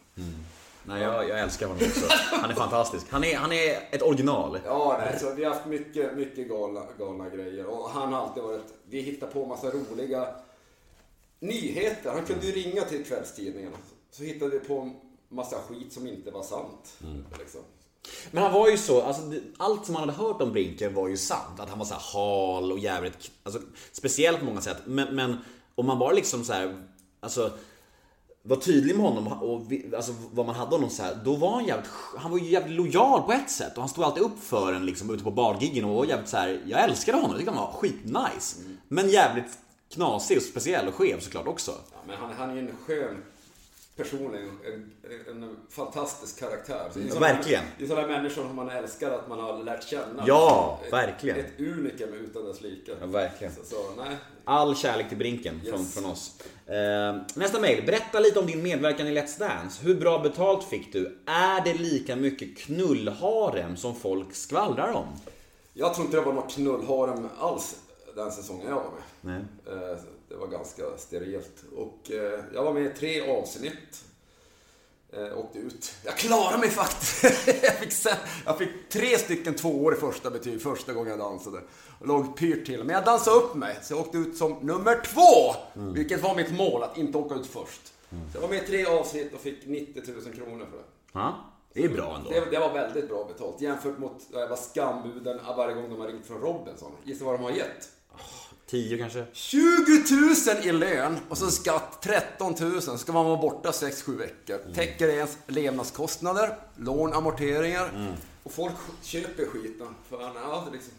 Nej, 0.88 1.02
jag, 1.02 1.30
jag 1.30 1.40
älskar 1.40 1.68
honom 1.68 1.84
också. 1.88 2.06
Han 2.32 2.50
är 2.50 2.56
fantastisk. 2.56 3.06
Han 3.10 3.24
är, 3.24 3.36
han 3.36 3.52
är 3.52 3.88
ett 3.92 4.02
original. 4.02 4.60
Ja, 4.66 5.02
nej, 5.06 5.20
så 5.20 5.34
vi 5.34 5.44
har 5.44 5.54
haft 5.54 5.66
mycket, 5.66 6.18
mycket 6.18 6.50
galna, 6.50 6.82
galna 7.00 7.30
grejer. 7.30 7.66
Och 7.66 7.90
han 7.90 8.14
har 8.14 8.22
alltid 8.22 8.44
varit... 8.44 8.74
Vi 8.90 9.02
hittar 9.02 9.28
på 9.28 9.46
massa 9.46 9.68
roliga 9.68 10.28
nyheter. 11.40 12.12
Han 12.12 12.26
kunde 12.26 12.46
ju 12.46 12.52
ringa 12.52 12.82
till 12.82 13.06
kvällstidningarna. 13.06 13.78
Så 14.12 14.24
hittade 14.24 14.52
vi 14.52 14.60
på 14.60 14.92
massa 15.30 15.56
skit 15.56 15.94
som 15.94 16.08
inte 16.08 16.32
var 16.32 16.44
sant. 16.44 16.94
Liksom. 17.40 17.62
Men 18.32 18.44
han 18.44 18.54
var 18.54 18.70
ju 18.70 18.78
så, 18.78 19.02
alltså, 19.02 19.22
allt 19.58 19.86
som 19.86 19.94
man 19.94 20.02
hade 20.10 20.14
hört 20.14 20.42
om 20.42 20.52
Brinken 20.52 20.94
var 20.94 21.08
ju 21.08 21.18
sant. 21.18 21.60
Att 21.60 21.70
han 21.70 21.80
var 21.80 21.86
så 21.86 21.94
här 21.94 22.02
hal 22.14 22.72
och 22.72 22.80
jävligt, 22.80 23.32
alltså, 23.44 23.62
speciellt 23.92 24.40
på 24.40 24.46
många 24.46 24.62
sätt. 24.62 24.78
Men, 24.86 25.16
men 25.16 25.38
om 25.76 25.86
man 25.86 26.00
bara 26.00 26.12
liksom 26.12 26.44
så 26.44 26.54
här, 26.54 26.86
alltså 27.20 27.52
var 28.48 28.56
tydlig 28.56 28.96
med 28.96 29.06
honom 29.06 29.28
och 29.28 29.72
vi, 29.72 29.96
alltså, 29.96 30.14
vad 30.32 30.46
man 30.46 30.56
hade 30.56 30.72
honom 30.72 30.90
så 30.90 31.04
här, 31.04 31.18
då 31.26 31.36
var 31.36 31.52
han 31.52 31.66
jävligt, 31.66 31.90
han 32.18 32.32
var 32.32 32.38
ju 32.38 32.50
jävligt 32.50 32.78
lojal 32.78 33.22
på 33.22 33.32
ett 33.32 33.50
sätt 33.50 33.74
och 33.76 33.80
han 33.80 33.90
stod 33.90 34.04
alltid 34.04 34.24
upp 34.24 34.44
för 34.44 34.74
en 34.74 34.86
liksom 34.86 35.10
ute 35.10 35.24
på 35.24 35.32
bargiggen 35.32 35.86
och 35.86 35.96
var 35.96 36.06
jävligt 36.06 36.30
så 36.30 36.38
här, 36.38 36.62
jag 36.66 36.84
älskade 36.84 37.18
honom, 37.18 37.32
jag 37.32 37.40
tyckte 37.40 37.54
han 37.54 37.64
var 37.64 37.74
skitnice. 37.74 38.58
Men 38.88 39.10
jävligt 39.10 39.58
knasig 39.94 40.38
och 40.38 40.44
speciell 40.44 40.88
och 40.88 40.94
skev 40.94 41.20
såklart 41.20 41.48
också. 41.48 41.72
Ja, 41.72 41.98
men 42.08 42.18
han, 42.18 42.34
han 42.38 42.50
är 42.50 42.54
ju 42.54 42.60
en 42.60 42.76
skön 42.86 43.24
person, 43.96 44.36
en, 44.36 44.92
en, 45.44 45.58
fantastisk 45.70 46.40
karaktär. 46.40 46.90
Så 46.94 47.00
det 47.00 47.06
är 47.06 47.08
Ja, 47.08 47.14
sådana- 47.14 47.34
verkligen. 47.34 47.64
Det 47.78 47.84
är 47.84 47.88
sådana 47.88 48.08
människor 48.08 48.42
som 48.44 48.56
man 48.56 48.70
älskar 48.70 49.12
att 49.12 49.30
man 49.30 49.40
har 49.40 49.64
lärt 49.64 49.84
känna. 49.88 50.24
Ja, 50.28 50.80
ett, 50.88 50.94
verkligen. 50.94 51.40
Ett 51.40 51.60
unikum 51.60 52.14
utan 52.14 52.46
dess 52.46 52.62
like. 52.62 52.92
Ja, 53.02 53.06
verkligen. 53.08 53.54
Så, 53.56 53.64
så. 53.64 53.76
All 54.44 54.76
kärlek 54.76 55.10
till 55.10 55.18
Brinken 55.18 55.62
från, 55.70 55.80
Yes. 55.80 55.94
från 55.94 56.06
oss. 56.12 56.40
Eh, 56.66 57.16
nästa 57.36 57.60
mail. 57.60 57.86
Berätta 57.86 58.20
lite 58.20 58.40
om 58.40 58.46
din 58.46 58.64
medverkan 58.64 59.08
i 59.08 59.12
Let's 59.22 59.40
Dance. 59.40 59.84
Hur 59.86 59.96
bra 59.96 60.20
betalt 60.20 60.64
fick 60.64 60.94
du? 60.94 61.18
Är 61.26 61.64
det 61.64 61.74
lika 61.74 62.16
mycket 62.16 62.58
knullharem 62.58 63.78
som 63.78 63.96
folk 63.96 64.36
skvallrar 64.36 64.92
om? 64.94 65.08
Jag 65.74 65.94
tror 65.94 66.06
inte 66.06 66.18
det 66.18 66.24
var 66.24 66.34
något 66.34 66.52
knullharem 66.54 67.30
alls 67.40 67.76
den 68.16 68.32
säsongen 68.32 68.68
jag 68.68 68.76
var 68.76 68.92
med. 69.22 69.46
Nej. 69.66 69.78
Eh, 69.92 69.98
Det 70.30 70.36
var 70.36 70.48
ganska 70.48 70.84
sterilt. 70.98 71.64
Och 71.76 72.12
eh, 72.12 72.40
jag 72.54 72.64
var 72.64 72.74
med 72.74 72.86
i 72.86 72.90
tre 72.90 73.22
avsnitt. 73.38 74.06
Eh, 75.14 75.38
åkte 75.38 75.60
ut. 75.60 75.96
Jag 76.04 76.18
klarade 76.18 76.58
mig 76.58 76.70
faktiskt. 76.70 77.24
jag, 77.64 77.74
fick 77.74 77.92
sen, 77.92 78.18
jag 78.46 78.58
fick 78.58 78.90
tre 78.90 79.18
stycken 79.18 79.56
tvåor 79.56 79.94
i 79.94 79.98
första 79.98 80.30
betyg 80.30 80.62
första 80.62 80.94
gången 80.94 81.10
jag 81.10 81.20
dansade. 81.20 81.62
Och 82.00 82.08
låg 82.08 82.38
pyrt 82.38 82.66
till. 82.66 82.84
Men 82.84 82.96
jag 82.96 83.06
dansade 83.06 83.38
upp 83.38 83.56
mig, 83.56 83.80
så 83.82 83.94
jag 83.94 84.00
åkte 84.00 84.18
ut 84.18 84.38
som 84.38 84.54
nummer 84.62 85.02
två. 85.06 85.56
Vilket 85.94 86.22
var 86.22 86.36
mitt 86.36 86.52
mål, 86.52 86.84
att 86.84 86.98
inte 86.98 87.18
åka 87.18 87.36
ut 87.36 87.48
först. 87.48 87.82
Så 88.10 88.16
jag 88.34 88.42
var 88.42 88.50
med 88.50 88.64
i 88.64 88.68
tre 88.68 88.86
avsnitt 88.86 89.34
och 89.34 89.40
fick 89.40 89.66
90 89.68 90.04
000 90.26 90.36
kronor 90.36 90.66
för 90.72 90.78
det. 90.78 90.84
Ja, 91.14 91.36
det 91.74 91.84
är 91.84 91.90
bra 91.90 92.16
ändå. 92.16 92.30
Det, 92.30 92.52
det 92.52 92.60
var 92.60 92.74
väldigt 92.74 93.10
bra 93.10 93.26
betalt 93.26 93.62
jämfört 93.62 93.98
mot 93.98 94.22
jag 94.34 94.48
var 94.48 94.56
skambuden 94.56 95.40
varje 95.58 95.76
gång 95.76 95.90
de 95.90 96.00
har 96.00 96.08
ringt 96.08 96.26
från 96.26 96.42
Robinson. 96.42 96.92
Gissa 97.04 97.26
vad 97.26 97.34
de 97.34 97.44
har 97.44 97.52
gett? 97.52 97.90
10 98.66 98.98
kanske? 98.98 99.26
20 99.34 99.60
000 100.56 100.66
i 100.66 100.72
lön 100.72 101.18
och 101.30 101.38
så 101.38 101.52
skatt 101.52 102.02
13 102.02 102.56
000. 102.60 102.82
Så 102.82 102.98
ska 102.98 103.14
man 103.14 103.26
vara 103.26 103.38
borta 103.38 103.72
6-7 103.72 104.18
veckor. 104.18 104.74
Täcker 104.74 105.08
ens 105.08 105.38
levnadskostnader, 105.48 106.56
lån, 106.76 107.14
amorteringar. 107.14 108.16
Och 108.44 108.52
folk 108.52 108.74
köper 109.04 109.46
skiten. 109.46 109.88
För, 110.10 110.18
är 110.18 110.72
liksom... 110.72 110.94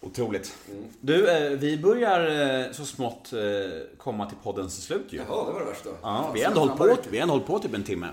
Otroligt. 0.00 0.56
Du, 1.00 1.30
eh, 1.30 1.50
vi 1.50 1.78
börjar 1.78 2.60
eh, 2.66 2.72
så 2.72 2.84
smått 2.84 3.32
eh, 3.32 3.40
komma 3.98 4.26
till 4.26 4.38
poddens 4.42 4.84
slut 4.84 5.06
ju. 5.10 5.16
Jaha, 5.16 5.46
det 5.46 5.52
var 5.52 5.60
det 5.60 5.66
värsta. 5.66 5.90
Ja, 6.02 6.30
vi 6.34 6.42
har 6.42 6.48
ändå 6.48 6.60
hållit 6.60 7.02
på, 7.04 7.10
vi 7.10 7.18
ändå 7.18 7.34
hållit 7.34 7.46
på 7.46 7.58
typ 7.58 7.74
en 7.74 7.84
timme. 7.84 8.08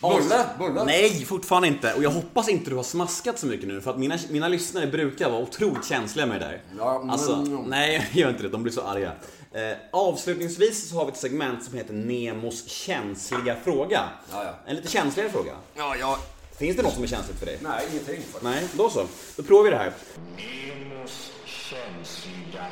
Bulle, 0.00 0.44
bulle. 0.58 0.84
Nej, 0.84 1.24
fortfarande 1.24 1.68
inte. 1.68 1.94
Och 1.94 2.02
jag 2.02 2.10
hoppas 2.10 2.48
inte 2.48 2.70
du 2.70 2.76
har 2.76 2.82
smaskat 2.82 3.38
så 3.38 3.46
mycket 3.46 3.68
nu 3.68 3.80
för 3.80 3.90
att 3.90 3.98
mina, 3.98 4.18
mina 4.30 4.48
lyssnare 4.48 4.86
brukar 4.86 5.30
vara 5.30 5.40
otroligt 5.42 5.84
känsliga 5.86 6.26
med 6.26 6.40
det 6.40 6.44
där. 6.46 6.60
Ja, 6.78 6.98
men- 6.98 7.10
alltså, 7.10 7.36
nej, 7.66 8.08
gör 8.12 8.28
inte 8.30 8.42
det. 8.42 8.48
De 8.48 8.62
blir 8.62 8.72
så 8.72 8.82
arga. 8.82 9.12
Eh, 9.52 9.76
avslutningsvis 9.92 10.88
så 10.90 10.96
har 10.96 11.04
vi 11.06 11.12
ett 11.12 11.18
segment 11.18 11.64
som 11.64 11.74
heter 11.74 11.92
Nemos 11.94 12.68
känsliga 12.68 13.56
fråga. 13.64 14.02
Ja, 14.32 14.44
ja. 14.44 14.54
En 14.66 14.76
lite 14.76 14.88
känsligare 14.88 15.30
fråga. 15.30 15.52
Ja, 15.74 15.96
ja. 16.00 16.18
Finns 16.58 16.76
det 16.76 16.82
något 16.82 16.94
som 16.94 17.02
är 17.02 17.06
känsligt 17.06 17.38
för 17.38 17.46
dig? 17.46 17.58
Nej, 17.62 17.86
ingenting 17.92 18.16
faktiskt. 18.16 18.42
Nej, 18.42 18.64
då 18.72 18.90
så. 18.90 19.06
Då 19.36 19.42
provar 19.42 19.64
vi 19.64 19.70
det 19.70 19.76
här. 19.76 19.92
Nemos 20.36 21.30
känsliga 21.44 22.66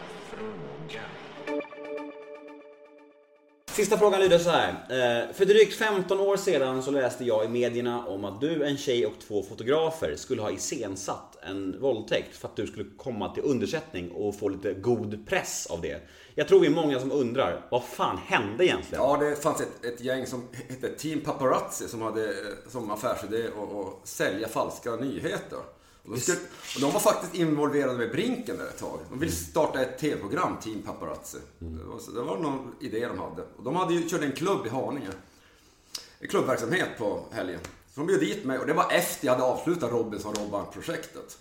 Sista 3.75 3.99
frågan 3.99 4.21
lyder 4.21 4.39
så 4.39 4.51
här. 4.51 4.69
Eh, 4.69 5.35
för 5.35 5.45
drygt 5.45 5.75
15 5.75 6.21
år 6.21 6.37
sedan 6.37 6.83
så 6.83 6.91
läste 6.91 7.25
jag 7.25 7.45
i 7.45 7.49
medierna 7.49 8.07
om 8.07 8.25
att 8.25 8.41
du, 8.41 8.65
en 8.65 8.77
tjej 8.77 9.07
och 9.07 9.13
två 9.29 9.43
fotografer 9.43 10.17
skulle 10.17 10.43
ha 10.43 10.51
iscensatt 10.51 11.39
en 11.43 11.81
våldtäkt 11.81 12.37
för 12.37 12.49
att 12.49 12.57
du 12.57 12.67
skulle 12.67 12.91
komma 12.97 13.35
till 13.35 13.43
undersättning 13.43 14.11
och 14.11 14.39
få 14.39 14.49
lite 14.49 14.75
god 14.75 15.27
press 15.27 15.67
av 15.71 15.81
det. 15.81 16.09
Jag 16.35 16.49
tror 16.49 16.61
vi 16.61 16.67
är 16.67 16.71
många 16.71 17.01
som 17.01 17.13
undrar, 17.13 17.67
vad 17.71 17.85
fan 17.85 18.19
hände 18.27 18.65
egentligen? 18.67 19.05
Ja, 19.05 19.17
det 19.17 19.37
fanns 19.43 19.61
ett, 19.61 19.85
ett 19.85 20.01
gäng 20.01 20.27
som 20.27 20.49
hette 20.69 20.89
Team 20.89 21.21
Paparazzi 21.21 21.89
som 21.89 22.03
hade 22.03 22.25
eh, 22.25 22.35
som 22.69 22.91
affärsidé 22.91 23.47
att 23.47 24.09
sälja 24.09 24.49
falska 24.49 24.97
nyheter. 24.97 25.59
Och 26.05 26.11
de, 26.11 26.21
skulle, 26.21 26.39
och 26.75 26.81
de 26.81 26.93
var 26.93 27.01
faktiskt 27.01 27.35
involverade 27.35 27.99
med 27.99 28.11
Brinken 28.11 28.59
där 28.59 28.65
ett 28.65 28.79
tag. 28.79 28.99
De 29.11 29.19
ville 29.19 29.33
starta 29.33 29.83
ett 29.83 29.99
tv-program, 29.99 30.57
Team 30.63 30.83
Paparazzi. 30.83 31.39
Det, 31.59 31.85
var, 31.85 31.99
så 31.99 32.11
det 32.11 32.23
var 32.23 32.39
någon 32.39 32.75
idé 32.81 33.07
de 33.09 33.19
hade. 33.19 33.43
Och 33.57 33.65
de 33.65 33.77
hade 33.77 33.95
ju 33.95 34.09
kört 34.09 34.23
en 34.23 34.33
klubb 34.33 34.67
i 34.67 34.69
Haninge. 34.69 35.11
En 36.19 36.29
klubbverksamhet 36.29 36.89
på 36.99 37.25
helgen. 37.31 37.61
Så 37.65 38.01
de 38.01 38.07
bjöd 38.07 38.21
dit 38.21 38.45
mig 38.45 38.59
och 38.59 38.67
det 38.67 38.73
var 38.73 38.93
efter 38.93 39.27
jag 39.27 39.33
hade 39.33 39.45
avslutat 39.45 39.91
Robinson-Robban-projektet. 39.91 41.39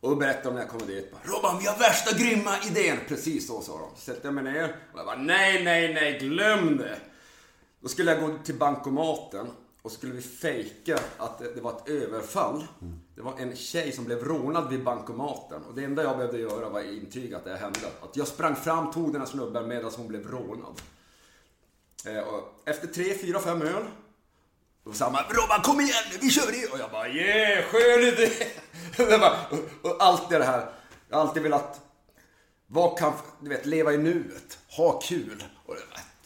Och 0.00 0.10
då 0.10 0.16
berättade 0.16 0.48
de 0.48 0.54
när 0.54 0.60
jag 0.60 0.70
kom 0.70 0.86
dit. 0.86 1.12
bara, 1.12 1.36
Robban, 1.36 1.58
vi 1.58 1.66
har 1.66 1.78
värsta 1.78 2.18
grymma 2.18 2.50
idén! 2.70 2.98
Precis 3.08 3.46
så 3.46 3.60
sa 3.60 3.72
de. 3.72 3.88
Så 3.96 4.00
sätter 4.00 4.24
jag 4.26 4.34
mig 4.34 4.44
ner 4.44 4.76
och 4.92 4.98
jag 4.98 5.06
bara, 5.06 5.16
nej, 5.16 5.64
nej, 5.64 5.94
nej, 5.94 6.18
glöm 6.18 6.76
det! 6.76 6.98
Då 7.80 7.88
skulle 7.88 8.12
jag 8.12 8.20
gå 8.20 8.38
till 8.44 8.54
bankomaten 8.54 9.46
och 9.82 9.92
skulle 9.92 10.12
vi 10.12 10.22
fejka 10.22 10.98
att 11.16 11.38
det 11.38 11.54
det 11.54 11.60
var 11.60 11.70
ett 11.70 11.88
överfall. 11.88 12.66
Det 13.20 13.24
var 13.24 13.38
en 13.38 13.56
tjej 13.56 13.92
som 13.92 14.04
blev 14.04 14.24
rånad 14.24 14.68
vid 14.70 14.84
bankomaten. 14.84 15.64
Och 15.64 15.74
det 15.74 15.84
enda 15.84 16.02
jag 16.02 16.16
behövde 16.16 16.38
göra 16.38 16.68
var 16.68 16.80
att 16.80 16.86
intyga 16.86 17.36
att 17.36 17.44
det 17.44 17.56
hände. 17.56 17.78
Att 18.02 18.16
jag 18.16 18.26
sprang 18.26 18.56
fram, 18.56 18.92
tog 18.92 19.12
den 19.12 19.20
här 19.20 19.28
snubben 19.28 19.68
medan 19.68 19.90
hon 19.96 20.08
blev 20.08 20.30
rånad. 20.30 20.82
Eh, 22.06 22.24
efter 22.64 22.86
tre, 22.86 23.14
fyra, 23.14 23.40
fem 23.40 23.62
öl 23.62 23.84
då 24.84 24.92
sa 24.92 25.10
man 25.10 25.22
Robban 25.28 25.62
kom 25.62 25.80
igen 25.80 26.04
nu, 26.12 26.18
vi 26.20 26.30
kör 26.30 26.52
det! 26.52 26.72
Och 26.72 26.78
jag 26.78 26.90
bara 26.90 27.08
yeah, 27.08 27.64
skön 27.64 28.02
idé! 28.02 28.30
Och, 29.50 29.90
och 29.90 29.96
allt 30.02 30.30
det 30.30 30.44
här, 30.44 30.70
jag 31.08 31.16
har 31.16 31.26
alltid 31.26 31.42
velat 31.42 31.80
vad 32.66 32.98
kan, 32.98 33.12
du 33.40 33.48
vet, 33.48 33.66
leva 33.66 33.92
i 33.92 33.98
nuet, 33.98 34.58
ha 34.76 35.00
kul. 35.00 35.44
Och 35.66 35.74
det 35.74 35.80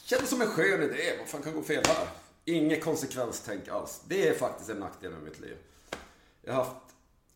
kändes 0.04 0.30
som 0.30 0.42
en 0.42 0.48
skön 0.48 0.82
idé, 0.82 1.18
vad 1.18 1.28
fan 1.28 1.42
kan 1.42 1.54
gå 1.54 1.62
fel 1.62 1.82
här? 1.86 2.06
Inget 2.44 2.84
konsekvenstänk 2.84 3.68
alls. 3.68 4.00
Det 4.08 4.28
är 4.28 4.34
faktiskt 4.34 4.70
en 4.70 4.76
nackdel 4.76 5.10
med 5.10 5.22
mitt 5.22 5.40
liv. 5.40 5.56
Jag 6.42 6.52
har 6.52 6.64
haft 6.64 6.83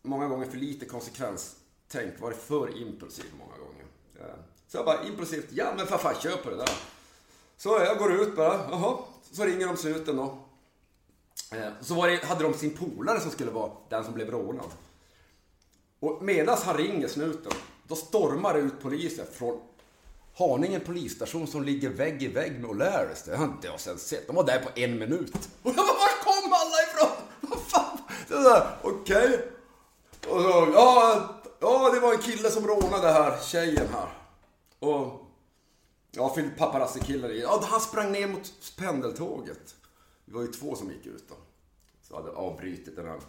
många 0.01 0.27
gånger 0.27 0.45
för 0.45 0.57
lite 0.57 0.85
konsekvenstänk, 0.85 2.19
varit 2.19 2.37
för 2.37 2.81
impulsiv 2.81 3.25
många 3.39 3.57
gånger. 3.57 3.85
Eh, 4.19 4.39
så 4.67 4.77
jag 4.77 4.85
bara 4.85 5.03
impulsivt, 5.03 5.47
ja 5.49 5.73
men 5.77 5.87
för 5.87 5.97
fan 5.97 6.15
kör 6.21 6.37
på 6.37 6.49
det 6.49 6.55
där. 6.55 6.69
Så 7.57 7.69
jag 7.69 7.97
går 7.97 8.13
ut 8.13 8.35
bara, 8.35 8.69
jaha, 8.71 8.97
så 9.31 9.43
ringer 9.43 9.67
de 9.67 9.77
snuten 9.77 10.17
då. 10.17 10.37
Eh, 11.51 11.69
så 11.81 11.93
var 11.93 12.07
det, 12.07 12.25
hade 12.25 12.43
de 12.43 12.53
sin 12.53 12.77
polare 12.77 13.19
som 13.19 13.31
skulle 13.31 13.51
vara 13.51 13.71
den 13.89 14.03
som 14.03 14.13
blev 14.13 14.31
rånad. 14.31 14.71
Och 15.99 16.23
medan 16.23 16.57
han 16.63 16.77
ringer 16.77 17.07
snuten, 17.07 17.51
då 17.87 17.95
stormar 17.95 18.53
det 18.53 18.59
ut 18.59 18.81
poliser 18.81 19.25
från 19.25 19.61
Haninge 20.39 20.79
polisstation 20.79 21.47
som 21.47 21.63
ligger 21.63 21.89
vägg 21.89 22.23
i 22.23 22.27
vägg 22.27 22.59
med 22.59 22.69
O'Larrys. 22.69 23.25
Det 23.25 23.35
har 23.35 23.45
inte 23.45 23.67
jag 23.67 23.79
sen 23.79 23.97
sett. 23.97 24.27
De 24.27 24.35
var 24.35 24.43
där 24.43 24.59
på 24.59 24.69
en 24.79 24.99
minut. 24.99 25.33
Och 25.63 25.69
jag 25.69 25.75
bara, 25.75 25.85
var 25.85 26.23
kom 26.23 26.53
alla 26.53 26.81
ifrån? 26.87 27.25
Vad 27.41 27.59
fan? 27.59 27.97
Okej, 28.25 28.37
okay. 28.83 29.27
Okej. 29.35 29.58
Och 30.27 30.41
så, 30.41 30.69
ja, 30.73 31.29
ja, 31.59 31.91
det 31.93 31.99
var 31.99 32.13
en 32.13 32.21
kille 32.21 32.49
som 32.49 32.67
rånade 32.67 33.07
här, 33.07 33.39
tjejen 33.41 33.87
här. 33.93 34.09
Och, 34.79 35.25
ja, 36.11 36.33
för 36.33 36.49
paparazzi-killar 36.57 37.29
i. 37.29 37.41
Ja, 37.41 37.63
han 37.63 37.81
sprang 37.81 38.11
ner 38.11 38.27
mot 38.27 38.53
pendeltåget. 38.77 39.75
Det 40.25 40.33
var 40.33 40.41
ju 40.41 40.47
två 40.47 40.75
som 40.75 40.91
gick 40.91 41.05
ut 41.05 41.29
då. 41.29 41.35
Så 42.07 42.15
hade 42.15 42.31
avbrutit 42.31 42.95
den 42.95 43.07
här. 43.07 43.19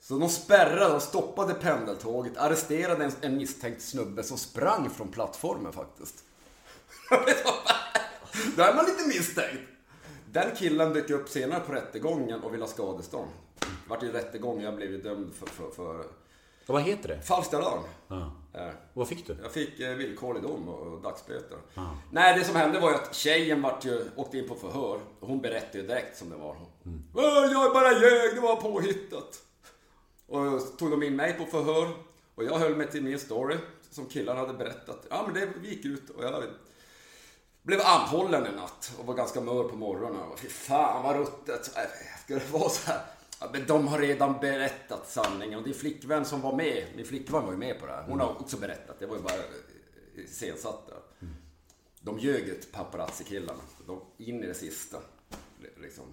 Så 0.00 0.18
de 0.18 0.28
spärrade 0.28 0.94
och 0.94 1.02
stoppade 1.02 1.54
pendeltåget, 1.54 2.36
arresterade 2.36 3.04
en, 3.04 3.12
en 3.20 3.36
misstänkt 3.36 3.82
snubbe 3.82 4.22
som 4.22 4.38
sprang 4.38 4.90
från 4.90 5.08
plattformen 5.08 5.72
faktiskt. 5.72 6.24
Då 8.56 8.62
är 8.62 8.74
man 8.74 8.84
lite 8.84 9.08
misstänkt. 9.08 9.77
Den 10.32 10.56
killen 10.56 10.92
dök 10.92 11.10
upp 11.10 11.28
senare 11.28 11.60
på 11.60 11.72
rättegången 11.72 12.40
och 12.42 12.52
ville 12.54 12.62
ha 12.62 12.68
skadestånd. 12.68 13.30
Det 13.60 13.66
vart 13.88 14.02
ju 14.02 14.12
rättegång, 14.12 14.62
jag 14.62 14.76
blev 14.76 14.90
ju 14.90 15.02
dömd 15.02 15.34
för, 15.34 15.46
för, 15.46 15.70
för 15.70 15.98
Och 16.66 16.74
vad 16.74 16.82
heter 16.82 17.08
det? 17.08 17.22
falskt 17.22 17.54
alarm. 17.54 17.82
Ja. 18.08 18.32
Eh, 18.54 18.68
Vad 18.92 19.08
fick 19.08 19.26
du? 19.26 19.36
Jag 19.42 19.52
fick 19.52 19.80
eh, 19.80 19.94
villkorlig 19.94 20.42
dom 20.42 20.68
och, 20.68 20.86
och 20.92 21.00
dagsböter. 21.00 21.58
Nej, 22.12 22.38
det 22.38 22.44
som 22.44 22.56
hände 22.56 22.80
var 22.80 22.90
ju 22.90 22.94
att 22.96 23.14
tjejen 23.14 23.62
vart 23.62 23.84
ju, 23.84 24.04
åkte 24.16 24.38
in 24.38 24.48
på 24.48 24.54
förhör. 24.54 25.00
Och 25.20 25.28
hon 25.28 25.40
berättade 25.40 25.78
ju 25.78 25.86
direkt 25.86 26.16
som 26.18 26.30
det 26.30 26.36
var. 26.36 26.50
"Äh, 26.54 27.52
Jag 27.52 27.66
är 27.70 27.74
bara 27.74 27.92
ljög, 27.92 28.34
det 28.34 28.40
var 28.40 28.56
påhittat. 28.56 29.42
Och 30.26 30.60
så 30.60 30.66
tog 30.76 30.90
de 30.90 31.02
in 31.02 31.16
mig 31.16 31.32
på 31.38 31.44
förhör. 31.44 31.88
Och 32.34 32.44
jag 32.44 32.58
höll 32.58 32.76
mig 32.76 32.86
till 32.90 33.02
min 33.02 33.18
story 33.18 33.56
som 33.90 34.06
killarna 34.06 34.40
hade 34.40 34.54
berättat. 34.54 35.06
Ja, 35.10 35.22
men 35.26 35.34
det 35.62 35.68
gick 35.68 35.84
ut 35.84 36.10
och 36.10 36.24
jag 36.24 36.42
blev 37.68 37.80
anhållen 37.80 38.46
en 38.46 38.54
natt 38.54 38.92
och 38.98 39.06
var 39.06 39.14
ganska 39.14 39.40
mör 39.40 39.64
på 39.64 39.76
morgonen. 39.76 40.22
Och 40.22 40.38
fy 40.38 40.48
fan 40.48 41.02
vad 41.02 41.16
ruttet. 41.16 41.76
Äh, 41.76 41.82
Ska 42.24 42.34
det 42.34 42.50
vara 42.52 42.68
så 42.68 42.90
här? 42.90 43.00
Ja, 43.40 43.48
men 43.52 43.66
de 43.66 43.88
har 43.88 43.98
redan 43.98 44.40
berättat 44.40 45.10
sanningen. 45.10 45.58
Och 45.58 45.64
din 45.64 45.74
flickvän 45.74 46.24
som 46.24 46.40
var 46.40 46.56
med, 46.56 46.86
min 46.96 47.06
flickvän 47.06 47.44
var 47.44 47.52
ju 47.52 47.58
med 47.58 47.80
på 47.80 47.86
det 47.86 47.92
här. 47.92 48.02
Hon 48.02 48.20
har 48.20 48.40
också 48.40 48.56
berättat. 48.56 48.98
Det 48.98 49.06
var 49.06 49.16
ju 49.16 49.22
bara 49.22 49.34
eh, 49.34 50.24
iscensatt 50.24 50.86
där. 50.86 51.28
De 52.00 52.18
ljög 52.18 52.48
ut 52.48 52.72
paparazzi-killarna. 52.72 53.60
De, 53.86 54.00
in 54.18 54.44
i 54.44 54.46
det 54.46 54.54
sista. 54.54 54.98
Liksom. 55.76 56.04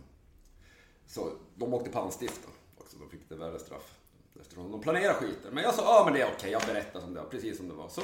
Så 1.07 1.31
de 1.55 1.73
åkte 1.73 1.89
pannstiften 1.89 2.51
också. 2.77 2.97
De 2.97 3.09
fick 3.09 3.29
det 3.29 3.35
värre 3.35 3.59
straff. 3.59 3.97
Eftersom 4.41 4.71
de 4.71 4.81
planerade 4.81 5.13
skiten. 5.13 5.53
Men 5.53 5.63
jag 5.63 5.73
sa, 5.73 5.81
ja 5.81 6.05
men 6.05 6.13
det 6.13 6.21
är 6.21 6.31
okej, 6.37 6.51
jag 6.51 6.61
berättar 6.61 6.99
som 6.99 7.13
det 7.13 7.21
var, 7.21 7.29
precis 7.29 7.57
som 7.57 7.67
det 7.67 7.73
var. 7.73 7.89
Så, 7.89 8.01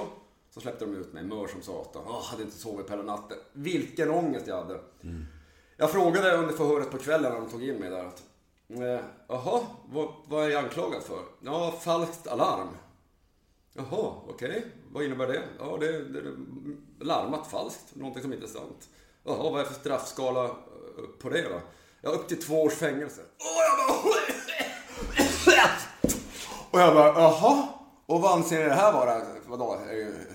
så 0.53 0.61
släppte 0.61 0.85
de 0.85 0.95
ut 0.95 1.13
mig, 1.13 1.23
mör 1.23 1.47
som 1.47 1.61
satan. 1.61 2.03
Åh, 2.07 2.23
hade 2.23 2.43
inte 2.43 2.57
sovit 2.57 2.87
på 2.87 2.93
hela 2.93 3.03
natten. 3.03 3.37
Vilken 3.53 4.11
ångest 4.11 4.47
jag 4.47 4.55
hade. 4.55 4.79
Jag 5.77 5.91
frågade 5.91 6.37
under 6.37 6.53
förhöret 6.53 6.91
på 6.91 6.97
kvällen 6.97 7.33
när 7.33 7.39
de 7.39 7.49
tog 7.49 7.63
in 7.63 7.75
mig 7.75 7.89
där 7.89 8.05
att, 8.05 8.23
eh, 8.69 9.05
jaha, 9.27 9.61
vad, 9.85 10.13
vad 10.27 10.45
är 10.45 10.49
jag 10.49 10.63
anklagad 10.63 11.03
för? 11.03 11.19
Ja, 11.41 11.71
falskt 11.81 12.27
alarm. 12.27 12.69
Jaha, 13.73 14.13
okej. 14.27 14.65
Vad 14.91 15.03
innebär 15.03 15.27
det? 15.27 15.41
Ja, 15.59 15.77
det 15.79 15.87
är 15.87 16.35
larmat 16.99 17.47
falskt, 17.47 17.95
någonting 17.95 18.23
som 18.23 18.33
inte 18.33 18.45
är 18.45 18.49
sant. 18.49 18.89
Jaha, 19.23 19.51
vad 19.51 19.59
är 19.59 19.63
det 19.63 19.69
för 19.69 19.79
straffskala 19.79 20.45
eh, 20.45 20.51
på 21.21 21.29
det 21.29 21.41
då? 21.41 21.61
Ja, 22.01 22.09
upp 22.09 22.27
till 22.27 22.43
två 22.43 22.61
års 22.63 22.73
fängelse. 22.73 23.21
Och 23.21 23.61
jag 23.67 23.87
bara... 23.87 24.11
Och 26.71 26.79
jag 26.79 26.93
bara, 26.95 27.21
jaha? 27.21 27.67
Och 28.11 28.21
vad 28.21 28.31
anser 28.31 28.57
ni 28.57 28.63
det 28.63 28.73
här 28.73 28.93
vara? 28.93 29.21
Vadå? 29.45 29.77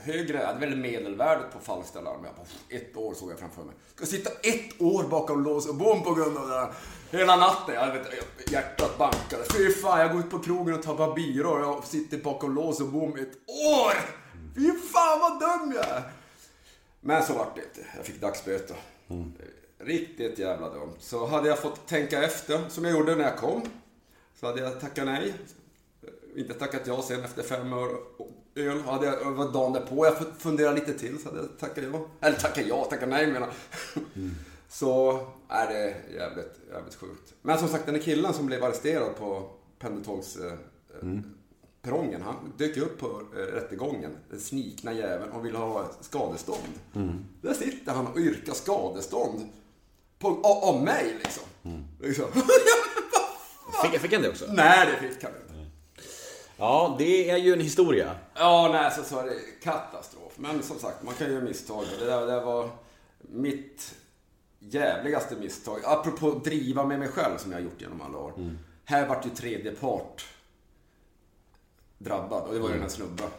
Högre? 0.02 0.38
Det 0.38 0.44
är 0.44 0.58
väl 0.58 0.76
medelvärdet 0.76 1.52
på 1.52 1.58
falskt 1.58 1.96
alarm. 1.96 2.24
Jag 2.24 2.34
bara, 2.34 2.78
ett 2.78 2.96
år 2.96 3.14
såg 3.14 3.30
jag 3.30 3.38
framför 3.38 3.62
mig. 3.62 3.74
Ska 3.94 4.06
sitta 4.06 4.30
ett 4.30 4.80
år 4.80 5.02
bakom 5.02 5.44
lås 5.44 5.68
och 5.68 5.74
bom 5.74 6.02
på 6.02 6.14
grund 6.14 6.38
av 6.38 6.48
det 6.48 6.54
här. 6.54 6.72
Hela 7.10 7.36
natten. 7.36 7.74
Jag 7.74 7.92
vet, 7.92 8.06
hjärtat 8.52 8.98
bankade. 8.98 9.44
Fy 9.52 9.72
fan, 9.72 10.00
jag 10.00 10.12
går 10.12 10.20
ut 10.20 10.30
på 10.30 10.38
krogen 10.38 10.74
och 10.74 11.14
byrå 11.14 11.50
och 11.50 11.60
jag 11.60 11.84
sitter 11.84 12.18
bakom 12.18 12.54
lås 12.54 12.80
och 12.80 12.88
bom 12.88 13.16
ett 13.16 13.36
år! 13.48 13.92
Fy 14.54 14.72
fan 14.72 15.20
vad 15.20 15.40
dum 15.40 15.72
jag 15.76 15.88
är! 15.88 16.02
Men 17.00 17.22
så 17.22 17.34
vart 17.34 17.54
det 17.54 17.62
inte. 17.62 17.90
Jag 17.96 18.04
fick 18.06 18.20
dagsböter. 18.20 18.76
Riktigt 19.78 20.38
jävla 20.38 20.70
dumt. 20.70 20.94
Så 20.98 21.26
hade 21.26 21.48
jag 21.48 21.58
fått 21.58 21.86
tänka 21.86 22.22
efter, 22.22 22.68
som 22.68 22.84
jag 22.84 22.92
gjorde 22.98 23.14
när 23.14 23.24
jag 23.24 23.36
kom, 23.36 23.62
så 24.40 24.46
hade 24.46 24.60
jag 24.60 24.80
tackat 24.80 25.06
nej. 25.06 25.34
Inte 26.36 26.54
tackat 26.54 26.86
ja 26.86 27.02
sen 27.02 27.24
efter 27.24 27.42
fem 27.42 27.72
år 27.72 27.88
öl. 28.54 28.80
Hade 28.80 29.06
jag, 29.06 29.30
var 29.30 29.52
dagen 29.52 29.72
därpå 29.72 30.06
jag 30.06 30.14
funderade 30.38 30.74
lite 30.74 30.92
till 30.92 31.18
så 31.18 31.28
hade 31.28 31.40
jag 31.40 31.58
tackat 31.58 31.84
ja. 31.92 32.06
Eller 32.20 32.36
tackat 32.36 32.66
ja, 32.66 32.84
tackat 32.84 33.08
nej 33.08 33.26
menar 33.26 33.50
Så 34.68 35.20
är 35.48 35.66
det 35.66 35.96
jävligt, 36.14 36.60
jävligt 36.72 36.94
sjukt. 36.94 37.34
Men 37.42 37.58
som 37.58 37.68
sagt 37.68 37.86
den 37.86 37.94
där 37.94 38.02
killen 38.02 38.34
som 38.34 38.46
blev 38.46 38.64
arresterad 38.64 39.16
på 39.16 39.50
pendeltågs 39.78 40.36
eh, 40.36 40.52
eh, 40.52 41.18
perrongen. 41.82 42.22
Han 42.22 42.52
dök 42.56 42.76
upp 42.76 42.98
på 42.98 43.22
eh, 43.36 43.38
rättegången, 43.38 44.16
den 44.30 44.40
snikna 44.40 44.92
jäveln, 44.92 45.32
och 45.32 45.46
ville 45.46 45.58
ha 45.58 45.90
skadestånd. 46.00 46.72
Där 47.42 47.54
sitter 47.54 47.92
han 47.92 48.06
och 48.06 48.18
yrkar 48.18 48.52
skadestånd. 48.52 49.48
På, 50.18 50.28
av, 50.28 50.74
av 50.74 50.82
mig 50.82 51.16
liksom. 51.22 51.42
liksom. 52.00 52.24
Fick, 53.82 54.00
fick 54.00 54.12
han 54.12 54.22
det 54.22 54.28
också? 54.28 54.44
Nej, 54.48 54.86
det 54.86 55.08
fick 55.08 55.22
han 55.22 55.32
inte. 55.32 55.45
Ja, 56.56 56.96
det 56.98 57.30
är 57.30 57.36
ju 57.36 57.52
en 57.52 57.60
historia. 57.60 58.16
Ja, 58.34 58.68
nej, 58.72 58.90
så, 58.96 59.02
så 59.02 59.18
är 59.20 59.24
det 59.24 59.36
katastrof. 59.62 60.32
Men 60.36 60.62
som 60.62 60.78
sagt, 60.78 61.02
man 61.02 61.14
kan 61.14 61.32
göra 61.32 61.40
misstag. 61.44 61.84
Det 62.00 62.06
där, 62.06 62.20
det 62.20 62.26
där 62.26 62.44
var 62.44 62.70
mitt 63.20 63.94
jävligaste 64.58 65.36
misstag. 65.36 65.80
Apropå 65.84 66.30
driva 66.44 66.84
med 66.86 66.98
mig 66.98 67.08
själv 67.08 67.38
som 67.38 67.52
jag 67.52 67.58
har 67.58 67.64
gjort 67.64 67.80
genom 67.80 68.00
alla 68.00 68.18
år. 68.18 68.32
Här 68.84 69.08
vart 69.08 69.26
ju 69.26 69.30
tredje 69.30 69.70
part 69.72 70.26
drabbad 71.98 72.42
och 72.48 72.54
det 72.54 72.60
var 72.60 72.68
ju 72.68 72.72
den 72.74 72.82
här 72.82 72.88
snubben. 72.88 73.30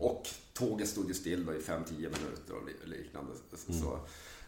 Och 0.00 0.28
tåget 0.52 0.88
stod 0.88 1.08
ju 1.08 1.14
still 1.14 1.46
då 1.46 1.54
i 1.54 1.58
5-10 1.58 1.92
minuter 1.96 2.54
och 2.60 2.66
li- 2.66 2.96
liknande. 2.98 3.32
Så, 3.56 3.72
så 3.72 3.98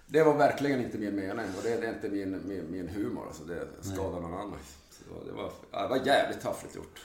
det 0.06 0.22
var 0.22 0.34
verkligen 0.34 0.84
inte 0.84 0.98
min 0.98 1.16
mening 1.16 1.46
och 1.56 1.62
det 1.62 1.72
är 1.72 1.94
inte 1.94 2.08
min, 2.08 2.42
min, 2.48 2.64
min 2.70 2.88
humor. 2.88 3.26
Alltså 3.26 3.44
det 3.44 3.66
skadar 3.82 4.20
någon 4.20 4.34
annan. 4.34 4.58
Så 4.90 5.24
det, 5.26 5.32
var, 5.32 5.52
det 5.82 5.88
var 5.88 6.06
jävligt 6.06 6.40
taffligt 6.40 6.76
gjort. 6.76 7.00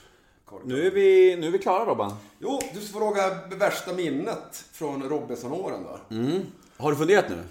Korkat. 0.52 0.68
Nu 0.68 0.86
är 0.86 0.90
vi, 0.90 1.36
nu 1.36 1.46
är 1.46 1.50
vi 1.50 1.58
klara 1.58 1.84
Robban. 1.84 2.16
Jo, 2.38 2.60
du 2.74 2.80
får 2.80 2.98
fråga 2.98 3.38
värsta 3.56 3.92
minnet 3.92 4.64
från 4.72 5.02
Robinson-åren 5.02 5.82
då. 5.82 6.16
Har 6.76 6.90
du 6.90 6.96
funderat 6.96 7.28
nu? 7.28 7.42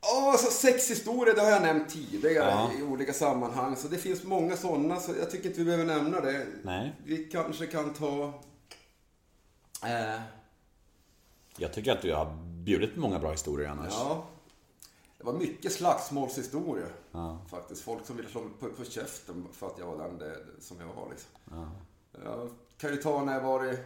Ja, 0.00 0.30
alltså 0.32 0.50
sexhistorier, 0.50 1.34
det 1.34 1.40
har 1.40 1.50
jag 1.50 1.62
nämnt 1.62 1.88
tidigare 1.88 2.50
Ja. 2.50 2.70
i 2.78 2.82
olika 2.82 3.12
sammanhang. 3.12 3.76
Så 3.76 3.88
det 3.88 3.98
finns 3.98 4.22
många 4.24 4.56
sådana, 4.56 5.00
så 5.00 5.12
jag 5.20 5.30
tycker 5.30 5.46
inte 5.48 5.58
vi 5.58 5.64
behöver 5.64 5.84
nämna 5.84 6.20
det. 6.20 6.46
Nej. 6.62 6.92
Vi 7.04 7.16
kanske 7.24 7.66
kan 7.66 7.94
ta... 7.94 8.24
Eh, 9.86 10.20
Jag 11.56 11.72
tycker 11.72 11.92
att 11.92 12.02
du 12.02 12.14
har 12.14 12.36
bjudit 12.64 12.94
på 12.94 13.00
många 13.00 13.18
bra 13.18 13.30
historier 13.30 13.68
annars. 13.68 13.92
ja. 13.92 14.26
Det 15.24 15.32
var 15.32 15.38
mycket 15.38 15.72
slagsmålshistorier. 15.72 16.88
Faktiskt. 17.50 17.82
Folk 17.82 18.06
som 18.06 18.16
ville 18.16 18.28
slå 18.28 18.40
mig 18.40 18.50
på, 18.60 18.68
på 18.68 18.84
käften 18.84 19.46
för 19.52 19.66
att 19.66 19.78
jag 19.78 19.86
var 19.86 19.98
den 19.98 20.18
det, 20.18 20.36
som 20.60 20.76
jag 20.80 20.86
var. 20.86 21.08
Liksom. 21.10 21.30
Jag 22.24 22.50
kan 22.78 22.90
ju 22.90 22.96
ta 22.96 23.24
när 23.24 23.34
jag 23.34 23.40
var 23.40 23.72
i 23.72 23.78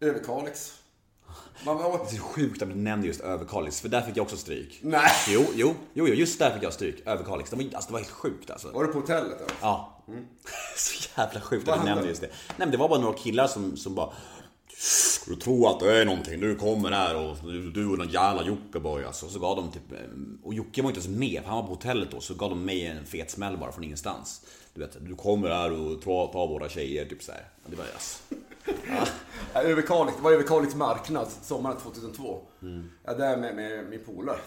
Överkalix. 0.00 0.80
Man 1.64 1.76
var... 1.76 2.06
Det 2.10 2.16
är 2.16 2.20
sjukt 2.20 2.62
att 2.62 2.68
du 2.68 2.74
nämnde 2.74 3.06
just 3.06 3.20
Överkalix, 3.20 3.80
för 3.80 3.88
där 3.88 4.02
fick 4.02 4.16
jag 4.16 4.22
också 4.22 4.36
stryk. 4.36 4.80
Nej! 4.82 5.10
Jo, 5.28 5.44
jo, 5.54 5.74
jo, 5.92 6.06
just 6.06 6.38
där 6.38 6.54
fick 6.54 6.62
jag 6.62 6.72
stryk. 6.72 7.06
Överkalix. 7.06 7.50
Det 7.50 7.56
var, 7.56 7.64
alltså, 7.64 7.88
det 7.88 7.92
var 7.92 8.00
helt 8.00 8.10
sjukt 8.10 8.50
alltså. 8.50 8.70
Var 8.70 8.84
du 8.84 8.92
på 8.92 8.98
hotellet? 8.98 9.40
Eller? 9.40 9.52
Ja. 9.60 10.04
Så 10.76 11.08
jävla 11.16 11.40
sjukt 11.40 11.68
att 11.68 11.80
du 11.80 11.84
nämnde 11.84 12.08
just 12.08 12.20
det. 12.20 12.26
Nej 12.26 12.56
men 12.56 12.70
det 12.70 12.76
var 12.76 12.88
bara 12.88 13.00
några 13.00 13.18
killar 13.18 13.46
som, 13.46 13.76
som 13.76 13.94
bara 13.94 14.12
du 15.26 15.36
tror 15.36 15.70
att 15.70 15.80
det 15.80 15.98
är 15.98 16.04
någonting, 16.04 16.40
du 16.40 16.56
kommer 16.56 16.90
här 16.90 17.16
och 17.16 17.36
du, 17.74 17.86
och 17.86 17.98
den 17.98 18.08
jävla 18.08 18.44
Jockiboi 18.44 19.04
alltså. 19.04 19.28
Så 19.28 19.38
gav 19.38 19.56
de 19.56 19.72
typ, 19.72 19.92
eh, 19.92 19.98
och 20.42 20.54
Jocke 20.54 20.82
var 20.82 20.90
inte 20.90 21.00
ens 21.00 21.18
med, 21.18 21.42
för 21.42 21.48
han 21.48 21.56
var 21.56 21.62
på 21.62 21.74
hotellet 21.74 22.10
då. 22.10 22.20
Så 22.20 22.34
gav 22.34 22.50
de 22.50 22.64
mig 22.64 22.86
en 22.86 23.06
fet 23.06 23.30
smäll 23.30 23.56
bara 23.56 23.72
från 23.72 23.84
ingenstans. 23.84 24.46
Du 24.74 24.80
vet, 24.80 24.96
du 25.06 25.14
kommer 25.14 25.48
här 25.50 25.72
och 25.72 26.02
tar, 26.02 26.32
tar 26.32 26.46
våra 26.46 26.68
tjejer, 26.68 27.04
typ 27.04 27.22
såhär. 27.22 27.48
Det 27.66 27.76
var 27.76 27.84
alltså. 27.84 28.18
Ja, 29.54 29.62
Överkalix, 29.62 30.16
det 30.16 30.22
var 30.22 30.32
Överkalix 30.32 30.74
marknad 30.74 31.28
sommaren 31.42 31.76
2002. 31.76 32.42
Jag 33.04 33.14
är 33.14 33.18
där 33.18 33.36
med, 33.36 33.56
med 33.56 33.90
min 33.90 34.04
polare. 34.04 34.40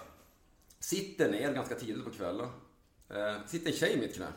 Sitter 0.80 1.32
ner 1.32 1.54
ganska 1.54 1.76
tidigt 1.76 2.06
på 2.06 2.12
kvällen. 2.12 2.48
Eh, 3.10 3.48
sitter 3.48 3.72
en 3.72 3.78
tjej 3.78 3.94
i 3.94 3.98
mitt 3.98 4.16
knä. 4.16 4.28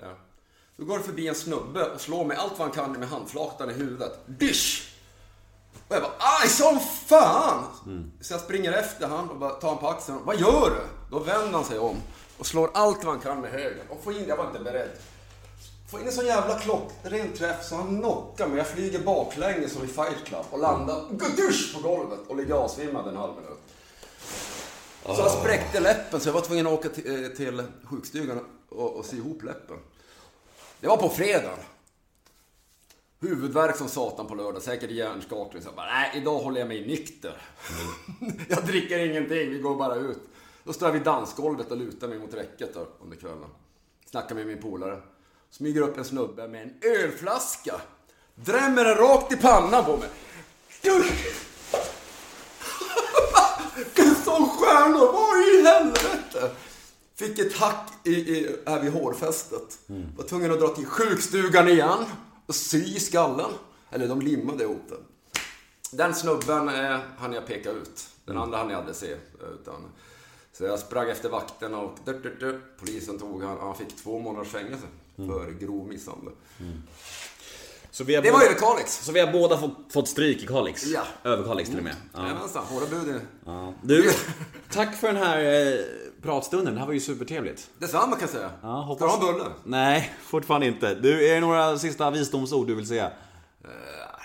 Ja. 0.00 0.18
Då 0.76 0.84
går 0.84 0.98
det 0.98 1.04
förbi 1.04 1.28
en 1.28 1.34
snubbe 1.34 1.84
och 1.84 2.00
slår 2.00 2.24
mig 2.24 2.36
allt 2.36 2.58
vad 2.58 2.68
han 2.68 2.70
kan 2.70 2.92
med 2.92 3.08
handflatan 3.08 3.70
i 3.70 3.72
huvudet. 3.72 4.20
Dysch! 4.26 4.89
Och 5.90 5.96
jag 5.96 6.02
bara 6.02 6.12
aj 6.42 6.48
som 6.48 6.80
fan! 6.80 7.64
Så 8.20 8.32
jag 8.32 8.40
springer 8.40 8.72
efter 8.72 9.06
han 9.06 9.30
och 9.30 9.36
bara 9.36 9.50
tar 9.50 9.68
han 9.68 9.78
på 9.78 9.88
axeln. 9.88 10.18
Vad 10.24 10.40
gör 10.40 10.70
du? 10.70 10.86
Då 11.10 11.18
vänder 11.18 11.52
han 11.52 11.64
sig 11.64 11.78
om 11.78 11.96
och 12.38 12.46
slår 12.46 12.70
allt 12.74 13.04
vad 13.04 13.14
han 13.14 13.22
kan 13.22 13.40
med 13.40 13.50
höger. 13.50 13.84
Och 13.88 14.04
får 14.04 14.12
in, 14.12 14.24
jag 14.28 14.36
var 14.36 14.46
inte 14.46 14.58
beredd. 14.58 14.90
Får 15.90 16.00
in 16.00 16.06
en 16.06 16.12
sån 16.12 16.26
jävla 16.26 16.58
klockren 16.58 17.32
träff 17.32 17.68
så 17.68 17.76
han 17.76 18.00
knockar 18.00 18.46
mig. 18.46 18.58
Jag 18.58 18.66
flyger 18.66 18.98
baklänges 18.98 19.72
som 19.72 19.84
i 19.84 19.86
Fight 19.86 20.24
Club 20.24 20.44
och 20.50 20.58
landar 20.58 21.02
dusch 21.36 21.74
på 21.74 21.88
golvet 21.88 22.20
och 22.28 22.36
ligger 22.36 22.54
avsvimmad 22.54 23.08
en 23.08 23.16
halv 23.16 23.34
minut. 23.34 23.58
Så 25.04 25.22
jag 25.22 25.30
spräckte 25.30 25.80
läppen 25.80 26.20
så 26.20 26.28
jag 26.28 26.34
var 26.34 26.40
tvungen 26.40 26.66
att 26.66 26.72
åka 26.72 26.88
till, 26.88 27.24
eh, 27.24 27.30
till 27.30 27.62
sjukstugan 27.84 28.44
och, 28.68 28.96
och 28.96 29.04
sy 29.04 29.16
ihop 29.16 29.42
läppen. 29.42 29.76
Det 30.80 30.88
var 30.88 30.96
på 30.96 31.08
fredag. 31.08 31.56
Huvudvärk 33.22 33.76
som 33.76 33.88
satan 33.88 34.26
på 34.26 34.34
lördag, 34.34 34.62
säkert 34.62 34.90
hjärnskakning. 34.90 35.62
Så 35.62 35.68
jag 35.68 35.74
bara, 35.74 35.86
nej, 35.86 36.10
idag 36.14 36.38
håller 36.38 36.60
jag 36.60 36.68
mig 36.68 36.86
nykter. 36.86 37.36
jag 38.48 38.66
dricker 38.66 38.98
ingenting, 38.98 39.50
vi 39.50 39.58
går 39.58 39.76
bara 39.76 39.94
ut. 39.94 40.20
Då 40.64 40.72
står 40.72 40.88
jag 40.88 40.92
vid 40.92 41.02
dansgolvet 41.02 41.70
och 41.70 41.76
lutar 41.76 42.08
mig 42.08 42.18
mot 42.18 42.34
räcket 42.34 42.74
då, 42.74 42.88
under 43.02 43.16
kvällen. 43.16 43.48
Snackar 44.10 44.34
med 44.34 44.46
min 44.46 44.62
polare. 44.62 45.00
Smyger 45.50 45.80
upp 45.80 45.98
en 45.98 46.04
snubbe 46.04 46.48
med 46.48 46.62
en 46.62 46.74
ölflaska. 46.90 47.80
Drämmer 48.34 48.84
den 48.84 48.94
rakt 48.94 49.32
i 49.32 49.36
pannan 49.36 49.84
på 49.84 49.96
mig. 49.96 50.08
Sån 54.24 54.48
stjärna! 54.48 54.98
Vad 54.98 55.38
i 55.38 55.62
helvete? 55.66 56.50
Fick 57.14 57.38
ett 57.38 57.56
hack 57.56 57.92
i, 58.04 58.10
i, 58.10 58.56
här 58.66 58.80
vid 58.80 58.92
hårfästet. 58.92 59.78
Var 60.16 60.24
tvungen 60.24 60.52
att 60.52 60.60
dra 60.60 60.68
till 60.68 60.86
sjukstugan 60.86 61.68
igen 61.68 62.04
och 62.50 62.56
sy 62.56 62.84
i 62.96 63.00
skallen. 63.00 63.50
Eller 63.90 64.08
de 64.08 64.20
limmade 64.20 64.64
ihop 64.64 64.82
den. 64.88 64.98
Den 65.92 66.14
snubben 66.14 66.68
eh, 66.68 66.98
hann 67.18 67.32
jag 67.32 67.46
peka 67.46 67.70
ut. 67.70 68.08
Den 68.24 68.38
andra 68.38 68.58
hann 68.58 68.70
jag 68.70 68.78
aldrig 68.78 68.96
se. 68.96 69.16
Utan, 69.54 69.74
så 70.52 70.64
jag 70.64 70.78
sprang 70.78 71.10
efter 71.10 71.28
vakten 71.28 71.74
och 71.74 71.98
dut, 72.04 72.22
dut, 72.22 72.40
dut. 72.40 72.62
polisen 72.80 73.18
tog 73.18 73.42
han. 73.42 73.58
Han 73.60 73.76
fick 73.76 73.96
två 73.96 74.18
månaders 74.18 74.48
fängelse 74.48 74.86
för 75.16 75.50
grov 75.50 75.88
misshandel. 75.88 76.32
Så 77.90 78.04
vi 78.04 78.14
har 78.14 78.22
Det 78.22 78.30
båda, 78.30 78.38
var 78.44 78.50
Överkalix. 78.50 79.04
Så 79.04 79.12
vi 79.12 79.20
har 79.20 79.32
båda 79.32 79.58
fått, 79.58 79.92
fått 79.92 80.08
stryk 80.08 80.42
i 80.42 80.46
Kalix? 80.46 80.86
Ja. 80.86 81.02
Överkalix 81.24 81.68
till 81.68 81.78
och 81.78 81.84
med. 81.84 81.96
Ja. 82.14 82.22
Jajamensan, 82.22 82.64
hårda 82.64 82.86
bud. 82.86 83.20
Ja. 83.46 83.74
Du, 83.82 84.12
tack 84.70 84.96
för 84.96 85.06
den 85.06 85.16
här 85.16 85.38
eh, 85.38 85.80
pratstunden. 86.22 86.74
Det 86.74 86.80
här 86.80 86.86
var 86.86 86.94
ju 86.94 87.00
supertrevligt. 87.00 87.70
Detsamma 87.78 88.12
kan 88.12 88.20
jag 88.20 88.30
säga. 88.30 88.50
Ja, 88.62 88.94
Ska 88.96 89.04
du 89.04 89.10
ha 89.10 89.18
en 89.28 89.32
bulle? 89.38 89.50
Nej, 89.64 90.12
fortfarande 90.22 90.66
inte. 90.66 90.94
Du, 90.94 91.28
är 91.30 91.34
det 91.34 91.40
några 91.40 91.78
sista 91.78 92.10
visdomsord 92.10 92.66
du 92.66 92.74
vill 92.74 92.86
säga? 92.88 93.10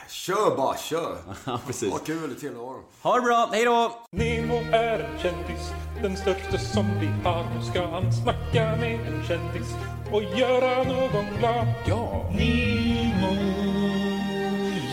Kör 0.09 0.57
bara, 0.57 0.77
kör. 0.77 1.17
Ja, 1.45 1.59
precis. 1.67 1.91
Ha 1.91 1.97
kul 1.99 2.31
i 2.31 2.39
tillvaron. 2.39 2.83
Ha 3.01 3.15
det 3.15 3.21
bra, 3.21 3.49
hej 3.51 3.65
då! 3.65 3.91
Nemo 4.11 4.55
är 4.71 4.99
en 4.99 5.19
kändis, 5.19 5.71
den 6.01 6.17
största 6.17 6.57
som 6.57 6.99
vi 6.99 7.07
har. 7.07 7.43
Nu 7.55 7.65
ska 7.71 7.87
han 7.87 8.13
snacka 8.13 8.75
med 8.79 8.99
en 9.07 9.23
kändis 9.27 9.67
och 10.11 10.23
göra 10.23 10.83
någon 10.83 11.25
glad. 11.39 11.67
Ja! 11.87 12.31
Nemo, 12.31 13.35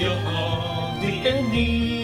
ja 0.01 0.17
det 1.03 1.29
är 1.29 1.43
Nemo 1.43 2.02